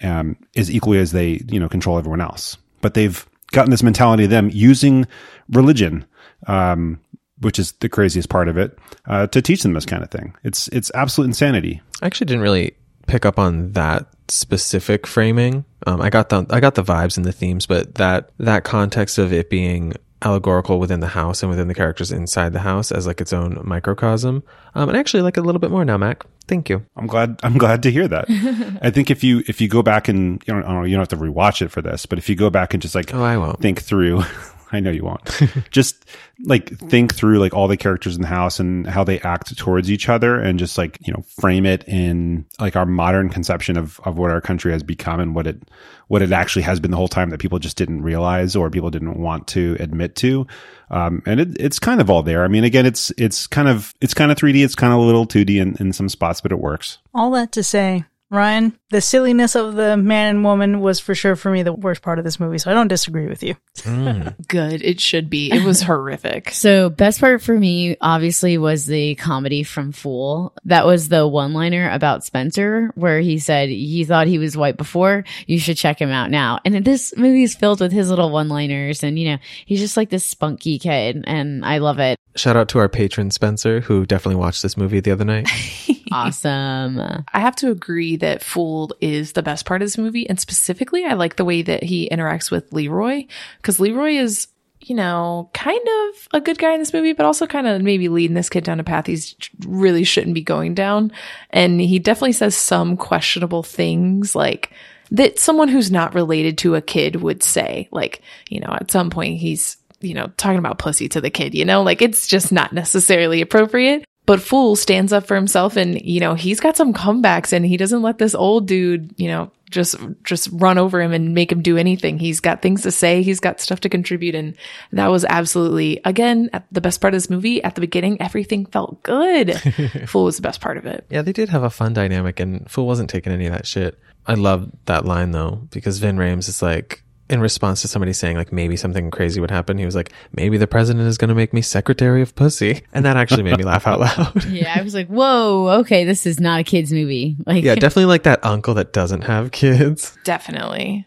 um, 0.03 0.37
as 0.57 0.71
equally 0.71 0.99
as 0.99 1.13
they 1.13 1.41
you 1.49 1.59
know 1.59 1.69
control 1.69 1.99
everyone 1.99 2.21
else 2.21 2.57
but 2.81 2.95
they've 2.95 3.27
gotten 3.53 3.71
this 3.71 3.83
mentality 3.83 4.25
of 4.25 4.31
them 4.31 4.51
using 4.53 5.07
religion 5.51 6.05
um, 6.47 7.01
which 7.41 7.59
is 7.59 7.73
the 7.73 7.89
craziest 7.89 8.29
part 8.29 8.49
of 8.49 8.57
it 8.59 8.79
uh, 9.07 9.27
to 9.29 9.41
teach 9.41 9.63
them 9.63 9.73
this 9.73 9.87
kind 9.87 10.03
of 10.03 10.11
thing 10.11 10.35
it's 10.45 10.69
it's 10.69 10.91
absolute 10.95 11.27
insanity 11.27 11.81
I 12.03 12.07
actually 12.07 12.27
didn't 12.27 12.43
really 12.43 12.75
pick 13.09 13.27
up 13.27 13.39
on 13.39 13.73
that 13.73 14.07
specific 14.29 15.07
framing. 15.07 15.65
Um, 15.87 16.01
I 16.01 16.11
got 16.11 16.29
the 16.29 16.47
I 16.51 16.61
got 16.61 16.77
the 16.77 16.85
vibes 16.85 17.17
and 17.17 17.27
the 17.27 17.33
themes, 17.33 17.67
but 17.67 17.97
that 17.97 18.31
that 18.39 18.63
context 18.63 19.19
of 19.19 19.33
it 19.33 19.51
being 19.51 19.95
allegorical 20.23 20.79
within 20.79 21.01
the 21.01 21.09
house 21.09 21.43
and 21.43 21.51
within 21.51 21.69
the 21.69 21.75
characters 21.75 22.13
inside 22.13 22.53
the 22.53 22.61
house 22.61 22.91
as 22.93 23.07
like 23.07 23.21
its 23.21 23.33
own 23.33 23.61
microcosm. 23.65 24.43
Um, 24.75 24.89
and 24.89 24.97
I 24.97 25.01
actually 25.01 25.23
like 25.23 25.37
a 25.37 25.41
little 25.41 25.61
bit 25.61 25.71
more 25.71 25.85
now, 25.85 25.97
Mac. 25.97 26.25
Thank 26.49 26.69
you. 26.69 26.85
I'm 26.97 27.07
glad. 27.07 27.39
I'm 27.43 27.59
glad 27.59 27.83
to 27.85 27.91
hear 27.93 28.09
that. 28.09 28.25
I 28.83 28.91
think 28.91 29.11
if 29.11 29.23
you 29.23 29.43
if 29.47 29.61
you 29.61 29.69
go 29.69 29.83
back 29.83 30.09
and 30.09 30.43
you 30.47 30.55
don't, 30.55 30.65
I 30.65 30.69
don't 30.69 30.75
know, 30.81 30.85
you 30.85 30.97
don't 30.97 31.09
have 31.11 31.19
to 31.19 31.25
rewatch 31.25 31.63
it 31.63 31.69
for 31.69 31.83
this, 31.83 32.07
but 32.07 32.19
if 32.19 32.29
you 32.29 32.35
go 32.35 32.51
back 32.51 32.75
and 32.75 32.83
just 32.83 32.95
like 32.95 33.15
Oh, 33.15 33.23
I 33.23 33.37
won't. 33.37 33.61
think 33.61 33.83
through, 33.83 34.23
I 34.73 34.81
know 34.81 34.91
you 34.91 35.05
won't. 35.05 35.21
just 35.71 36.05
like 36.45 36.77
think 36.79 37.15
through 37.15 37.39
like 37.39 37.53
all 37.55 37.69
the 37.69 37.77
characters 37.77 38.17
in 38.17 38.23
the 38.23 38.29
house 38.29 38.59
and 38.61 38.87
how 38.87 39.05
they 39.05 39.21
act 39.21 39.57
towards 39.59 39.91
each 39.91 40.09
other, 40.09 40.41
and 40.41 40.59
just 40.59 40.79
like 40.79 40.99
you 41.07 41.13
know 41.13 41.23
frame 41.41 41.67
it 41.67 41.85
in 41.87 42.47
like 42.59 42.77
our 42.77 42.87
modern 42.87 43.29
conception 43.29 43.77
of 43.77 44.01
of 44.05 44.17
what 44.19 44.31
our 44.31 44.41
country 44.41 44.73
has 44.73 44.83
become 44.83 45.21
and 45.21 45.35
what 45.35 45.47
it 45.47 45.63
what 46.09 46.23
it 46.23 46.33
actually 46.33 46.63
has 46.63 46.81
been 46.81 46.91
the 46.91 46.97
whole 46.97 47.09
time 47.09 47.29
that 47.31 47.39
people 47.41 47.59
just 47.59 47.77
didn't 47.77 48.03
realize 48.03 48.57
or 48.57 48.71
people 48.71 48.91
didn't 48.91 49.19
want 49.19 49.47
to 49.49 49.77
admit 49.81 50.17
to. 50.17 50.47
Um, 50.91 51.23
and 51.27 51.41
it, 51.41 51.61
it's 51.61 51.79
kind 51.79 52.01
of 52.01 52.11
all 52.11 52.23
there. 52.23 52.45
I 52.45 52.49
mean, 52.49 52.65
again, 52.65 52.87
it's 52.87 53.11
it's 53.19 53.47
kind 53.47 53.69
of 53.69 53.95
it's 54.01 54.15
kind 54.15 54.33
of 54.33 54.39
3D. 54.39 54.65
It's 54.65 54.75
kind 54.75 54.93
of 54.93 54.99
a 54.99 55.03
little 55.03 55.27
2D 55.27 55.61
in, 55.61 55.77
in 55.81 55.93
some 55.93 56.09
spots, 56.09 56.41
but 56.41 56.53
it 56.53 56.59
works. 56.59 56.99
All 57.15 57.31
that 57.33 57.53
to 57.53 57.63
say, 57.63 58.05
Ryan, 58.31 58.79
the 58.91 59.01
silliness 59.01 59.55
of 59.55 59.75
the 59.75 59.97
man 59.97 60.37
and 60.37 60.45
woman 60.45 60.81
was 60.81 61.01
for 61.01 61.15
sure 61.15 61.35
for 61.35 61.51
me 61.51 61.63
the 61.63 61.73
worst 61.73 62.03
part 62.03 62.19
of 62.19 62.27
this 62.27 62.39
movie, 62.39 62.59
so 62.59 62.71
I 62.71 62.75
don't 62.75 62.89
disagree 62.89 63.27
with 63.27 63.43
you. 63.43 63.57
Hmm. 63.83 64.29
Good. 64.49 64.83
It 64.83 65.01
should 65.01 65.31
be. 65.31 65.51
It 65.51 65.65
was 65.65 65.81
horrific. 65.83 66.51
So 66.51 66.91
best 66.91 67.21
part 67.21 67.41
for 67.41 67.59
me 67.59 67.97
obviously 68.01 68.59
was 68.59 68.85
the 68.85 69.15
comedy 69.15 69.63
from 69.63 69.93
Fool. 69.93 70.55
That 70.65 70.85
was 70.85 71.09
the 71.09 71.27
one 71.27 71.55
liner 71.55 71.91
about 71.91 72.25
Spencer 72.25 72.91
where 72.97 73.21
he 73.21 73.39
said 73.39 73.71
he 73.71 74.05
thought 74.05 74.27
he 74.27 74.39
was 74.39 74.57
white 74.57 74.77
before. 74.77 75.25
You 75.47 75.59
should 75.59 75.79
check 75.79 75.99
him 75.99 76.11
out 76.11 76.31
now. 76.31 76.61
And 76.67 76.85
this 76.85 77.15
movie 77.17 77.45
is 77.45 77.55
filled 77.55 77.81
with 77.81 77.93
his 77.93 78.11
little 78.11 78.31
one 78.31 78.49
liners 78.49 79.03
and 79.03 79.19
you 79.19 79.31
know, 79.31 79.39
he's 79.65 79.81
just 79.81 79.97
like 79.97 80.11
this 80.11 80.25
spunky 80.25 80.79
kid 80.79 81.25
and 81.27 81.65
I 81.65 81.79
love 81.79 81.99
it. 81.99 82.19
Shout 82.37 82.57
out 82.57 82.69
to 82.69 82.79
our 82.79 82.89
patron 82.89 83.31
Spencer, 83.31 83.81
who 83.81 84.05
definitely 84.07 84.37
watched 84.37 84.63
this 84.63 84.77
movie 84.77 85.01
the 85.01 85.13
other 85.13 85.25
night. 85.25 85.49
Awesome. 86.13 87.01
I 87.01 87.41
have 87.41 87.57
to 87.57 87.71
agree 87.71 88.17
that 88.17 88.43
Fooled 88.43 88.95
is 89.01 89.33
the 89.33 89.43
best 89.43 89.67
part 89.67 89.83
of 89.83 89.87
this 89.87 89.99
movie. 89.99 90.29
And 90.29 90.39
specifically, 90.39 91.05
I 91.05 91.15
like 91.15 91.37
the 91.37 91.45
way 91.45 91.63
that 91.63 91.83
he 91.83 92.09
interacts 92.11 92.51
with 92.51 92.73
Leroy 92.73 93.27
because 93.57 93.81
Leroy 93.81 94.13
is, 94.13 94.49
you 94.81 94.95
know, 94.95 95.51
kind 95.55 95.81
of 95.81 96.29
a 96.33 96.41
good 96.41 96.59
guy 96.59 96.73
in 96.73 96.81
this 96.81 96.93
movie, 96.93 97.13
but 97.13 97.27
also 97.27 97.47
kind 97.47 97.67
of 97.67 97.83
maybe 97.83 98.09
leading 98.09 98.35
this 98.35 98.49
kid 98.49 98.65
down 98.65 98.81
a 98.81 98.85
path 98.85 99.07
he's 99.07 99.35
really 99.67 100.05
shouldn't 100.05 100.35
be 100.35 100.43
going 100.43 100.75
down. 100.75 101.13
And 101.51 101.81
he 101.81 101.99
definitely 101.99 102.33
says 102.33 102.55
some 102.55 102.97
questionable 102.97 103.63
things 103.63 104.35
like, 104.35 104.73
that 105.11 105.39
someone 105.39 105.69
who's 105.69 105.91
not 105.91 106.15
related 106.15 106.59
to 106.59 106.75
a 106.75 106.83
kid 106.83 107.17
would 107.17 107.43
say. 107.43 107.89
Like, 107.91 108.23
you 108.49 108.61
know, 108.61 108.69
at 108.73 108.91
some 108.91 109.11
point 109.11 109.39
he's, 109.39 109.77
you 110.01 110.15
know, 110.15 110.31
talking 110.37 110.59
about 110.59 110.79
pussy 110.79 111.09
to 111.11 111.21
the 111.21 111.31
kid, 111.31 111.55
you 111.55 111.65
know, 111.65 111.83
like 111.83 112.03
it's 112.03 112.27
just 112.27 112.53
not 112.53 112.73
necessarily 112.73 113.41
appropriate. 113.41 114.05
But 114.29 114.43
Fool 114.43 114.77
stands 114.77 115.11
up 115.11 115.27
for 115.27 115.35
himself 115.37 115.77
and, 115.77 115.99
you 116.03 116.21
know, 116.21 116.35
he's 116.35 116.61
got 116.61 116.77
some 116.77 116.93
comebacks 116.93 117.55
and 117.55 117.65
he 117.65 117.79
doesn't 117.79 118.03
let 118.03 118.19
this 118.19 118.35
old 118.35 118.67
dude, 118.67 119.15
you 119.17 119.27
know, 119.27 119.51
just, 119.71 119.97
just 120.23 120.51
run 120.53 120.77
over 120.77 121.01
him 121.01 121.15
and 121.15 121.33
make 121.33 121.51
him 121.51 121.63
do 121.63 121.79
anything. 121.79 122.19
He's 122.19 122.39
got 122.39 122.61
things 122.61 122.83
to 122.83 122.91
say. 122.91 123.23
He's 123.23 123.41
got 123.41 123.59
stuff 123.59 123.81
to 123.81 123.89
contribute. 123.89 124.35
And 124.35 124.55
that 124.93 125.07
was 125.07 125.25
absolutely, 125.25 126.03
again, 126.05 126.51
at 126.53 126.67
the 126.71 126.83
best 126.83 127.01
part 127.01 127.15
of 127.15 127.17
this 127.17 127.31
movie. 127.31 127.65
At 127.65 127.75
the 127.75 127.81
beginning, 127.81 128.21
everything 128.21 128.67
felt 128.67 129.03
good. 129.03 129.59
Fool 130.09 130.25
was 130.25 130.37
the 130.37 130.43
best 130.43 130.61
part 130.61 130.77
of 130.77 130.85
it. 130.85 131.07
Yeah, 131.09 131.23
they 131.23 131.33
did 131.33 131.49
have 131.49 131.63
a 131.63 131.71
fun 131.71 131.95
dynamic, 131.95 132.39
and 132.39 132.71
Fool 132.71 132.87
wasn't 132.87 133.09
taking 133.09 133.33
any 133.33 133.47
of 133.47 133.55
that 133.55 133.67
shit. 133.67 133.99
I 134.27 134.35
love 134.35 134.71
that 134.85 135.07
line 135.07 135.31
though, 135.31 135.63
because 135.71 136.01
Ving 136.01 136.17
Rhames 136.17 136.51
is 136.51 136.61
like, 136.61 137.03
in 137.31 137.41
response 137.41 137.83
to 137.83 137.89
somebody 137.89 138.13
saying 138.13 138.37
like 138.37 138.53
maybe 138.53 138.77
something 138.77 139.11
crazy 139.11 139.41
would 139.41 139.51
happen, 139.51 139.79
he 139.79 139.85
was 139.85 139.95
like, 139.95 140.13
maybe 140.33 140.57
the 140.57 140.67
president 140.67 141.07
is 141.07 141.19
going 141.19 141.29
to 141.29 141.35
make 141.35 141.53
me 141.53 141.63
secretary 141.63 142.23
of 142.23 142.35
pussy, 142.35 142.83
and 142.93 143.05
that 143.05 143.17
actually 143.17 143.43
made 143.43 143.59
me 143.59 143.65
laugh 143.65 143.87
out 143.87 144.01
loud. 144.01 144.45
Yeah, 144.49 144.75
I 144.77 144.83
was 144.83 144.95
like, 144.95 145.09
whoa, 145.09 145.81
okay, 145.81 146.05
this 146.05 146.27
is 146.27 146.41
not 146.41 146.61
a 146.61 146.65
kid's 146.65 146.93
movie. 146.93 147.37
Like, 147.47 147.65
yeah, 147.65 147.77
definitely 147.77 148.07
like 148.07 148.25
that 148.25 148.45
uncle 148.45 148.75
that 148.75 148.93
doesn't 148.93 149.23
have 149.23 149.53
kids. 149.53 150.17
Definitely. 150.25 151.07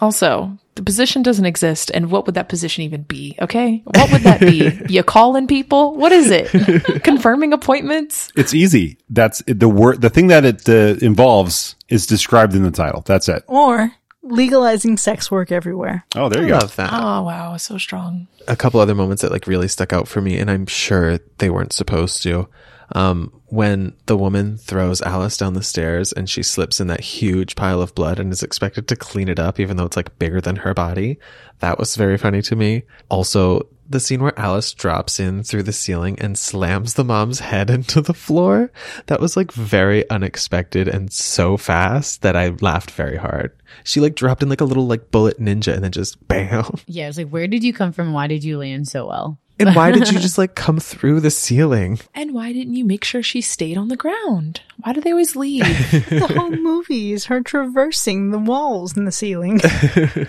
Also, 0.00 0.58
the 0.74 0.82
position 0.82 1.22
doesn't 1.22 1.44
exist. 1.46 1.90
And 1.94 2.10
what 2.10 2.26
would 2.26 2.34
that 2.34 2.48
position 2.48 2.82
even 2.82 3.02
be? 3.02 3.36
Okay. 3.40 3.82
What 3.84 4.12
would 4.12 4.22
that 4.22 4.40
be? 4.40 4.78
you 4.88 5.02
calling 5.02 5.46
people? 5.46 5.94
What 5.94 6.12
is 6.12 6.30
it? 6.30 7.02
Confirming 7.04 7.52
appointments? 7.52 8.30
It's 8.36 8.52
easy. 8.52 8.98
That's 9.10 9.42
the 9.46 9.68
word. 9.68 10.00
The 10.00 10.10
thing 10.10 10.26
that 10.28 10.44
it 10.44 10.68
uh, 10.68 10.98
involves 11.04 11.76
is 11.88 12.06
described 12.06 12.54
in 12.54 12.62
the 12.62 12.70
title. 12.70 13.02
That's 13.06 13.28
it. 13.28 13.44
Or 13.46 13.92
legalizing 14.30 14.96
sex 14.96 15.30
work 15.30 15.50
everywhere. 15.52 16.04
Oh, 16.14 16.28
there 16.28 16.40
I 16.42 16.44
you 16.44 16.48
go. 16.50 16.58
love 16.58 16.76
that. 16.76 16.90
Oh, 16.92 17.22
wow. 17.22 17.56
So 17.56 17.78
strong. 17.78 18.28
a 18.48 18.56
couple 18.56 18.80
other 18.80 18.94
moments 18.94 19.22
that 19.22 19.32
like 19.32 19.46
really 19.46 19.68
stuck 19.68 19.92
out 19.92 20.08
for 20.08 20.20
me, 20.20 20.38
and 20.38 20.50
I'm 20.50 20.66
sure 20.66 21.18
they 21.38 21.50
weren't 21.50 21.72
supposed 21.72 22.22
to. 22.24 22.48
Um, 22.92 23.32
when 23.46 23.94
the 24.06 24.16
woman 24.16 24.56
throws 24.56 25.02
Alice 25.02 25.36
down 25.36 25.54
the 25.54 25.62
stairs 25.62 26.12
and 26.12 26.28
she 26.28 26.42
slips 26.42 26.80
in 26.80 26.86
that 26.88 27.00
huge 27.00 27.56
pile 27.56 27.80
of 27.80 27.94
blood 27.94 28.18
and 28.18 28.32
is 28.32 28.42
expected 28.42 28.88
to 28.88 28.96
clean 28.96 29.28
it 29.28 29.38
up, 29.38 29.58
even 29.58 29.76
though 29.76 29.84
it's 29.84 29.96
like 29.96 30.18
bigger 30.18 30.40
than 30.40 30.56
her 30.56 30.74
body. 30.74 31.18
That 31.60 31.78
was 31.78 31.96
very 31.96 32.18
funny 32.18 32.42
to 32.42 32.56
me. 32.56 32.82
Also, 33.08 33.68
the 33.88 34.00
scene 34.00 34.22
where 34.22 34.38
Alice 34.38 34.72
drops 34.72 35.20
in 35.20 35.42
through 35.42 35.62
the 35.62 35.72
ceiling 35.72 36.18
and 36.18 36.36
slams 36.36 36.94
the 36.94 37.04
mom's 37.04 37.40
head 37.40 37.70
into 37.76 38.00
the 38.00 38.14
floor. 38.14 38.70
That 39.06 39.20
was 39.20 39.36
like 39.36 39.52
very 39.52 40.08
unexpected 40.10 40.88
and 40.88 41.12
so 41.12 41.56
fast 41.56 42.22
that 42.22 42.36
I 42.36 42.48
laughed 42.60 42.90
very 42.90 43.16
hard. 43.16 43.52
She 43.84 44.00
like 44.00 44.14
dropped 44.14 44.42
in 44.42 44.48
like 44.48 44.60
a 44.60 44.64
little 44.64 44.86
like 44.86 45.10
bullet 45.10 45.40
ninja 45.40 45.72
and 45.74 45.84
then 45.84 45.92
just 45.92 46.26
bam. 46.28 46.64
Yeah, 46.86 47.04
I 47.04 47.08
was 47.08 47.18
like, 47.18 47.30
where 47.30 47.46
did 47.46 47.64
you 47.64 47.72
come 47.72 47.92
from? 47.92 48.12
Why 48.12 48.26
did 48.26 48.44
you 48.44 48.58
land 48.58 48.88
so 48.88 49.06
well? 49.06 49.38
And 49.58 49.74
why 49.74 49.90
did 49.90 50.10
you 50.10 50.18
just 50.20 50.38
like 50.38 50.54
come 50.54 50.78
through 50.78 51.20
the 51.20 51.30
ceiling? 51.30 51.98
And 52.14 52.34
why 52.34 52.52
didn't 52.52 52.74
you 52.74 52.84
make 52.84 53.04
sure 53.04 53.22
she 53.22 53.40
stayed 53.40 53.78
on 53.78 53.88
the 53.88 53.96
ground? 53.96 54.60
Why 54.82 54.92
do 54.92 55.00
they 55.00 55.10
always 55.10 55.36
leave? 55.36 55.64
the 55.90 56.32
whole 56.34 56.50
movie 56.50 57.12
is 57.12 57.26
her 57.26 57.40
traversing 57.40 58.30
the 58.30 58.38
walls 58.38 58.96
and 58.96 59.06
the 59.06 59.12
ceiling. 59.12 59.60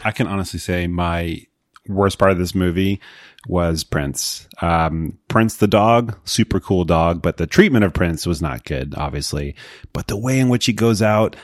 I 0.03 0.11
can 0.11 0.27
honestly 0.27 0.59
say 0.59 0.87
my 0.87 1.45
worst 1.87 2.19
part 2.19 2.31
of 2.31 2.37
this 2.37 2.55
movie 2.55 3.01
was 3.47 3.83
Prince. 3.83 4.47
Um, 4.61 5.17
Prince 5.27 5.57
the 5.57 5.67
dog, 5.67 6.17
super 6.25 6.59
cool 6.59 6.85
dog, 6.85 7.21
but 7.21 7.37
the 7.37 7.47
treatment 7.47 7.85
of 7.85 7.93
Prince 7.93 8.25
was 8.25 8.41
not 8.41 8.65
good, 8.65 8.93
obviously. 8.95 9.55
But 9.93 10.07
the 10.07 10.17
way 10.17 10.39
in 10.39 10.49
which 10.49 10.65
he 10.65 10.73
goes 10.73 11.01
out, 11.01 11.35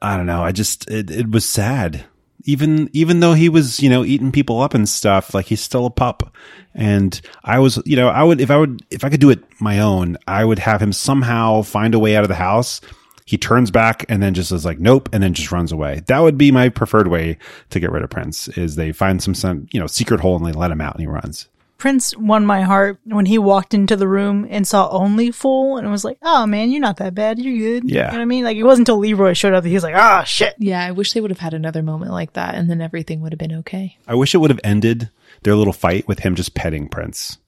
I 0.00 0.16
don't 0.16 0.26
know. 0.26 0.42
I 0.42 0.52
just, 0.52 0.90
it, 0.90 1.10
it 1.10 1.30
was 1.30 1.48
sad. 1.48 2.04
Even, 2.44 2.90
even 2.92 3.20
though 3.20 3.34
he 3.34 3.48
was, 3.48 3.80
you 3.80 3.88
know, 3.88 4.04
eating 4.04 4.32
people 4.32 4.60
up 4.60 4.74
and 4.74 4.88
stuff, 4.88 5.34
like 5.34 5.46
he's 5.46 5.60
still 5.60 5.86
a 5.86 5.90
pup. 5.90 6.34
And 6.74 7.20
I 7.44 7.58
was, 7.58 7.80
you 7.84 7.96
know, 7.96 8.08
I 8.08 8.22
would, 8.22 8.40
if 8.40 8.50
I 8.50 8.56
would, 8.56 8.82
if 8.90 9.04
I 9.04 9.10
could 9.10 9.20
do 9.20 9.30
it 9.30 9.44
my 9.60 9.78
own, 9.80 10.16
I 10.26 10.44
would 10.44 10.58
have 10.58 10.82
him 10.82 10.92
somehow 10.92 11.62
find 11.62 11.94
a 11.94 11.98
way 11.98 12.16
out 12.16 12.24
of 12.24 12.28
the 12.28 12.34
house. 12.34 12.80
He 13.24 13.38
turns 13.38 13.70
back 13.70 14.04
and 14.08 14.22
then 14.22 14.34
just 14.34 14.50
is 14.52 14.64
like, 14.64 14.80
nope, 14.80 15.08
and 15.12 15.22
then 15.22 15.32
just 15.32 15.52
runs 15.52 15.72
away. 15.72 16.02
That 16.06 16.18
would 16.18 16.36
be 16.36 16.50
my 16.50 16.68
preferred 16.68 17.08
way 17.08 17.38
to 17.70 17.80
get 17.80 17.92
rid 17.92 18.02
of 18.02 18.10
Prince 18.10 18.48
is 18.48 18.74
they 18.74 18.92
find 18.92 19.22
some, 19.22 19.34
some, 19.34 19.68
you 19.72 19.78
know, 19.80 19.86
secret 19.86 20.20
hole 20.20 20.36
and 20.36 20.44
they 20.44 20.52
let 20.52 20.70
him 20.70 20.80
out 20.80 20.94
and 20.94 21.00
he 21.00 21.06
runs. 21.06 21.48
Prince 21.82 22.16
won 22.16 22.46
my 22.46 22.62
heart 22.62 23.00
when 23.04 23.26
he 23.26 23.38
walked 23.38 23.74
into 23.74 23.96
the 23.96 24.06
room 24.06 24.46
and 24.48 24.64
saw 24.64 24.88
only 24.90 25.32
Fool 25.32 25.78
and 25.78 25.90
was 25.90 26.04
like, 26.04 26.16
oh 26.22 26.46
man, 26.46 26.70
you're 26.70 26.80
not 26.80 26.98
that 26.98 27.12
bad. 27.12 27.40
You're 27.40 27.80
good. 27.80 27.90
Yeah. 27.90 28.06
You 28.06 28.12
know 28.12 28.18
what 28.18 28.22
I 28.22 28.24
mean? 28.26 28.44
Like 28.44 28.56
it 28.56 28.62
wasn't 28.62 28.88
until 28.88 28.98
Leroy 28.98 29.32
showed 29.32 29.52
up 29.52 29.64
that 29.64 29.68
he 29.68 29.74
was 29.74 29.82
like, 29.82 29.96
ah, 29.96 30.22
shit. 30.22 30.54
yeah, 30.60 30.84
I 30.86 30.92
wish 30.92 31.12
they 31.12 31.20
would 31.20 31.32
have 31.32 31.40
had 31.40 31.54
another 31.54 31.82
moment 31.82 32.12
like 32.12 32.34
that 32.34 32.54
and 32.54 32.70
then 32.70 32.80
everything 32.80 33.20
would 33.20 33.32
have 33.32 33.38
been 33.40 33.56
okay. 33.56 33.96
I 34.06 34.14
wish 34.14 34.32
it 34.32 34.38
would 34.38 34.50
have 34.50 34.60
ended 34.62 35.10
their 35.42 35.56
little 35.56 35.72
fight 35.72 36.06
with 36.06 36.20
him 36.20 36.36
just 36.36 36.54
petting 36.54 36.88
Prince 36.88 37.38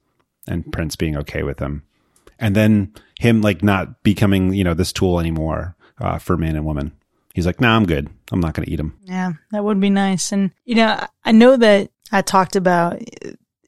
and 0.48 0.72
Prince 0.72 0.96
being 0.96 1.16
okay 1.18 1.44
with 1.44 1.60
him. 1.60 1.84
And 2.40 2.56
then 2.56 2.92
him 3.20 3.40
like 3.40 3.62
not 3.62 4.02
becoming, 4.02 4.52
you 4.52 4.64
know, 4.64 4.74
this 4.74 4.92
tool 4.92 5.20
anymore 5.20 5.76
uh, 6.00 6.18
for 6.18 6.36
man 6.36 6.56
and 6.56 6.66
woman. 6.66 6.90
He's 7.34 7.46
like, 7.46 7.60
nah, 7.60 7.76
I'm 7.76 7.86
good. 7.86 8.10
I'm 8.32 8.40
not 8.40 8.54
going 8.54 8.66
to 8.66 8.72
eat 8.72 8.80
him. 8.80 8.98
Yeah, 9.04 9.34
that 9.52 9.62
would 9.62 9.78
be 9.80 9.90
nice. 9.90 10.32
And 10.32 10.50
you 10.64 10.74
know, 10.74 10.88
I- 10.88 11.08
I 11.24 11.30
know 11.30 11.56
that 11.56 11.90
I 12.10 12.20
talked 12.22 12.56
about 12.56 13.00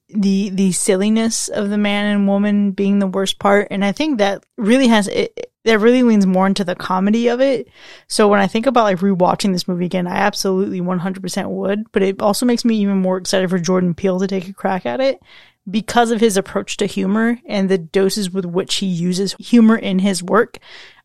the 0.09 0.51
the 0.51 0.73
silliness 0.73 1.49
of 1.49 1.69
the 1.71 1.79
man 1.79 2.07
and 2.07 2.29
woman 2.29 2.71
being 2.73 2.99
the 2.99 3.07
worst 3.07 3.39
part, 3.39 3.69
and 3.71 3.85
I 3.85 3.93
think 3.93 4.19
that 4.19 4.45
really 4.57 4.89
has 4.89 5.09
it. 5.09 5.53
That 5.65 5.81
really 5.81 6.05
leans 6.05 6.27
more 6.27 6.47
into 6.47 6.63
the 6.63 6.77
comedy 6.77 7.27
of 7.27 7.41
it. 7.41 7.69
So 8.07 8.29
when 8.29 8.39
I 8.39 8.47
think 8.47 8.67
about 8.67 8.85
like 8.85 8.99
rewatching 8.99 9.53
this 9.53 9.67
movie 9.67 9.87
again, 9.87 10.07
I 10.07 10.15
absolutely 10.15 10.81
100% 10.81 11.51
would. 11.51 11.91
But 11.91 12.03
it 12.05 12.23
also 12.23 12.47
makes 12.47 12.65
me 12.65 12.77
even 12.77 12.99
more 12.99 13.19
excited 13.19 13.51
for 13.51 13.59
Jordan 13.59 13.93
Peele 13.93 14.21
to 14.21 14.29
take 14.29 14.49
a 14.49 14.53
crack 14.53 14.87
at 14.87 15.01
it 15.01 15.21
because 15.69 16.13
of 16.13 16.21
his 16.21 16.37
approach 16.37 16.77
to 16.77 16.87
humor 16.87 17.41
and 17.47 17.69
the 17.69 17.79
doses 17.79 18.31
with 18.31 18.45
which 18.45 18.77
he 18.77 18.87
uses 18.87 19.35
humor 19.41 19.77
in 19.77 19.99
his 19.99 20.23
work. 20.23 20.59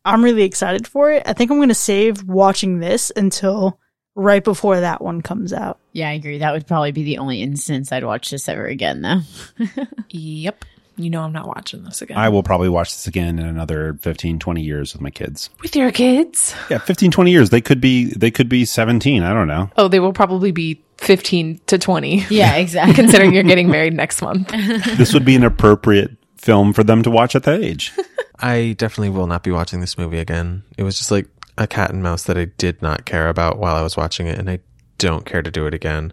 I'm 0.04 0.22
really 0.22 0.42
excited 0.42 0.86
for 0.86 1.10
it. 1.10 1.24
I 1.26 1.32
think 1.32 1.50
I'm 1.50 1.58
going 1.58 1.68
to 1.68 1.74
save 1.74 2.24
watching 2.24 2.78
this 2.78 3.10
until 3.16 3.80
right 4.14 4.42
before 4.42 4.80
that 4.80 5.00
one 5.02 5.22
comes 5.22 5.52
out. 5.52 5.78
Yeah, 5.92 6.08
I 6.08 6.12
agree. 6.12 6.38
That 6.38 6.52
would 6.52 6.66
probably 6.66 6.92
be 6.92 7.02
the 7.04 7.18
only 7.18 7.42
instance 7.42 7.92
I'd 7.92 8.04
watch 8.04 8.30
this 8.30 8.48
ever 8.48 8.66
again, 8.66 9.02
though. 9.02 9.20
Yep. 10.10 10.64
You 10.96 11.08
know 11.08 11.22
I'm 11.22 11.32
not 11.32 11.48
watching 11.48 11.84
this 11.84 12.02
again. 12.02 12.18
I 12.18 12.28
will 12.28 12.42
probably 12.42 12.68
watch 12.68 12.90
this 12.90 13.06
again 13.06 13.38
in 13.38 13.46
another 13.46 13.94
15, 14.02 14.38
20 14.38 14.60
years 14.60 14.92
with 14.92 15.00
my 15.00 15.08
kids. 15.08 15.48
With 15.62 15.74
your 15.74 15.90
kids? 15.90 16.54
Yeah, 16.68 16.78
15, 16.78 17.10
20 17.10 17.30
years. 17.30 17.50
They 17.50 17.62
could 17.62 17.80
be, 17.80 18.12
they 18.12 18.30
could 18.30 18.48
be 18.48 18.66
17. 18.66 19.22
I 19.22 19.32
don't 19.32 19.48
know. 19.48 19.70
Oh, 19.78 19.88
they 19.88 20.00
will 20.00 20.12
probably 20.12 20.52
be 20.52 20.82
15 20.98 21.60
to 21.66 21.78
20. 21.78 22.26
Yeah, 22.28 22.54
exactly. 22.56 22.94
Considering 22.94 23.32
you're 23.32 23.42
getting 23.42 23.70
married 23.70 23.94
next 23.94 24.20
month. 24.20 24.48
this 24.98 25.14
would 25.14 25.24
be 25.24 25.34
an 25.34 25.44
appropriate 25.44 26.10
film 26.36 26.74
for 26.74 26.84
them 26.84 27.02
to 27.04 27.10
watch 27.10 27.34
at 27.34 27.44
that 27.44 27.62
age. 27.62 27.92
I 28.38 28.74
definitely 28.76 29.10
will 29.10 29.26
not 29.26 29.42
be 29.42 29.50
watching 29.50 29.80
this 29.80 29.96
movie 29.96 30.18
again. 30.18 30.62
It 30.76 30.82
was 30.82 30.98
just 30.98 31.10
like 31.10 31.26
a 31.58 31.66
cat 31.66 31.90
and 31.90 32.02
mouse 32.02 32.24
that 32.24 32.38
I 32.38 32.46
did 32.46 32.80
not 32.82 33.04
care 33.04 33.28
about 33.28 33.58
while 33.58 33.76
I 33.76 33.82
was 33.82 33.96
watching 33.96 34.26
it, 34.26 34.38
and 34.38 34.48
I 34.48 34.60
don't 34.98 35.26
care 35.26 35.42
to 35.42 35.50
do 35.50 35.66
it 35.66 35.74
again. 35.74 36.12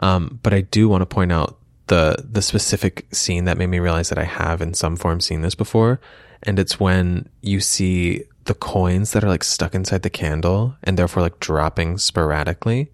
Um, 0.00 0.38
but 0.42 0.52
I 0.52 0.60
do 0.60 0.88
want 0.88 1.02
to 1.02 1.06
point 1.06 1.32
out 1.32 1.58
the 1.86 2.16
the 2.28 2.42
specific 2.42 3.06
scene 3.12 3.44
that 3.44 3.58
made 3.58 3.68
me 3.68 3.78
realize 3.78 4.08
that 4.08 4.18
I 4.18 4.24
have 4.24 4.60
in 4.60 4.74
some 4.74 4.96
form 4.96 5.20
seen 5.20 5.42
this 5.42 5.54
before, 5.54 6.00
and 6.42 6.58
it's 6.58 6.78
when 6.78 7.28
you 7.42 7.60
see 7.60 8.24
the 8.44 8.54
coins 8.54 9.12
that 9.12 9.24
are 9.24 9.28
like 9.28 9.44
stuck 9.44 9.74
inside 9.74 10.02
the 10.02 10.10
candle 10.10 10.76
and 10.84 10.96
therefore 10.96 11.22
like 11.22 11.40
dropping 11.40 11.98
sporadically. 11.98 12.90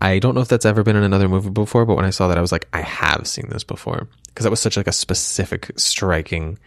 I 0.00 0.18
don't 0.18 0.34
know 0.34 0.40
if 0.40 0.48
that's 0.48 0.66
ever 0.66 0.82
been 0.82 0.96
in 0.96 1.02
another 1.02 1.28
movie 1.28 1.50
before, 1.50 1.84
but 1.84 1.96
when 1.96 2.04
I 2.04 2.10
saw 2.10 2.28
that, 2.28 2.38
I 2.38 2.40
was 2.40 2.52
like, 2.52 2.68
I 2.72 2.82
have 2.82 3.26
seen 3.26 3.48
this 3.48 3.64
before 3.64 4.08
because 4.26 4.44
that 4.44 4.50
was 4.50 4.60
such 4.60 4.76
like 4.76 4.86
a 4.86 4.92
specific, 4.92 5.72
striking 5.76 6.58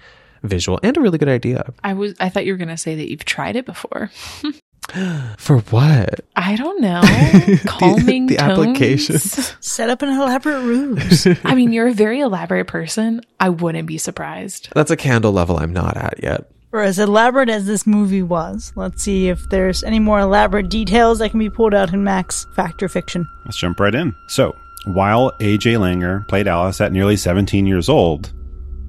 visual 0.44 0.80
and 0.84 0.98
a 0.98 1.02
really 1.02 1.18
good 1.18 1.30
idea. 1.30 1.74
I 1.84 1.94
was 1.94 2.14
I 2.20 2.30
thought 2.30 2.46
you 2.46 2.54
were 2.54 2.58
going 2.58 2.68
to 2.70 2.78
say 2.78 2.96
that 2.96 3.10
you've 3.10 3.26
tried 3.26 3.56
it 3.56 3.66
before. 3.66 4.12
For 5.38 5.60
what? 5.70 6.22
I 6.36 6.56
don't 6.56 6.82
know. 6.82 7.02
Calming 7.66 8.28
the 8.28 8.36
tones? 8.38 8.52
applications. 8.60 9.56
Set 9.66 9.90
up 9.90 10.02
an 10.02 10.10
elaborate 10.10 10.62
ruse. 10.62 11.28
I 11.44 11.56
mean, 11.56 11.72
you're 11.72 11.88
a 11.88 11.94
very 11.94 12.20
elaborate 12.20 12.68
person. 12.68 13.22
I 13.40 13.50
wouldn't 13.50 13.88
be 13.88 13.98
surprised. 13.98 14.70
That's 14.76 14.92
a 14.92 14.98
candle 14.98 15.32
level 15.32 15.58
I'm 15.58 15.74
not 15.74 15.98
at 15.98 16.22
yet. 16.22 16.52
Or 16.74 16.82
as 16.82 17.00
elaborate 17.00 17.50
as 17.50 17.66
this 17.66 17.86
movie 17.86 18.24
was, 18.24 18.72
let's 18.76 19.04
see 19.04 19.28
if 19.28 19.50
there's 19.50 19.84
any 19.84 20.00
more 20.00 20.20
elaborate 20.20 20.70
details 20.70 21.20
that 21.20 21.30
can 21.32 21.40
be 21.40 21.50
pulled 21.50 21.74
out 21.74 21.94
in 21.94 22.04
Max 22.04 22.46
Factor 22.56 22.88
Fiction. 22.88 23.28
Let's 23.46 23.58
jump 23.58 23.80
right 23.80 23.94
in. 23.94 24.16
So, 24.28 24.56
while 24.86 25.32
AJ 25.40 25.78
Langer 25.78 26.26
played 26.30 26.48
Alice 26.48 26.80
at 26.80 26.94
nearly 26.94 27.18
17 27.18 27.66
years 27.68 27.90
old, 27.90 28.32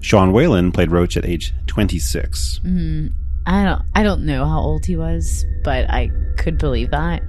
Sean 0.01 0.33
Whalen 0.33 0.71
played 0.73 0.91
Roach 0.93 1.17
at 1.17 1.25
age 1.25 1.53
26. 1.67 2.61
Mm-hmm. 2.65 3.07
I 3.47 3.65
don't 3.65 3.83
I 3.95 4.03
don't 4.03 4.25
know 4.25 4.47
how 4.47 4.61
old 4.61 4.87
he 4.87 4.97
was, 4.97 5.47
but 5.65 5.91
I 5.91 6.11
could 6.37 6.59
believe 6.59 6.91
that. 6.91 7.23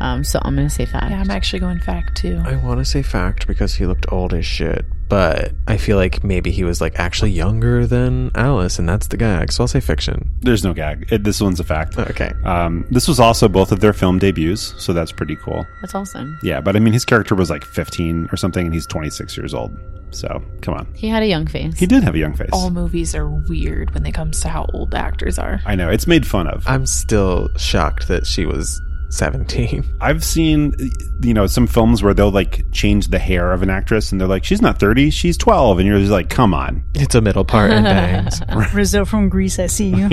Um, 0.00 0.24
so 0.24 0.38
I'm 0.42 0.54
gonna 0.56 0.70
say 0.70 0.86
fact. 0.86 1.10
Yeah, 1.10 1.20
I'm 1.20 1.30
actually 1.30 1.60
going 1.60 1.78
fact 1.80 2.16
too. 2.16 2.42
I 2.44 2.56
want 2.56 2.78
to 2.80 2.84
say 2.84 3.02
fact 3.02 3.46
because 3.46 3.74
he 3.74 3.86
looked 3.86 4.06
old 4.12 4.34
as 4.34 4.44
shit, 4.44 4.84
but 5.08 5.52
I 5.66 5.76
feel 5.76 5.96
like 5.96 6.22
maybe 6.24 6.50
he 6.50 6.64
was 6.64 6.80
like 6.80 6.98
actually 6.98 7.30
younger 7.30 7.86
than 7.86 8.30
Alice, 8.34 8.78
and 8.78 8.88
that's 8.88 9.06
the 9.06 9.16
gag. 9.16 9.52
So 9.52 9.64
I'll 9.64 9.68
say 9.68 9.80
fiction. 9.80 10.30
There's 10.40 10.64
no 10.64 10.74
gag. 10.74 11.10
It, 11.12 11.24
this 11.24 11.40
one's 11.40 11.60
a 11.60 11.64
fact. 11.64 11.98
Okay. 11.98 12.32
Um, 12.44 12.86
this 12.90 13.08
was 13.08 13.20
also 13.20 13.48
both 13.48 13.72
of 13.72 13.80
their 13.80 13.92
film 13.92 14.18
debuts, 14.18 14.74
so 14.78 14.92
that's 14.92 15.12
pretty 15.12 15.36
cool. 15.36 15.66
That's 15.80 15.94
awesome. 15.94 16.38
Yeah, 16.42 16.60
but 16.60 16.76
I 16.76 16.78
mean, 16.78 16.92
his 16.92 17.04
character 17.04 17.34
was 17.34 17.50
like 17.50 17.64
15 17.64 18.28
or 18.32 18.36
something, 18.36 18.66
and 18.66 18.74
he's 18.74 18.86
26 18.86 19.36
years 19.36 19.54
old. 19.54 19.76
So, 20.10 20.42
come 20.62 20.74
on. 20.74 20.86
He 20.94 21.08
had 21.08 21.22
a 21.22 21.26
young 21.26 21.46
face. 21.46 21.78
He 21.78 21.86
did 21.86 22.02
have 22.02 22.14
a 22.14 22.18
young 22.18 22.34
face. 22.34 22.48
All 22.52 22.70
movies 22.70 23.14
are 23.14 23.28
weird 23.28 23.92
when 23.92 24.06
it 24.06 24.12
comes 24.12 24.40
to 24.40 24.48
how 24.48 24.66
old 24.72 24.94
actors 24.94 25.38
are. 25.38 25.60
I 25.66 25.74
know. 25.74 25.90
It's 25.90 26.06
made 26.06 26.26
fun 26.26 26.46
of. 26.46 26.66
I'm 26.66 26.86
still 26.86 27.48
shocked 27.56 28.08
that 28.08 28.26
she 28.26 28.46
was 28.46 28.80
17. 29.16 29.84
I've 30.00 30.22
seen, 30.24 30.74
you 31.22 31.34
know, 31.34 31.46
some 31.46 31.66
films 31.66 32.02
where 32.02 32.14
they'll 32.14 32.30
like 32.30 32.70
change 32.72 33.08
the 33.08 33.18
hair 33.18 33.52
of 33.52 33.62
an 33.62 33.70
actress 33.70 34.12
and 34.12 34.20
they're 34.20 34.28
like, 34.28 34.44
she's 34.44 34.62
not 34.62 34.78
30, 34.78 35.10
she's 35.10 35.36
12. 35.36 35.78
And 35.78 35.88
you're 35.88 35.98
just 35.98 36.12
like, 36.12 36.28
come 36.30 36.54
on. 36.54 36.84
It's 36.94 37.14
a 37.14 37.20
middle 37.20 37.44
part 37.44 37.70
and 37.70 37.84
bangs. 37.84 38.40
Rizzo 38.74 39.04
from 39.04 39.28
Grease, 39.28 39.58
I 39.58 39.66
see 39.66 39.88
you. 39.88 40.08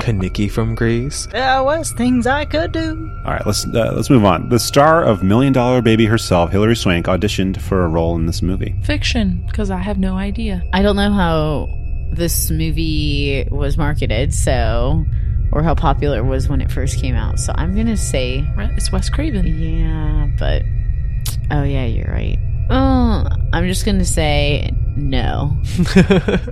Kenickie 0.00 0.50
from 0.50 0.74
Grease. 0.74 1.26
there 1.32 1.62
was 1.62 1.92
things 1.92 2.26
I 2.26 2.44
could 2.44 2.72
do. 2.72 3.10
All 3.24 3.32
right, 3.32 3.46
let's 3.46 3.66
uh, 3.66 3.92
let's 3.94 4.10
move 4.10 4.24
on. 4.24 4.48
The 4.48 4.58
star 4.58 5.04
of 5.04 5.22
Million 5.22 5.52
Dollar 5.52 5.82
Baby 5.82 6.06
herself, 6.06 6.50
Hilary 6.50 6.76
Swank, 6.76 7.06
auditioned 7.06 7.60
for 7.60 7.84
a 7.84 7.88
role 7.88 8.16
in 8.16 8.26
this 8.26 8.42
movie. 8.42 8.74
Fiction, 8.84 9.44
because 9.46 9.70
I 9.70 9.78
have 9.78 9.98
no 9.98 10.16
idea. 10.16 10.62
I 10.72 10.82
don't 10.82 10.96
know 10.96 11.12
how 11.12 11.68
this 12.12 12.50
movie 12.50 13.46
was 13.50 13.76
marketed, 13.76 14.32
so 14.32 15.04
or 15.52 15.62
how 15.62 15.74
popular 15.74 16.18
it 16.18 16.24
was 16.24 16.48
when 16.48 16.60
it 16.60 16.70
first 16.70 16.98
came 16.98 17.14
out. 17.14 17.38
So 17.38 17.52
I'm 17.56 17.74
gonna 17.74 17.96
say 17.96 18.48
It's 18.76 18.90
Wes 18.92 19.08
Craven. 19.10 19.46
yeah, 19.46 20.28
but 20.38 20.62
oh 21.50 21.62
yeah, 21.62 21.84
you're 21.86 22.12
right. 22.12 22.38
Oh, 22.70 23.26
I'm 23.52 23.66
just 23.66 23.86
gonna 23.86 24.04
say 24.04 24.70
no. 24.98 25.56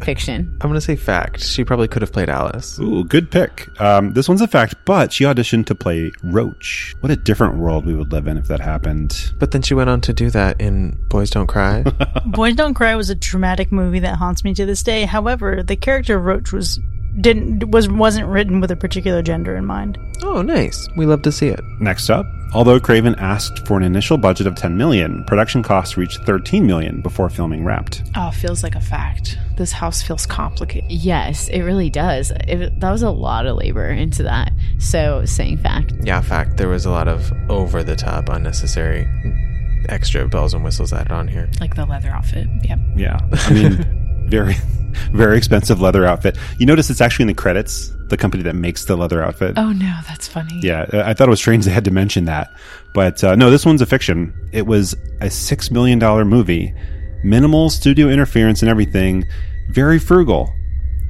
Fiction. 0.03 0.57
I'm 0.61 0.69
going 0.69 0.75
to 0.75 0.81
say 0.81 0.95
fact. 0.97 1.41
She 1.43 1.65
probably 1.65 1.89
could 1.89 2.03
have 2.03 2.13
played 2.13 2.29
Alice. 2.29 2.79
Ooh, 2.79 3.03
good 3.05 3.31
pick. 3.31 3.69
Um, 3.81 4.13
this 4.13 4.29
one's 4.29 4.41
a 4.41 4.47
fact, 4.47 4.77
but 4.85 5.13
she 5.13 5.25
auditioned 5.25 5.67
to 5.67 5.75
play 5.75 6.13
Roach. 6.23 6.95
What 7.01 7.11
a 7.11 7.17
different 7.17 7.57
world 7.57 7.85
we 7.87 7.95
would 7.95 8.13
live 8.13 8.29
in 8.29 8.37
if 8.37 8.47
that 8.47 8.61
happened. 8.61 9.33
But 9.39 9.51
then 9.51 9.63
she 9.63 9.75
went 9.75 9.91
on 9.91 10.01
to 10.03 10.13
do 10.13 10.31
that 10.31 10.61
in 10.61 10.97
Boys 11.09 11.31
Don't 11.31 11.49
Cry. 11.49 11.83
Boys 12.27 12.55
Don't 12.55 12.75
Cry 12.75 12.95
was 12.95 13.11
a 13.11 13.15
dramatic 13.17 13.73
movie 13.73 13.99
that 14.01 14.17
haunts 14.17 14.45
me 14.45 14.55
to 14.55 14.65
this 14.65 14.83
day. 14.85 15.05
However, 15.07 15.63
the 15.65 15.77
character 15.77 16.17
of 16.17 16.25
Roach 16.25 16.53
was 16.53 16.79
didn't 17.21 17.71
was 17.71 17.89
wasn't 17.89 18.27
written 18.29 18.61
with 18.61 18.71
a 18.71 18.77
particular 18.77 19.23
gender 19.23 19.57
in 19.57 19.65
mind. 19.65 19.99
Oh, 20.23 20.43
nice. 20.43 20.89
We 20.97 21.07
love 21.07 21.23
to 21.23 21.33
see 21.33 21.49
it. 21.49 21.61
Next 21.81 22.11
up, 22.11 22.27
although 22.55 22.81
Craven 22.81 23.15
asked 23.17 23.67
for 23.67 23.77
an 23.77 23.83
initial 23.83 24.17
budget 24.17 24.47
of 24.47 24.55
10 24.55 24.77
million, 24.77 25.25
production 25.25 25.63
costs 25.63 25.97
reached 25.97 26.25
13 26.25 26.67
million 26.67 27.01
before 27.03 27.29
filming 27.29 27.65
wrapped. 27.65 28.03
Oh, 28.17 28.31
feels 28.31 28.63
like 28.63 28.75
a 28.75 28.81
fact. 28.81 29.39
This 29.57 29.73
house 29.73 30.03
feels 30.03 30.27
complicated. 30.27 30.91
Yes, 30.91 31.49
it 31.49 31.63
really 31.63 31.91
does. 31.91 32.31
It, 32.47 32.79
that 32.81 32.91
was 32.91 33.03
a 33.03 33.11
lot 33.11 33.47
of 33.47 33.57
labor 33.57 33.89
into 33.89 34.23
that. 34.25 34.53
So, 34.79 35.25
saying 35.25 35.59
fact. 35.59 35.93
Yeah, 36.03 36.21
fact. 36.21 36.57
There 36.57 36.69
was 36.69 36.87
a 36.87 36.91
lot 36.91 37.09
of 37.09 37.33
over 37.51 37.83
the 37.83 37.97
top, 37.97 38.29
unnecessary, 38.29 39.07
extra 39.89 40.27
bells 40.29 40.55
and 40.55 40.65
whistles 40.65 40.93
added 40.93 41.13
on 41.13 41.29
here. 41.29 41.49
Like 41.61 41.75
the 41.75 41.87
leather 41.87 42.11
outfit. 42.11 42.49
Yep. 42.65 42.79
Yeah. 42.97 43.19
I 43.33 43.53
mean, 43.53 44.03
very, 44.29 44.55
very 45.13 45.37
expensive 45.37 45.81
leather 45.81 46.05
outfit. 46.05 46.37
You 46.59 46.67
notice 46.67 46.91
it's 46.91 47.01
actually 47.01 47.25
in 47.25 47.29
the 47.29 47.35
credits, 47.35 47.93
the 48.09 48.17
company 48.17 48.43
that 48.45 48.55
makes 48.55 48.85
the 48.85 48.97
leather 48.97 49.23
outfit. 49.23 49.55
Oh 49.57 49.73
no, 49.73 50.01
that's 50.07 50.29
funny. 50.29 50.61
Yeah, 50.63 50.87
I 50.93 51.15
thought 51.15 51.29
it 51.29 51.31
was 51.31 51.41
strange 51.41 51.65
they 51.65 51.73
had 51.73 51.85
to 51.85 51.91
mention 51.91 52.25
that. 52.27 52.53
But 52.95 53.23
uh, 53.23 53.35
no, 53.37 53.51
this 53.51 53.67
one's 53.67 53.83
a 53.83 53.87
fiction. 53.87 54.33
It 54.53 54.67
was 54.67 54.95
a 55.21 55.27
$6 55.27 55.71
million 55.71 55.99
movie, 56.29 56.75
minimal 57.23 57.71
studio 57.71 58.09
interference 58.09 58.63
and 58.63 58.71
everything, 58.71 59.25
very 59.69 59.99
frugal. 59.99 60.53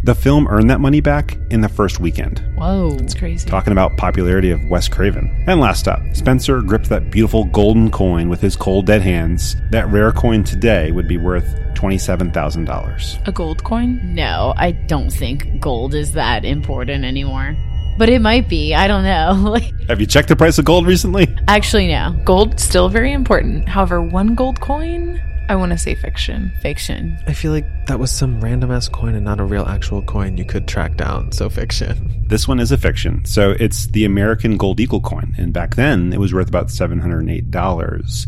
The 0.05 0.15
film 0.15 0.47
earned 0.49 0.71
that 0.71 0.81
money 0.81 1.01
back 1.01 1.37
in 1.51 1.63
the 1.63 1.69
first 1.69 1.99
weekend. 1.99 2.39
Whoa. 2.57 2.97
It's 3.01 3.15
crazy. 3.15 3.49
Talking 3.49 3.73
about 3.73 3.97
popularity 3.97 4.51
of 4.51 4.61
Wes 4.71 4.89
Craven. 4.89 5.45
And 5.49 5.59
last 5.59 5.89
up, 5.89 6.01
Spencer 6.13 6.61
gripped 6.63 6.89
that 6.91 7.11
beautiful 7.11 7.45
golden 7.47 7.91
coin 7.91 8.29
with 8.29 8.41
his 8.41 8.55
cold 8.55 8.87
dead 8.87 9.03
hands. 9.03 9.57
That 9.71 9.89
rare 9.89 10.13
coin 10.13 10.45
today 10.45 10.93
would 10.93 11.09
be 11.09 11.17
worth 11.17 11.59
$27,000. 11.77 13.28
A 13.28 13.32
gold 13.32 13.62
coin? 13.65 14.01
No, 14.15 14.55
I 14.57 14.73
don't 14.73 15.11
think 15.11 15.61
gold 15.61 15.94
is 15.94 16.12
that 16.12 16.44
important 16.44 17.05
anymore. 17.05 17.57
But 17.98 18.09
it 18.11 18.20
might 18.20 18.48
be. 18.48 18.74
I 18.74 18.89
don't 18.89 19.05
know. 19.05 19.57
Have 19.89 20.01
you 20.01 20.07
checked 20.07 20.28
the 20.28 20.36
price 20.36 20.59
of 20.59 20.65
gold 20.65 20.86
recently? 20.86 21.35
actually, 21.48 21.89
no. 21.89 22.15
Gold 22.24 22.61
still 22.61 22.89
very 22.89 23.12
important. 23.12 23.69
However, 23.69 24.03
one 24.03 24.35
gold 24.35 24.61
coin, 24.61 25.19
I 25.48 25.57
want 25.57 25.73
to 25.73 25.78
say 25.78 25.94
fiction. 25.94 26.53
Fiction. 26.61 27.16
I 27.27 27.32
feel 27.32 27.53
like 27.53 27.65
that 27.86 27.98
was 27.98 28.11
some 28.11 28.40
random 28.43 28.70
ass 28.70 28.89
coin 28.89 29.15
and 29.15 29.24
not 29.24 29.40
a 29.40 29.44
real 29.44 29.65
actual 29.65 30.03
coin 30.03 30.36
you 30.36 30.44
could 30.44 30.69
track 30.69 30.97
down. 30.97 31.32
So 31.32 31.48
fiction. 31.48 32.12
This 32.27 32.48
one 32.48 32.59
is 32.59 32.73
a 32.73 32.77
fiction. 32.77 33.24
So 33.24 33.53
it's 33.61 33.86
the 33.86 34.05
American 34.05 34.57
Gold 34.57 34.81
Eagle 34.81 35.01
coin. 35.01 35.32
And 35.39 35.53
back 35.53 35.77
then 35.77 36.12
it 36.12 36.19
was 36.19 36.35
worth 36.35 36.48
about 36.48 36.66
$708. 36.70 38.27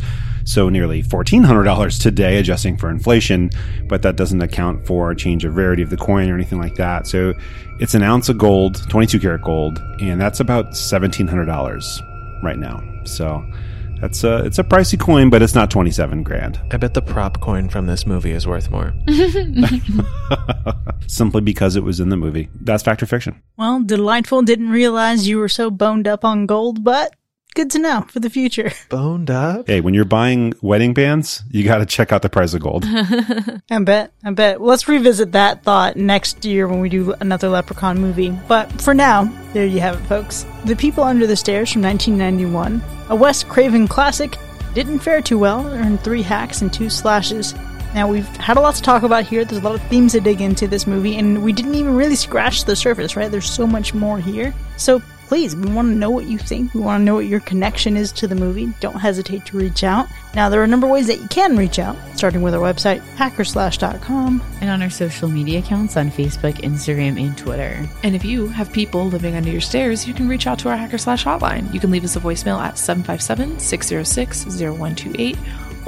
So 0.48 0.70
nearly 0.70 1.02
$1,400 1.02 2.00
today, 2.00 2.38
adjusting 2.38 2.78
for 2.78 2.88
inflation. 2.88 3.50
But 3.86 4.00
that 4.00 4.16
doesn't 4.16 4.40
account 4.40 4.86
for 4.86 5.10
a 5.10 5.16
change 5.16 5.44
of 5.44 5.56
rarity 5.56 5.82
of 5.82 5.90
the 5.90 5.98
coin 5.98 6.30
or 6.30 6.34
anything 6.34 6.58
like 6.58 6.76
that. 6.76 7.06
So 7.06 7.34
it's 7.80 7.92
an 7.92 8.02
ounce 8.02 8.30
of 8.30 8.38
gold, 8.38 8.82
22 8.88 9.20
karat 9.20 9.42
gold, 9.42 9.78
and 10.00 10.18
that's 10.18 10.40
about 10.40 10.70
$1,700 10.70 12.42
right 12.42 12.58
now. 12.58 12.82
So 13.04 13.44
that's 14.00 14.24
a, 14.24 14.42
it's 14.46 14.58
a 14.58 14.64
pricey 14.64 14.98
coin, 14.98 15.28
but 15.28 15.42
it's 15.42 15.54
not 15.54 15.70
27 15.70 16.22
grand. 16.22 16.58
I 16.70 16.78
bet 16.78 16.94
the 16.94 17.02
prop 17.02 17.42
coin 17.42 17.68
from 17.68 17.84
this 17.84 18.06
movie 18.06 18.32
is 18.32 18.46
worth 18.46 18.70
more. 18.70 18.94
Simply 21.08 21.42
because 21.42 21.76
it 21.76 21.82
was 21.82 22.00
in 22.00 22.08
the 22.08 22.16
movie. 22.16 22.48
That's 22.62 22.82
fact 22.82 23.02
or 23.02 23.06
fiction. 23.06 23.42
Well, 23.58 23.82
delightful. 23.82 24.40
Didn't 24.40 24.70
realize 24.70 25.28
you 25.28 25.36
were 25.36 25.50
so 25.50 25.70
boned 25.70 26.08
up 26.08 26.24
on 26.24 26.46
gold, 26.46 26.82
but 26.82 27.12
good 27.54 27.70
to 27.72 27.78
know 27.78 28.04
for 28.08 28.20
the 28.20 28.30
future. 28.30 28.70
Boned 28.88 29.30
up? 29.30 29.66
Hey, 29.66 29.80
when 29.80 29.94
you're 29.94 30.04
buying 30.04 30.54
wedding 30.62 30.94
bands, 30.94 31.42
you 31.50 31.64
got 31.64 31.78
to 31.78 31.86
check 31.86 32.12
out 32.12 32.22
the 32.22 32.28
price 32.28 32.54
of 32.54 32.60
gold. 32.60 32.84
I 33.70 33.78
bet. 33.80 34.12
I 34.24 34.30
bet. 34.30 34.60
Let's 34.60 34.88
revisit 34.88 35.32
that 35.32 35.62
thought 35.62 35.96
next 35.96 36.44
year 36.44 36.68
when 36.68 36.80
we 36.80 36.88
do 36.88 37.14
another 37.20 37.48
Leprechaun 37.48 37.98
movie. 38.00 38.30
But 38.48 38.80
for 38.80 38.94
now, 38.94 39.24
there 39.52 39.66
you 39.66 39.80
have 39.80 40.00
it, 40.00 40.06
folks. 40.06 40.46
The 40.64 40.76
People 40.76 41.04
Under 41.04 41.26
the 41.26 41.36
Stairs 41.36 41.72
from 41.72 41.82
1991, 41.82 42.82
a 43.08 43.16
Wes 43.16 43.42
Craven 43.42 43.88
classic, 43.88 44.36
didn't 44.74 45.00
fare 45.00 45.20
too 45.20 45.38
well, 45.38 45.66
earned 45.66 46.00
three 46.00 46.22
hacks 46.22 46.62
and 46.62 46.72
two 46.72 46.90
slashes. 46.90 47.54
Now, 47.94 48.06
we've 48.06 48.26
had 48.36 48.58
a 48.58 48.60
lot 48.60 48.74
to 48.74 48.82
talk 48.82 49.02
about 49.02 49.24
here. 49.24 49.44
There's 49.44 49.62
a 49.62 49.64
lot 49.64 49.74
of 49.74 49.82
themes 49.88 50.12
to 50.12 50.20
dig 50.20 50.40
into 50.40 50.68
this 50.68 50.86
movie, 50.86 51.16
and 51.16 51.42
we 51.42 51.52
didn't 51.52 51.74
even 51.74 51.96
really 51.96 52.16
scratch 52.16 52.64
the 52.64 52.76
surface, 52.76 53.16
right? 53.16 53.30
There's 53.30 53.50
so 53.50 53.66
much 53.66 53.94
more 53.94 54.18
here. 54.18 54.54
So, 54.76 55.02
please, 55.28 55.54
we 55.54 55.70
want 55.70 55.88
to 55.88 55.94
know 55.94 56.10
what 56.10 56.24
you 56.24 56.38
think. 56.38 56.72
We 56.72 56.80
want 56.80 57.00
to 57.00 57.04
know 57.04 57.14
what 57.14 57.26
your 57.26 57.40
connection 57.40 57.96
is 57.96 58.10
to 58.12 58.26
the 58.26 58.34
movie. 58.34 58.72
Don't 58.80 58.98
hesitate 58.98 59.44
to 59.46 59.58
reach 59.58 59.84
out. 59.84 60.08
Now, 60.34 60.48
there 60.48 60.60
are 60.60 60.64
a 60.64 60.68
number 60.68 60.86
of 60.86 60.92
ways 60.92 61.06
that 61.06 61.20
you 61.20 61.28
can 61.28 61.56
reach 61.56 61.78
out, 61.78 61.96
starting 62.16 62.40
with 62.40 62.54
our 62.54 62.60
website, 62.60 63.00
hackerslash.com. 63.16 64.42
And 64.60 64.70
on 64.70 64.82
our 64.82 64.90
social 64.90 65.28
media 65.28 65.58
accounts 65.58 65.96
on 65.96 66.10
Facebook, 66.10 66.54
Instagram, 66.62 67.22
and 67.22 67.36
Twitter. 67.36 67.86
And 68.02 68.16
if 68.16 68.24
you 68.24 68.48
have 68.48 68.72
people 68.72 69.06
living 69.06 69.36
under 69.36 69.50
your 69.50 69.60
stairs, 69.60 70.08
you 70.08 70.14
can 70.14 70.28
reach 70.28 70.46
out 70.46 70.58
to 70.60 70.70
our 70.70 70.76
Hacker 70.76 70.98
Slash 70.98 71.24
hotline. 71.24 71.72
You 71.74 71.80
can 71.80 71.90
leave 71.90 72.04
us 72.04 72.16
a 72.16 72.20
voicemail 72.20 72.58
at 72.58 72.78
757 72.78 73.58
606 73.58 74.46
0128 74.60 75.36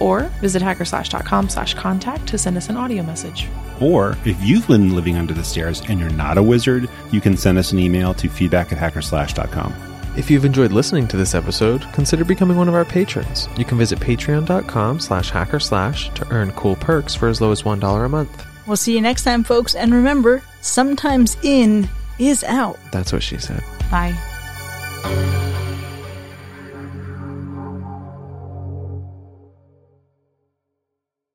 or 0.01 0.23
visit 0.41 0.63
hackerslash.com 0.63 1.49
slash 1.49 1.75
contact 1.75 2.27
to 2.29 2.39
send 2.39 2.57
us 2.57 2.69
an 2.69 2.77
audio 2.77 3.03
message. 3.03 3.49
Or 3.81 4.17
if 4.25 4.43
you've 4.43 4.67
been 4.67 4.95
living 4.95 5.17
under 5.17 5.35
the 5.35 5.45
stairs 5.45 5.83
and 5.89 6.01
you're 6.01 6.11
not 6.11 6.39
a 6.39 6.43
wizard, 6.43 6.89
you 7.13 7.21
can 7.21 7.37
send 7.37 7.59
us 7.59 7.73
an 7.73 7.79
email 7.79 8.15
to 8.15 8.29
feedback 8.29 8.73
at 8.73 8.79
hackerslash.com. 8.79 9.75
If 10.17 10.31
you've 10.31 10.45
enjoyed 10.45 10.73
listening 10.73 11.07
to 11.09 11.17
this 11.17 11.35
episode, 11.35 11.83
consider 11.93 12.25
becoming 12.25 12.57
one 12.57 12.69
of 12.69 12.75
our 12.75 12.85
patrons. 12.85 13.49
You 13.57 13.65
can 13.65 13.79
visit 13.79 14.01
patreon.com 14.01 14.99
slash 14.99 15.31
hacker 15.31 15.61
slash 15.61 16.11
to 16.15 16.27
earn 16.31 16.51
cool 16.53 16.77
perks 16.77 17.15
for 17.15 17.29
as 17.29 17.41
low 17.41 17.53
as 17.53 17.63
$1 17.63 18.05
a 18.05 18.09
month. 18.09 18.47
We'll 18.67 18.77
see 18.77 18.95
you 18.95 19.01
next 19.01 19.25
time, 19.25 19.45
folks. 19.45 19.75
And 19.75 19.95
remember, 19.95 20.43
sometimes 20.61 21.37
in 21.43 21.89
is 22.19 22.45
out. 22.45 22.79
That's 22.93 23.13
what 23.13 23.23
she 23.23 23.39
said. 23.39 23.63
Bye. 23.91 24.17